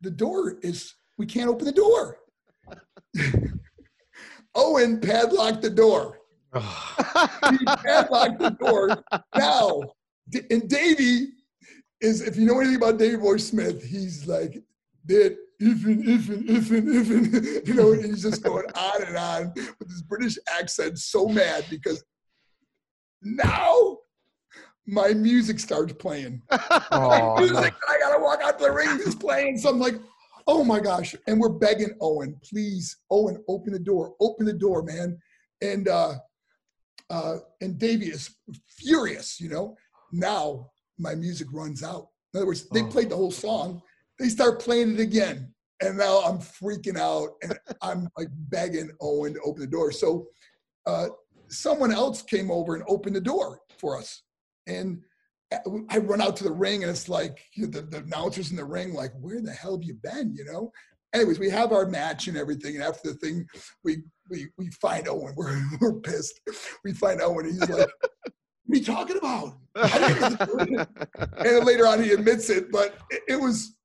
the 0.00 0.10
door 0.10 0.58
is 0.62 0.94
we 1.18 1.26
can't 1.26 1.50
open 1.50 1.66
the 1.66 1.72
door. 1.72 2.18
Owen 4.54 5.00
padlocked 5.00 5.62
the 5.62 5.70
door. 5.70 6.18
He 6.54 7.64
padlocked 7.64 8.38
the 8.38 8.56
door. 8.60 9.02
Now, 9.36 9.82
and 10.50 10.68
Davey 10.68 11.28
is, 12.00 12.20
if 12.20 12.36
you 12.36 12.44
know 12.44 12.58
anything 12.60 12.76
about 12.76 12.98
Davey 12.98 13.16
Boy 13.16 13.38
Smith, 13.38 13.82
he's 13.82 14.26
like, 14.26 14.62
that 15.06 15.36
ifin, 15.60 16.04
ifin, 16.04 16.48
ifin, 16.48 16.84
ifin. 16.84 17.66
You 17.66 17.74
know, 17.74 17.92
and 17.92 18.04
he's 18.04 18.22
just 18.22 18.42
going 18.42 18.66
on 18.74 19.02
and 19.02 19.16
on 19.16 19.52
with 19.78 19.88
his 19.88 20.02
British 20.02 20.38
accent, 20.58 20.98
so 20.98 21.26
mad 21.26 21.64
because 21.70 22.04
now 23.22 23.98
my 24.86 25.12
music 25.14 25.60
starts 25.60 25.92
playing. 25.94 26.42
Oh, 26.90 27.38
music. 27.38 27.74
I 27.88 27.98
gotta 27.98 28.22
walk 28.22 28.40
out 28.42 28.58
to 28.58 28.64
the 28.64 28.72
ring, 28.72 28.98
he's 28.98 29.14
playing. 29.14 29.56
So 29.58 29.70
I'm 29.70 29.78
like, 29.78 29.94
oh 30.46 30.64
my 30.64 30.80
gosh. 30.80 31.14
And 31.26 31.40
we're 31.40 31.48
begging 31.48 31.94
Owen, 32.00 32.38
please, 32.48 32.96
Owen, 33.10 33.42
open 33.48 33.72
the 33.72 33.78
door, 33.78 34.14
open 34.20 34.46
the 34.46 34.52
door, 34.52 34.82
man. 34.82 35.18
And 35.60 35.88
uh 35.88 36.14
uh 37.10 37.36
and 37.60 37.78
Davey 37.78 38.06
is 38.06 38.34
furious, 38.68 39.40
you 39.40 39.48
know. 39.48 39.76
Now 40.12 40.70
my 40.98 41.14
music 41.14 41.48
runs 41.52 41.82
out. 41.82 42.08
In 42.34 42.38
other 42.38 42.46
words, 42.46 42.68
they 42.70 42.82
Oh. 42.82 42.88
played 42.88 43.10
the 43.10 43.16
whole 43.16 43.30
song, 43.30 43.82
they 44.18 44.28
start 44.28 44.60
playing 44.60 44.94
it 44.94 45.00
again. 45.00 45.52
And 45.82 45.98
now 45.98 46.18
I'm 46.22 46.38
freaking 46.38 46.98
out 46.98 47.30
and 47.42 47.58
I'm 47.82 48.08
like 48.16 48.28
begging 48.30 48.90
Owen 49.00 49.34
to 49.34 49.40
open 49.40 49.60
the 49.60 49.66
door. 49.66 49.92
So 49.92 50.26
uh 50.86 51.08
someone 51.48 51.92
else 51.92 52.22
came 52.22 52.50
over 52.50 52.74
and 52.74 52.84
opened 52.88 53.14
the 53.16 53.20
door 53.20 53.60
for 53.78 53.98
us. 53.98 54.22
And 54.66 55.02
I 55.90 55.98
run 55.98 56.20
out 56.20 56.36
to 56.36 56.44
the 56.44 56.52
ring 56.52 56.82
and 56.82 56.90
it's 56.90 57.08
like 57.08 57.44
you 57.54 57.64
know, 57.64 57.70
the, 57.70 57.82
the 57.82 57.98
announcers 57.98 58.50
in 58.50 58.56
the 58.56 58.64
ring, 58.64 58.94
like, 58.94 59.12
where 59.20 59.40
the 59.40 59.52
hell 59.52 59.76
have 59.76 59.84
you 59.84 59.94
been? 59.94 60.34
You 60.34 60.44
know? 60.44 60.72
Anyways, 61.14 61.38
we 61.38 61.50
have 61.50 61.72
our 61.72 61.86
match 61.86 62.28
and 62.28 62.36
everything. 62.36 62.76
And 62.76 62.84
after 62.84 63.12
the 63.12 63.18
thing, 63.18 63.46
we 63.84 64.02
we 64.30 64.48
we 64.56 64.70
find 64.80 65.08
Owen. 65.08 65.34
We're 65.36 65.62
we're 65.80 66.00
pissed. 66.00 66.40
We 66.84 66.92
find 66.92 67.20
Owen. 67.20 67.46
He's 67.46 67.60
like, 67.60 67.70
what 67.70 68.76
are 68.76 68.76
you 68.76 68.84
talking 68.84 69.16
about? 69.18 69.58
I 69.74 69.98
didn't 69.98 70.20
get 70.20 70.38
the- 70.38 70.88
and 71.36 71.46
then 71.46 71.64
later 71.64 71.86
on 71.86 72.02
he 72.02 72.12
admits 72.12 72.48
it, 72.50 72.70
but 72.70 72.96
it, 73.10 73.22
it 73.28 73.40
was 73.40 73.76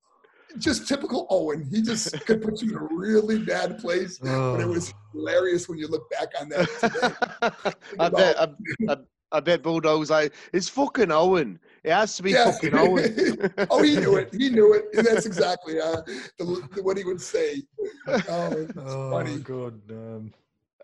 just 0.56 0.88
typical 0.88 1.26
Owen. 1.30 1.68
He 1.70 1.82
just 1.82 2.12
could 2.26 2.42
put 2.42 2.62
you 2.62 2.70
in 2.70 2.76
a 2.76 2.88
really 2.90 3.38
bad 3.38 3.78
place. 3.78 4.18
But 4.18 4.60
it 4.60 4.64
oh. 4.64 4.68
was 4.68 4.94
hilarious 5.12 5.68
when 5.68 5.78
you 5.78 5.88
look 5.88 6.08
back 6.10 6.28
on 6.40 6.48
that 6.50 6.68
today. 6.80 7.72
I 7.98 8.08
bet. 8.08 8.38
I, 8.38 8.48
I, 8.88 8.96
I 9.32 9.40
bet 9.40 9.62
Bulldog's 9.62 10.10
like, 10.10 10.32
it's 10.52 10.68
fucking 10.68 11.10
Owen. 11.12 11.58
It 11.84 11.92
has 11.92 12.16
to 12.16 12.22
be 12.22 12.30
Yeah. 12.32 12.50
fucking 12.50 12.74
Owen. 12.74 13.52
oh, 13.70 13.82
he 13.82 13.96
knew 13.96 14.16
it. 14.16 14.32
He 14.34 14.48
knew 14.50 14.72
it. 14.74 14.86
And 14.96 15.06
that's 15.06 15.26
exactly 15.26 15.80
uh, 15.80 16.00
the, 16.38 16.66
the, 16.74 16.82
what 16.82 16.96
he 16.96 17.04
would 17.04 17.20
say. 17.20 17.62
Oh, 18.06 18.52
it's 18.52 18.72
funny. 18.74 19.38
good. 19.38 19.80
Um, 19.90 20.32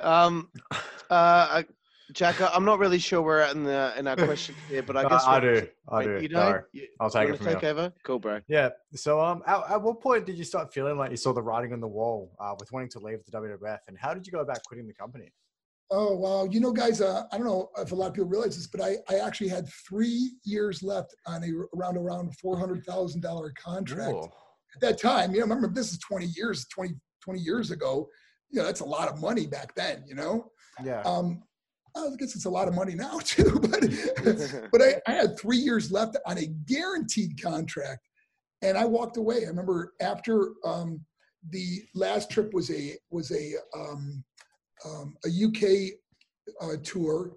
Um, 0.00 0.48
uh, 1.10 1.62
Jack, 2.12 2.40
I- 2.42 2.48
I'm 2.52 2.64
not 2.66 2.78
really 2.78 2.98
sure 2.98 3.22
where 3.22 3.36
we're 3.36 3.40
at 3.42 3.54
in 3.56 3.64
the 3.64 3.94
in 3.96 4.06
our 4.06 4.14
question 4.16 4.54
here, 4.68 4.82
but 4.82 4.96
I 4.96 5.04
I, 5.04 5.08
guess 5.08 5.24
I 5.24 5.38
we're- 5.40 5.60
do. 5.62 5.66
I 5.88 6.04
do. 6.04 6.18
You 6.20 6.28
No. 6.28 6.50
know, 6.52 6.60
You- 6.72 6.88
I'll 7.00 7.06
you 7.08 7.12
take 7.12 7.28
it 7.30 7.36
from 7.38 7.46
take 7.46 7.60
here. 7.60 7.70
over. 7.70 7.92
Cool, 8.02 8.18
bro. 8.18 8.40
Yeah. 8.46 8.70
So, 8.94 9.20
um, 9.20 9.42
at, 9.46 9.70
at 9.70 9.82
what 9.82 10.00
point 10.02 10.26
did 10.26 10.36
you 10.36 10.44
start 10.44 10.72
feeling 10.72 10.98
like 10.98 11.10
you 11.10 11.16
saw 11.16 11.32
the 11.32 11.42
writing 11.42 11.72
on 11.72 11.80
the 11.80 11.88
wall 11.88 12.36
uh, 12.38 12.54
with 12.60 12.70
wanting 12.72 12.90
to 12.90 12.98
leave 12.98 13.24
the 13.24 13.32
WWF, 13.32 13.78
and 13.88 13.96
how 13.98 14.12
did 14.12 14.26
you 14.26 14.32
go 14.32 14.40
about 14.40 14.62
quitting 14.66 14.86
the 14.86 14.92
company? 14.92 15.32
Oh 15.90 16.16
wow! 16.16 16.48
You 16.50 16.60
know, 16.60 16.72
guys, 16.72 17.00
uh, 17.00 17.24
I 17.30 17.36
don't 17.36 17.46
know 17.46 17.68
if 17.78 17.92
a 17.92 17.94
lot 17.94 18.08
of 18.08 18.14
people 18.14 18.28
realize 18.28 18.56
this, 18.56 18.66
but 18.66 18.80
I, 18.80 18.96
I 19.08 19.18
actually 19.18 19.48
had 19.48 19.68
three 19.88 20.32
years 20.44 20.82
left 20.82 21.14
on 21.26 21.44
a 21.44 21.50
around 21.76 21.98
around 21.98 22.36
four 22.38 22.58
hundred 22.58 22.84
thousand 22.84 23.20
dollar 23.20 23.52
contract 23.62 24.12
Ooh. 24.14 24.24
at 24.74 24.80
that 24.80 25.00
time. 25.00 25.32
You 25.32 25.38
know, 25.40 25.46
remember 25.46 25.68
this 25.68 25.92
is 25.92 25.98
twenty 25.98 26.26
years, 26.26 26.66
20, 26.68 26.94
20 27.22 27.38
years 27.40 27.70
ago. 27.70 28.08
You 28.50 28.60
know, 28.60 28.66
that's 28.66 28.80
a 28.80 28.84
lot 28.84 29.08
of 29.08 29.20
money 29.20 29.46
back 29.46 29.74
then. 29.74 30.04
You 30.06 30.14
know, 30.14 30.50
Yeah. 30.82 31.02
um, 31.02 31.42
I 31.96 32.08
guess 32.18 32.34
it's 32.34 32.46
a 32.46 32.50
lot 32.50 32.66
of 32.68 32.74
money 32.74 32.94
now 32.94 33.18
too. 33.24 33.60
But 33.60 33.80
but 34.72 34.82
I, 34.82 34.94
I 35.06 35.12
had 35.12 35.38
three 35.38 35.58
years 35.58 35.92
left 35.92 36.16
on 36.26 36.38
a 36.38 36.46
guaranteed 36.66 37.40
contract, 37.42 38.08
and 38.62 38.78
I 38.78 38.86
walked 38.86 39.18
away. 39.18 39.44
I 39.44 39.48
remember 39.48 39.92
after 40.00 40.52
um, 40.64 41.04
the 41.50 41.82
last 41.94 42.30
trip 42.30 42.54
was 42.54 42.70
a 42.70 42.96
was 43.10 43.30
a 43.32 43.52
um, 43.78 44.24
um, 44.84 45.16
a 45.24 45.28
UK 45.28 45.92
uh, 46.60 46.76
tour, 46.82 47.36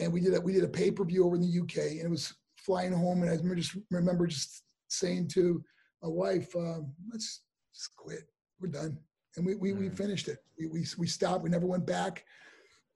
and 0.00 0.12
we 0.12 0.20
did 0.20 0.34
a, 0.34 0.40
we 0.40 0.52
did 0.52 0.64
a 0.64 0.68
pay 0.68 0.90
per 0.90 1.04
view 1.04 1.24
over 1.24 1.36
in 1.36 1.42
the 1.42 1.60
UK, 1.60 1.92
and 1.92 2.02
it 2.02 2.10
was 2.10 2.34
flying 2.58 2.92
home. 2.92 3.22
And 3.22 3.30
I 3.30 3.34
remember 3.34 3.56
just 3.56 3.76
remember 3.90 4.26
just 4.26 4.64
saying 4.88 5.28
to 5.28 5.62
my 6.02 6.08
wife, 6.08 6.54
um, 6.56 6.92
"Let's 7.10 7.42
just 7.74 7.94
quit. 7.96 8.24
We're 8.60 8.68
done." 8.68 8.98
And 9.36 9.46
we 9.46 9.54
we, 9.54 9.72
we 9.72 9.88
Mm. 9.88 9.96
finished 9.96 10.28
it. 10.28 10.38
We, 10.58 10.66
we 10.66 10.86
we 10.98 11.06
stopped. 11.06 11.42
We 11.42 11.50
never 11.50 11.66
went 11.66 11.86
back. 11.86 12.24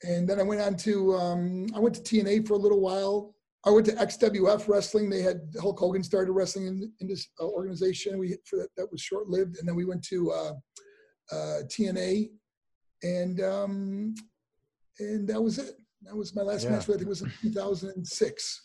And 0.02 0.28
then 0.28 0.38
I 0.38 0.42
went 0.42 0.60
on 0.60 0.76
to 0.76 1.14
um, 1.14 1.66
I 1.74 1.78
went 1.78 1.94
to 1.96 2.02
TNA 2.02 2.46
for 2.46 2.54
a 2.54 2.58
little 2.58 2.80
while. 2.80 3.34
I 3.64 3.70
went 3.70 3.86
to 3.86 3.92
XWF 3.92 4.68
Wrestling. 4.68 5.08
They 5.10 5.22
had 5.22 5.40
Hulk 5.60 5.80
Hogan 5.80 6.02
started 6.04 6.30
wrestling 6.32 6.66
in, 6.66 6.92
in 7.00 7.08
this 7.08 7.26
uh, 7.40 7.46
organization. 7.46 8.18
We 8.18 8.36
for 8.44 8.58
that, 8.58 8.68
that 8.76 8.92
was 8.92 9.00
short 9.00 9.28
lived, 9.28 9.56
and 9.58 9.66
then 9.66 9.74
we 9.74 9.86
went 9.86 10.04
to 10.04 10.30
uh, 10.30 10.52
uh, 11.32 11.62
TNA, 11.64 12.30
and 13.02 13.40
um, 13.42 14.14
and 14.98 15.28
that 15.28 15.42
was 15.42 15.58
it. 15.58 15.76
That 16.02 16.16
was 16.16 16.34
my 16.34 16.42
last 16.42 16.64
Yeah. 16.64 16.70
match. 16.72 16.82
I 16.84 16.92
think 16.92 17.02
it 17.02 17.08
was 17.08 17.22
in 17.22 17.32
2006. 17.42 18.62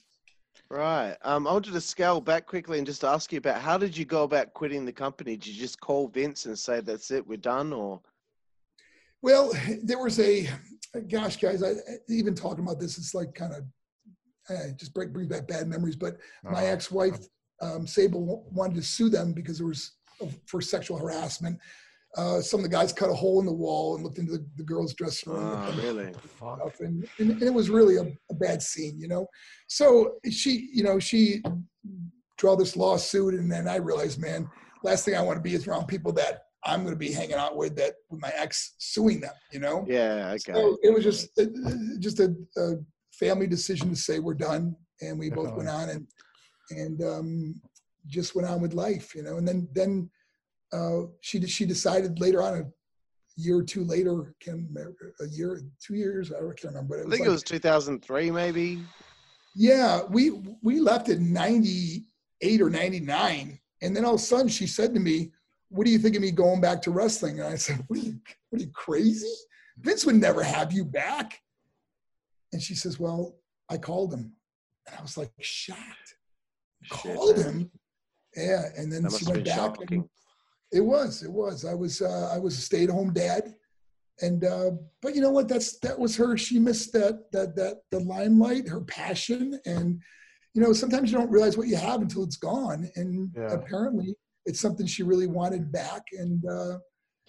Right. 0.69 1.17
Um, 1.23 1.47
I 1.47 1.51
wanted 1.51 1.73
to 1.73 1.81
scale 1.81 2.21
back 2.21 2.45
quickly 2.45 2.77
and 2.77 2.87
just 2.87 3.03
ask 3.03 3.31
you 3.33 3.39
about 3.39 3.61
how 3.61 3.77
did 3.77 3.95
you 3.97 4.05
go 4.05 4.23
about 4.23 4.53
quitting 4.53 4.85
the 4.85 4.93
company? 4.93 5.35
Did 5.35 5.47
you 5.47 5.61
just 5.61 5.79
call 5.81 6.07
Vince 6.07 6.45
and 6.45 6.57
say 6.57 6.79
that's 6.79 7.11
it, 7.11 7.25
we're 7.27 7.37
done, 7.37 7.73
or 7.73 8.01
Well, 9.21 9.51
there 9.83 9.99
was 10.01 10.19
a, 10.19 10.49
gosh, 11.09 11.37
guys, 11.37 11.61
I 11.61 11.73
even 12.09 12.35
talking 12.35 12.63
about 12.63 12.79
this, 12.79 12.97
it's 12.97 13.13
like 13.13 13.33
kind 13.35 13.53
of, 13.53 13.63
eh, 14.49 14.71
just 14.77 14.93
break, 14.93 15.11
brings 15.11 15.27
back 15.29 15.47
bad 15.47 15.67
memories. 15.67 15.95
But 15.97 16.17
my 16.43 16.51
Uh-huh. 16.63 16.65
ex-wife, 16.73 17.19
um, 17.61 17.85
Sable, 17.85 18.47
wanted 18.51 18.75
to 18.75 18.81
sue 18.83 19.09
them 19.09 19.33
because 19.33 19.57
there 19.57 19.67
was 19.67 19.97
for 20.45 20.61
sexual 20.61 20.97
harassment. 20.97 21.59
Uh, 22.17 22.41
some 22.41 22.59
of 22.59 22.63
the 22.63 22.69
guys 22.69 22.91
cut 22.91 23.09
a 23.09 23.13
hole 23.13 23.39
in 23.39 23.45
the 23.45 23.51
wall 23.53 23.95
and 23.95 24.03
looked 24.03 24.17
into 24.17 24.33
the, 24.33 24.45
the 24.57 24.63
girls' 24.63 24.93
dressing 24.93 25.31
room. 25.31 25.41
oh, 25.43 25.81
really? 25.81 26.11
Fuck. 26.39 26.59
and, 26.81 27.07
and, 27.19 27.31
and 27.31 27.43
it 27.43 27.53
was 27.53 27.69
really 27.69 27.95
a, 27.95 28.11
a 28.29 28.33
bad 28.35 28.61
scene, 28.61 28.99
you 28.99 29.07
know. 29.07 29.27
So 29.67 30.15
she, 30.29 30.69
you 30.73 30.83
know, 30.83 30.99
she 30.99 31.41
draw 32.37 32.55
this 32.55 32.75
lawsuit, 32.75 33.35
and 33.35 33.49
then 33.49 33.67
I 33.67 33.77
realized, 33.77 34.19
man, 34.19 34.49
last 34.83 35.05
thing 35.05 35.15
I 35.15 35.21
want 35.21 35.37
to 35.37 35.41
be 35.41 35.53
is 35.53 35.67
around 35.67 35.87
people 35.87 36.11
that 36.13 36.41
I'm 36.63 36.81
going 36.81 36.93
to 36.93 36.99
be 36.99 37.11
hanging 37.11 37.35
out 37.35 37.55
with 37.55 37.75
that 37.77 37.93
with 38.09 38.21
my 38.21 38.31
ex 38.35 38.75
suing 38.77 39.21
them, 39.21 39.33
you 39.51 39.59
know. 39.59 39.85
Yeah. 39.87 40.31
Okay. 40.33 40.53
So 40.53 40.77
it 40.83 40.93
was 40.93 41.03
just 41.03 41.29
uh, 41.39 41.45
just 41.99 42.19
a, 42.19 42.35
a 42.57 42.73
family 43.13 43.47
decision 43.47 43.89
to 43.89 43.95
say 43.95 44.19
we're 44.19 44.33
done, 44.33 44.75
and 45.01 45.17
we 45.17 45.29
both 45.29 45.53
went 45.55 45.69
on 45.69 45.89
and 45.89 46.07
and 46.71 47.01
um, 47.03 47.61
just 48.07 48.35
went 48.35 48.47
on 48.47 48.61
with 48.61 48.73
life, 48.73 49.15
you 49.15 49.23
know. 49.23 49.37
And 49.37 49.47
then 49.47 49.67
then 49.73 50.09
uh, 50.73 51.01
she 51.21 51.45
she 51.47 51.65
decided 51.65 52.19
later 52.19 52.41
on 52.41 52.57
a 52.59 52.65
year 53.35 53.57
or 53.57 53.63
two 53.63 53.83
later, 53.83 54.33
can 54.39 54.73
a 55.19 55.27
year 55.27 55.61
two 55.79 55.95
years 55.95 56.31
I 56.31 56.39
can't 56.39 56.63
remember. 56.63 56.99
I 56.99 57.01
think 57.01 57.11
like, 57.21 57.27
it 57.27 57.29
was 57.29 57.43
2003, 57.43 58.31
maybe. 58.31 58.83
yeah, 59.55 60.01
we 60.09 60.31
we 60.61 60.79
left 60.79 61.09
in 61.09 61.33
'98 61.33 62.61
or 62.61 62.69
'99, 62.69 63.59
and 63.81 63.95
then 63.95 64.05
all 64.05 64.15
of 64.15 64.21
a 64.21 64.23
sudden 64.23 64.47
she 64.47 64.67
said 64.67 64.93
to 64.93 64.99
me, 64.99 65.31
"What 65.69 65.85
do 65.85 65.91
you 65.91 65.99
think 65.99 66.15
of 66.15 66.21
me 66.21 66.31
going 66.31 66.61
back 66.61 66.81
to 66.83 66.91
wrestling?" 66.91 67.39
And 67.39 67.47
I 67.47 67.55
said, 67.55 67.83
"What 67.87 67.99
are 67.99 68.03
you, 68.03 68.19
what 68.49 68.61
are 68.61 68.65
you 68.65 68.71
crazy? 68.71 69.33
Vince 69.77 70.05
would 70.05 70.15
never 70.15 70.43
have 70.43 70.71
you 70.71 70.85
back." 70.85 71.39
And 72.53 72.61
she 72.61 72.75
says, 72.75 72.99
"Well, 72.99 73.35
I 73.69 73.77
called 73.77 74.13
him," 74.13 74.33
and 74.87 74.95
I 74.97 75.01
was 75.01 75.17
like 75.17 75.31
shocked. 75.39 76.15
Shit, 76.83 77.15
called 77.15 77.37
man. 77.37 77.45
him, 77.45 77.71
yeah, 78.35 78.63
and 78.75 78.91
then 78.91 79.07
she 79.09 79.25
went 79.25 79.45
back. 79.45 79.77
And 79.91 80.09
it 80.71 80.81
was, 80.81 81.23
it 81.23 81.31
was. 81.31 81.65
I 81.65 81.73
was, 81.73 82.01
uh, 82.01 82.31
I 82.33 82.37
was 82.39 82.57
a 82.57 82.61
stay-at-home 82.61 83.13
dad, 83.13 83.55
and 84.21 84.45
uh, 84.45 84.71
but 85.01 85.15
you 85.15 85.21
know 85.21 85.31
what? 85.31 85.47
That's 85.47 85.79
that 85.79 85.97
was 85.97 86.15
her. 86.17 86.37
She 86.37 86.59
missed 86.59 86.93
that 86.93 87.31
that 87.31 87.55
that 87.55 87.81
the 87.91 87.99
limelight, 87.99 88.67
her 88.67 88.81
passion, 88.81 89.59
and 89.65 89.99
you 90.53 90.61
know 90.61 90.73
sometimes 90.73 91.11
you 91.11 91.17
don't 91.17 91.31
realize 91.31 91.57
what 91.57 91.67
you 91.67 91.75
have 91.75 92.01
until 92.01 92.23
it's 92.23 92.37
gone. 92.37 92.89
And 92.95 93.31
Yeah. 93.35 93.53
apparently, 93.53 94.15
it's 94.45 94.59
something 94.59 94.85
she 94.85 95.03
really 95.03 95.27
wanted 95.27 95.71
back. 95.71 96.03
And 96.13 96.45
uh, 96.45 96.77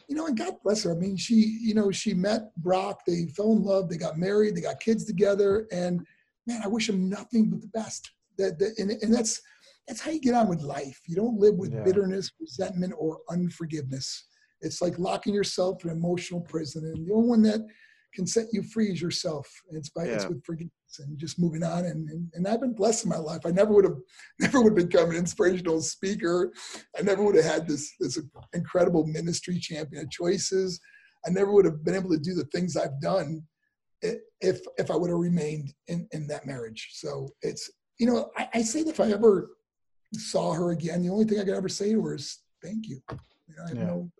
you 0.09 0.17
know, 0.17 0.27
and 0.27 0.37
God 0.37 0.55
bless 0.63 0.85
her. 0.85 0.93
I 0.93 0.99
mean, 0.99 1.17
she 1.17 1.59
you 1.63 1.75
know 1.75 1.91
she 1.91 2.15
met 2.15 2.55
Brock. 2.59 3.01
They 3.07 3.27
fell 3.37 3.53
in 3.53 3.63
love. 3.63 3.89
They 3.89 3.97
got 3.97 4.19
married. 4.19 4.55
They 4.55 4.61
got 4.61 4.81
kids 4.81 5.05
together. 5.05 5.67
And 5.73 6.05
man, 6.47 6.61
I 6.63 6.69
wish 6.69 6.87
them 6.89 7.09
nothing 7.09 7.49
but 7.49 7.61
the 7.63 7.69
best. 7.69 8.11
That, 8.39 8.59
that 8.59 8.79
and, 8.79 8.91
and 8.91 9.15
that's 9.15 9.41
that's 9.87 10.01
how 10.01 10.11
you 10.11 10.21
get 10.21 10.35
on 10.35 10.49
with 10.49 10.63
life. 10.63 11.01
You 11.07 11.17
don't 11.17 11.39
live 11.39 11.57
with 11.57 11.73
Yeah. 11.73 11.83
bitterness, 11.85 12.31
resentment, 12.41 12.95
or 12.97 13.21
unforgiveness. 13.31 14.27
It's 14.61 14.81
like 14.81 14.99
locking 14.99 15.35
yourself 15.35 15.85
in 15.85 15.91
an 15.91 15.97
emotional 15.97 16.41
prison, 16.41 16.85
and 16.85 17.07
the 17.07 17.13
only 17.13 17.29
one 17.29 17.43
that 17.43 17.67
can 18.15 18.27
set 18.27 18.47
you 18.53 18.63
free 18.63 18.93
is 18.93 19.01
yourself. 19.01 19.49
And 19.69 19.77
it's 19.77 19.89
by 19.89 20.05
it's 20.05 20.29
with 20.29 20.45
forgiveness 20.45 20.73
and 20.99 21.19
just 21.19 21.41
moving 21.41 21.63
on. 21.63 21.87
And, 21.87 22.09
and 22.11 22.31
and 22.35 22.47
I've 22.47 22.61
been 22.61 22.75
blessed 22.75 23.05
in 23.05 23.11
my 23.11 23.17
life. 23.17 23.41
I 23.45 23.51
never 23.51 23.73
would 23.73 23.85
have 23.85 23.97
never 24.39 24.63
would 24.63 24.79
have 24.79 24.89
become 24.89 25.11
an 25.11 25.17
inspirational 25.17 25.81
speaker. 25.81 26.53
I 26.97 27.03
never 27.03 27.23
would 27.23 27.35
have 27.37 27.45
had 27.45 27.67
this 27.69 27.93
this 27.99 28.19
incredible 28.53 29.07
ministry 29.07 29.59
champion 29.59 30.05
of 30.05 30.11
choices. 30.11 30.79
I 31.27 31.31
never 31.31 31.53
would 31.53 31.65
have 31.65 31.85
been 31.85 31.95
able 31.95 32.11
to 32.11 32.19
do 32.19 32.35
the 32.35 32.45
things 32.47 32.77
I've 32.77 33.01
done 33.01 33.43
if 34.03 34.61
if 34.79 34.91
I 34.91 34.97
would 34.97 35.11
have 35.11 35.19
remained 35.19 35.73
in 35.89 36.07
in 36.13 36.27
that 36.29 36.47
marriage. 36.47 36.91
So 36.93 37.29
it's 37.43 37.71
you 37.99 38.07
know 38.07 38.31
I, 38.37 38.49
I 38.55 38.63
say 38.63 38.83
that 38.83 38.91
if 38.91 39.01
I 39.01 39.11
ever 39.11 39.51
saw 40.15 40.53
her 40.53 40.71
again, 40.73 41.03
the 41.03 41.09
only 41.09 41.25
thing 41.25 41.39
I 41.41 41.45
could 41.45 41.55
ever 41.55 41.69
say 41.69 41.93
to 41.93 42.03
her 42.05 42.15
is 42.15 42.39
thank 42.63 42.89
you. 42.89 43.01
You 43.49 43.57
know, 43.57 43.65
I 43.65 43.69
have 43.69 43.77
Yeah. 43.79 43.85
no, 43.85 44.11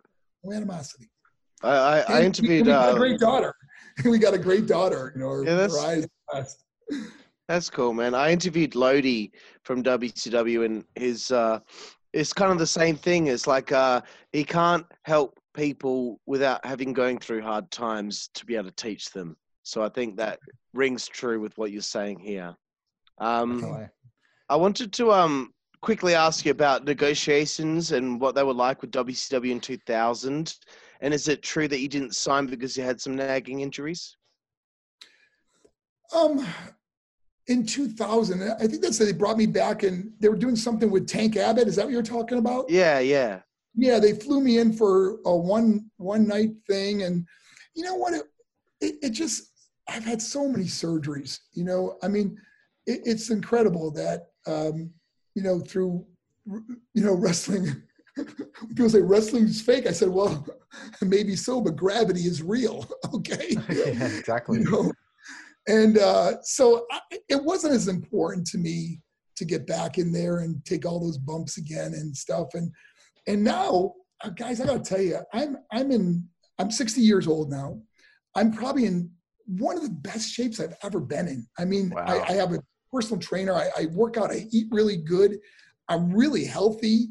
no 0.43 0.53
animosity. 0.55 1.09
I, 1.61 1.69
I, 1.69 1.97
I 1.97 1.99
And 1.99 2.07
we- 2.19 2.25
interviewed. 2.25 2.65
We, 2.67 2.71
got 2.71 2.89
a 2.89 2.91
Uh, 2.93 2.97
great 2.97 3.19
daughter. 3.19 3.53
we 4.05 4.17
got 4.19 4.33
a 4.33 4.37
great 4.39 4.67
daughter. 4.67 5.11
You 5.15 5.21
know, 5.21 5.29
her, 5.29 5.43
Yeah, 5.43 5.55
that's- 5.55 5.79
her 5.81 5.87
eyes 5.87 6.07
blessed. 6.31 6.63
That's 7.47 7.69
cool, 7.69 7.93
man. 7.93 8.15
I 8.15 8.31
interviewed 8.31 8.73
Lodi 8.75 9.29
from 9.63 9.83
WCW, 9.83 10.65
and 10.65 10.85
his 10.95 11.29
uh, 11.29 11.59
it's 12.13 12.31
kind 12.31 12.51
of 12.51 12.57
the 12.57 12.65
same 12.67 12.95
thing. 12.95 13.27
It's 13.27 13.47
like 13.47 13.71
uh, 13.71 14.01
he 14.31 14.43
can't 14.45 14.85
help 15.03 15.37
people 15.53 16.19
without 16.25 16.65
having 16.65 16.93
going 16.93 17.19
through 17.19 17.41
hard 17.41 17.69
times 17.69 18.29
to 18.35 18.45
be 18.45 18.55
able 18.55 18.69
to 18.69 18.75
teach 18.75 19.11
them. 19.11 19.35
So 19.63 19.83
I 19.83 19.89
think 19.89 20.15
that 20.17 20.39
rings 20.73 21.05
true 21.07 21.39
with 21.41 21.57
what 21.57 21.71
you're 21.71 21.81
saying 21.81 22.19
here. 22.19 22.55
Um, 23.19 23.87
I 24.49 24.55
wanted 24.55 24.93
to 24.93 25.11
um, 25.11 25.52
quickly 25.83 26.15
ask 26.15 26.45
you 26.45 26.51
about 26.51 26.85
negotiations 26.85 27.91
and 27.91 28.19
what 28.19 28.35
they 28.35 28.41
were 28.41 28.53
like 28.53 28.81
with 28.81 28.91
WCW 28.91 29.51
in 29.51 29.59
2000. 29.59 30.55
And 31.01 31.13
is 31.13 31.27
it 31.27 31.43
true 31.43 31.67
that 31.67 31.81
you 31.81 31.89
didn't 31.89 32.15
sign 32.15 32.45
because 32.45 32.77
you 32.77 32.83
had 32.83 33.01
some 33.01 33.17
nagging 33.17 33.59
injuries? 33.59 34.15
Um, 36.15 36.47
in 37.47 37.65
2000, 37.65 38.41
I 38.43 38.65
think 38.65 38.81
that's 38.81 38.97
they 38.97 39.11
brought 39.11 39.37
me 39.37 39.45
back 39.45 39.83
and 39.83 40.13
they 40.21 40.29
were 40.29 40.37
doing 40.37 40.55
something 40.55 40.89
with 40.89 41.05
Tank 41.05 41.35
Abbott. 41.35 41.67
Is 41.67 41.75
that 41.75 41.85
what 41.85 41.91
you're 41.91 42.01
talking 42.01 42.37
about? 42.37 42.69
Yeah, 42.69 42.99
yeah. 42.99 43.41
Yeah, 43.75 43.99
they 43.99 44.13
flew 44.13 44.39
me 44.39 44.59
in 44.59 44.71
for 44.71 45.17
a 45.25 45.35
one 45.35 45.89
one 45.97 46.27
night 46.27 46.51
thing, 46.69 47.03
and 47.03 47.25
you 47.73 47.83
know 47.83 47.95
what? 47.95 48.13
It, 48.13 48.23
it, 48.79 48.95
it 49.01 49.09
just 49.09 49.51
I've 49.89 50.05
had 50.05 50.21
so 50.21 50.47
many 50.47 50.65
surgeries. 50.65 51.39
You 51.53 51.63
know, 51.63 51.97
I 52.03 52.07
mean, 52.07 52.37
it, 52.85 53.01
it's 53.03 53.31
incredible 53.31 53.89
that 53.91 54.27
um, 54.45 54.91
you 55.35 55.43
know 55.43 55.59
through 55.59 56.05
you 56.45 57.03
know 57.03 57.13
wrestling. 57.15 57.83
People 58.69 58.89
say 58.89 59.01
wrestling's 59.01 59.59
fake. 59.61 59.87
I 59.87 59.91
said, 59.91 60.09
well, 60.09 60.45
maybe 61.01 61.35
so, 61.35 61.59
but 61.59 61.75
gravity 61.75 62.21
is 62.21 62.43
real. 62.43 62.85
Okay. 63.13 63.55
yeah, 63.69 64.07
exactly. 64.07 64.59
you 64.59 64.69
know? 64.69 64.91
And 65.67 65.97
uh, 65.99 66.41
so 66.41 66.85
I, 66.91 66.99
it 67.29 67.43
wasn't 67.43 67.73
as 67.73 67.87
important 67.87 68.47
to 68.47 68.57
me 68.57 68.99
to 69.35 69.45
get 69.45 69.67
back 69.67 69.97
in 69.99 70.11
there 70.11 70.39
and 70.39 70.63
take 70.65 70.85
all 70.85 70.99
those 70.99 71.17
bumps 71.17 71.57
again 71.57 71.93
and 71.93 72.15
stuff. 72.15 72.49
And 72.53 72.71
and 73.27 73.43
now, 73.43 73.93
uh, 74.23 74.29
guys, 74.29 74.59
I 74.61 74.65
gotta 74.65 74.79
tell 74.79 75.01
you, 75.01 75.19
I'm 75.33 75.57
I'm 75.71 75.91
in 75.91 76.27
I'm 76.59 76.71
60 76.71 77.01
years 77.01 77.27
old 77.27 77.49
now. 77.49 77.79
I'm 78.35 78.51
probably 78.51 78.85
in 78.85 79.11
one 79.45 79.75
of 79.77 79.83
the 79.83 79.89
best 79.89 80.29
shapes 80.31 80.59
I've 80.59 80.75
ever 80.83 80.99
been 80.99 81.27
in. 81.27 81.47
I 81.57 81.65
mean, 81.65 81.91
Wow. 81.91 82.03
I, 82.07 82.29
I 82.29 82.31
have 82.33 82.53
a 82.53 82.59
personal 82.93 83.19
trainer. 83.19 83.53
I, 83.53 83.69
I 83.77 83.85
work 83.87 84.17
out. 84.17 84.31
I 84.31 84.45
eat 84.51 84.67
really 84.71 84.97
good. 84.97 85.39
I'm 85.89 86.13
really 86.13 86.45
healthy. 86.45 87.07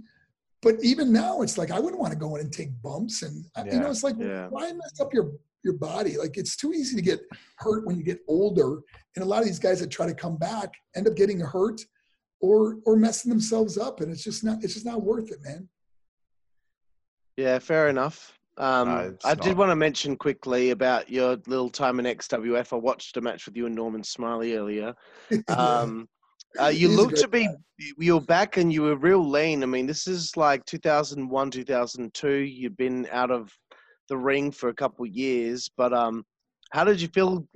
But 0.63 0.77
even 0.83 1.13
now, 1.13 1.43
it's 1.43 1.59
like 1.59 1.73
I 1.73 1.81
wouldn't 1.81 2.01
want 2.01 2.13
to 2.13 2.19
go 2.19 2.37
in 2.37 2.43
and 2.43 2.53
take 2.53 2.71
bumps. 2.83 3.23
And 3.23 3.45
uh, 3.57 3.65
you 3.71 3.81
know, 3.81 3.91
it's 3.91 4.05
like 4.05 4.15
Yeah. 4.19 4.47
why 4.49 4.73
mess 4.73 5.01
up 5.01 5.13
your 5.13 5.33
your 5.65 5.75
body? 5.75 6.17
Like 6.17 6.37
it's 6.37 6.57
too 6.57 6.73
easy 6.73 6.95
to 6.97 7.03
get 7.03 7.21
hurt 7.59 7.85
when 7.87 7.97
you 7.97 8.05
get 8.05 8.21
older. 8.29 8.79
And 9.17 9.25
a 9.25 9.29
lot 9.29 9.41
of 9.41 9.47
these 9.47 9.59
guys 9.59 9.81
that 9.81 9.91
try 9.91 10.07
to 10.07 10.15
come 10.15 10.37
back 10.37 10.71
end 10.95 11.09
up 11.09 11.17
getting 11.17 11.41
hurt 11.41 11.81
or 12.41 12.77
or 12.87 12.97
messing 12.97 13.29
themselves 13.31 13.77
up. 13.77 14.01
And 14.01 14.13
it's 14.13 14.23
just 14.23 14.45
not 14.45 14.63
it's 14.63 14.75
just 14.75 14.87
not 14.87 15.03
worth 15.03 15.33
it, 15.33 15.43
man. 15.43 15.69
Yeah, 17.37 17.59
fair 17.59 17.89
enough. 17.89 18.39
Um, 18.59 18.89
No, 18.89 19.17
I 19.25 19.35
did 19.35 19.57
want 19.57 19.71
to 19.71 19.77
mention 19.77 20.17
quickly 20.17 20.71
about 20.71 21.11
your 21.11 21.39
little 21.47 21.71
time 21.71 21.99
in 21.99 22.07
XWF. 22.07 22.73
I 22.73 22.77
watched 22.77 23.17
a 23.17 23.21
match 23.21 23.47
with 23.47 23.57
you 23.57 23.67
and 23.67 23.75
Norman 23.75 24.05
Smiley 24.05 24.55
earlier. 24.55 24.95
Um, 25.49 26.09
uh, 26.61 26.67
you 26.67 26.89
look 26.89 27.15
to 27.15 27.29
be 27.29 27.49
you 27.99 28.15
were 28.15 28.21
back 28.21 28.59
and 28.59 28.73
you 28.73 28.83
were 28.83 28.97
real 28.97 29.27
lean. 29.27 29.63
I 29.63 29.67
mean, 29.67 29.87
this 29.87 30.07
is 30.07 30.37
like 30.37 30.65
2001, 30.67 31.51
2002. 31.51 32.29
You've 32.29 32.77
been 32.77 33.09
out 33.11 33.31
of 33.31 33.51
the 34.09 34.17
ring 34.17 34.51
for 34.51 34.69
a 34.69 34.75
couple 34.75 35.07
years, 35.07 35.71
but 35.77 35.93
um, 35.93 36.25
how 36.71 36.85
did 36.85 37.01
you 37.01 37.09
feel? 37.09 37.47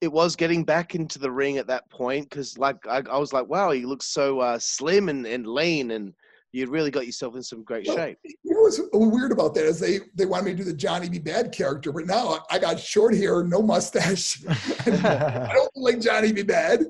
It 0.00 0.12
was 0.12 0.36
getting 0.36 0.64
back 0.64 0.94
into 0.94 1.18
the 1.18 1.30
ring 1.30 1.56
at 1.56 1.68
that 1.68 1.88
point 1.88 2.28
because, 2.28 2.58
like, 2.58 2.76
I, 2.86 3.02
I 3.10 3.16
was 3.16 3.32
like, 3.32 3.46
wow, 3.46 3.70
you 3.70 3.88
look 3.88 4.02
so 4.02 4.40
uh, 4.40 4.58
slim 4.58 5.08
and, 5.08 5.24
and 5.26 5.46
lean, 5.46 5.92
and 5.92 6.12
you 6.54 6.70
really 6.70 6.92
got 6.92 7.04
yourself 7.04 7.34
in 7.34 7.42
some 7.42 7.64
great 7.64 7.84
Well, 7.86 7.96
shape. 7.96 8.18
You 8.22 8.54
know 8.54 8.60
what's 8.60 8.80
weird 8.92 9.32
about 9.32 9.54
that 9.54 9.64
is 9.64 9.80
they 9.80 9.98
they 10.14 10.24
wanted 10.24 10.44
me 10.44 10.50
to 10.52 10.56
do 10.58 10.64
the 10.64 10.72
Johnny 10.72 11.08
B. 11.08 11.18
Badd 11.18 11.52
character, 11.52 11.90
but 11.90 12.06
now 12.06 12.44
I 12.48 12.60
got 12.60 12.78
short 12.78 13.16
hair, 13.16 13.42
no 13.42 13.60
mustache. 13.60 14.40
I 14.86 15.50
don't 15.52 15.70
like 15.74 16.00
Johnny 16.00 16.32
B. 16.32 16.44
Badd, 16.44 16.84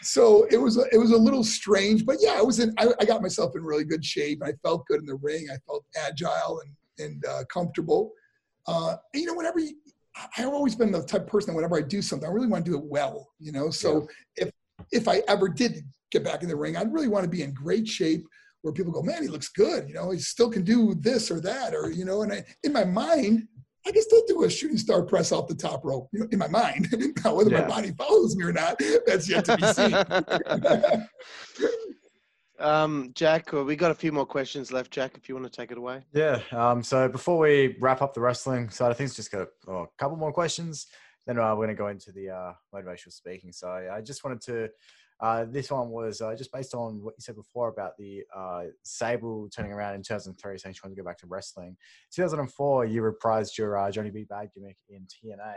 so 0.00 0.46
it 0.50 0.56
was 0.56 0.78
a, 0.78 0.84
it 0.92 0.96
was 0.96 1.10
a 1.10 1.16
little 1.16 1.44
strange. 1.44 2.06
But 2.06 2.16
yeah, 2.20 2.36
I 2.38 2.42
was 2.42 2.58
in. 2.58 2.74
I, 2.78 2.88
I 3.00 3.04
got 3.04 3.20
myself 3.20 3.54
in 3.54 3.62
really 3.62 3.84
good 3.84 4.02
shape. 4.02 4.42
I 4.42 4.52
felt 4.62 4.86
good 4.86 5.00
in 5.00 5.06
the 5.06 5.16
ring. 5.16 5.48
I 5.52 5.58
felt 5.66 5.84
agile 5.94 6.62
and 6.64 7.06
and 7.06 7.24
uh, 7.26 7.44
comfortable. 7.52 8.12
Uh, 8.66 8.96
and, 9.12 9.20
you 9.20 9.26
know, 9.26 9.34
whenever 9.34 9.58
you, 9.58 9.74
I've 10.38 10.48
always 10.48 10.74
been 10.74 10.90
the 10.90 11.02
type 11.02 11.22
of 11.22 11.26
person 11.26 11.52
that 11.52 11.56
whenever 11.56 11.76
I 11.76 11.82
do 11.82 12.00
something, 12.00 12.26
I 12.26 12.32
really 12.32 12.46
want 12.46 12.64
to 12.64 12.70
do 12.70 12.78
it 12.78 12.84
well. 12.84 13.28
You 13.38 13.52
know, 13.52 13.68
so 13.68 14.08
if 14.36 14.50
if 14.90 15.06
I 15.06 15.22
ever 15.28 15.50
did 15.50 15.84
get 16.10 16.24
back 16.24 16.42
in 16.42 16.48
the 16.48 16.56
ring, 16.56 16.78
I'd 16.78 16.92
really 16.92 17.08
want 17.08 17.24
to 17.24 17.30
be 17.30 17.42
in 17.42 17.52
great 17.52 17.86
shape 17.86 18.24
where 18.62 18.72
people 18.72 18.92
go, 18.92 19.02
man, 19.02 19.22
he 19.22 19.28
looks 19.28 19.48
good. 19.48 19.88
You 19.88 19.94
know, 19.94 20.10
he 20.10 20.18
still 20.18 20.50
can 20.50 20.62
do 20.64 20.94
this 20.94 21.30
or 21.30 21.40
that, 21.40 21.74
or 21.74 21.90
you 21.90 22.04
know. 22.04 22.22
And 22.22 22.32
I, 22.32 22.44
in 22.62 22.72
my 22.72 22.84
mind, 22.84 23.46
I 23.86 23.90
can 23.90 24.02
still 24.02 24.22
do 24.26 24.44
a 24.44 24.50
shooting 24.50 24.78
star 24.78 25.02
press 25.02 25.32
off 25.32 25.48
the 25.48 25.54
top 25.54 25.84
rope. 25.84 26.08
You 26.12 26.20
know, 26.20 26.26
in 26.30 26.38
my 26.38 26.48
mind. 26.48 26.88
now, 27.24 27.34
whether 27.34 27.50
Yeah. 27.50 27.62
my 27.62 27.68
body 27.68 27.92
follows 27.98 28.36
me 28.36 28.44
or 28.44 28.52
not, 28.52 28.80
that's 29.06 29.28
yet 29.28 29.44
to 29.46 29.56
be 29.56 29.66
seen. 29.66 31.06
um, 32.60 33.10
Jack, 33.14 33.52
well, 33.52 33.64
we 33.64 33.74
got 33.74 33.90
a 33.90 33.94
few 33.94 34.12
more 34.12 34.26
questions 34.26 34.72
left. 34.72 34.92
Jack, 34.92 35.16
if 35.16 35.28
you 35.28 35.34
want 35.34 35.50
to 35.50 35.56
take 35.56 35.72
it 35.72 35.78
away. 35.78 36.04
Yeah. 36.14 36.40
Um, 36.52 36.82
so 36.82 37.08
before 37.08 37.38
we 37.38 37.76
wrap 37.80 38.00
up 38.00 38.14
the 38.14 38.20
wrestling 38.20 38.70
side 38.70 38.92
of 38.92 38.96
things, 38.96 39.16
just 39.16 39.32
got 39.32 39.42
a, 39.42 39.48
oh, 39.68 39.82
a 39.82 39.86
couple 39.98 40.16
more 40.16 40.32
questions. 40.32 40.86
Then 41.26 41.38
uh, 41.38 41.50
we're 41.50 41.66
going 41.66 41.68
to 41.68 41.74
go 41.74 41.88
into 41.88 42.12
the 42.12 42.30
uh, 42.30 42.52
motivational 42.74 43.12
speaking. 43.12 43.52
So 43.52 43.68
I 43.68 44.00
just 44.00 44.22
wanted 44.24 44.40
to. 44.42 44.68
Uh, 45.20 45.44
this 45.48 45.70
one 45.70 45.90
was 45.90 46.20
uh, 46.20 46.34
just 46.34 46.52
based 46.52 46.74
on 46.74 47.02
what 47.02 47.14
you 47.16 47.22
said 47.22 47.36
before 47.36 47.68
about 47.68 47.96
the 47.96 48.22
uh, 48.34 48.64
Sable 48.82 49.48
turning 49.54 49.72
around 49.72 49.94
in 49.94 50.02
2003, 50.02 50.58
saying 50.58 50.74
she 50.74 50.80
wanted 50.82 50.96
to 50.96 51.02
go 51.02 51.06
back 51.06 51.18
to 51.18 51.26
wrestling. 51.26 51.76
2004, 52.14 52.86
you 52.86 53.02
reprised 53.02 53.56
your 53.56 53.78
uh, 53.78 53.90
Johnny 53.90 54.10
B. 54.10 54.26
Badd 54.30 54.48
gimmick 54.54 54.76
in 54.88 55.06
TNA. 55.06 55.54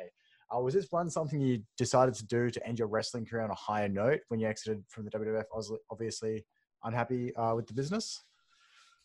Uh, 0.55 0.59
was 0.59 0.75
this 0.75 0.87
one 0.91 1.09
something 1.09 1.41
you 1.41 1.63
decided 1.77 2.13
to 2.13 2.25
do 2.27 2.51
to 2.51 2.67
end 2.67 2.77
your 2.77 2.87
wrestling 2.87 3.25
career 3.25 3.43
on 3.43 3.49
a 3.49 3.55
higher 3.55 3.89
note 3.89 4.19
when 4.27 4.39
you 4.39 4.47
exited 4.47 4.83
from 4.89 5.05
the 5.05 5.11
WWF? 5.11 5.43
Obviously 5.89 6.45
unhappy 6.83 7.31
with 7.55 7.65
the 7.65 7.73
business. 7.73 8.23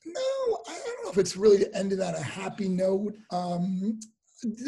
No, 0.05 0.21
I 0.69 0.79
don't 0.85 1.05
know 1.05 1.11
if 1.11 1.19
it's 1.19 1.37
really 1.37 1.67
ended 1.75 2.01
on 2.01 2.15
a 2.15 2.23
happy 2.23 2.69
note. 2.69 3.15
Um, 3.31 3.99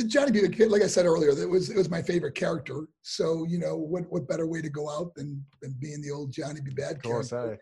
Johnny 0.07 0.33
B. 0.33 0.49
Kid, 0.49 0.71
like 0.71 0.83
I 0.83 0.87
said 0.87 1.07
earlier, 1.07 1.31
it 1.31 1.49
was 1.49 1.71
it 1.71 1.77
was 1.77 1.89
my 1.91 2.03
favorite 2.03 2.35
character. 2.35 2.87
So 3.03 3.47
you 3.49 3.59
know, 3.59 3.77
what 3.77 4.05
what 4.11 4.29
better 4.29 4.47
way 4.47 4.61
to 4.61 4.69
go 4.69 4.91
out 4.91 5.15
than 5.15 5.45
than 5.61 5.75
being 5.81 6.03
the 6.03 6.11
old 6.11 6.33
Johnny 6.33 6.61
B. 6.61 6.73
Badd 6.73 6.97
Of 6.97 7.03
course, 7.03 7.31
character? 7.31 7.59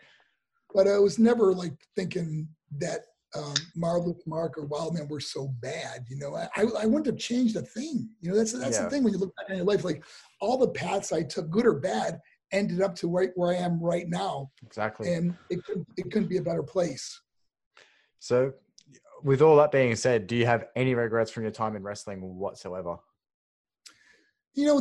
But 0.74 0.88
I 0.88 0.98
was 0.98 1.18
never 1.18 1.52
like 1.52 1.74
thinking 1.96 2.48
that 2.78 3.00
um, 3.36 3.54
Marvelous 3.76 4.22
Marc 4.26 4.58
or 4.58 4.66
Wildman 4.66 5.08
were 5.08 5.20
so 5.20 5.48
bad. 5.61 6.04
You 6.08 6.16
know, 6.16 6.34
I, 6.34 6.48
I 6.56 6.62
I 6.82 6.86
wouldn't 6.86 7.06
have 7.06 7.18
changed 7.18 7.56
a 7.56 7.62
thing. 7.62 8.08
You 8.20 8.30
know, 8.30 8.36
that's 8.36 8.52
that's 8.52 8.76
Yeah. 8.76 8.84
the 8.84 8.90
thing 8.90 9.04
when 9.04 9.12
you 9.12 9.18
look 9.18 9.34
back 9.36 9.50
on 9.50 9.56
your 9.56 9.66
life, 9.66 9.84
like 9.84 10.04
all 10.40 10.58
the 10.58 10.68
paths 10.68 11.12
I 11.12 11.22
took, 11.22 11.48
good 11.50 11.66
or 11.66 11.74
bad, 11.74 12.20
ended 12.52 12.80
up 12.82 12.94
to 12.96 13.08
right 13.08 13.30
where 13.36 13.52
I 13.52 13.56
am 13.58 13.80
right 13.80 14.08
now, 14.08 14.50
exactly. 14.64 15.12
and 15.14 15.36
it 15.50 15.64
couldn't, 15.64 15.86
it 15.96 16.11
couldn't 16.11 16.28
be 16.28 16.38
a 16.38 16.42
better 16.42 16.62
place. 16.64 17.20
So, 18.18 18.52
with 19.23 19.43
all 19.43 19.57
that 19.57 19.73
being 19.73 19.95
said, 19.97 20.27
do 20.27 20.37
you 20.37 20.47
have 20.47 20.66
any 20.77 20.95
regrets 20.95 21.31
from 21.31 21.43
your 21.45 21.53
time 21.53 21.77
in 21.77 21.83
wrestling 21.83 22.21
whatsoever? 22.21 22.99
you 24.55 24.66
know, 24.66 24.81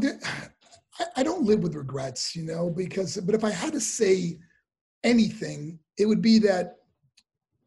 I, 1.00 1.06
I 1.18 1.24
don't 1.24 1.44
live 1.44 1.62
with 1.62 1.76
regrets, 1.76 2.36
you 2.36 2.44
know, 2.44 2.70
because, 2.70 3.18
but 3.18 3.36
if 3.36 3.44
I 3.44 3.52
had 3.52 3.74
to 3.74 3.80
say 3.80 4.40
anything, 5.04 5.80
it 5.98 6.06
would 6.06 6.22
be 6.22 6.40
that 6.40 6.78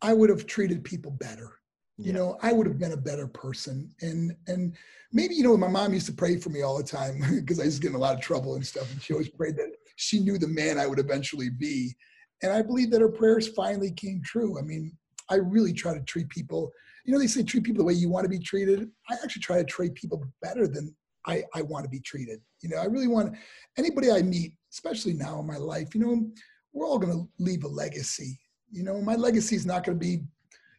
I 0.02 0.12
would 0.12 0.30
have 0.30 0.46
treated 0.46 0.84
people 0.84 1.12
better. 1.12 1.58
You 1.98 2.12
Yeah. 2.12 2.18
know, 2.18 2.38
I 2.42 2.52
would 2.52 2.66
have 2.66 2.78
been 2.78 2.92
a 2.92 2.96
better 2.96 3.28
person. 3.28 3.94
And, 4.00 4.34
and 4.48 4.74
maybe, 5.12 5.34
you 5.34 5.44
know, 5.44 5.56
my 5.56 5.68
mom 5.68 5.94
used 5.94 6.06
to 6.06 6.12
pray 6.12 6.36
for 6.38 6.50
me 6.50 6.62
all 6.62 6.76
the 6.76 6.82
time 6.82 7.22
because 7.40 7.60
I 7.60 7.64
was 7.64 7.78
getting 7.78 7.96
a 7.96 8.00
lot 8.00 8.14
of 8.14 8.20
trouble 8.20 8.54
and 8.56 8.66
stuff. 8.66 8.90
And 8.90 9.00
she 9.00 9.12
always 9.12 9.28
prayed 9.28 9.56
that 9.56 9.70
she 9.96 10.18
knew 10.20 10.38
the 10.38 10.48
man 10.48 10.78
I 10.78 10.86
would 10.86 10.98
eventually 10.98 11.50
be. 11.50 11.94
And 12.42 12.52
I 12.52 12.62
believe 12.62 12.90
that 12.90 13.00
her 13.00 13.08
prayers 13.08 13.48
finally 13.48 13.92
came 13.92 14.20
true. 14.24 14.58
I 14.58 14.62
mean, 14.62 14.96
I 15.30 15.36
really 15.36 15.72
try 15.72 15.94
to 15.94 16.00
treat 16.00 16.28
people, 16.28 16.70
you 17.04 17.12
know, 17.12 17.18
they 17.18 17.26
say 17.26 17.42
treat 17.42 17.64
people 17.64 17.78
the 17.78 17.86
way 17.86 17.94
you 17.94 18.08
want 18.08 18.24
to 18.24 18.28
be 18.28 18.38
treated. 18.38 18.88
I 19.10 19.14
actually 19.22 19.42
try 19.42 19.58
to 19.58 19.64
treat 19.64 19.94
people 19.94 20.24
better 20.40 20.66
than 20.66 20.94
I, 21.26 21.44
I 21.54 21.62
want 21.62 21.84
to 21.84 21.90
be 21.90 22.00
treated. 22.00 22.40
You 22.60 22.70
know, 22.70 22.76
I 22.78 22.84
really 22.84 23.08
want 23.08 23.36
anybody 23.78 24.10
I 24.10 24.22
meet, 24.22 24.52
especially 24.72 25.14
now 25.14 25.38
in 25.40 25.46
my 25.46 25.56
life, 25.56 25.94
you 25.94 26.00
know, 26.00 26.30
we're 26.72 26.86
all 26.86 26.98
going 26.98 27.12
to 27.12 27.28
leave 27.42 27.64
a 27.64 27.68
legacy. 27.68 28.38
You 28.70 28.82
know, 28.82 29.00
my 29.02 29.14
legacy 29.14 29.56
is 29.56 29.66
not 29.66 29.84
going 29.84 29.98
to 29.98 30.04
be, 30.04 30.22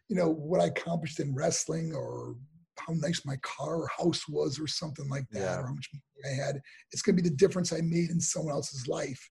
you 0.09 0.15
know, 0.15 0.29
what 0.29 0.61
I 0.61 0.65
accomplished 0.65 1.19
in 1.19 1.33
wrestling 1.33 1.93
or 1.93 2.35
how 2.79 2.93
nice 2.95 3.21
my 3.25 3.37
car 3.37 3.75
or 3.75 3.89
house 3.97 4.27
was 4.27 4.59
or 4.59 4.67
something 4.67 5.07
like 5.07 5.25
that 5.31 5.39
Yeah. 5.39 5.59
or 5.59 5.67
how 5.67 5.73
much 5.73 5.89
money 5.93 6.33
I 6.39 6.43
had. 6.45 6.59
It's 6.91 7.01
going 7.01 7.15
to 7.15 7.21
be 7.23 7.29
the 7.29 7.35
difference 7.35 7.71
I 7.71 7.81
made 7.81 8.09
in 8.09 8.19
someone 8.19 8.53
else's 8.53 8.87
life. 8.87 9.29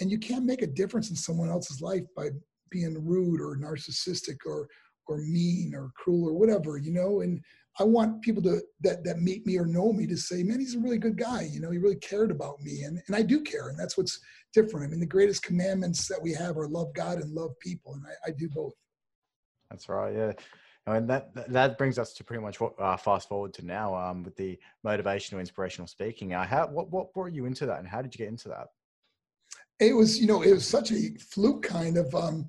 And 0.00 0.10
you 0.10 0.18
can't 0.18 0.44
make 0.44 0.62
a 0.62 0.66
difference 0.66 1.10
in 1.10 1.16
someone 1.16 1.48
else's 1.50 1.80
life 1.80 2.04
by 2.16 2.30
being 2.70 3.04
rude 3.04 3.40
or 3.40 3.56
narcissistic 3.56 4.38
or 4.46 4.68
or 5.08 5.18
mean 5.18 5.72
or 5.74 5.92
cruel 5.96 6.28
or 6.28 6.34
whatever, 6.34 6.78
you 6.78 6.92
know. 6.92 7.20
And 7.20 7.40
I 7.78 7.84
want 7.84 8.22
people 8.22 8.42
to 8.42 8.60
that 8.80 9.04
that 9.04 9.20
meet 9.20 9.46
me 9.46 9.58
or 9.58 9.66
know 9.66 9.92
me 9.92 10.06
to 10.06 10.16
say, 10.16 10.42
man, 10.42 10.60
he's 10.60 10.74
a 10.74 10.80
really 10.80 10.98
good 10.98 11.16
guy. 11.16 11.48
You 11.50 11.60
know, 11.60 11.70
he 11.70 11.78
really 11.78 11.96
cared 11.96 12.30
about 12.30 12.60
me, 12.60 12.82
and 12.82 13.00
and 13.06 13.16
I 13.16 13.22
do 13.22 13.40
care, 13.40 13.68
and 13.68 13.78
that's 13.78 13.96
what's 13.96 14.18
different. 14.52 14.86
I 14.86 14.90
mean, 14.90 15.00
the 15.00 15.06
greatest 15.06 15.42
commandments 15.42 16.08
that 16.08 16.20
we 16.22 16.32
have 16.34 16.56
are 16.56 16.68
love 16.68 16.92
God 16.94 17.18
and 17.18 17.32
love 17.32 17.58
people, 17.60 17.94
and 17.94 18.04
I, 18.06 18.30
I 18.30 18.32
do 18.32 18.48
both. 18.48 18.72
That's 19.70 19.88
right. 19.88 20.14
Yeah. 20.14 20.32
And 20.88 21.10
that 21.10 21.34
that- 21.52 21.78
brings 21.78 21.98
us 21.98 22.12
to 22.14 22.24
pretty 22.24 22.42
much 22.42 22.60
what 22.60 22.74
uh, 22.78 22.96
fast 22.96 23.28
forward 23.28 23.52
to 23.54 23.66
now 23.66 23.94
um, 23.94 24.22
with 24.22 24.36
the 24.36 24.56
motivational, 24.86 25.40
inspirational 25.40 25.88
speaking. 25.88 26.32
Uh, 26.32 26.46
how 26.46 26.68
what 26.68 26.90
what 26.90 27.12
brought 27.12 27.32
you 27.32 27.46
into 27.46 27.66
that, 27.66 27.80
and 27.80 27.88
how 27.88 28.00
did 28.02 28.14
you 28.14 28.18
get 28.18 28.28
into 28.28 28.48
that? 28.48 28.68
It 29.80 29.94
was 29.94 30.18
you 30.20 30.26
know 30.26 30.42
it 30.42 30.52
was 30.52 30.66
such 30.66 30.90
a 30.92 31.10
fluke 31.20 31.62
kind 31.62 31.96
of 31.98 32.14
um 32.14 32.48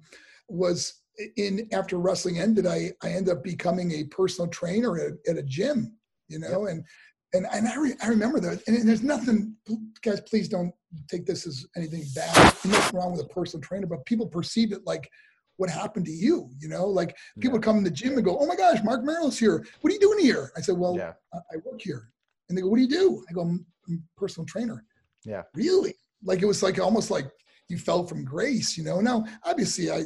was 0.49 1.01
in 1.35 1.67
after 1.73 1.97
wrestling 1.97 2.39
ended 2.39 2.67
i 2.67 2.91
i 3.03 3.09
ended 3.09 3.35
up 3.35 3.43
becoming 3.43 3.91
a 3.91 4.03
personal 4.05 4.47
trainer 4.49 4.97
at, 4.99 5.13
at 5.27 5.37
a 5.37 5.43
gym 5.43 5.97
you 6.29 6.39
know 6.39 6.67
and 6.67 6.85
and 7.33 7.45
and 7.51 7.67
I, 7.67 7.75
re, 7.75 7.93
I 8.01 8.07
remember 8.07 8.39
that 8.39 8.61
and 8.67 8.87
there's 8.87 9.03
nothing 9.03 9.55
guys 10.03 10.21
please 10.21 10.47
don't 10.47 10.71
take 11.09 11.25
this 11.25 11.45
as 11.45 11.65
anything 11.75 12.03
bad 12.15 12.35
nothing 12.65 12.97
wrong 12.97 13.11
with 13.13 13.21
a 13.25 13.27
personal 13.29 13.61
trainer 13.61 13.87
but 13.87 14.05
people 14.05 14.27
perceive 14.27 14.71
it 14.71 14.85
like 14.85 15.09
what 15.57 15.69
happened 15.69 16.05
to 16.05 16.11
you 16.11 16.49
you 16.59 16.69
know 16.69 16.85
like 16.85 17.17
people 17.41 17.57
Yeah. 17.57 17.63
come 17.63 17.77
in 17.77 17.83
the 17.83 17.91
gym 17.91 18.13
and 18.13 18.23
go 18.23 18.37
oh 18.39 18.45
my 18.45 18.55
gosh 18.55 18.79
Marc 18.83 19.03
Mero's 19.03 19.37
here. 19.39 19.65
What 19.81 19.89
are 19.91 19.93
you 19.95 19.99
doing 19.99 20.19
here? 20.19 20.51
I 20.55 20.61
said 20.61 20.77
well 20.77 20.95
Yeah. 20.95 21.13
I, 21.33 21.37
I 21.53 21.55
work 21.65 21.81
here. 21.81 22.09
And 22.47 22.57
they 22.57 22.61
go 22.61 22.69
what 22.69 22.77
do 22.77 22.83
you 22.83 22.87
do? 22.87 23.25
I 23.29 23.33
go 23.33 23.41
i'm, 23.41 23.65
I'm 23.89 24.03
a 24.15 24.19
personal 24.19 24.45
trainer. 24.45 24.85
Yeah. 25.25 25.41
really 25.55 25.95
like 26.23 26.41
it 26.41 26.45
was 26.45 26.63
like 26.63 26.79
almost 26.79 27.11
like 27.11 27.29
you 27.69 27.77
fell 27.77 28.05
from 28.05 28.23
grace 28.23 28.77
you 28.77 28.83
know 28.83 28.99
now 28.99 29.25
obviously 29.43 29.91
i 29.91 30.03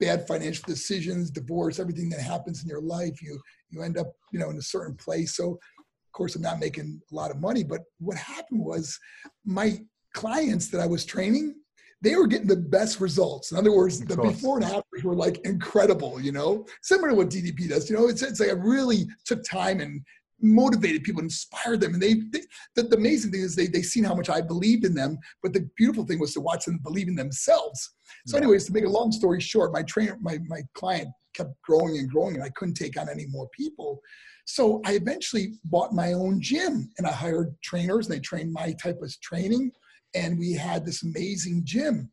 bad 0.00 0.26
financial 0.28 0.64
decisions 0.66 1.30
divorce 1.30 1.78
everything 1.78 2.08
that 2.08 2.20
happens 2.20 2.62
in 2.62 2.68
your 2.68 2.80
life 2.82 3.20
you 3.22 3.38
you 3.70 3.82
end 3.82 3.98
up 3.98 4.12
you 4.32 4.38
know 4.38 4.50
in 4.50 4.58
a 4.58 4.62
certain 4.62 4.94
place 4.94 5.36
so 5.36 5.52
of 5.52 6.12
course 6.12 6.36
i'm 6.36 6.42
not 6.42 6.60
making 6.60 7.00
a 7.10 7.14
lot 7.14 7.30
of 7.30 7.38
money 7.38 7.64
but 7.64 7.80
what 7.98 8.16
happened 8.16 8.60
was 8.60 8.98
my 9.44 9.78
clients 10.14 10.68
that 10.68 10.80
i 10.80 10.86
was 10.86 11.04
training 11.04 11.54
they 12.00 12.14
were 12.14 12.26
getting 12.26 12.46
the 12.46 12.56
best 12.56 13.00
results. 13.00 13.50
In 13.50 13.58
other 13.58 13.72
words, 13.72 14.00
the 14.00 14.16
before 14.16 14.58
and 14.58 14.64
afters 14.64 15.02
were 15.02 15.16
like 15.16 15.38
incredible, 15.44 16.20
you 16.20 16.32
know, 16.32 16.64
similar 16.82 17.08
to 17.08 17.14
what 17.14 17.30
DDP 17.30 17.68
does. 17.68 17.90
You 17.90 17.96
know, 17.96 18.08
it's, 18.08 18.22
it's 18.22 18.40
like 18.40 18.50
I 18.50 18.52
really 18.52 19.08
took 19.24 19.42
time 19.42 19.80
and 19.80 20.00
motivated 20.40 21.02
people, 21.02 21.22
inspired 21.22 21.80
them. 21.80 21.94
And 21.94 22.02
they, 22.02 22.14
they 22.14 22.42
the, 22.74 22.82
the 22.84 22.96
amazing 22.96 23.32
thing 23.32 23.40
is 23.40 23.56
they, 23.56 23.66
they 23.66 23.82
seen 23.82 24.04
how 24.04 24.14
much 24.14 24.28
I 24.28 24.40
believed 24.40 24.84
in 24.84 24.94
them. 24.94 25.18
But 25.42 25.52
the 25.52 25.68
beautiful 25.76 26.04
thing 26.04 26.18
was 26.18 26.34
to 26.34 26.40
watch 26.40 26.64
them 26.64 26.78
believe 26.82 27.08
in 27.08 27.16
themselves. 27.16 27.94
So 28.26 28.36
anyways, 28.36 28.66
to 28.66 28.72
make 28.72 28.84
a 28.84 28.88
long 28.88 29.12
story 29.12 29.40
short, 29.40 29.72
my 29.72 29.82
trainer, 29.82 30.18
my, 30.20 30.38
my 30.46 30.62
client 30.74 31.08
kept 31.34 31.50
growing 31.62 31.98
and 31.98 32.10
growing 32.10 32.34
and 32.34 32.44
I 32.44 32.50
couldn't 32.50 32.74
take 32.74 32.98
on 32.98 33.08
any 33.08 33.26
more 33.26 33.48
people. 33.56 34.00
So 34.44 34.80
I 34.86 34.92
eventually 34.92 35.54
bought 35.64 35.92
my 35.92 36.14
own 36.14 36.40
gym 36.40 36.90
and 36.98 37.06
I 37.06 37.12
hired 37.12 37.54
trainers 37.62 38.06
and 38.06 38.16
they 38.16 38.20
trained 38.20 38.52
my 38.52 38.74
type 38.82 39.00
of 39.02 39.20
training. 39.20 39.72
And 40.14 40.38
we 40.38 40.52
had 40.52 40.86
this 40.86 41.02
amazing 41.02 41.62
gym. 41.64 42.10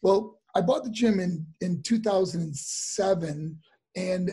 Well, 0.00 0.38
I 0.54 0.62
bought 0.62 0.84
the 0.84 0.90
gym 0.90 1.20
in, 1.20 1.46
in 1.60 1.82
2007 1.82 3.58
and 3.96 4.32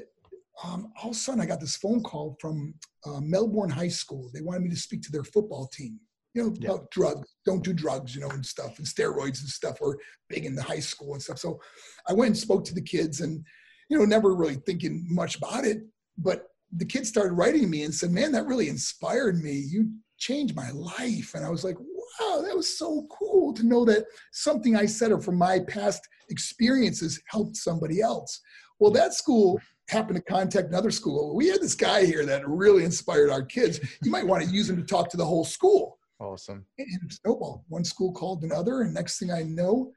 um, 0.63 0.91
all 1.01 1.09
of 1.11 1.15
a 1.15 1.19
sudden 1.19 1.41
I 1.41 1.45
got 1.45 1.59
this 1.59 1.75
phone 1.75 2.01
call 2.01 2.37
from 2.39 2.73
uh, 3.05 3.19
Melbourne 3.19 3.69
High 3.69 3.89
School. 3.89 4.29
They 4.33 4.41
wanted 4.41 4.61
me 4.61 4.69
to 4.69 4.75
speak 4.75 5.01
to 5.03 5.11
their 5.11 5.23
football 5.23 5.67
team, 5.67 5.99
you 6.33 6.43
know, 6.43 6.53
Yeah. 6.59 6.71
about 6.71 6.91
drugs, 6.91 7.35
don't 7.45 7.63
do 7.63 7.73
drugs, 7.73 8.15
you 8.15 8.21
know, 8.21 8.29
and 8.29 8.45
stuff, 8.45 8.77
and 8.77 8.87
steroids 8.87 9.41
and 9.41 9.49
stuff 9.49 9.81
were 9.81 9.99
big 10.29 10.45
in 10.45 10.55
the 10.55 10.63
high 10.63 10.79
school 10.79 11.13
and 11.13 11.21
stuff. 11.21 11.39
So 11.39 11.59
I 12.07 12.13
went 12.13 12.29
and 12.29 12.37
spoke 12.37 12.63
to 12.65 12.73
the 12.73 12.81
kids 12.81 13.21
and, 13.21 13.43
you 13.89 13.97
know, 13.97 14.05
never 14.05 14.35
really 14.35 14.55
thinking 14.65 15.05
much 15.09 15.35
about 15.35 15.65
it. 15.65 15.79
But 16.17 16.47
the 16.71 16.85
kids 16.85 17.09
started 17.09 17.33
writing 17.33 17.69
me 17.69 17.83
and 17.83 17.93
said, 17.93 18.11
man, 18.11 18.31
that 18.31 18.45
really 18.45 18.69
inspired 18.69 19.41
me. 19.41 19.51
You 19.53 19.89
changed 20.17 20.55
my 20.55 20.71
life. 20.71 21.33
And 21.35 21.45
I 21.45 21.49
was 21.49 21.63
like, 21.63 21.77
wow, 21.79 22.41
that 22.41 22.55
was 22.55 22.77
so 22.77 23.05
cool 23.11 23.53
to 23.53 23.65
know 23.65 23.83
that 23.85 24.05
something 24.31 24.75
I 24.75 24.85
said 24.85 25.11
or 25.11 25.19
from 25.19 25.37
my 25.37 25.59
past 25.59 26.01
experiences 26.29 27.21
helped 27.27 27.57
somebody 27.57 28.01
else. 28.01 28.41
Well, 28.79 28.91
that 28.91 29.13
school 29.13 29.59
happened 29.89 30.17
to 30.17 30.31
contact 30.31 30.69
another 30.69 30.91
school. 30.91 31.35
We 31.35 31.47
had 31.47 31.61
this 31.61 31.75
guy 31.75 32.05
here 32.05 32.25
that 32.25 32.47
really 32.47 32.83
inspired 32.83 33.29
our 33.29 33.43
kids. 33.43 33.79
You 34.03 34.11
might 34.11 34.25
want 34.25 34.43
to 34.43 34.49
use 34.49 34.69
him 34.69 34.77
to 34.77 34.83
talk 34.83 35.09
to 35.09 35.17
the 35.17 35.25
whole 35.25 35.45
school. 35.45 35.99
Awesome. 36.19 36.65
And 36.77 36.87
it 37.03 37.13
snowballed. 37.13 37.63
One 37.67 37.83
school 37.83 38.11
called 38.11 38.43
another, 38.43 38.81
and 38.81 38.93
next 38.93 39.19
thing 39.19 39.31
I 39.31 39.43
know, 39.43 39.91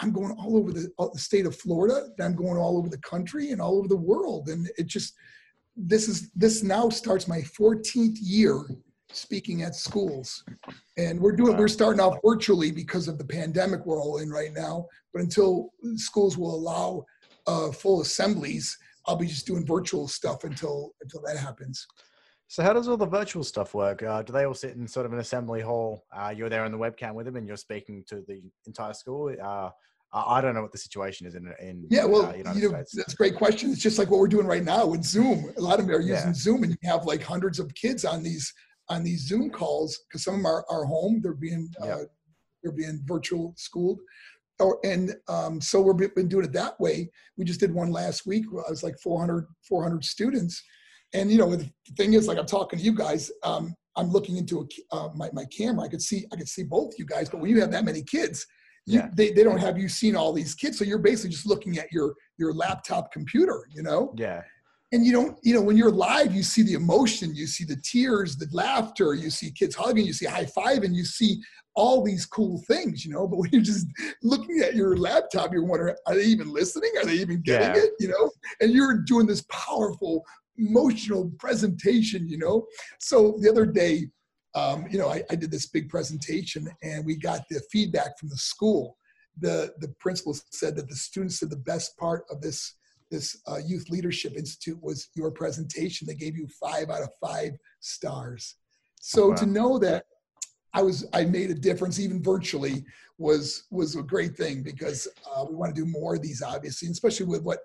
I'm 0.00 0.12
going 0.12 0.32
all 0.32 0.56
over 0.56 0.72
the, 0.72 0.90
all 0.98 1.10
the 1.10 1.18
state 1.18 1.46
of 1.46 1.56
Florida. 1.56 2.08
I'm 2.20 2.34
going 2.34 2.58
all 2.58 2.76
over 2.76 2.88
the 2.88 2.98
country 2.98 3.52
and 3.52 3.60
all 3.60 3.78
over 3.78 3.88
the 3.88 3.96
world. 3.96 4.48
And 4.48 4.68
it 4.76 4.86
just, 4.86 5.14
this 5.76 6.08
is 6.08 6.30
this 6.32 6.62
now 6.62 6.88
starts 6.88 7.28
my 7.28 7.40
14th 7.40 8.16
year 8.20 8.64
speaking 9.12 9.62
at 9.62 9.74
schools, 9.74 10.44
and 10.98 11.20
we're 11.20 11.36
doing 11.36 11.56
we're 11.56 11.68
starting 11.68 12.00
off 12.00 12.18
virtually 12.24 12.70
because 12.70 13.08
of 13.08 13.18
the 13.18 13.24
pandemic 13.24 13.86
we're 13.86 14.00
all 14.00 14.18
in 14.18 14.30
right 14.30 14.52
now. 14.52 14.86
But 15.12 15.22
until 15.22 15.72
schools 15.94 16.36
will 16.36 16.54
allow 16.54 17.04
uh, 17.46 17.72
full 17.72 18.00
assemblies, 18.00 18.76
I'll 19.06 19.16
be 19.16 19.26
just 19.26 19.46
doing 19.46 19.64
virtual 19.64 20.08
stuff 20.08 20.44
until 20.44 20.92
until 21.00 21.22
that 21.26 21.36
happens. 21.36 21.86
So 22.48 22.62
how 22.62 22.72
does 22.72 22.86
all 22.88 22.96
the 22.96 23.06
virtual 23.06 23.42
stuff 23.42 23.74
work? 23.74 24.02
Uh, 24.02 24.22
do 24.22 24.32
they 24.32 24.44
all 24.44 24.54
sit 24.54 24.76
in 24.76 24.86
sort 24.86 25.04
of 25.06 25.12
an 25.12 25.18
assembly 25.18 25.60
hall? 25.60 26.04
Uh, 26.12 26.32
you're 26.36 26.48
there 26.48 26.64
on 26.64 26.70
the 26.72 26.78
webcam 26.78 27.14
with 27.14 27.26
them, 27.26 27.36
and 27.36 27.46
you're 27.46 27.56
speaking 27.56 28.04
to 28.08 28.22
the 28.28 28.40
entire 28.66 28.94
school. 28.94 29.34
Uh, 29.42 29.70
I 30.12 30.40
don't 30.40 30.54
know 30.54 30.62
what 30.62 30.70
the 30.72 30.78
situation 30.78 31.26
is 31.26 31.34
in 31.34 31.52
in 31.60 31.86
Yeah, 31.90 32.04
well, 32.04 32.26
uh, 32.26 32.32
United 32.34 32.60
you 32.60 32.68
know, 32.70 32.74
States. 32.76 32.94
that's 32.96 33.12
a 33.14 33.16
great 33.16 33.34
question. 33.34 33.70
It's 33.72 33.82
just 33.82 33.98
like 33.98 34.10
what 34.10 34.20
we're 34.20 34.28
doing 34.28 34.46
right 34.46 34.62
now 34.62 34.86
with 34.86 35.02
Zoom. 35.02 35.52
A 35.56 35.60
lot 35.60 35.80
of 35.80 35.86
them 35.86 35.94
are 35.96 36.00
using 36.00 36.28
Yeah. 36.28 36.32
Zoom, 36.32 36.62
and 36.62 36.72
you 36.72 36.88
have 36.88 37.04
like 37.04 37.22
hundreds 37.22 37.58
of 37.58 37.74
kids 37.74 38.04
on 38.04 38.22
these 38.22 38.52
on 38.88 39.02
these 39.02 39.26
Zoom 39.26 39.50
calls 39.50 39.98
because 40.08 40.22
some 40.22 40.34
of 40.34 40.38
them 40.38 40.46
are, 40.46 40.64
are 40.70 40.84
home. 40.84 41.20
They're 41.22 41.34
being 41.34 41.68
uh, 41.82 42.04
they're 42.62 42.72
being 42.72 43.02
virtual 43.04 43.54
schooled. 43.56 43.98
Or, 44.58 44.78
and 44.84 45.14
um, 45.28 45.60
so 45.60 45.80
we've 45.80 46.14
been 46.14 46.28
doing 46.28 46.44
it 46.44 46.52
that 46.54 46.78
way. 46.80 47.10
We 47.36 47.44
just 47.44 47.60
did 47.60 47.72
one 47.72 47.90
last 47.90 48.26
week. 48.26 48.50
where 48.50 48.64
I 48.66 48.70
was 48.70 48.82
like 48.82 48.98
400, 48.98 49.46
400 49.68 50.04
students. 50.04 50.62
And, 51.12 51.30
you 51.30 51.38
know, 51.38 51.54
the 51.54 51.70
thing 51.96 52.14
is, 52.14 52.26
like 52.26 52.38
I'm 52.38 52.46
talking 52.46 52.78
to 52.78 52.84
you 52.84 52.92
guys, 52.92 53.30
um, 53.42 53.74
I'm 53.96 54.10
looking 54.10 54.36
into 54.36 54.60
a, 54.60 54.94
uh, 54.94 55.08
my, 55.14 55.30
my 55.32 55.44
camera. 55.46 55.84
I 55.84 55.88
could 55.88 56.02
see, 56.02 56.26
I 56.32 56.36
could 56.36 56.48
see 56.48 56.62
both 56.64 56.98
you 56.98 57.06
guys, 57.06 57.28
but 57.28 57.40
when 57.40 57.50
you 57.50 57.60
have 57.60 57.70
that 57.72 57.84
many 57.84 58.02
kids, 58.02 58.46
you, 58.86 59.00
Yeah. 59.00 59.08
they, 59.14 59.32
they 59.32 59.42
don't 59.42 59.58
have 59.58 59.78
you 59.78 59.88
seen 59.88 60.16
all 60.16 60.32
these 60.32 60.54
kids. 60.54 60.78
So 60.78 60.84
you're 60.84 60.98
basically 60.98 61.30
just 61.30 61.46
looking 61.46 61.78
at 61.78 61.92
your, 61.92 62.14
your 62.38 62.52
laptop 62.52 63.12
computer, 63.12 63.66
you 63.74 63.82
know? 63.82 64.14
yeah, 64.16 64.42
and 64.92 65.04
you 65.04 65.12
don't 65.12 65.36
you 65.42 65.52
know 65.52 65.60
when 65.60 65.76
you're 65.76 65.90
live 65.90 66.34
you 66.34 66.42
see 66.42 66.62
the 66.62 66.74
emotion 66.74 67.34
you 67.34 67.46
see 67.46 67.64
the 67.64 67.76
tears 67.82 68.36
the 68.36 68.46
laughter 68.52 69.14
you 69.14 69.30
see 69.30 69.50
kids 69.50 69.74
hugging 69.74 70.06
you 70.06 70.12
see 70.12 70.26
high 70.26 70.46
five 70.46 70.84
and 70.84 70.94
you 70.94 71.04
see 71.04 71.40
all 71.76 72.02
these 72.02 72.24
cool 72.24 72.60
things 72.66 73.04
you 73.04 73.12
know 73.12 73.28
but 73.28 73.36
when 73.36 73.50
you're 73.52 73.60
just 73.62 73.86
looking 74.22 74.60
at 74.60 74.74
your 74.74 74.96
laptop 74.96 75.52
you're 75.52 75.64
wondering 75.64 75.94
are 76.06 76.14
they 76.14 76.24
even 76.24 76.50
listening? 76.52 76.90
Are 76.98 77.04
they 77.04 77.14
even 77.14 77.40
getting 77.42 77.68
Yeah. 77.68 77.82
it 77.82 77.90
you 78.00 78.08
know? 78.08 78.30
And 78.60 78.72
you're 78.72 78.98
doing 78.98 79.26
this 79.26 79.42
powerful 79.50 80.24
emotional 80.56 81.30
presentation 81.38 82.26
you 82.28 82.38
know? 82.38 82.66
So 82.98 83.36
the 83.40 83.50
other 83.50 83.66
day 83.66 84.08
um, 84.54 84.86
you 84.90 84.98
know 84.98 85.08
I, 85.08 85.22
I 85.30 85.34
did 85.36 85.50
this 85.50 85.66
big 85.66 85.88
presentation 85.90 86.68
and 86.82 87.04
we 87.04 87.16
got 87.16 87.42
the 87.50 87.60
feedback 87.70 88.18
from 88.18 88.30
the 88.30 88.38
school. 88.38 88.96
The 89.38 89.74
the 89.80 89.88
principal 90.00 90.34
said 90.50 90.76
that 90.76 90.88
the 90.88 90.96
students 90.96 91.38
said 91.38 91.50
the 91.50 91.56
best 91.56 91.96
part 91.98 92.24
of 92.30 92.40
this 92.40 92.74
this 93.10 93.40
uh, 93.46 93.58
youth 93.64 93.88
leadership 93.90 94.32
institute 94.36 94.82
was 94.82 95.08
your 95.14 95.30
presentation 95.30 96.06
they 96.06 96.14
gave 96.14 96.36
you 96.36 96.48
five 96.58 96.88
out 96.88 97.02
of 97.02 97.10
five 97.20 97.52
stars. 97.80 98.56
So 99.00 99.32
to 99.34 99.46
Wow. 99.46 99.52
know 99.52 99.78
that 99.78 100.04
i 100.74 100.82
was 100.82 101.06
i 101.12 101.24
made 101.24 101.50
a 101.50 101.54
difference. 101.54 101.98
Even 101.98 102.22
virtually 102.22 102.84
was 103.18 103.64
was 103.70 103.96
a 103.96 104.02
great 104.02 104.36
thing 104.36 104.62
because 104.62 105.08
uh, 105.34 105.44
we 105.48 105.54
want 105.54 105.74
to 105.74 105.80
do 105.80 105.90
more 105.90 106.16
of 106.16 106.22
these 106.22 106.42
obviously 106.42 106.88
especially 106.88 107.26
with 107.26 107.42
what 107.42 107.60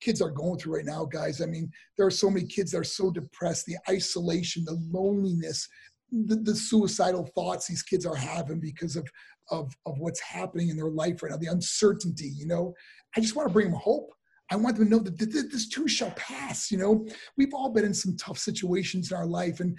kids 0.00 0.20
are 0.20 0.30
going 0.30 0.58
through 0.58 0.76
right 0.76 0.84
now 0.84 1.04
guys. 1.04 1.40
I 1.40 1.46
mean 1.46 1.70
there 1.96 2.06
are 2.06 2.10
so 2.10 2.30
many 2.30 2.46
kids 2.46 2.72
that 2.72 2.78
are 2.78 2.84
so 2.84 3.10
depressed 3.10 3.66
the 3.66 3.76
isolation 3.88 4.64
the 4.64 4.80
loneliness 4.90 5.68
the, 6.10 6.36
the 6.36 6.54
suicidal 6.54 7.26
thoughts 7.34 7.66
these 7.66 7.82
kids 7.82 8.06
are 8.06 8.14
having 8.14 8.60
because 8.60 8.96
of, 8.96 9.08
of 9.50 9.74
of 9.86 9.98
what's 9.98 10.20
happening 10.20 10.68
in 10.68 10.76
their 10.76 10.90
life 10.90 11.22
right 11.22 11.32
now 11.32 11.38
the 11.38 11.46
uncertainty 11.46 12.30
you 12.34 12.46
know? 12.46 12.74
I 13.16 13.20
just 13.20 13.36
want 13.36 13.48
to 13.48 13.52
bring 13.52 13.70
them 13.70 13.78
hope 13.78 14.10
I 14.50 14.56
want 14.56 14.76
them 14.76 14.86
to 14.86 14.90
know 14.90 14.98
that 14.98 15.18
th- 15.18 15.32
th- 15.32 15.50
this 15.50 15.68
too 15.68 15.88
shall 15.88 16.10
pass. 16.12 16.70
You 16.70 16.78
know, 16.78 17.06
we've 17.36 17.54
all 17.54 17.70
been 17.70 17.84
in 17.84 17.94
some 17.94 18.16
tough 18.16 18.38
situations 18.38 19.10
in 19.10 19.16
our 19.16 19.26
life, 19.26 19.60
and 19.60 19.78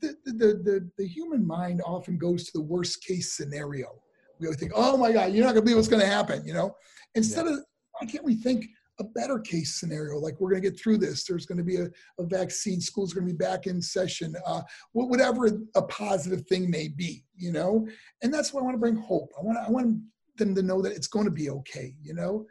the 0.00 0.16
the 0.24 0.32
the, 0.32 0.90
the 0.96 1.06
human 1.06 1.46
mind 1.46 1.82
often 1.84 2.18
goes 2.18 2.44
to 2.44 2.52
the 2.54 2.62
worst 2.62 3.04
case 3.04 3.32
scenario. 3.32 4.00
We 4.38 4.46
always 4.46 4.60
think, 4.60 4.72
"Oh 4.74 4.96
my 4.96 5.12
God, 5.12 5.32
you're 5.32 5.44
not 5.44 5.52
gonna 5.52 5.62
believe 5.62 5.76
what's 5.76 5.88
gonna 5.88 6.06
happen," 6.06 6.46
you 6.46 6.54
know. 6.54 6.74
Instead 7.14 7.46
of, 7.46 7.58
why 7.92 8.06
can't 8.06 8.24
we 8.24 8.34
think 8.34 8.66
a 9.00 9.04
better 9.04 9.38
case 9.38 9.80
scenario? 9.80 10.18
Like 10.18 10.40
we're 10.40 10.50
gonna 10.50 10.60
get 10.60 10.78
through 10.78 10.98
this. 10.98 11.24
There's 11.24 11.46
gonna 11.46 11.64
be 11.64 11.76
a, 11.76 11.88
a 12.18 12.26
vaccine. 12.26 12.80
School's 12.80 13.12
gonna 13.12 13.26
be 13.26 13.32
back 13.32 13.66
in 13.66 13.82
session. 13.82 14.36
Uh, 14.46 14.62
whatever 14.92 15.50
a 15.74 15.82
positive 15.82 16.46
thing 16.46 16.70
may 16.70 16.88
be, 16.88 17.24
you 17.34 17.50
know. 17.50 17.88
And 18.22 18.32
that's 18.32 18.52
why 18.52 18.60
I 18.60 18.64
want 18.64 18.74
to 18.74 18.80
bring 18.80 18.96
hope. 18.96 19.32
I 19.38 19.42
want 19.42 19.58
I 19.58 19.70
want 19.70 20.00
them 20.36 20.54
to 20.54 20.62
know 20.62 20.82
that 20.82 20.92
it's 20.92 21.08
going 21.08 21.24
to 21.24 21.30
be 21.30 21.50
okay. 21.50 21.94
You 22.02 22.14
know. 22.14 22.46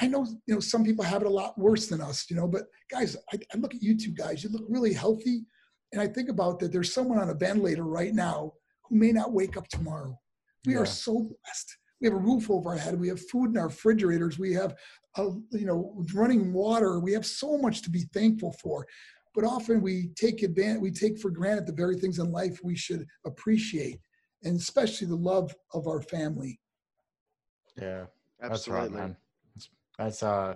I 0.00 0.06
know, 0.06 0.24
you 0.46 0.54
know, 0.54 0.60
some 0.60 0.84
people 0.84 1.04
have 1.04 1.22
it 1.22 1.26
a 1.26 1.30
lot 1.30 1.58
worse 1.58 1.86
than 1.88 2.00
us, 2.00 2.26
you 2.30 2.36
know, 2.36 2.46
but 2.46 2.62
guys, 2.90 3.16
I, 3.32 3.38
I 3.52 3.58
look 3.58 3.74
at 3.74 3.82
you 3.82 3.96
two 3.96 4.12
guys, 4.12 4.44
you 4.44 4.50
look 4.50 4.64
really 4.68 4.92
healthy. 4.92 5.44
And 5.92 6.00
I 6.00 6.06
think 6.06 6.28
about 6.28 6.58
that 6.60 6.72
there's 6.72 6.92
someone 6.92 7.18
on 7.18 7.30
a 7.30 7.34
ventilator 7.34 7.84
right 7.84 8.14
now 8.14 8.52
who 8.84 8.96
may 8.96 9.12
not 9.12 9.32
wake 9.32 9.56
up 9.56 9.68
tomorrow. 9.68 10.18
We 10.66 10.74
Yeah. 10.74 10.80
are 10.80 10.86
so 10.86 11.14
blessed. 11.14 11.76
We 12.00 12.08
have 12.08 12.16
a 12.16 12.20
roof 12.20 12.50
over 12.50 12.70
our 12.70 12.76
head. 12.76 12.98
We 12.98 13.08
have 13.08 13.20
food 13.28 13.50
in 13.50 13.58
our 13.58 13.66
refrigerators. 13.66 14.38
We 14.38 14.52
have, 14.54 14.74
uh, 15.16 15.30
you 15.50 15.66
know, 15.66 16.02
running 16.14 16.52
water. 16.52 16.98
We 17.00 17.12
have 17.12 17.26
so 17.26 17.58
much 17.58 17.82
to 17.82 17.90
be 17.90 18.04
thankful 18.12 18.52
for. 18.62 18.86
But 19.34 19.44
often 19.44 19.80
we 19.80 20.08
take 20.16 20.42
advantage, 20.42 20.82
we 20.82 20.90
take 20.90 21.18
for 21.18 21.30
granted 21.30 21.66
the 21.66 21.72
very 21.72 21.96
things 21.96 22.18
in 22.18 22.30
life 22.30 22.60
we 22.62 22.76
should 22.76 23.06
appreciate, 23.24 23.98
and 24.42 24.58
especially 24.58 25.06
the 25.08 25.16
love 25.16 25.54
of 25.74 25.86
our 25.86 26.02
family. 26.02 26.60
yeah. 27.80 28.06
That's 28.40 28.66
Absolutely. 28.68 28.88
right, 28.88 28.92
man. 29.08 29.16
That's, 29.98 30.22
uh, 30.22 30.54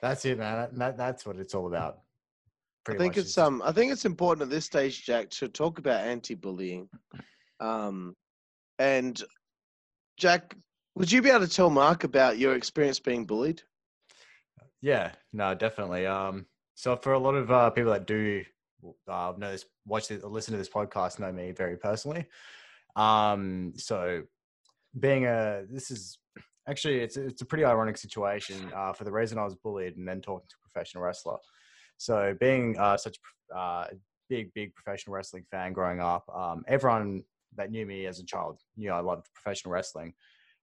that's 0.00 0.24
it, 0.24 0.38
man. 0.38 0.56
That, 0.56 0.78
that 0.78 0.96
that's 0.96 1.26
what 1.26 1.38
it's 1.38 1.54
all 1.54 1.66
about. 1.66 1.98
I 2.88 2.92
think 2.92 3.16
much 3.16 3.24
it's 3.24 3.36
um 3.36 3.60
I 3.64 3.72
think 3.72 3.92
it's 3.92 4.04
important 4.04 4.44
at 4.44 4.50
this 4.50 4.64
stage, 4.64 5.04
Jack, 5.04 5.28
to 5.30 5.48
talk 5.48 5.78
about 5.78 6.04
anti-bullying. 6.04 6.88
Um, 7.60 8.14
and 8.78 9.20
Jack, 10.16 10.54
would 10.94 11.10
you 11.10 11.20
be 11.20 11.30
able 11.30 11.46
to 11.46 11.52
tell 11.52 11.68
Mark 11.68 12.04
about 12.04 12.38
your 12.38 12.54
experience 12.54 13.00
being 13.00 13.26
bullied? 13.26 13.60
Yeah, 14.80 15.12
no, 15.32 15.54
definitely. 15.54 16.06
Um, 16.06 16.46
so 16.74 16.96
for 16.96 17.12
a 17.12 17.18
lot 17.18 17.34
of 17.34 17.50
uh, 17.50 17.70
people 17.70 17.92
that 17.92 18.06
do 18.06 18.44
uh, 19.08 19.32
know 19.36 19.50
this, 19.50 19.64
watch 19.84 20.08
this, 20.08 20.22
or 20.22 20.30
listen 20.30 20.52
to 20.52 20.58
this 20.58 20.68
podcast, 20.68 21.18
know 21.18 21.32
me 21.32 21.50
very 21.50 21.76
personally. 21.76 22.26
Um, 22.94 23.72
so 23.76 24.22
being 24.98 25.26
a, 25.26 25.64
this 25.68 25.90
is 25.90 26.18
actually 26.68 27.00
it's 27.00 27.16
it's 27.16 27.42
a 27.42 27.44
pretty 27.44 27.64
ironic 27.64 27.96
situation. 27.96 28.70
Uh, 28.74 28.92
for 28.92 29.04
the 29.04 29.12
reason 29.12 29.38
I 29.38 29.44
was 29.44 29.54
bullied 29.54 29.96
and 29.96 30.06
then 30.06 30.20
talking 30.20 30.46
to 30.48 30.56
a 30.62 30.70
professional 30.70 31.02
wrestler. 31.02 31.36
So 31.96 32.36
being 32.38 32.78
uh, 32.78 32.96
such 32.96 33.18
a 33.52 33.56
uh, 33.58 33.86
big 34.28 34.52
big 34.54 34.74
professional 34.74 35.16
wrestling 35.16 35.44
fan 35.50 35.72
growing 35.72 36.00
up, 36.00 36.24
um, 36.34 36.64
everyone 36.68 37.24
that 37.56 37.70
knew 37.70 37.86
me 37.86 38.06
as 38.06 38.20
a 38.20 38.24
child 38.24 38.60
knew 38.76 38.92
I 38.92 39.00
loved 39.00 39.26
professional 39.34 39.72
wrestling. 39.72 40.14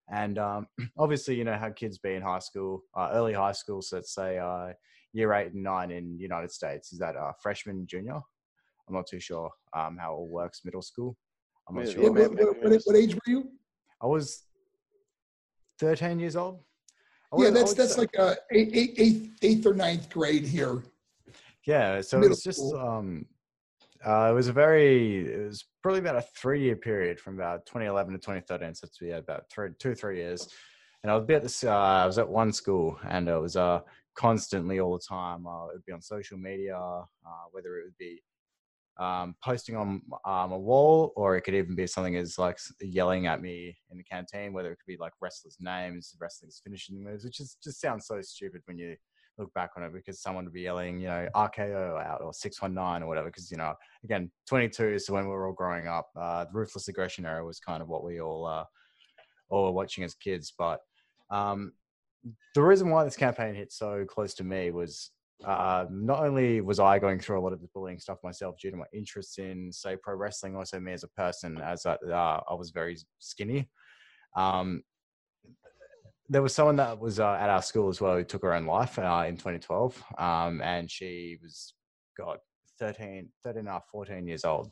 And 0.10 0.38
um, 0.38 0.68
obviously, 0.98 1.36
you 1.36 1.44
know 1.44 1.58
how 1.58 1.72
kids 1.72 1.98
be 1.98 2.14
in 2.14 2.22
high 2.22 2.40
school, 2.40 2.84
uh, 2.96 3.10
early 3.14 3.34
high 3.34 3.54
school. 3.54 3.82
So 3.82 3.98
let's 3.98 4.14
say 4.14 4.38
uh, 4.38 4.74
year 5.14 5.34
eight 5.34 5.54
and 5.54 5.64
nine 5.64 5.92
in 5.92 6.20
United 6.20 6.52
States. 6.52 6.94
Is 6.94 7.00
that 7.00 7.16
uh, 7.16 7.34
freshman, 7.42 7.88
junior? 7.88 8.20
I'm 8.88 8.94
not 8.94 9.08
too 9.08 9.20
sure 9.20 9.50
um, 9.74 9.98
how 9.98 10.14
it 10.14 10.18
all 10.18 10.28
works. 10.28 10.62
Middle 10.64 10.84
school. 10.84 11.18
I'm 11.68 11.76
not 11.76 11.88
Yeah, 11.88 11.94
sure. 11.94 12.04
yeah, 12.04 12.10
What, 12.10 12.36
what, 12.36 12.64
what, 12.64 12.82
what 12.86 12.96
age 12.96 13.16
were 13.16 13.22
you? 13.26 13.50
I 14.02 14.06
was 14.06 14.44
13 15.80 16.20
years 16.20 16.36
old. 16.36 16.62
Yeah, 17.38 17.50
that's 17.50 17.74
that's 17.74 17.98
like 17.98 18.18
uh, 18.18 18.36
eight, 18.52 18.70
eight, 18.74 18.94
eighth, 18.98 19.30
eighth 19.42 19.66
or 19.66 19.74
ninth 19.74 20.10
grade 20.10 20.46
here. 20.46 20.84
Yeah, 21.66 22.02
so 22.02 22.18
Middle 22.18 22.34
it's 22.34 22.44
just 22.44 22.60
school. 22.60 22.78
um, 22.78 23.26
uh, 24.06 24.30
it 24.30 24.34
was 24.34 24.48
a 24.48 24.54
very 24.54 25.26
it 25.26 25.48
was 25.48 25.66
probably 25.82 26.00
about 26.00 26.16
a 26.16 26.22
three 26.22 26.62
year 26.62 26.76
period 26.76 27.20
from 27.20 27.36
about 27.36 27.66
2011 27.66 28.14
to 28.14 28.20
2013. 28.20 28.76
So 28.76 28.86
it's 28.86 29.00
yeah, 29.02 29.18
about 29.18 29.50
three, 29.50 29.70
two 29.80 29.96
three 29.96 30.18
years. 30.18 30.48
And 31.04 31.12
I 31.12 31.16
was 31.16 31.30
at 31.30 31.44
this. 31.44 31.64
Uh, 31.64 31.72
I 31.72 32.06
was 32.06 32.18
at 32.18 32.30
one 32.30 32.54
school, 32.54 32.98
and 33.08 33.28
it 33.28 33.40
was 33.40 33.56
uh 33.56 33.82
constantly 34.16 34.80
all 34.80 34.94
the 34.94 35.04
time. 35.08 35.46
Uh, 35.46 35.68
it 35.68 35.74
would 35.74 35.86
be 35.86 35.94
on 35.94 36.02
social 36.02 36.38
media, 36.38 36.78
uh, 36.78 37.46
whether 37.52 37.78
it 37.80 37.86
would 37.86 37.98
be 37.98 38.22
um, 38.98 39.36
posting 39.44 39.76
on 39.76 40.02
um, 40.26 40.52
a 40.52 40.58
wall, 40.58 41.12
or 41.16 41.36
it 41.36 41.42
could 41.42 41.56
even 41.56 41.76
be 41.76 41.88
something 41.88 42.16
as 42.16 42.38
like 42.38 42.58
yelling 42.82 43.28
at 43.28 43.42
me 43.42 43.76
in 43.92 43.98
the 43.98 44.04
canteen. 44.04 44.54
Whether 44.54 44.72
it 44.72 44.78
could 44.78 44.92
be 44.92 44.98
like 44.98 45.14
wrestlers' 45.22 45.58
names, 45.60 46.16
wrestlers' 46.20 46.62
finishing 46.64 47.04
moves, 47.04 47.26
which 47.26 47.40
is 47.40 47.58
just 47.64 47.82
sounds 47.82 48.08
so 48.08 48.22
stupid 48.22 48.62
when 48.66 48.78
you 48.78 48.96
look 49.38 49.54
back 49.54 49.72
on 49.76 49.84
it 49.84 49.94
because 49.94 50.22
someone 50.22 50.46
would 50.46 50.54
be 50.54 50.62
yelling, 50.62 51.00
you 51.00 51.08
know, 51.08 51.28
RKO 51.36 52.04
out 52.04 52.22
or 52.22 52.34
619 52.34 53.04
or 53.04 53.08
whatever. 53.08 53.28
Because, 53.28 53.52
you 53.52 53.58
know, 53.58 53.74
again, 54.04 54.32
22 54.48 54.94
is 54.94 55.10
when 55.10 55.26
we 55.26 55.32
were 55.32 55.48
all 55.48 55.54
growing 55.54 55.88
up. 55.88 56.10
Uh, 56.16 56.46
the 56.46 56.52
ruthless 56.54 56.88
aggression 56.88 57.26
era 57.26 57.46
was 57.46 57.60
kind 57.60 57.82
of 57.82 57.90
what 57.90 58.04
we 58.04 58.22
all, 58.22 58.46
uh, 58.46 58.64
all 59.50 59.66
were 59.66 59.72
watching 59.72 60.04
as 60.04 60.14
kids. 60.16 60.54
But 60.58 60.80
um, 61.30 61.74
the 62.54 62.62
reason 62.62 62.90
why 62.90 63.04
this 63.04 63.18
campaign 63.18 63.56
hit 63.56 63.72
so 63.72 64.06
close 64.06 64.34
to 64.36 64.44
me 64.44 64.72
was 64.72 65.12
uh, 65.44 65.86
not 65.90 66.24
only 66.24 66.62
was 66.62 66.80
I 66.80 67.00
going 67.00 67.20
through 67.20 67.40
a 67.40 67.42
lot 67.42 67.54
of 67.54 67.62
the 67.62 67.68
bullying 67.74 68.00
stuff 68.00 68.20
myself 68.24 68.56
due 68.58 68.72
to 68.72 68.78
my 68.78 68.86
interest 68.94 69.38
in, 69.40 69.72
say, 69.72 69.98
pro 70.02 70.16
wrestling, 70.16 70.56
also 70.56 70.80
me 70.80 70.94
as 70.94 71.04
a 71.04 71.10
person, 71.10 71.60
as 71.62 71.86
I, 71.86 71.94
uh, 71.94 72.42
I 72.50 72.54
was 72.54 72.72
very 72.72 72.98
skinny. 73.20 73.70
Um, 74.36 74.84
there 76.30 76.42
was 76.42 76.56
someone 76.56 76.76
that 76.78 77.00
was 77.00 77.20
uh, 77.20 77.34
at 77.34 77.50
our 77.50 77.62
school 77.62 77.90
as 77.90 78.02
well 78.02 78.16
who 78.16 78.24
took 78.24 78.42
her 78.42 78.54
own 78.54 78.66
life 78.66 78.98
uh, 78.98 79.26
in 79.28 79.36
2012 79.36 80.04
um, 80.18 80.62
and 80.62 80.90
she 80.90 81.38
was 81.42 81.74
god 82.18 82.40
13 82.80 83.30
13 83.44 83.60
and 83.60 83.68
a 83.68 83.72
half 83.72 83.84
14 83.92 84.28
years 84.28 84.44
old 84.44 84.72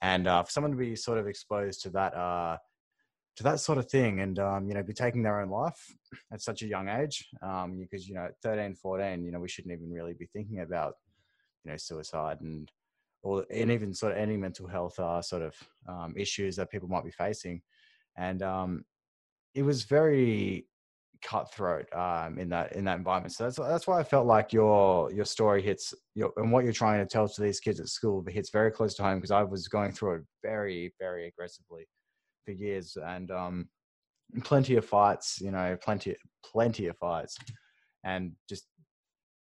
and 0.00 0.26
uh, 0.26 0.42
for 0.42 0.50
someone 0.50 0.70
to 0.70 0.78
be 0.78 0.96
sort 0.96 1.18
of 1.18 1.26
exposed 1.26 1.82
to 1.82 1.90
that 1.90 2.14
uh, 2.14 2.56
to 3.38 3.44
that 3.44 3.60
sort 3.60 3.78
of 3.78 3.88
thing 3.88 4.18
and 4.18 4.40
um, 4.40 4.66
you 4.66 4.74
know 4.74 4.82
be 4.82 4.92
taking 4.92 5.22
their 5.22 5.40
own 5.40 5.48
life 5.48 5.94
at 6.32 6.42
such 6.42 6.62
a 6.62 6.66
young 6.66 6.88
age 6.88 7.28
um, 7.40 7.78
because 7.78 8.08
you 8.08 8.14
know 8.14 8.24
at 8.24 8.40
13 8.42 8.74
14 8.74 9.24
you 9.24 9.30
know 9.30 9.38
we 9.38 9.48
shouldn't 9.48 9.72
even 9.72 9.92
really 9.92 10.12
be 10.12 10.26
thinking 10.26 10.60
about 10.60 10.94
you 11.64 11.70
know 11.70 11.76
suicide 11.76 12.40
and 12.40 12.72
or 13.22 13.46
and 13.54 13.70
even 13.70 13.94
sort 13.94 14.10
of 14.10 14.18
any 14.18 14.36
mental 14.36 14.66
health 14.66 14.98
uh, 14.98 15.22
sort 15.22 15.42
of 15.42 15.54
um, 15.88 16.14
issues 16.16 16.56
that 16.56 16.68
people 16.68 16.88
might 16.88 17.04
be 17.04 17.12
facing 17.12 17.62
and 18.16 18.42
um, 18.42 18.84
it 19.54 19.62
was 19.62 19.84
very 19.84 20.66
cutthroat 21.22 21.86
um, 21.94 22.38
in 22.40 22.48
that 22.48 22.72
in 22.72 22.84
that 22.84 22.98
environment. 22.98 23.32
So 23.32 23.44
that's 23.44 23.56
that's 23.56 23.86
why 23.86 24.00
I 24.00 24.02
felt 24.02 24.26
like 24.26 24.52
your 24.52 25.12
your 25.12 25.24
story 25.24 25.62
hits 25.62 25.94
your 26.16 26.32
and 26.38 26.50
what 26.50 26.64
you're 26.64 26.72
trying 26.72 26.98
to 26.98 27.06
tell 27.06 27.28
to 27.28 27.40
these 27.40 27.60
kids 27.60 27.78
at 27.78 27.88
school 27.88 28.24
hits 28.28 28.50
very 28.50 28.72
close 28.72 28.94
to 28.94 29.04
home 29.04 29.18
because 29.18 29.30
I 29.30 29.44
was 29.44 29.68
going 29.68 29.92
through 29.92 30.14
it 30.16 30.22
very 30.42 30.92
very 30.98 31.28
aggressively 31.28 31.86
for 32.48 32.52
years 32.52 32.96
and 33.04 33.30
um, 33.30 33.68
plenty 34.42 34.76
of 34.76 34.84
fights, 34.84 35.38
you 35.40 35.50
know, 35.50 35.76
plenty 35.82 36.16
plenty 36.42 36.86
of 36.86 36.96
fights, 36.96 37.36
and 38.04 38.32
just 38.48 38.64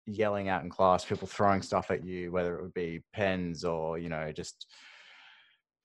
yelling 0.06 0.50
out 0.50 0.64
in 0.64 0.70
class, 0.70 1.06
people 1.06 1.28
throwing 1.28 1.62
stuff 1.62 1.92
at 1.92 2.04
you, 2.04 2.32
whether 2.32 2.58
it 2.58 2.62
would 2.62 2.74
be 2.74 3.02
pens 3.14 3.64
or 3.64 3.98
you 3.98 4.10
know 4.10 4.34
just 4.34 4.66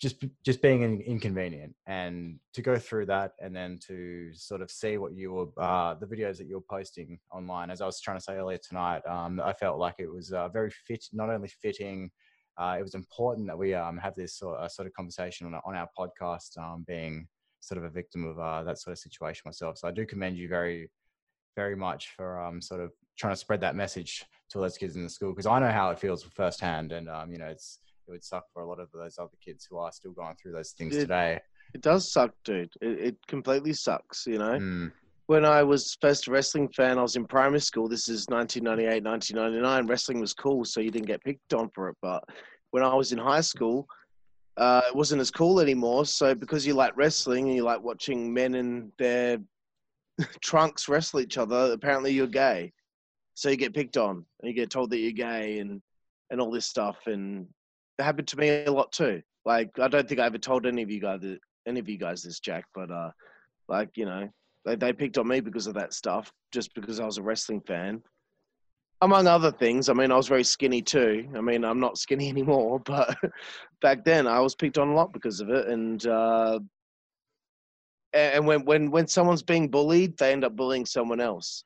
just 0.01 0.24
just 0.45 0.61
being 0.61 0.82
in, 0.82 1.01
inconvenient. 1.03 1.73
And 1.86 2.41
to 2.55 2.62
go 2.62 2.78
through 2.78 3.07
that 3.07 3.35
and 3.41 3.55
then 3.55 3.78
to 3.86 4.31
sort 4.35 4.61
of 4.61 4.73
see 4.73 4.99
what 4.99 5.15
you 5.15 5.32
were 5.32 5.62
uh, 5.62 5.95
the 5.95 6.07
videos 6.07 6.36
that 6.39 6.49
you 6.49 6.57
were 6.57 6.77
posting 6.77 7.20
online 7.32 7.70
as 7.70 7.81
i 7.81 7.86
was 7.86 8.01
trying 8.01 8.16
to 8.16 8.23
say 8.23 8.35
earlier 8.36 8.59
tonight 8.59 9.03
um, 9.09 9.41
i 9.41 9.53
felt 9.53 9.78
like 9.78 9.97
it 9.99 10.11
was 10.11 10.32
uh, 10.32 10.49
very 10.49 10.70
fit 10.70 11.05
not 11.12 11.31
only 11.31 11.49
fitting 11.49 12.11
uh, 12.56 12.76
it 12.78 12.82
was 12.82 12.94
important 12.94 13.47
that 13.47 13.59
we 13.59 13.74
um, 13.74 13.98
have 13.98 14.14
this 14.14 14.39
sort 14.39 14.59
of, 14.59 14.70
sort 14.70 14.86
of 14.86 14.93
conversation 14.94 15.47
on, 15.47 15.60
on 15.64 15.74
our 15.74 15.89
podcast 15.98 16.56
um, 16.59 16.85
being 16.86 17.26
sort 17.60 17.78
of 17.78 17.85
a 17.85 17.90
victim 17.90 18.24
of 18.26 18.39
uh, 18.39 18.62
that 18.62 18.78
sort 18.78 18.93
of 18.93 18.98
situation 18.98 19.43
myself 19.47 19.78
so 19.78 19.89
i 19.89 19.90
do 19.90 20.05
commend 20.06 20.36
you 20.36 20.48
very 20.48 20.90
very 21.56 21.76
much 21.76 22.10
for 22.16 22.40
um, 22.40 22.60
sort 22.60 22.81
of 22.81 22.90
trying 23.16 23.32
to 23.32 23.36
spread 23.39 23.60
that 23.60 23.76
message 23.76 24.24
to 24.51 24.59
all 24.59 24.62
those 24.62 24.76
kids 24.76 24.97
in 24.97 25.02
the 25.02 25.09
school 25.09 25.31
because 25.31 25.47
i 25.47 25.59
know 25.59 25.70
how 25.70 25.90
it 25.90 25.98
feels 25.98 26.22
firsthand 26.22 26.93
and 26.93 27.09
um, 27.09 27.31
you 27.32 27.39
know 27.39 27.47
it's 27.47 27.78
it 28.06 28.10
would 28.10 28.24
suck 28.24 28.44
for 28.52 28.62
a 28.62 28.68
lot 28.68 28.81
of 28.81 28.90
those 28.93 29.18
other 29.18 29.36
kids 29.44 29.66
who 29.68 29.78
are 29.78 29.90
still 29.93 30.12
going 30.12 30.36
through 30.36 30.52
those 30.52 30.72
things 30.72 30.97
It- 30.97 31.01
today. 31.01 31.40
It 31.72 31.81
does 31.81 32.12
suck, 32.12 32.31
dude. 32.44 32.70
It, 32.81 33.01
it 33.01 33.16
completely 33.26 33.72
sucks, 33.72 34.26
you 34.26 34.39
know? 34.39 34.59
Mm, 34.60 34.93
When 35.26 35.44
I 35.44 35.62
was 35.62 35.96
first 36.01 36.28
a 36.28 36.30
wrestling 36.30 36.68
fan, 36.68 36.98
I 36.98 37.02
was 37.02 37.16
in 37.16 37.26
primary 37.26 37.60
school. 37.60 37.88
This 37.88 38.09
is 38.09 38.26
1998, 38.28 39.02
1999. 39.02 39.86
Wrestling 39.86 40.20
was 40.20 40.34
cool, 40.34 40.64
so 40.64 40.80
you 40.80 40.90
didn't 40.90 41.06
get 41.06 41.24
picked 41.24 41.55
on 41.55 41.70
for 41.74 41.88
it. 41.88 41.96
But 42.02 42.22
when 42.72 42.82
I 42.82 42.94
was 42.94 43.12
in 43.12 43.18
high 43.18 43.40
school, 43.40 43.86
uh, 44.56 44.82
it 44.86 44.94
wasn't 44.94 45.22
as 45.22 45.30
cool 45.30 45.60
anymore. 45.60 46.05
So 46.05 46.34
because 46.34 46.66
you 46.66 46.74
like 46.74 46.96
wrestling 46.96 47.46
and 47.46 47.56
you 47.56 47.64
like 47.64 47.82
watching 47.82 48.32
men 48.32 48.55
in 48.55 48.92
their 48.98 49.38
trunks 50.42 50.88
wrestle 50.88 51.20
each 51.20 51.38
other, 51.38 51.72
apparently 51.72 52.12
you're 52.12 52.26
gay. 52.26 52.72
So 53.34 53.48
you 53.48 53.56
get 53.56 53.74
picked 53.74 53.96
on 53.96 54.16
and 54.40 54.48
you 54.48 54.52
get 54.52 54.70
told 54.70 54.90
that 54.90 54.98
you're 54.98 55.12
gay 55.12 55.59
and, 55.59 55.80
and 56.30 56.40
all 56.40 56.51
this 56.51 56.66
stuff. 56.66 56.98
And 57.06 57.46
it 57.98 58.02
happened 58.02 58.28
to 58.28 58.36
me 58.36 58.64
a 58.64 58.70
lot 58.70 58.92
too. 58.92 59.22
Like 59.44 59.70
I 59.78 59.88
don't 59.88 60.09
think 60.09 60.20
I 60.20 60.26
ever 60.26 60.38
told 60.38 60.66
any 60.66 60.82
of 60.82 60.90
you 60.90 61.01
guys 61.01 61.20
any 61.66 61.80
of 61.80 61.88
you 61.88 61.98
guys 61.98 62.22
this, 62.22 62.40
Jack, 62.40 62.64
but 62.74 62.90
uh, 62.90 63.10
like 63.68 63.90
you 63.96 64.05
know, 64.05 64.28
they 64.65 64.77
they 64.77 64.93
picked 64.93 65.19
on 65.19 65.28
me 65.28 65.41
because 65.41 65.66
of 65.66 65.74
that 65.74 65.93
stuff, 65.93 66.32
just 66.53 66.74
because 66.74 67.01
I 67.01 67.07
was 67.07 67.19
a 67.19 67.23
wrestling 67.23 67.61
fan. 67.61 68.03
Among 69.01 69.27
other 69.27 69.53
things, 69.53 69.89
I 69.89 69.93
mean, 69.93 70.11
I 70.11 70.16
was 70.16 70.28
very 70.28 70.45
skinny 70.45 70.81
too. 70.81 71.28
I 71.36 71.41
mean, 71.41 71.65
I'm 71.65 71.81
not 71.81 71.99
skinny 71.99 72.28
anymore, 72.31 72.81
but 72.81 73.16
back 73.82 74.05
then 74.05 74.27
I 74.27 74.41
was 74.41 74.55
picked 74.55 74.78
on 74.78 74.89
a 74.89 74.95
lot 74.95 75.12
because 75.12 75.41
of 75.41 75.51
it. 75.51 75.69
And 75.69 76.07
uh, 76.07 76.61
and 78.12 78.47
when 78.47 78.65
when 78.65 78.91
when 78.91 79.07
someone's 79.07 79.43
being 79.43 79.69
bullied, 79.69 80.16
they 80.16 80.32
end 80.32 80.45
up 80.45 80.57
bullying 80.57 80.86
someone 80.86 81.20
else 81.20 81.65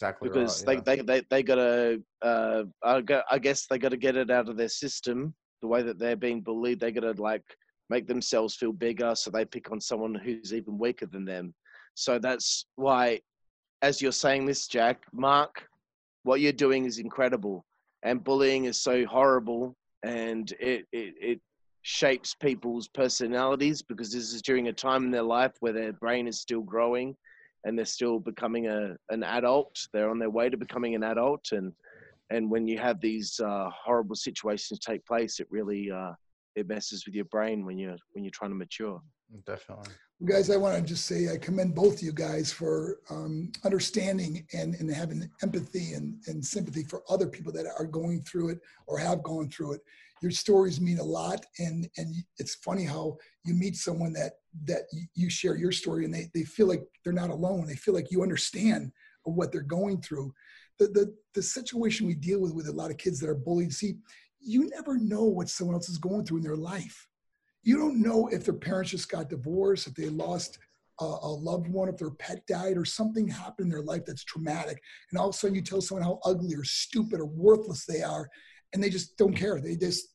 exactly 0.00 0.28
because 0.30 0.64
right, 0.66 0.78
yeah. 0.78 0.82
they, 0.84 0.96
they 0.96 1.02
they 1.02 1.26
they 1.30 1.42
gotta 1.42 2.00
uh 2.22 2.62
I 2.82 3.38
guess 3.38 3.66
they 3.66 3.78
gotta 3.78 3.96
get 3.96 4.16
it 4.16 4.30
out 4.30 4.48
of 4.48 4.56
their 4.56 4.68
system 4.68 5.34
the 5.60 5.68
way 5.68 5.82
that 5.82 5.98
they're 5.98 6.16
being 6.16 6.40
bullied 6.40 6.80
they 6.80 6.90
gotta 6.90 7.12
like 7.20 7.44
make 7.90 8.06
themselves 8.06 8.54
feel 8.54 8.72
bigger 8.72 9.14
so 9.14 9.30
they 9.30 9.44
pick 9.44 9.70
on 9.70 9.80
someone 9.80 10.14
who's 10.14 10.54
even 10.54 10.78
weaker 10.78 11.06
than 11.06 11.24
them 11.26 11.52
so 11.94 12.18
that's 12.18 12.66
why 12.76 13.20
as 13.82 14.00
you're 14.00 14.12
saying 14.12 14.46
this 14.46 14.66
jack 14.66 15.02
mark 15.12 15.66
what 16.22 16.40
you're 16.40 16.52
doing 16.52 16.84
is 16.84 16.98
incredible 16.98 17.64
and 18.02 18.24
bullying 18.24 18.64
is 18.64 18.78
so 18.80 19.04
horrible 19.06 19.74
and 20.02 20.52
it 20.60 20.86
it, 20.92 21.14
it 21.20 21.40
shapes 21.82 22.34
people's 22.34 22.88
personalities 22.88 23.80
because 23.82 24.12
this 24.12 24.32
is 24.32 24.42
during 24.42 24.68
a 24.68 24.72
time 24.72 25.04
in 25.04 25.10
their 25.10 25.22
life 25.22 25.52
where 25.60 25.72
their 25.72 25.92
brain 25.94 26.28
is 26.28 26.38
still 26.38 26.60
growing 26.60 27.16
and 27.64 27.76
they're 27.76 27.84
still 27.84 28.18
becoming 28.18 28.68
a 28.68 28.96
an 29.10 29.22
adult. 29.22 29.86
They're 29.92 30.10
on 30.10 30.18
their 30.18 30.30
way 30.30 30.48
to 30.48 30.56
becoming 30.56 30.94
an 30.94 31.02
adult, 31.02 31.52
and 31.52 31.72
and 32.30 32.50
when 32.50 32.66
you 32.66 32.78
have 32.78 33.00
these 33.00 33.40
uh, 33.40 33.68
horrible 33.70 34.16
situations 34.16 34.78
take 34.78 35.04
place, 35.04 35.40
it 35.40 35.46
really 35.50 35.90
uh, 35.90 36.12
it 36.56 36.68
messes 36.68 37.06
with 37.06 37.14
your 37.14 37.24
brain 37.26 37.64
when 37.64 37.78
you're 37.78 37.96
when 38.12 38.24
you're 38.24 38.32
trying 38.32 38.50
to 38.50 38.56
mature. 38.56 39.00
definitely. 39.46 39.92
Guys, 40.28 40.50
I 40.50 40.56
want 40.58 40.76
to 40.76 40.82
just 40.82 41.06
say 41.06 41.32
I 41.32 41.38
commend 41.38 41.74
both 41.74 42.02
you 42.02 42.12
guys 42.12 42.52
for 42.52 42.98
um, 43.08 43.50
understanding 43.64 44.46
and, 44.52 44.74
and 44.74 44.92
having 44.92 45.26
empathy 45.42 45.94
and, 45.94 46.16
and 46.26 46.44
sympathy 46.44 46.84
for 46.84 47.02
other 47.08 47.26
people 47.26 47.52
that 47.54 47.64
are 47.66 47.86
going 47.86 48.22
through 48.24 48.50
it 48.50 48.58
or 48.86 48.98
have 48.98 49.22
gone 49.22 49.48
through 49.48 49.74
it. 49.74 49.80
Your 50.20 50.30
stories 50.30 50.78
mean 50.78 50.98
a 50.98 51.02
lot, 51.02 51.46
and 51.58 51.88
and 51.96 52.14
it's 52.36 52.56
funny 52.56 52.84
how 52.84 53.16
you 53.46 53.54
meet 53.54 53.76
someone 53.76 54.12
that 54.12 54.32
that 54.64 54.82
you- 54.92 55.06
you 55.14 55.30
share 55.30 55.56
your 55.56 55.72
story, 55.72 56.04
and 56.04 56.12
they 56.12 56.30
they 56.34 56.44
feel 56.44 56.66
like 56.66 56.82
they're 57.02 57.14
not 57.14 57.30
alone. 57.30 57.66
They 57.66 57.76
feel 57.76 57.94
like 57.94 58.10
you 58.10 58.22
understand 58.22 58.92
what 59.22 59.50
they're 59.50 59.62
going 59.62 60.02
through. 60.02 60.34
The 60.78 60.88
the 60.88 61.16
the 61.34 61.42
situation 61.42 62.06
we 62.06 62.14
deal 62.14 62.40
with 62.42 62.52
with 62.52 62.68
a 62.68 62.72
lot 62.72 62.90
of 62.90 62.98
kids 62.98 63.18
that 63.20 63.30
are 63.30 63.34
bullied. 63.34 63.72
See, 63.72 63.94
you 64.40 64.68
never 64.70 64.98
know 64.98 65.24
what 65.24 65.48
someone 65.48 65.74
else 65.74 65.88
is 65.88 65.98
going 65.98 66.24
through 66.24 66.38
in 66.38 66.42
their 66.42 66.56
life 66.56 67.08
you 67.62 67.76
don't 67.76 68.00
know 68.00 68.28
if 68.28 68.44
their 68.44 68.54
parents 68.54 68.90
just 68.90 69.10
got 69.10 69.28
divorced, 69.28 69.86
if 69.86 69.94
they 69.94 70.08
lost 70.08 70.58
a, 71.00 71.04
a 71.04 71.28
loved 71.28 71.68
one, 71.68 71.88
if 71.88 71.98
their 71.98 72.10
pet 72.10 72.46
died, 72.46 72.76
or 72.76 72.84
something 72.84 73.28
happened 73.28 73.66
in 73.66 73.70
their 73.70 73.82
life 73.82 74.04
that's 74.06 74.24
traumatic. 74.24 74.80
And 75.10 75.18
all 75.18 75.28
of 75.28 75.34
a 75.34 75.38
sudden, 75.38 75.54
you 75.54 75.62
tell 75.62 75.80
someone 75.80 76.04
how 76.04 76.20
ugly 76.24 76.54
or 76.54 76.64
stupid 76.64 77.20
or 77.20 77.26
worthless 77.26 77.84
they 77.84 78.02
are, 78.02 78.28
and 78.72 78.82
they 78.82 78.90
just 78.90 79.16
don't 79.18 79.34
care. 79.34 79.60
They 79.60 79.76
just 79.76 80.08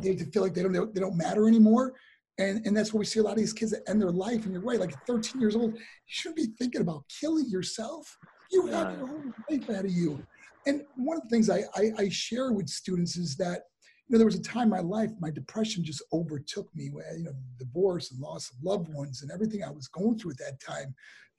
they 0.00 0.16
feel 0.16 0.42
like 0.42 0.54
they 0.54 0.62
don't 0.62 0.94
they 0.94 1.00
don't 1.00 1.16
matter 1.16 1.48
anymore. 1.48 1.94
And, 2.36 2.66
and 2.66 2.76
that's 2.76 2.92
where 2.92 2.98
we 2.98 3.04
see 3.04 3.20
a 3.20 3.22
lot 3.22 3.34
of 3.34 3.38
these 3.38 3.52
kids 3.52 3.70
that 3.70 3.88
end 3.88 4.02
their 4.02 4.10
life. 4.10 4.44
And 4.44 4.52
you're 4.52 4.60
right, 4.60 4.80
like 4.80 4.92
at 4.92 5.06
13 5.06 5.40
years 5.40 5.54
old, 5.54 5.74
you 5.74 5.80
shouldn't 6.06 6.36
be 6.36 6.46
thinking 6.58 6.80
about 6.80 7.04
killing 7.20 7.48
yourself. 7.48 8.18
You 8.50 8.66
have 8.66 8.98
your 8.98 9.06
whole 9.06 9.22
life 9.48 9.68
ahead 9.68 9.84
of 9.84 9.92
you. 9.92 10.20
And 10.66 10.82
one 10.96 11.16
of 11.16 11.22
the 11.24 11.28
things 11.28 11.50
I, 11.50 11.64
I, 11.74 11.92
I 11.98 12.08
share 12.08 12.52
with 12.52 12.68
students 12.68 13.16
is 13.16 13.36
that, 13.36 13.64
you 14.06 14.12
know, 14.12 14.18
there 14.18 14.26
was 14.26 14.36
a 14.36 14.42
time 14.42 14.64
in 14.64 14.70
my 14.70 14.80
life, 14.80 15.10
my 15.20 15.30
depression 15.30 15.84
just 15.84 16.02
overtook 16.12 16.68
me, 16.74 16.88
where, 16.90 17.16
you 17.16 17.24
know, 17.24 17.34
divorce 17.58 18.10
and 18.10 18.20
loss 18.20 18.50
of 18.50 18.56
loved 18.62 18.92
ones 18.92 19.22
and 19.22 19.30
everything 19.30 19.62
I 19.62 19.70
was 19.70 19.88
going 19.88 20.18
through 20.18 20.32
at 20.32 20.38
that 20.38 20.60
time, 20.60 20.94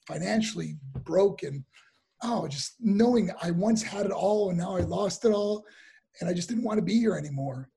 financially 0.07 0.77
broken. 1.03 1.65
Oh, 2.23 2.47
just 2.47 2.75
knowing 2.79 3.29
I 3.41 3.51
once 3.51 3.83
had 3.83 4.05
it 4.05 4.11
all 4.11 4.49
and 4.49 4.57
now 4.57 4.75
I 4.75 4.81
lost 4.81 5.25
it 5.25 5.31
all. 5.31 5.65
And 6.19 6.29
I 6.29 6.33
just 6.33 6.47
didn't 6.47 6.63
want 6.63 6.77
to 6.77 6.85
be 6.85 6.97
here 6.97 7.15
anymore. 7.15 7.69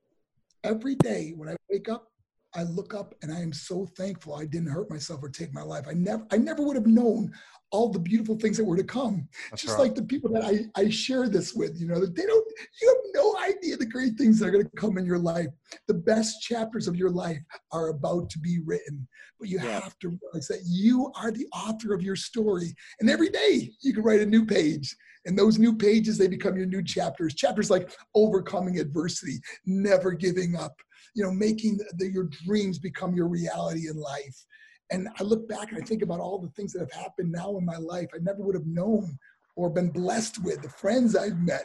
Every 0.64 0.94
day 0.94 1.32
when 1.36 1.48
I 1.48 1.56
wake 1.70 1.88
up, 1.88 2.10
I 2.54 2.62
look 2.62 2.94
up 2.94 3.14
and 3.22 3.32
I 3.32 3.40
am 3.40 3.52
so 3.52 3.86
thankful 3.96 4.34
I 4.34 4.46
didn't 4.46 4.70
hurt 4.70 4.90
myself 4.90 5.22
or 5.22 5.28
take 5.28 5.52
my 5.52 5.62
life. 5.62 5.84
I 5.88 5.92
never 5.92 6.26
I 6.32 6.36
never 6.36 6.62
would 6.62 6.76
have 6.76 6.86
known 6.86 7.32
all 7.70 7.90
the 7.90 7.98
beautiful 7.98 8.36
things 8.38 8.56
that 8.56 8.64
were 8.64 8.76
to 8.76 8.84
come. 8.84 9.28
That's 9.50 9.62
Just 9.62 9.78
right. 9.78 9.84
like 9.84 9.94
the 9.94 10.02
people 10.02 10.30
that 10.32 10.44
I, 10.44 10.64
I 10.80 10.88
share 10.88 11.28
this 11.28 11.52
with, 11.54 11.78
you 11.78 11.86
know, 11.86 12.00
that 12.00 12.16
they 12.16 12.24
don't 12.24 12.46
you 12.80 12.88
have 12.88 13.22
no 13.22 13.36
idea 13.38 13.76
the 13.76 13.84
great 13.86 14.14
things 14.16 14.38
that 14.38 14.46
are 14.46 14.50
gonna 14.50 14.64
come 14.76 14.96
in 14.96 15.04
your 15.04 15.18
life. 15.18 15.48
The 15.86 15.94
best 15.94 16.40
chapters 16.40 16.88
of 16.88 16.96
your 16.96 17.10
life 17.10 17.38
are 17.72 17.88
about 17.88 18.30
to 18.30 18.38
be 18.38 18.60
written. 18.64 19.06
But 19.38 19.48
you 19.50 19.58
Yeah. 19.58 19.80
have 19.80 19.98
to 20.00 20.08
realize 20.08 20.48
that 20.48 20.62
you 20.64 21.12
are 21.20 21.30
the 21.30 21.46
author 21.54 21.92
of 21.92 22.02
your 22.02 22.16
story. 22.16 22.74
And 23.00 23.10
every 23.10 23.28
day 23.28 23.72
you 23.82 23.92
can 23.92 24.02
write 24.02 24.20
a 24.20 24.26
new 24.26 24.46
page. 24.46 24.96
And 25.26 25.38
those 25.38 25.58
new 25.58 25.76
pages, 25.76 26.16
they 26.16 26.28
become 26.28 26.56
your 26.56 26.64
new 26.66 26.82
chapters. 26.82 27.34
Chapters 27.34 27.68
like 27.68 27.90
overcoming 28.14 28.78
adversity, 28.78 29.38
never 29.66 30.12
giving 30.12 30.56
up, 30.56 30.80
you 31.14 31.24
know, 31.24 31.30
making 31.30 31.78
the, 31.96 32.10
your 32.10 32.28
dreams 32.44 32.78
become 32.78 33.14
your 33.14 33.28
reality 33.28 33.88
in 33.88 33.96
life. 33.96 34.44
And 34.90 35.08
I 35.18 35.22
look 35.22 35.48
back 35.48 35.70
and 35.70 35.82
I 35.82 35.84
think 35.84 36.02
about 36.02 36.20
all 36.20 36.38
the 36.38 36.48
things 36.50 36.72
that 36.72 36.80
have 36.80 36.92
happened 36.92 37.32
now 37.32 37.56
in 37.58 37.64
my 37.64 37.76
life 37.76 38.08
I 38.14 38.18
never 38.22 38.42
would 38.42 38.54
have 38.54 38.66
known 38.66 39.18
or 39.58 39.68
been 39.68 39.90
blessed 39.90 40.42
with, 40.44 40.62
the 40.62 40.68
friends 40.68 41.16
I've 41.16 41.38
met, 41.38 41.64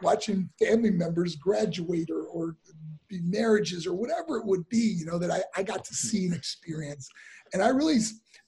watching 0.00 0.48
family 0.58 0.90
members 0.90 1.36
graduate 1.36 2.08
or, 2.10 2.22
or 2.22 2.56
be 3.06 3.20
marriages 3.20 3.86
or 3.86 3.92
whatever 3.94 4.38
it 4.38 4.46
would 4.46 4.66
be, 4.70 4.78
you 4.78 5.04
know, 5.04 5.18
that 5.18 5.30
I, 5.30 5.42
I 5.54 5.62
got 5.62 5.84
to 5.84 5.90
hmm. 5.90 6.08
see 6.08 6.24
and 6.24 6.34
experience. 6.34 7.08
And 7.52 7.62
I 7.62 7.68
really, 7.68 7.98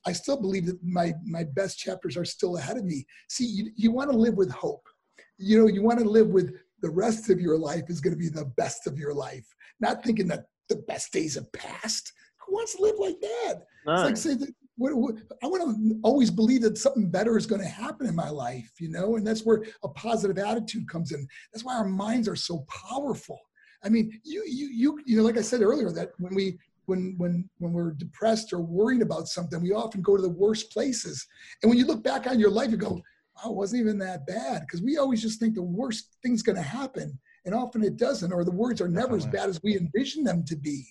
I 0.06 0.12
still 0.12 0.40
believe 0.40 0.64
that 0.66 0.82
my, 0.82 1.12
my 1.24 1.44
best 1.44 1.78
chapters 1.78 2.16
are 2.16 2.24
still 2.24 2.56
ahead 2.56 2.78
of 2.78 2.84
me. 2.84 3.04
See, 3.28 3.44
you, 3.44 3.70
you 3.76 3.90
want 3.90 4.10
to 4.10 4.16
live 4.16 4.34
with 4.34 4.50
hope. 4.50 4.88
You 5.36 5.60
know, 5.60 5.68
you 5.68 5.82
want 5.82 5.98
to 5.98 6.08
live 6.08 6.28
with 6.28 6.54
the 6.82 6.90
rest 6.90 7.30
of 7.30 7.40
your 7.40 7.58
life 7.58 7.84
is 7.88 8.00
going 8.00 8.14
to 8.14 8.18
be 8.18 8.28
the 8.28 8.44
best 8.56 8.86
of 8.86 8.98
your 8.98 9.14
life, 9.14 9.46
not 9.80 10.04
thinking 10.04 10.28
that 10.28 10.46
the 10.68 10.76
best 10.88 11.12
days 11.12 11.34
have 11.34 11.50
passed. 11.52 12.12
Who 12.46 12.54
wants 12.54 12.76
to 12.76 12.82
live 12.82 12.96
like 12.98 13.20
that? 13.20 13.62
It's 14.10 14.24
like 14.24 14.38
that, 14.40 14.54
what, 14.76 14.94
what, 14.94 15.14
I 15.42 15.46
want 15.46 15.76
to 15.76 16.00
always 16.02 16.30
believe 16.30 16.62
that 16.62 16.76
something 16.76 17.10
better 17.10 17.38
is 17.38 17.46
going 17.46 17.62
to 17.62 17.68
happen 17.68 18.06
in 18.06 18.14
my 18.14 18.28
life, 18.28 18.70
you 18.78 18.90
know, 18.90 19.16
and 19.16 19.26
that's 19.26 19.44
where 19.44 19.64
a 19.82 19.88
positive 19.88 20.38
attitude 20.38 20.88
comes 20.88 21.12
in. 21.12 21.26
That's 21.52 21.64
why 21.64 21.76
our 21.76 21.88
minds 21.88 22.28
are 22.28 22.36
so 22.36 22.66
powerful. 22.68 23.40
I 23.82 23.88
mean, 23.88 24.20
you, 24.24 24.42
you, 24.46 24.68
you, 24.68 24.98
you 25.06 25.16
know, 25.16 25.22
like 25.22 25.38
I 25.38 25.42
said 25.42 25.62
earlier, 25.62 25.90
that 25.92 26.10
when 26.18 26.34
we, 26.34 26.58
when, 26.86 27.14
when, 27.16 27.48
when 27.58 27.72
we're 27.72 27.92
depressed 27.92 28.52
or 28.52 28.60
worried 28.60 29.02
about 29.02 29.28
something, 29.28 29.60
we 29.60 29.72
often 29.72 30.02
go 30.02 30.16
to 30.16 30.22
the 30.22 30.28
worst 30.28 30.70
places. 30.72 31.26
And 31.62 31.70
when 31.70 31.78
you 31.78 31.86
look 31.86 32.04
back 32.04 32.26
on 32.26 32.38
your 32.38 32.50
life, 32.50 32.70
you 32.70 32.76
go, 32.76 33.00
"Wow, 33.36 33.50
it 33.50 33.56
wasn't 33.56 33.80
even 33.80 33.98
that 33.98 34.26
bad," 34.26 34.62
because 34.62 34.82
we 34.82 34.98
always 34.98 35.22
just 35.22 35.40
think 35.40 35.54
the 35.54 35.62
worst 35.62 36.16
thing's 36.22 36.42
going 36.42 36.56
to 36.56 36.62
happen, 36.62 37.18
and 37.44 37.54
often 37.54 37.82
it 37.82 37.96
doesn't, 37.96 38.32
or 38.32 38.44
the 38.44 38.50
words 38.50 38.80
are 38.80 38.88
never 38.88 39.16
as 39.16 39.26
bad 39.26 39.48
as 39.48 39.62
we 39.62 39.76
envision 39.76 40.24
them 40.24 40.44
to 40.44 40.56
be. 40.56 40.86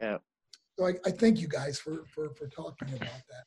Yeah. 0.00 0.18
So 0.78 0.86
I, 0.86 0.94
I 1.06 1.10
thank 1.10 1.40
you 1.40 1.48
guys 1.48 1.78
for 1.78 2.04
for 2.06 2.30
for 2.30 2.48
talking 2.48 2.88
about 2.88 3.00
that. 3.28 3.44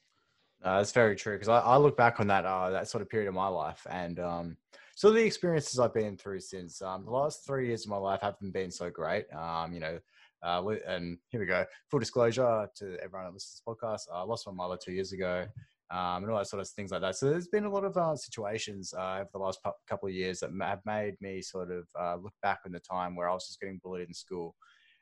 Uh, 0.63 0.77
that's 0.77 0.91
very 0.91 1.15
true 1.15 1.35
because 1.35 1.49
I, 1.49 1.59
I 1.59 1.77
look 1.77 1.95
back 1.95 2.19
on 2.19 2.27
that 2.27 2.45
uh, 2.45 2.69
that 2.71 2.87
sort 2.87 3.01
of 3.01 3.09
period 3.09 3.27
of 3.27 3.35
my 3.35 3.47
life 3.47 3.85
and 3.89 4.19
um, 4.19 4.57
so 4.97 5.11
the 5.11 5.23
experiences 5.23 5.79
I've 5.79 5.93
been 5.93 6.17
through 6.17 6.39
since 6.39 6.81
um, 6.81 7.05
the 7.05 7.11
last 7.11 7.45
three 7.45 7.67
years 7.67 7.85
of 7.85 7.91
my 7.91 7.97
life 7.97 8.21
haven't 8.23 8.51
been 8.51 8.71
so 8.71 8.89
great. 8.89 9.31
Um, 9.31 9.71
you 9.71 9.79
know, 9.79 9.99
uh, 10.41 10.63
and 10.87 11.19
here 11.29 11.39
we 11.39 11.45
go. 11.45 11.65
Full 11.91 11.99
disclosure 11.99 12.67
to 12.77 12.97
everyone 12.99 13.27
that 13.27 13.33
listens 13.35 13.61
to 13.61 13.63
this 13.63 13.75
podcast, 13.75 14.11
I 14.11 14.23
lost 14.23 14.47
my 14.47 14.53
mother 14.53 14.75
two 14.75 14.93
years 14.93 15.11
ago, 15.11 15.45
um, 15.91 16.23
and 16.23 16.31
all 16.31 16.37
that 16.37 16.47
sort 16.47 16.61
of 16.61 16.69
things 16.69 16.91
like 16.91 17.01
that. 17.01 17.15
So 17.15 17.29
there's 17.29 17.47
been 17.47 17.65
a 17.65 17.71
lot 17.71 17.85
of 17.85 17.95
uh, 17.95 18.15
situations 18.15 18.93
uh, 18.97 19.19
over 19.19 19.29
the 19.33 19.39
last 19.39 19.63
pu- 19.63 19.71
couple 19.87 20.09
of 20.09 20.13
years 20.13 20.39
that 20.39 20.51
have 20.61 20.81
made 20.85 21.15
me 21.21 21.41
sort 21.41 21.71
of 21.71 21.87
uh, 21.99 22.15
look 22.21 22.33
back 22.41 22.59
on 22.65 22.71
the 22.71 22.79
time 22.79 23.15
where 23.15 23.29
I 23.29 23.33
was 23.33 23.47
just 23.47 23.59
getting 23.59 23.79
bullied 23.83 24.07
in 24.07 24.13
school, 24.13 24.55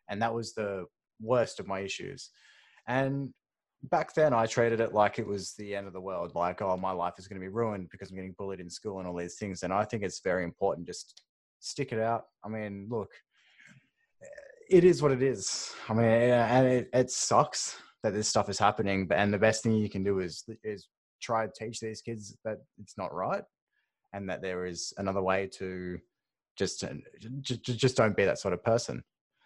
and 0.10 0.22
that 0.22 0.34
was 0.34 0.53
the 0.53 0.86
worst 1.22 1.60
of 1.60 1.68
my 1.68 1.80
issues. 1.80 2.30
And 2.88 3.34
back 3.84 4.14
then 4.14 4.34
I 4.34 4.45
treated 4.45 4.80
it 4.80 4.94
like 4.94 5.20
it 5.20 5.28
was 5.28 5.53
the 5.57 5.76
end 5.76 5.88
of 5.88 5.94
the 5.94 6.02
world, 6.02 6.34
like, 6.36 6.62
oh, 6.62 6.78
my 6.78 6.91
life 6.91 7.14
is 7.18 7.28
going 7.28 7.40
to 7.40 7.45
be 7.45 7.53
ruined 7.53 7.90
because 7.91 8.10
I'm 8.10 8.16
getting 8.16 8.36
bullied 8.38 8.60
in 8.60 8.70
school 8.70 8.99
and 8.99 9.07
all 9.07 9.18
these 9.18 9.36
things. 9.36 9.64
And 9.64 9.74
I 9.74 9.84
think 9.84 10.03
it's 10.03 10.22
very 10.22 10.44
important 10.44 10.88
just 10.88 11.24
stick 11.60 11.91
it 11.91 11.99
out. 11.99 12.26
I 12.44 12.49
mean, 12.49 12.88
look, 12.90 13.12
it 14.70 14.84
is 14.84 15.02
what 15.02 15.12
it 15.12 15.22
is. 15.22 15.74
I 15.90 15.94
mean, 15.94 16.06
and 16.06 16.68
it, 16.68 16.90
it 16.94 17.12
sucks 17.12 17.78
that 18.06 18.14
this 18.14 18.27
stuff 18.30 18.49
is 18.49 18.60
happening, 18.60 19.07
but 19.07 19.18
and 19.18 19.34
the 19.34 19.38
best 19.40 19.64
thing 19.64 19.73
you 19.73 19.90
can 19.90 20.03
do 20.03 20.19
is 20.19 20.44
is 20.64 20.88
try 21.22 21.48
to 21.48 21.52
teach 21.57 21.80
these 21.80 22.02
kids 22.02 22.38
that 22.45 22.57
it's 22.80 22.98
not 22.99 23.11
right 23.11 23.41
and 24.14 24.30
that 24.30 24.44
there 24.44 24.68
is 24.68 24.94
another 24.98 25.23
way 25.23 25.48
to 25.57 25.98
just 26.56 26.84
just, 27.41 27.64
just 27.64 27.98
don't 27.98 28.15
be 28.15 28.23
that 28.23 28.38
sort 28.38 28.53
of 28.53 28.64
person. 28.64 29.03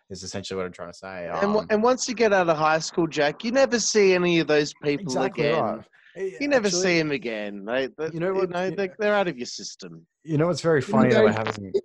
Is 0.10 0.23
essentially 0.23 0.57
what 0.57 0.65
I'm 0.65 0.72
trying 0.73 0.91
to 0.91 0.98
say. 0.98 1.27
and, 1.27 1.41
w- 1.41 1.60
Um, 1.60 1.68
and 1.69 1.81
once 1.84 2.10
you 2.10 2.15
get 2.15 2.34
out 2.34 2.49
of 2.49 2.57
high 2.57 2.80
school, 2.80 3.06
Jack, 3.07 3.44
you 3.45 3.52
never 3.52 3.80
see 3.80 4.14
any 4.14 4.40
of 4.40 4.48
those 4.48 4.73
people 4.84 5.03
exactly 5.06 5.45
again. 5.48 5.64
right. 5.64 5.86
Eh, 6.18 6.31
You 6.41 6.48
never 6.49 6.65
actually- 6.65 6.81
see 6.81 6.98
them 6.98 7.11
again. 7.11 7.64
They, 7.64 7.88
they, 7.95 8.10
You 8.11 8.19
know 8.19 8.34
what- 8.34 8.49
you- 8.49 8.76
they, 8.76 8.90
they're 8.99 9.14
out 9.14 9.27
of 9.27 9.38
your 9.38 9.45
system. 9.45 10.06
You 10.23 10.38
know 10.40 10.48
what's 10.48 10.61
very 10.61 10.81
You 10.81 10.88
know, 10.88 10.91
funny 10.91 11.10
that 11.14 11.23
I 11.26 11.27
guys, 11.27 11.36
haven't. 11.38 11.76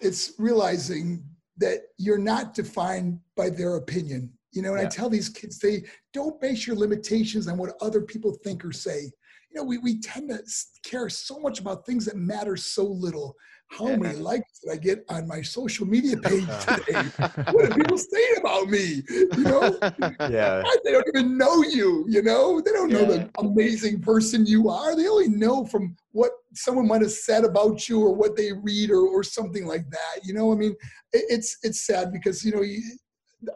It's 0.00 0.32
realizing 0.38 1.22
that 1.58 1.80
you're 1.98 2.18
not 2.32 2.54
defined 2.54 3.20
by 3.36 3.50
their 3.50 3.76
opinion. 3.76 4.32
You 4.52 4.62
know, 4.62 4.72
and 4.72 4.80
Yeah. 4.80 4.86
I 4.86 4.90
tell 4.90 5.08
these 5.08 5.28
kids, 5.28 5.58
they 5.58 5.84
don't 6.12 6.40
base 6.40 6.66
your 6.66 6.76
limitations 6.76 7.46
on 7.48 7.56
what 7.56 7.74
other 7.80 8.00
people 8.02 8.32
think 8.44 8.64
or 8.64 8.72
say. 8.72 9.12
You 9.50 9.56
know, 9.56 9.64
we, 9.64 9.78
we 9.78 10.00
tend 10.00 10.30
to 10.30 10.40
care 10.84 11.08
so 11.08 11.38
much 11.38 11.60
about 11.60 11.84
things 11.86 12.04
that 12.06 12.16
matter 12.16 12.56
so 12.56 12.84
little. 12.84 13.36
How 13.68 13.90
Yeah. 13.90 13.96
many 13.96 14.16
likes 14.16 14.60
did 14.60 14.72
I 14.72 14.76
get 14.76 15.04
on 15.08 15.28
my 15.28 15.42
social 15.42 15.86
media 15.86 16.16
page 16.22 16.46
today? 16.60 17.10
what 17.50 17.70
are 17.70 17.74
people 17.74 17.98
saying 17.98 18.34
about 18.40 18.68
me? 18.68 19.02
You 19.08 19.44
know, 19.44 19.78
yeah, 20.28 20.62
they 20.84 20.92
don't 20.92 21.06
even 21.14 21.38
know 21.38 21.62
you. 21.62 22.04
You 22.08 22.22
know, 22.22 22.60
they 22.60 22.72
don't 22.72 22.90
know 22.90 23.04
the 23.04 23.30
amazing 23.38 24.00
person 24.00 24.46
you 24.46 24.68
are. 24.68 24.96
They 24.96 25.06
only 25.06 25.28
know 25.28 25.64
from 25.64 25.96
what 26.12 26.32
someone 26.54 26.88
might 26.88 27.02
have 27.02 27.12
said 27.12 27.44
about 27.44 27.88
you 27.88 28.00
or 28.02 28.14
what 28.14 28.36
they 28.36 28.52
read 28.52 28.90
or, 28.90 29.06
or 29.06 29.22
something 29.22 29.66
like 29.66 29.88
that. 29.90 30.24
You 30.24 30.34
know, 30.34 30.52
I 30.52 30.56
mean, 30.56 30.74
it, 31.12 31.24
it's 31.28 31.58
it's 31.62 31.86
sad 31.86 32.12
because 32.12 32.44
you 32.44 32.52
know 32.52 32.62
you, 32.62 32.82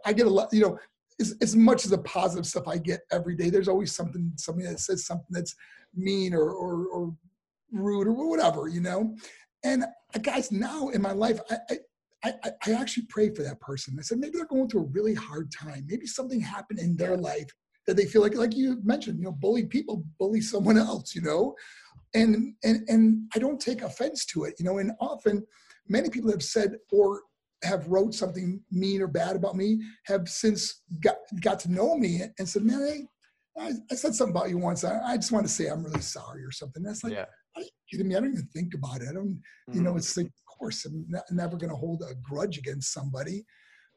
I 0.05 0.13
get 0.13 0.27
a 0.27 0.31
lot. 0.31 0.49
You 0.53 0.61
know, 0.63 0.79
as, 1.21 1.37
as 1.41 1.55
much 1.57 1.85
as 1.85 1.91
the 1.91 1.99
positive 1.99 2.47
stuff 2.47 2.69
I 2.69 2.79
get 2.79 3.01
every 3.13 3.37
day, 3.37 3.51
there's 3.51 3.69
always 3.69 3.93
something 3.95 4.33
somebody 4.37 4.69
that 4.69 4.81
says 4.81 5.07
something 5.07 5.27
that's 5.31 5.55
mean 5.95 6.35
or 6.35 6.51
or, 6.51 6.87
or 6.89 7.15
rude 7.73 8.07
or 8.09 8.29
whatever. 8.29 8.69
You 8.69 8.81
know, 8.81 9.15
and 9.65 9.85
uh, 9.85 10.19
guys, 10.23 10.51
now 10.53 10.89
in 10.89 11.03
my 11.03 11.13
life, 11.13 11.41
I. 11.51 11.57
I 11.71 11.79
I, 12.27 12.33
I- 12.43 12.53
I 12.67 12.73
actually 12.73 13.05
pray 13.11 13.29
for 13.35 13.43
that 13.43 13.61
person. 13.61 13.97
I 13.99 14.03
said 14.03 14.17
maybe 14.19 14.39
they're 14.39 14.47
going 14.47 14.67
through 14.67 14.85
a 14.85 14.93
really 14.93 15.13
hard 15.13 15.53
time. 15.53 15.85
Maybe 15.87 16.07
something 16.07 16.41
happened 16.41 16.79
in 16.79 16.97
their 16.97 17.19
life 17.19 17.51
that 17.87 17.99
they 17.99 18.07
feel 18.07 18.23
like, 18.23 18.35
like 18.35 18.57
you 18.57 18.81
mentioned, 18.83 19.19
you 19.19 19.25
know, 19.27 19.33
bully 19.33 19.67
people 19.67 20.03
bully 20.19 20.41
someone 20.41 20.79
else, 20.79 21.15
you 21.15 21.21
know, 21.21 21.55
and 22.15 22.55
and 22.65 22.89
and 22.89 23.31
I 23.35 23.39
don't 23.39 23.61
take 23.61 23.83
offense 23.83 24.25
to 24.27 24.45
it, 24.45 24.55
you 24.59 24.65
know. 24.65 24.79
And 24.79 24.93
often, 25.01 25.47
many 25.87 26.09
people 26.09 26.31
have 26.31 26.43
said 26.43 26.77
or 26.91 27.21
have 27.63 27.87
wrote 27.87 28.15
something 28.15 28.61
mean 28.71 29.01
or 29.01 29.07
bad 29.07 29.37
about 29.37 29.57
me 29.57 29.81
have 30.07 30.29
since 30.29 30.83
got 31.01 31.17
got 31.41 31.59
to 31.61 31.73
know 31.73 31.97
me 31.97 32.23
and 32.39 32.49
said, 32.49 32.63
man, 32.63 32.81
hey, 32.81 33.07
I, 33.59 33.73
I 33.91 33.95
said 33.95 34.15
something 34.15 34.35
about 34.35 34.51
you 34.51 34.59
once. 34.59 34.85
I, 34.85 35.01
I 35.01 35.17
just 35.17 35.33
want 35.33 35.47
to 35.47 35.53
say 35.53 35.69
I'm 35.69 35.85
really 35.85 36.01
sorry 36.01 36.45
or 36.45 36.51
something. 36.51 36.83
That's 36.83 37.05
like, 37.05 37.13
yeah, 37.13 37.27
are 37.57 37.63
you 37.63 37.69
kidding 37.91 38.09
me? 38.09 38.17
I 38.17 38.21
don't 38.21 38.33
even 38.33 38.49
think 38.53 38.75
about 38.75 39.01
it. 39.01 39.09
I 39.09 39.13
don't 39.13 39.41
you 39.73 39.81
know 39.81 39.97
it's 39.97 40.17
like 40.17 40.27
of 40.27 40.59
course 40.59 40.85
i'm 40.85 41.05
ne- 41.09 41.21
never 41.31 41.57
going 41.57 41.71
to 41.71 41.77
hold 41.77 42.03
a 42.03 42.15
grudge 42.23 42.59
against 42.59 42.93
somebody 42.93 43.45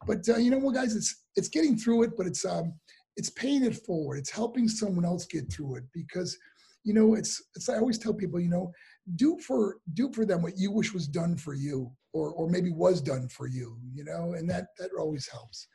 but 0.05 0.27
uh, 0.29 0.37
you 0.37 0.49
know 0.49 0.57
what 0.57 0.75
guys 0.75 0.95
it's 0.95 1.23
it's 1.35 1.49
getting 1.49 1.77
through 1.77 2.03
it 2.03 2.11
but 2.17 2.27
it's 2.27 2.45
um 2.45 2.73
it's 3.15 3.29
paying 3.31 3.63
it 3.63 3.75
forward 3.85 4.17
it's 4.17 4.29
helping 4.29 4.67
someone 4.67 5.05
else 5.05 5.25
get 5.25 5.51
through 5.51 5.75
it 5.75 5.83
because 5.93 6.37
you 6.83 6.93
know 6.93 7.15
it's 7.15 7.41
it's 7.55 7.69
i 7.69 7.77
always 7.77 7.97
tell 7.97 8.13
people 8.13 8.39
you 8.39 8.49
know 8.49 8.71
do 9.15 9.37
for 9.45 9.77
do 9.93 10.11
for 10.13 10.25
them 10.25 10.41
what 10.41 10.57
you 10.57 10.71
wish 10.71 10.93
was 10.93 11.07
done 11.07 11.35
for 11.35 11.53
you 11.53 11.91
or 12.17 12.31
or 12.31 12.49
maybe 12.49 12.71
was 12.71 13.01
done 13.01 13.27
for 13.27 13.47
you 13.47 13.77
you 13.93 14.03
know 14.03 14.33
and 14.37 14.49
that 14.49 14.67
that 14.79 14.89
always 14.99 15.27
helps 15.27 15.67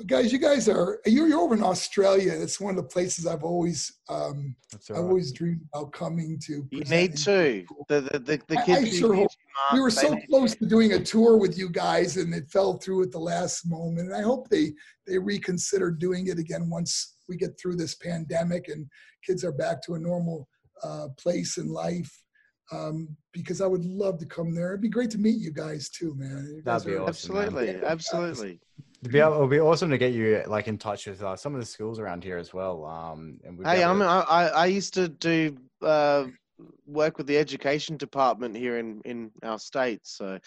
but 0.00 0.06
guys, 0.06 0.32
you 0.32 0.38
guys 0.38 0.66
are 0.66 0.98
you're, 1.04 1.28
you're 1.28 1.40
over 1.40 1.54
in 1.54 1.62
Australia. 1.62 2.32
It's 2.32 2.58
one 2.58 2.70
of 2.70 2.82
the 2.82 2.88
places 2.88 3.26
I've 3.26 3.42
always 3.44 3.98
um, 4.08 4.56
That's 4.72 4.90
I've 4.90 4.96
right. 4.96 5.02
always 5.02 5.30
dreamed 5.30 5.60
about 5.74 5.92
coming 5.92 6.38
to. 6.46 6.66
You 6.70 6.78
present 6.78 6.90
need 6.90 7.16
to. 7.18 7.66
The 7.86 8.00
the 8.00 8.18
the, 8.18 8.40
the 8.48 8.56
kids. 8.64 8.78
I 8.78 8.80
who 8.80 8.96
sure 8.96 9.14
hope- 9.14 9.30
we 9.74 9.80
were 9.80 9.90
so 9.90 10.16
close 10.30 10.52
to. 10.52 10.60
to 10.60 10.66
doing 10.66 10.94
a 10.94 11.04
tour 11.04 11.36
with 11.36 11.58
you 11.58 11.68
guys, 11.68 12.16
and 12.16 12.32
it 12.32 12.48
fell 12.50 12.78
through 12.78 13.02
at 13.02 13.10
the 13.12 13.18
last 13.18 13.68
moment. 13.68 14.08
And 14.08 14.16
I 14.16 14.22
hope 14.22 14.48
they 14.48 14.72
they 15.06 15.18
reconsider 15.18 15.90
doing 15.90 16.28
it 16.28 16.38
again 16.38 16.70
once 16.70 17.18
we 17.28 17.36
get 17.36 17.60
through 17.60 17.76
this 17.76 17.94
pandemic 17.96 18.68
and 18.68 18.86
kids 19.22 19.44
are 19.44 19.52
back 19.52 19.82
to 19.82 19.96
a 19.96 19.98
normal 19.98 20.48
uh, 20.82 21.08
place 21.18 21.58
in 21.58 21.68
life. 21.68 22.10
Um, 22.72 23.16
because 23.32 23.60
I 23.60 23.66
would 23.66 23.84
love 23.84 24.18
to 24.18 24.26
come 24.26 24.54
there. 24.54 24.68
It'd 24.70 24.80
be 24.80 24.88
great 24.88 25.10
to 25.10 25.18
meet 25.18 25.38
you 25.40 25.52
guys 25.52 25.88
too, 25.88 26.14
man. 26.16 26.52
You 26.56 26.62
That'd 26.62 26.86
be 26.86 26.96
awesome. 26.96 27.36
Absolutely, 27.36 27.66
Yeah. 27.72 27.80
absolutely. 27.84 28.60
It'd 29.02 29.12
be, 29.12 29.18
able- 29.18 29.34
it 29.36 29.40
would 29.40 29.50
be 29.50 29.60
awesome 29.60 29.90
to 29.90 29.98
get 29.98 30.12
you 30.12 30.42
like 30.46 30.68
in 30.68 30.78
touch 30.78 31.06
with 31.06 31.22
uh, 31.22 31.34
some 31.36 31.54
of 31.54 31.60
the 31.60 31.66
schools 31.66 31.98
around 31.98 32.22
here 32.22 32.36
as 32.38 32.52
well. 32.52 32.84
Um, 32.84 33.38
and 33.44 33.56
we'd 33.58 33.66
Hey, 33.66 33.82
able 33.82 33.90
I'm, 33.92 33.98
to- 34.00 34.04
I 34.04 34.20
I 34.20 34.46
I 34.48 34.66
used 34.66 34.94
to 34.94 35.08
do 35.08 35.56
uh, 35.82 36.26
work 36.86 37.18
with 37.18 37.26
the 37.26 37.38
education 37.38 37.96
department 37.96 38.56
here 38.56 38.78
in 38.78 39.00
in 39.04 39.30
our 39.42 39.58
state. 39.58 40.00
So. 40.04 40.38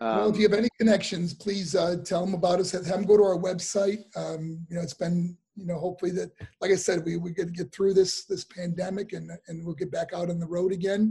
well, 0.00 0.28
if 0.28 0.34
Um, 0.34 0.40
you 0.40 0.48
have 0.48 0.58
any 0.58 0.68
connections, 0.78 1.32
please 1.32 1.74
uh, 1.74 1.96
tell 2.04 2.24
them 2.24 2.34
about 2.34 2.60
us. 2.60 2.70
Have 2.72 2.84
them 2.84 3.04
go 3.04 3.16
to 3.16 3.22
our 3.24 3.38
website. 3.38 4.00
Um, 4.14 4.64
you 4.68 4.76
know, 4.76 4.82
it's 4.82 4.92
been, 4.94 5.36
you 5.56 5.64
know, 5.66 5.78
hopefully 5.78 6.10
that, 6.12 6.30
like 6.60 6.70
I 6.70 6.76
said, 6.76 7.02
we 7.04 7.16
we 7.16 7.30
get 7.32 7.52
get 7.54 7.72
through 7.72 7.94
this 7.94 8.24
this 8.26 8.44
pandemic 8.44 9.14
and 9.14 9.30
and 9.48 9.64
we'll 9.64 9.74
get 9.82 9.90
back 9.90 10.12
out 10.12 10.28
on 10.28 10.38
the 10.38 10.46
road 10.46 10.72
again. 10.72 11.02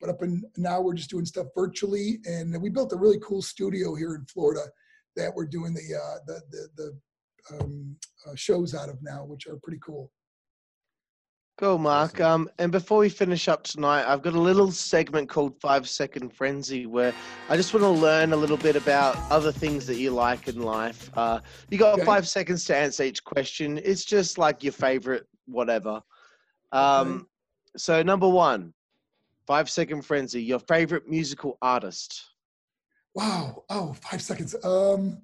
But 0.00 0.10
up 0.10 0.22
and 0.22 0.44
now 0.56 0.80
we're 0.80 0.94
just 0.94 1.10
doing 1.10 1.24
stuff 1.24 1.46
virtually, 1.54 2.18
and 2.26 2.60
we 2.60 2.68
built 2.68 2.92
a 2.92 2.96
really 2.96 3.18
cool 3.20 3.40
studio 3.42 3.94
here 3.94 4.14
in 4.14 4.26
Florida 4.26 4.62
that 5.16 5.32
we're 5.34 5.46
doing 5.46 5.72
the 5.72 5.96
uh, 5.96 6.18
the 6.26 6.40
the, 6.50 6.68
the 6.76 7.56
um, 7.58 7.96
uh, 8.26 8.34
shows 8.34 8.74
out 8.74 8.88
of 8.88 8.98
now, 9.02 9.24
which 9.24 9.46
are 9.46 9.56
pretty 9.62 9.80
cool. 9.84 10.10
Cool, 11.58 11.78
Mark. 11.78 12.20
Um, 12.20 12.50
and 12.58 12.70
before 12.70 12.98
we 12.98 13.08
finish 13.08 13.48
up 13.48 13.62
tonight, 13.62 14.04
I've 14.06 14.20
got 14.20 14.34
a 14.34 14.40
little 14.40 14.70
segment 14.70 15.30
called 15.30 15.58
Five 15.58 15.88
Second 15.88 16.34
Frenzy 16.34 16.84
where 16.84 17.14
I 17.48 17.56
just 17.56 17.72
want 17.72 17.82
to 17.82 17.88
learn 17.88 18.34
a 18.34 18.36
little 18.36 18.58
bit 18.58 18.76
about 18.76 19.16
other 19.30 19.52
things 19.52 19.86
that 19.86 19.96
you 19.96 20.10
like 20.10 20.48
in 20.48 20.60
life. 20.60 21.10
Uh, 21.16 21.40
you 21.70 21.78
got 21.78 21.94
Okay. 21.94 22.04
five 22.04 22.28
seconds 22.28 22.66
to 22.66 22.76
answer 22.76 23.04
each 23.04 23.24
question. 23.24 23.80
It's 23.82 24.04
just 24.04 24.36
like 24.36 24.62
your 24.62 24.74
favorite, 24.74 25.26
whatever. 25.46 26.02
Um, 26.72 27.26
so, 27.78 28.02
number 28.02 28.28
one, 28.28 28.74
Five 29.46 29.70
Second 29.70 30.02
Frenzy, 30.02 30.42
your 30.42 30.58
favorite 30.58 31.08
musical 31.08 31.56
artist. 31.62 32.24
Wow! 33.14 33.64
Oh, 33.70 33.92
five 33.94 34.20
seconds. 34.20 34.54
Um, 34.64 35.22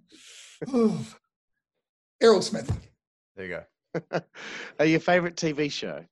oh. 0.68 1.04
Aerosmith. 2.22 2.72
there 3.36 3.46
you 3.46 3.58
go. 4.12 4.20
uh, 4.80 4.84
your 4.84 5.00
favorite 5.00 5.34
TV 5.36 5.70
show. 5.70 6.04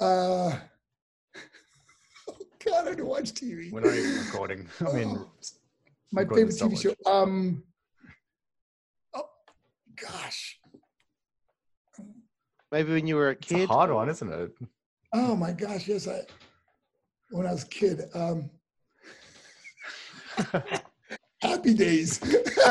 Uh, 0.00 0.04
oh 0.04 0.56
God, 2.64 2.88
I 2.88 2.94
don't 2.94 3.06
watch 3.06 3.32
TV. 3.32 3.72
We're 3.72 3.80
not 3.80 3.94
even 3.94 4.24
recording. 4.26 4.68
I 4.86 4.92
mean, 4.92 5.16
Oh, 5.16 5.30
my 6.12 6.24
favorite 6.24 6.52
so 6.52 6.68
TV 6.68 6.80
show. 6.80 7.10
Um, 7.10 7.62
oh 9.14 9.28
gosh. 10.00 10.58
Maybe 12.70 12.92
when 12.92 13.06
you 13.06 13.16
were 13.16 13.30
a 13.30 13.34
kid. 13.34 13.42
it's 13.44 13.52
a 13.52 13.54
kid. 13.60 13.68
hard 13.70 13.90
one, 13.90 14.10
isn't 14.10 14.30
it? 14.30 14.50
Oh 15.14 15.34
my 15.34 15.52
gosh, 15.52 15.88
yes, 15.88 16.06
I. 16.06 16.20
When 17.30 17.46
I 17.46 17.52
was 17.52 17.64
a 17.64 17.68
kid, 17.68 18.02
um, 18.14 18.50
Happy 21.42 21.74
Days. 21.74 22.20
It's 22.22 22.66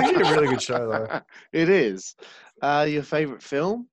actually 0.00 0.28
a 0.28 0.32
really 0.32 0.48
good 0.48 0.62
show, 0.62 0.88
though. 0.88 1.20
it 1.52 1.68
is. 1.68 2.14
Uh, 2.62 2.86
your 2.88 3.02
favorite 3.02 3.42
film? 3.42 3.88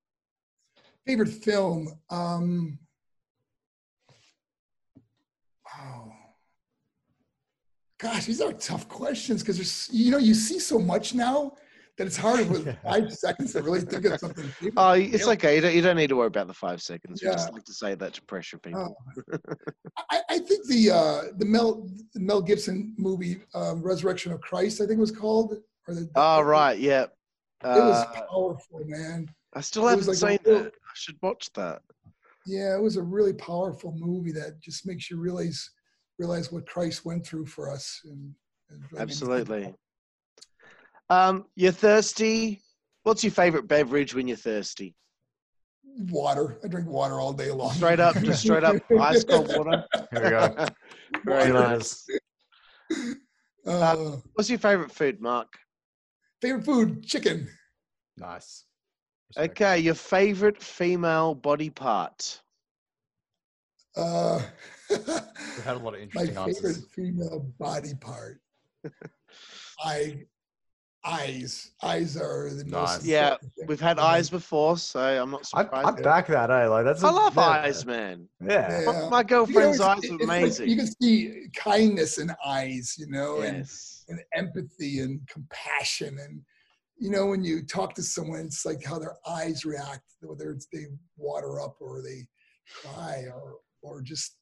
favorite 1.06 1.28
film. 1.28 1.88
Um, 2.10 2.78
oh, 5.78 6.12
gosh, 7.98 8.26
these 8.26 8.40
are 8.40 8.52
tough 8.52 8.88
questions 8.88 9.42
because 9.42 9.56
there's 9.56 9.88
you 9.92 10.10
know 10.10 10.18
you 10.18 10.34
see 10.34 10.58
so 10.58 10.78
much 10.78 11.14
now 11.14 11.52
that 11.98 12.06
it's 12.06 12.16
hard 12.16 12.48
with 12.50 12.66
Yeah. 12.66 12.74
five 12.84 13.12
seconds 13.12 13.52
to 13.52 13.62
really 13.62 13.80
think 13.80 14.04
of 14.04 14.20
something. 14.20 14.50
Oh, 14.76 14.92
it's 14.92 15.26
okay. 15.26 15.56
You 15.56 15.60
don't, 15.62 15.74
you 15.74 15.82
don't 15.82 15.96
need 15.96 16.08
to 16.08 16.16
worry 16.16 16.26
about 16.26 16.46
the 16.46 16.54
five 16.54 16.82
seconds. 16.82 17.22
We 17.22 17.28
just 17.30 17.52
like 17.52 17.64
to 17.64 17.72
say 17.72 17.94
that 17.94 18.12
to 18.14 18.22
pressure 18.22 18.58
people. 18.58 18.96
I, 20.10 20.20
I 20.30 20.38
think 20.40 20.66
the 20.66 20.90
uh, 20.90 21.22
the 21.38 21.46
Mel 21.46 21.88
the 22.14 22.20
Mel 22.20 22.42
Gibson 22.42 22.94
movie 22.98 23.38
um, 23.54 23.82
Resurrection 23.82 24.32
of 24.32 24.40
Christ, 24.40 24.80
I 24.80 24.86
think 24.86 24.98
it 24.98 25.00
was 25.00 25.10
called. 25.10 25.54
Or 25.88 25.94
the, 25.94 26.08
Oh, 26.14 26.42
right. 26.42 26.78
Yeah. 26.78 27.04
It 27.64 27.68
was 27.68 28.04
Uh, 28.04 28.12
powerful, 28.28 28.80
man. 28.86 29.28
I 29.54 29.60
still 29.62 29.86
haven't 29.86 30.06
like 30.06 30.16
seen 30.16 30.38
real- 30.44 30.66
it. 30.66 30.74
I 30.74 30.92
should 30.94 31.16
watch 31.22 31.50
that. 31.54 31.80
Yeah, 32.44 32.76
it 32.76 32.80
was 32.82 32.96
a 32.96 33.02
really 33.02 33.32
powerful 33.32 33.92
movie 33.96 34.32
that 34.32 34.60
just 34.60 34.86
makes 34.86 35.10
you 35.10 35.16
realize 35.18 35.70
realize 36.18 36.50
what 36.52 36.66
Christ 36.66 37.04
went 37.04 37.26
through 37.26 37.46
for 37.46 37.70
us. 37.70 38.00
And, 38.04 38.32
and 38.70 38.82
really 38.92 39.02
Absolutely. 39.02 39.74
About- 41.08 41.28
Um, 41.28 41.44
you're 41.54 41.72
thirsty. 41.72 42.62
What's 43.02 43.22
your 43.22 43.30
favorite 43.32 43.68
beverage 43.68 44.14
when 44.14 44.26
you're 44.28 44.36
thirsty? 44.36 44.96
Water. 46.10 46.58
I 46.64 46.68
drink 46.68 46.88
water 46.88 47.20
all 47.20 47.32
day 47.32 47.50
long. 47.50 47.72
Straight 47.72 48.00
up, 48.00 48.16
just 48.16 48.42
straight 48.42 48.64
up 48.64 48.76
ice 49.00 49.24
cold 49.24 49.48
water. 49.56 49.84
Here 50.12 50.22
we 50.24 50.30
go. 50.30 50.66
Very 51.24 51.52
nice. 51.52 52.06
Uh, 53.66 54.16
What's 54.34 54.50
your 54.50 54.58
favorite 54.58 54.92
food, 54.92 55.20
Mark? 55.20 55.56
favorite 56.42 56.64
food: 56.64 57.02
chicken. 57.04 57.48
Nice. 58.18 58.64
Respect. 59.28 59.50
Okay, 59.52 59.78
your 59.78 59.94
favorite 59.94 60.62
female 60.62 61.34
body 61.34 61.70
part. 61.70 62.40
Uh, 63.96 64.40
We've 64.90 65.64
had 65.64 65.76
a 65.76 65.78
lot 65.78 65.94
of 65.94 66.00
interesting 66.00 66.34
my 66.34 66.42
interesting 66.44 66.54
favorite 66.54 66.76
answers. 66.76 66.86
female 66.94 67.40
body 67.58 67.94
part. 68.00 68.40
I 69.82 70.24
eyes. 71.06 71.70
Eyes 71.82 72.16
are 72.16 72.50
the 72.50 72.64
Nice. 72.64 72.96
most. 72.96 73.04
Yeah, 73.04 73.36
thing 73.36 73.66
We've 73.68 73.80
had 73.80 73.98
eyes 73.98 74.28
before, 74.28 74.76
so 74.78 75.00
I'm 75.00 75.30
not 75.30 75.46
surprised. 75.46 76.00
I 76.00 76.02
back 76.02 76.26
that, 76.28 76.50
eh? 76.50 76.66
Like 76.68 76.84
that's. 76.84 77.02
I 77.04 77.08
a- 77.10 77.12
love 77.12 77.34
yeah. 77.36 77.42
eyes, 77.42 77.86
man. 77.86 78.28
Yeah. 78.40 78.82
My, 78.86 78.92
Yeah. 78.92 79.08
my 79.08 79.20
You 79.20 79.24
girlfriend's 79.24 79.78
know, 79.78 79.86
eyes 79.86 79.98
are 79.98 79.98
it's 79.98 80.10
like 80.10 80.22
amazing. 80.22 80.68
you 80.68 80.76
can 80.76 80.88
see 81.00 81.46
kindness 81.54 82.18
in 82.18 82.30
eyes, 82.44 82.94
you 82.98 83.06
know, 83.08 83.40
and 83.40 83.66
and 84.08 84.20
empathy 84.34 85.00
and 85.00 85.20
compassion 85.28 86.18
and 86.18 86.40
you 86.98 87.10
know 87.10 87.26
when 87.26 87.42
you 87.44 87.62
talk 87.62 87.92
to 87.94 88.02
someone 88.02 88.40
it's 88.40 88.64
like 88.64 88.82
how 88.84 88.98
their 88.98 89.16
eyes 89.28 89.64
react 89.66 90.04
whether 90.22 90.50
it's 90.52 90.66
they 90.72 90.86
water 91.16 91.60
up 91.60 91.76
or 91.80 92.00
they 92.02 92.26
cry 92.82 93.24
or 93.34 93.56
or 93.82 94.00
just 94.00 94.36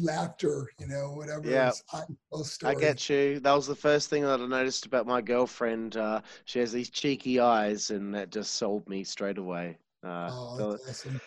laughter 0.00 0.68
you 0.78 0.86
know 0.86 1.12
whatever 1.12 1.48
Yeah. 1.48 1.72
I, 1.92 2.02
tell 2.32 2.44
I 2.44 2.44
stories. 2.44 2.80
get 2.80 3.08
you. 3.08 3.40
That 3.40 3.52
was 3.54 3.66
the 3.66 3.74
first 3.74 4.10
thing 4.10 4.22
that 4.22 4.40
I 4.40 4.46
noticed 4.46 4.86
about 4.86 5.06
my 5.06 5.20
girlfriend. 5.20 5.96
Uh, 5.96 6.20
she 6.44 6.58
has 6.58 6.72
these 6.72 6.90
cheeky 6.90 7.38
eyes, 7.40 7.90
and 7.90 8.14
that 8.14 8.30
just 8.30 8.54
sold 8.54 8.88
me 8.88 9.04
straight 9.04 9.38
away. 9.38 9.78
Uh, 10.04 10.30
oh, 10.32 10.72
that's 10.72 11.04
awesome. 11.06 11.20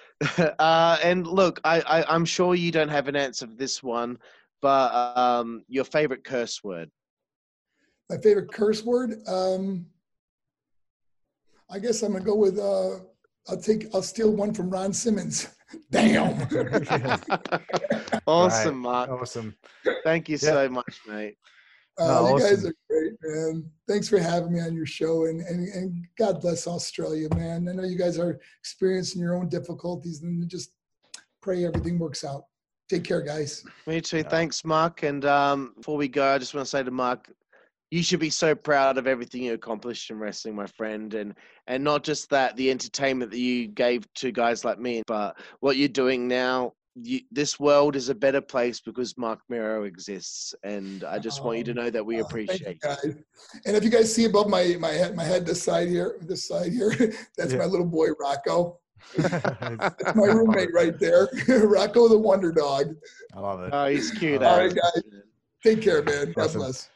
uh, 0.60 0.98
and 1.04 1.28
look, 1.28 1.60
I, 1.64 1.82
I, 1.82 2.14
I'm 2.14 2.26
sure 2.26 2.56
you 2.56 2.72
don't 2.72 2.90
have 2.90 3.08
an 3.08 3.16
answer 3.16 3.48
for 3.48 3.56
this 3.56 3.82
one, 3.82 4.18
but 4.62 5.18
um, 5.18 5.64
your 5.68 5.84
favorite 5.86 6.24
curse 6.24 6.64
word. 6.64 6.90
my 8.10 8.18
favorite 8.18 8.52
curse 8.52 8.84
word 8.84 9.12
um 9.28 9.86
i 11.70 11.80
guess 11.80 12.04
i'm 12.04 12.12
gonna 12.12 12.26
go 12.26 12.36
with 12.36 12.60
uh 12.60 13.00
i'll 13.48 13.58
take 13.62 13.88
i'll 13.94 14.02
steal 14.02 14.32
one 14.32 14.54
from 14.54 14.70
ron 14.70 14.92
simmons 14.92 15.48
damn 15.92 16.34
awesome, 18.28 18.84
Right. 18.84 19.08
Mark. 19.08 19.10
Awesome. 19.10 19.56
Thank 20.04 20.30
you 20.30 20.38
Yeah. 20.42 20.50
so 20.50 20.70
much, 20.70 21.00
mate. 21.08 21.36
Uh, 21.98 22.06
No, 22.08 22.38
you 22.38 22.40
guys 22.40 22.66
are 22.66 22.74
great, 22.90 23.14
man. 23.22 23.70
Thanks 23.88 24.08
for 24.08 24.18
having 24.20 24.54
me 24.54 24.62
on 24.62 24.74
your 24.76 24.86
show, 24.86 25.26
and, 25.26 25.42
and 25.42 25.68
and 25.70 26.06
God 26.18 26.40
bless 26.42 26.66
Australia, 26.68 27.28
man. 27.36 27.68
I 27.68 27.74
know 27.74 27.84
you 27.84 27.98
guys 27.98 28.18
are 28.18 28.40
experiencing 28.60 29.22
your 29.22 29.36
own 29.36 29.50
difficulties, 29.50 30.22
and 30.24 30.48
just 30.50 30.72
pray 31.42 31.66
everything 31.66 32.00
works 32.00 32.24
out. 32.24 32.46
Take 32.90 33.04
care, 33.04 33.22
guys. 33.22 33.64
Me 33.88 34.00
too. 34.02 34.18
Yeah. 34.18 34.24
Thanks, 34.30 34.64
Mark. 34.66 35.04
And 35.04 35.26
um, 35.26 35.74
before 35.78 35.98
we 35.98 36.08
go, 36.08 36.26
I 36.34 36.38
just 36.38 36.54
want 36.54 36.66
to 36.66 36.70
say 36.70 36.84
to 36.84 36.92
Mark, 36.92 37.30
you 37.92 38.02
should 38.02 38.22
be 38.22 38.30
so 38.30 38.56
proud 38.56 38.98
of 38.98 39.06
everything 39.06 39.44
you 39.44 39.54
accomplished 39.54 40.10
in 40.10 40.18
wrestling, 40.18 40.56
my 40.56 40.66
friend, 40.66 41.14
and 41.14 41.36
and 41.68 41.84
not 41.84 42.04
just 42.04 42.30
that, 42.30 42.56
the 42.56 42.72
entertainment 42.72 43.32
that 43.32 43.38
you 43.38 43.68
gave 43.68 44.12
to 44.16 44.32
guys 44.32 44.64
like 44.66 44.80
me, 44.80 45.04
but 45.06 45.38
what 45.60 45.78
you're 45.78 45.88
doing 45.90 46.28
now. 46.28 46.74
You, 46.96 47.22
this 47.32 47.58
world 47.58 47.96
is 47.96 48.10
a 48.10 48.16
better 48.16 48.42
place 48.42 48.82
because 48.82 49.18
Marc 49.18 49.40
Mero 49.48 49.84
exists, 49.86 50.54
and 50.64 51.06
I 51.06 51.20
just 51.20 51.42
want 51.42 51.58
you 51.58 51.64
to 51.64 51.72
Um, 51.72 51.78
know 51.78 51.90
that 51.90 52.06
we 52.06 52.16
Uh, 52.16 52.18
you, 52.18 52.26
appreciate. 52.26 52.68
you. 52.84 52.90
guys. 52.90 53.16
And 53.66 53.78
if 53.78 53.84
you 53.86 53.90
guys 53.90 54.14
see 54.14 54.26
above 54.26 54.50
my 54.50 54.76
my 54.78 54.90
head, 54.92 55.16
my 55.16 55.24
head 55.24 55.46
this 55.46 55.64
side 55.64 55.88
here, 55.88 56.18
this 56.22 56.46
side 56.50 56.74
here, 56.74 56.92
that's 57.38 57.54
Yeah. 57.54 57.60
my 57.60 57.66
little 57.66 57.86
boy 57.86 58.10
Rocco. 58.20 58.80
That's 59.18 60.16
my 60.16 60.28
roommate 60.28 60.72
right 60.74 60.98
there, 61.00 61.28
Rocco 61.48 62.08
the 62.08 62.18
Wonder 62.20 62.52
Dog. 62.52 62.96
I 63.34 63.40
love 63.40 63.62
it. 63.64 63.70
Oh, 63.74 63.88
he's 63.88 64.12
cute. 64.12 64.44
All 64.44 64.60
eh? 64.60 64.68
guys. 64.68 65.02
Take 65.64 65.82
care, 65.82 66.04
man. 66.04 66.34
God 66.34 66.46
Awesome. 66.46 66.62
bless. 66.62 66.90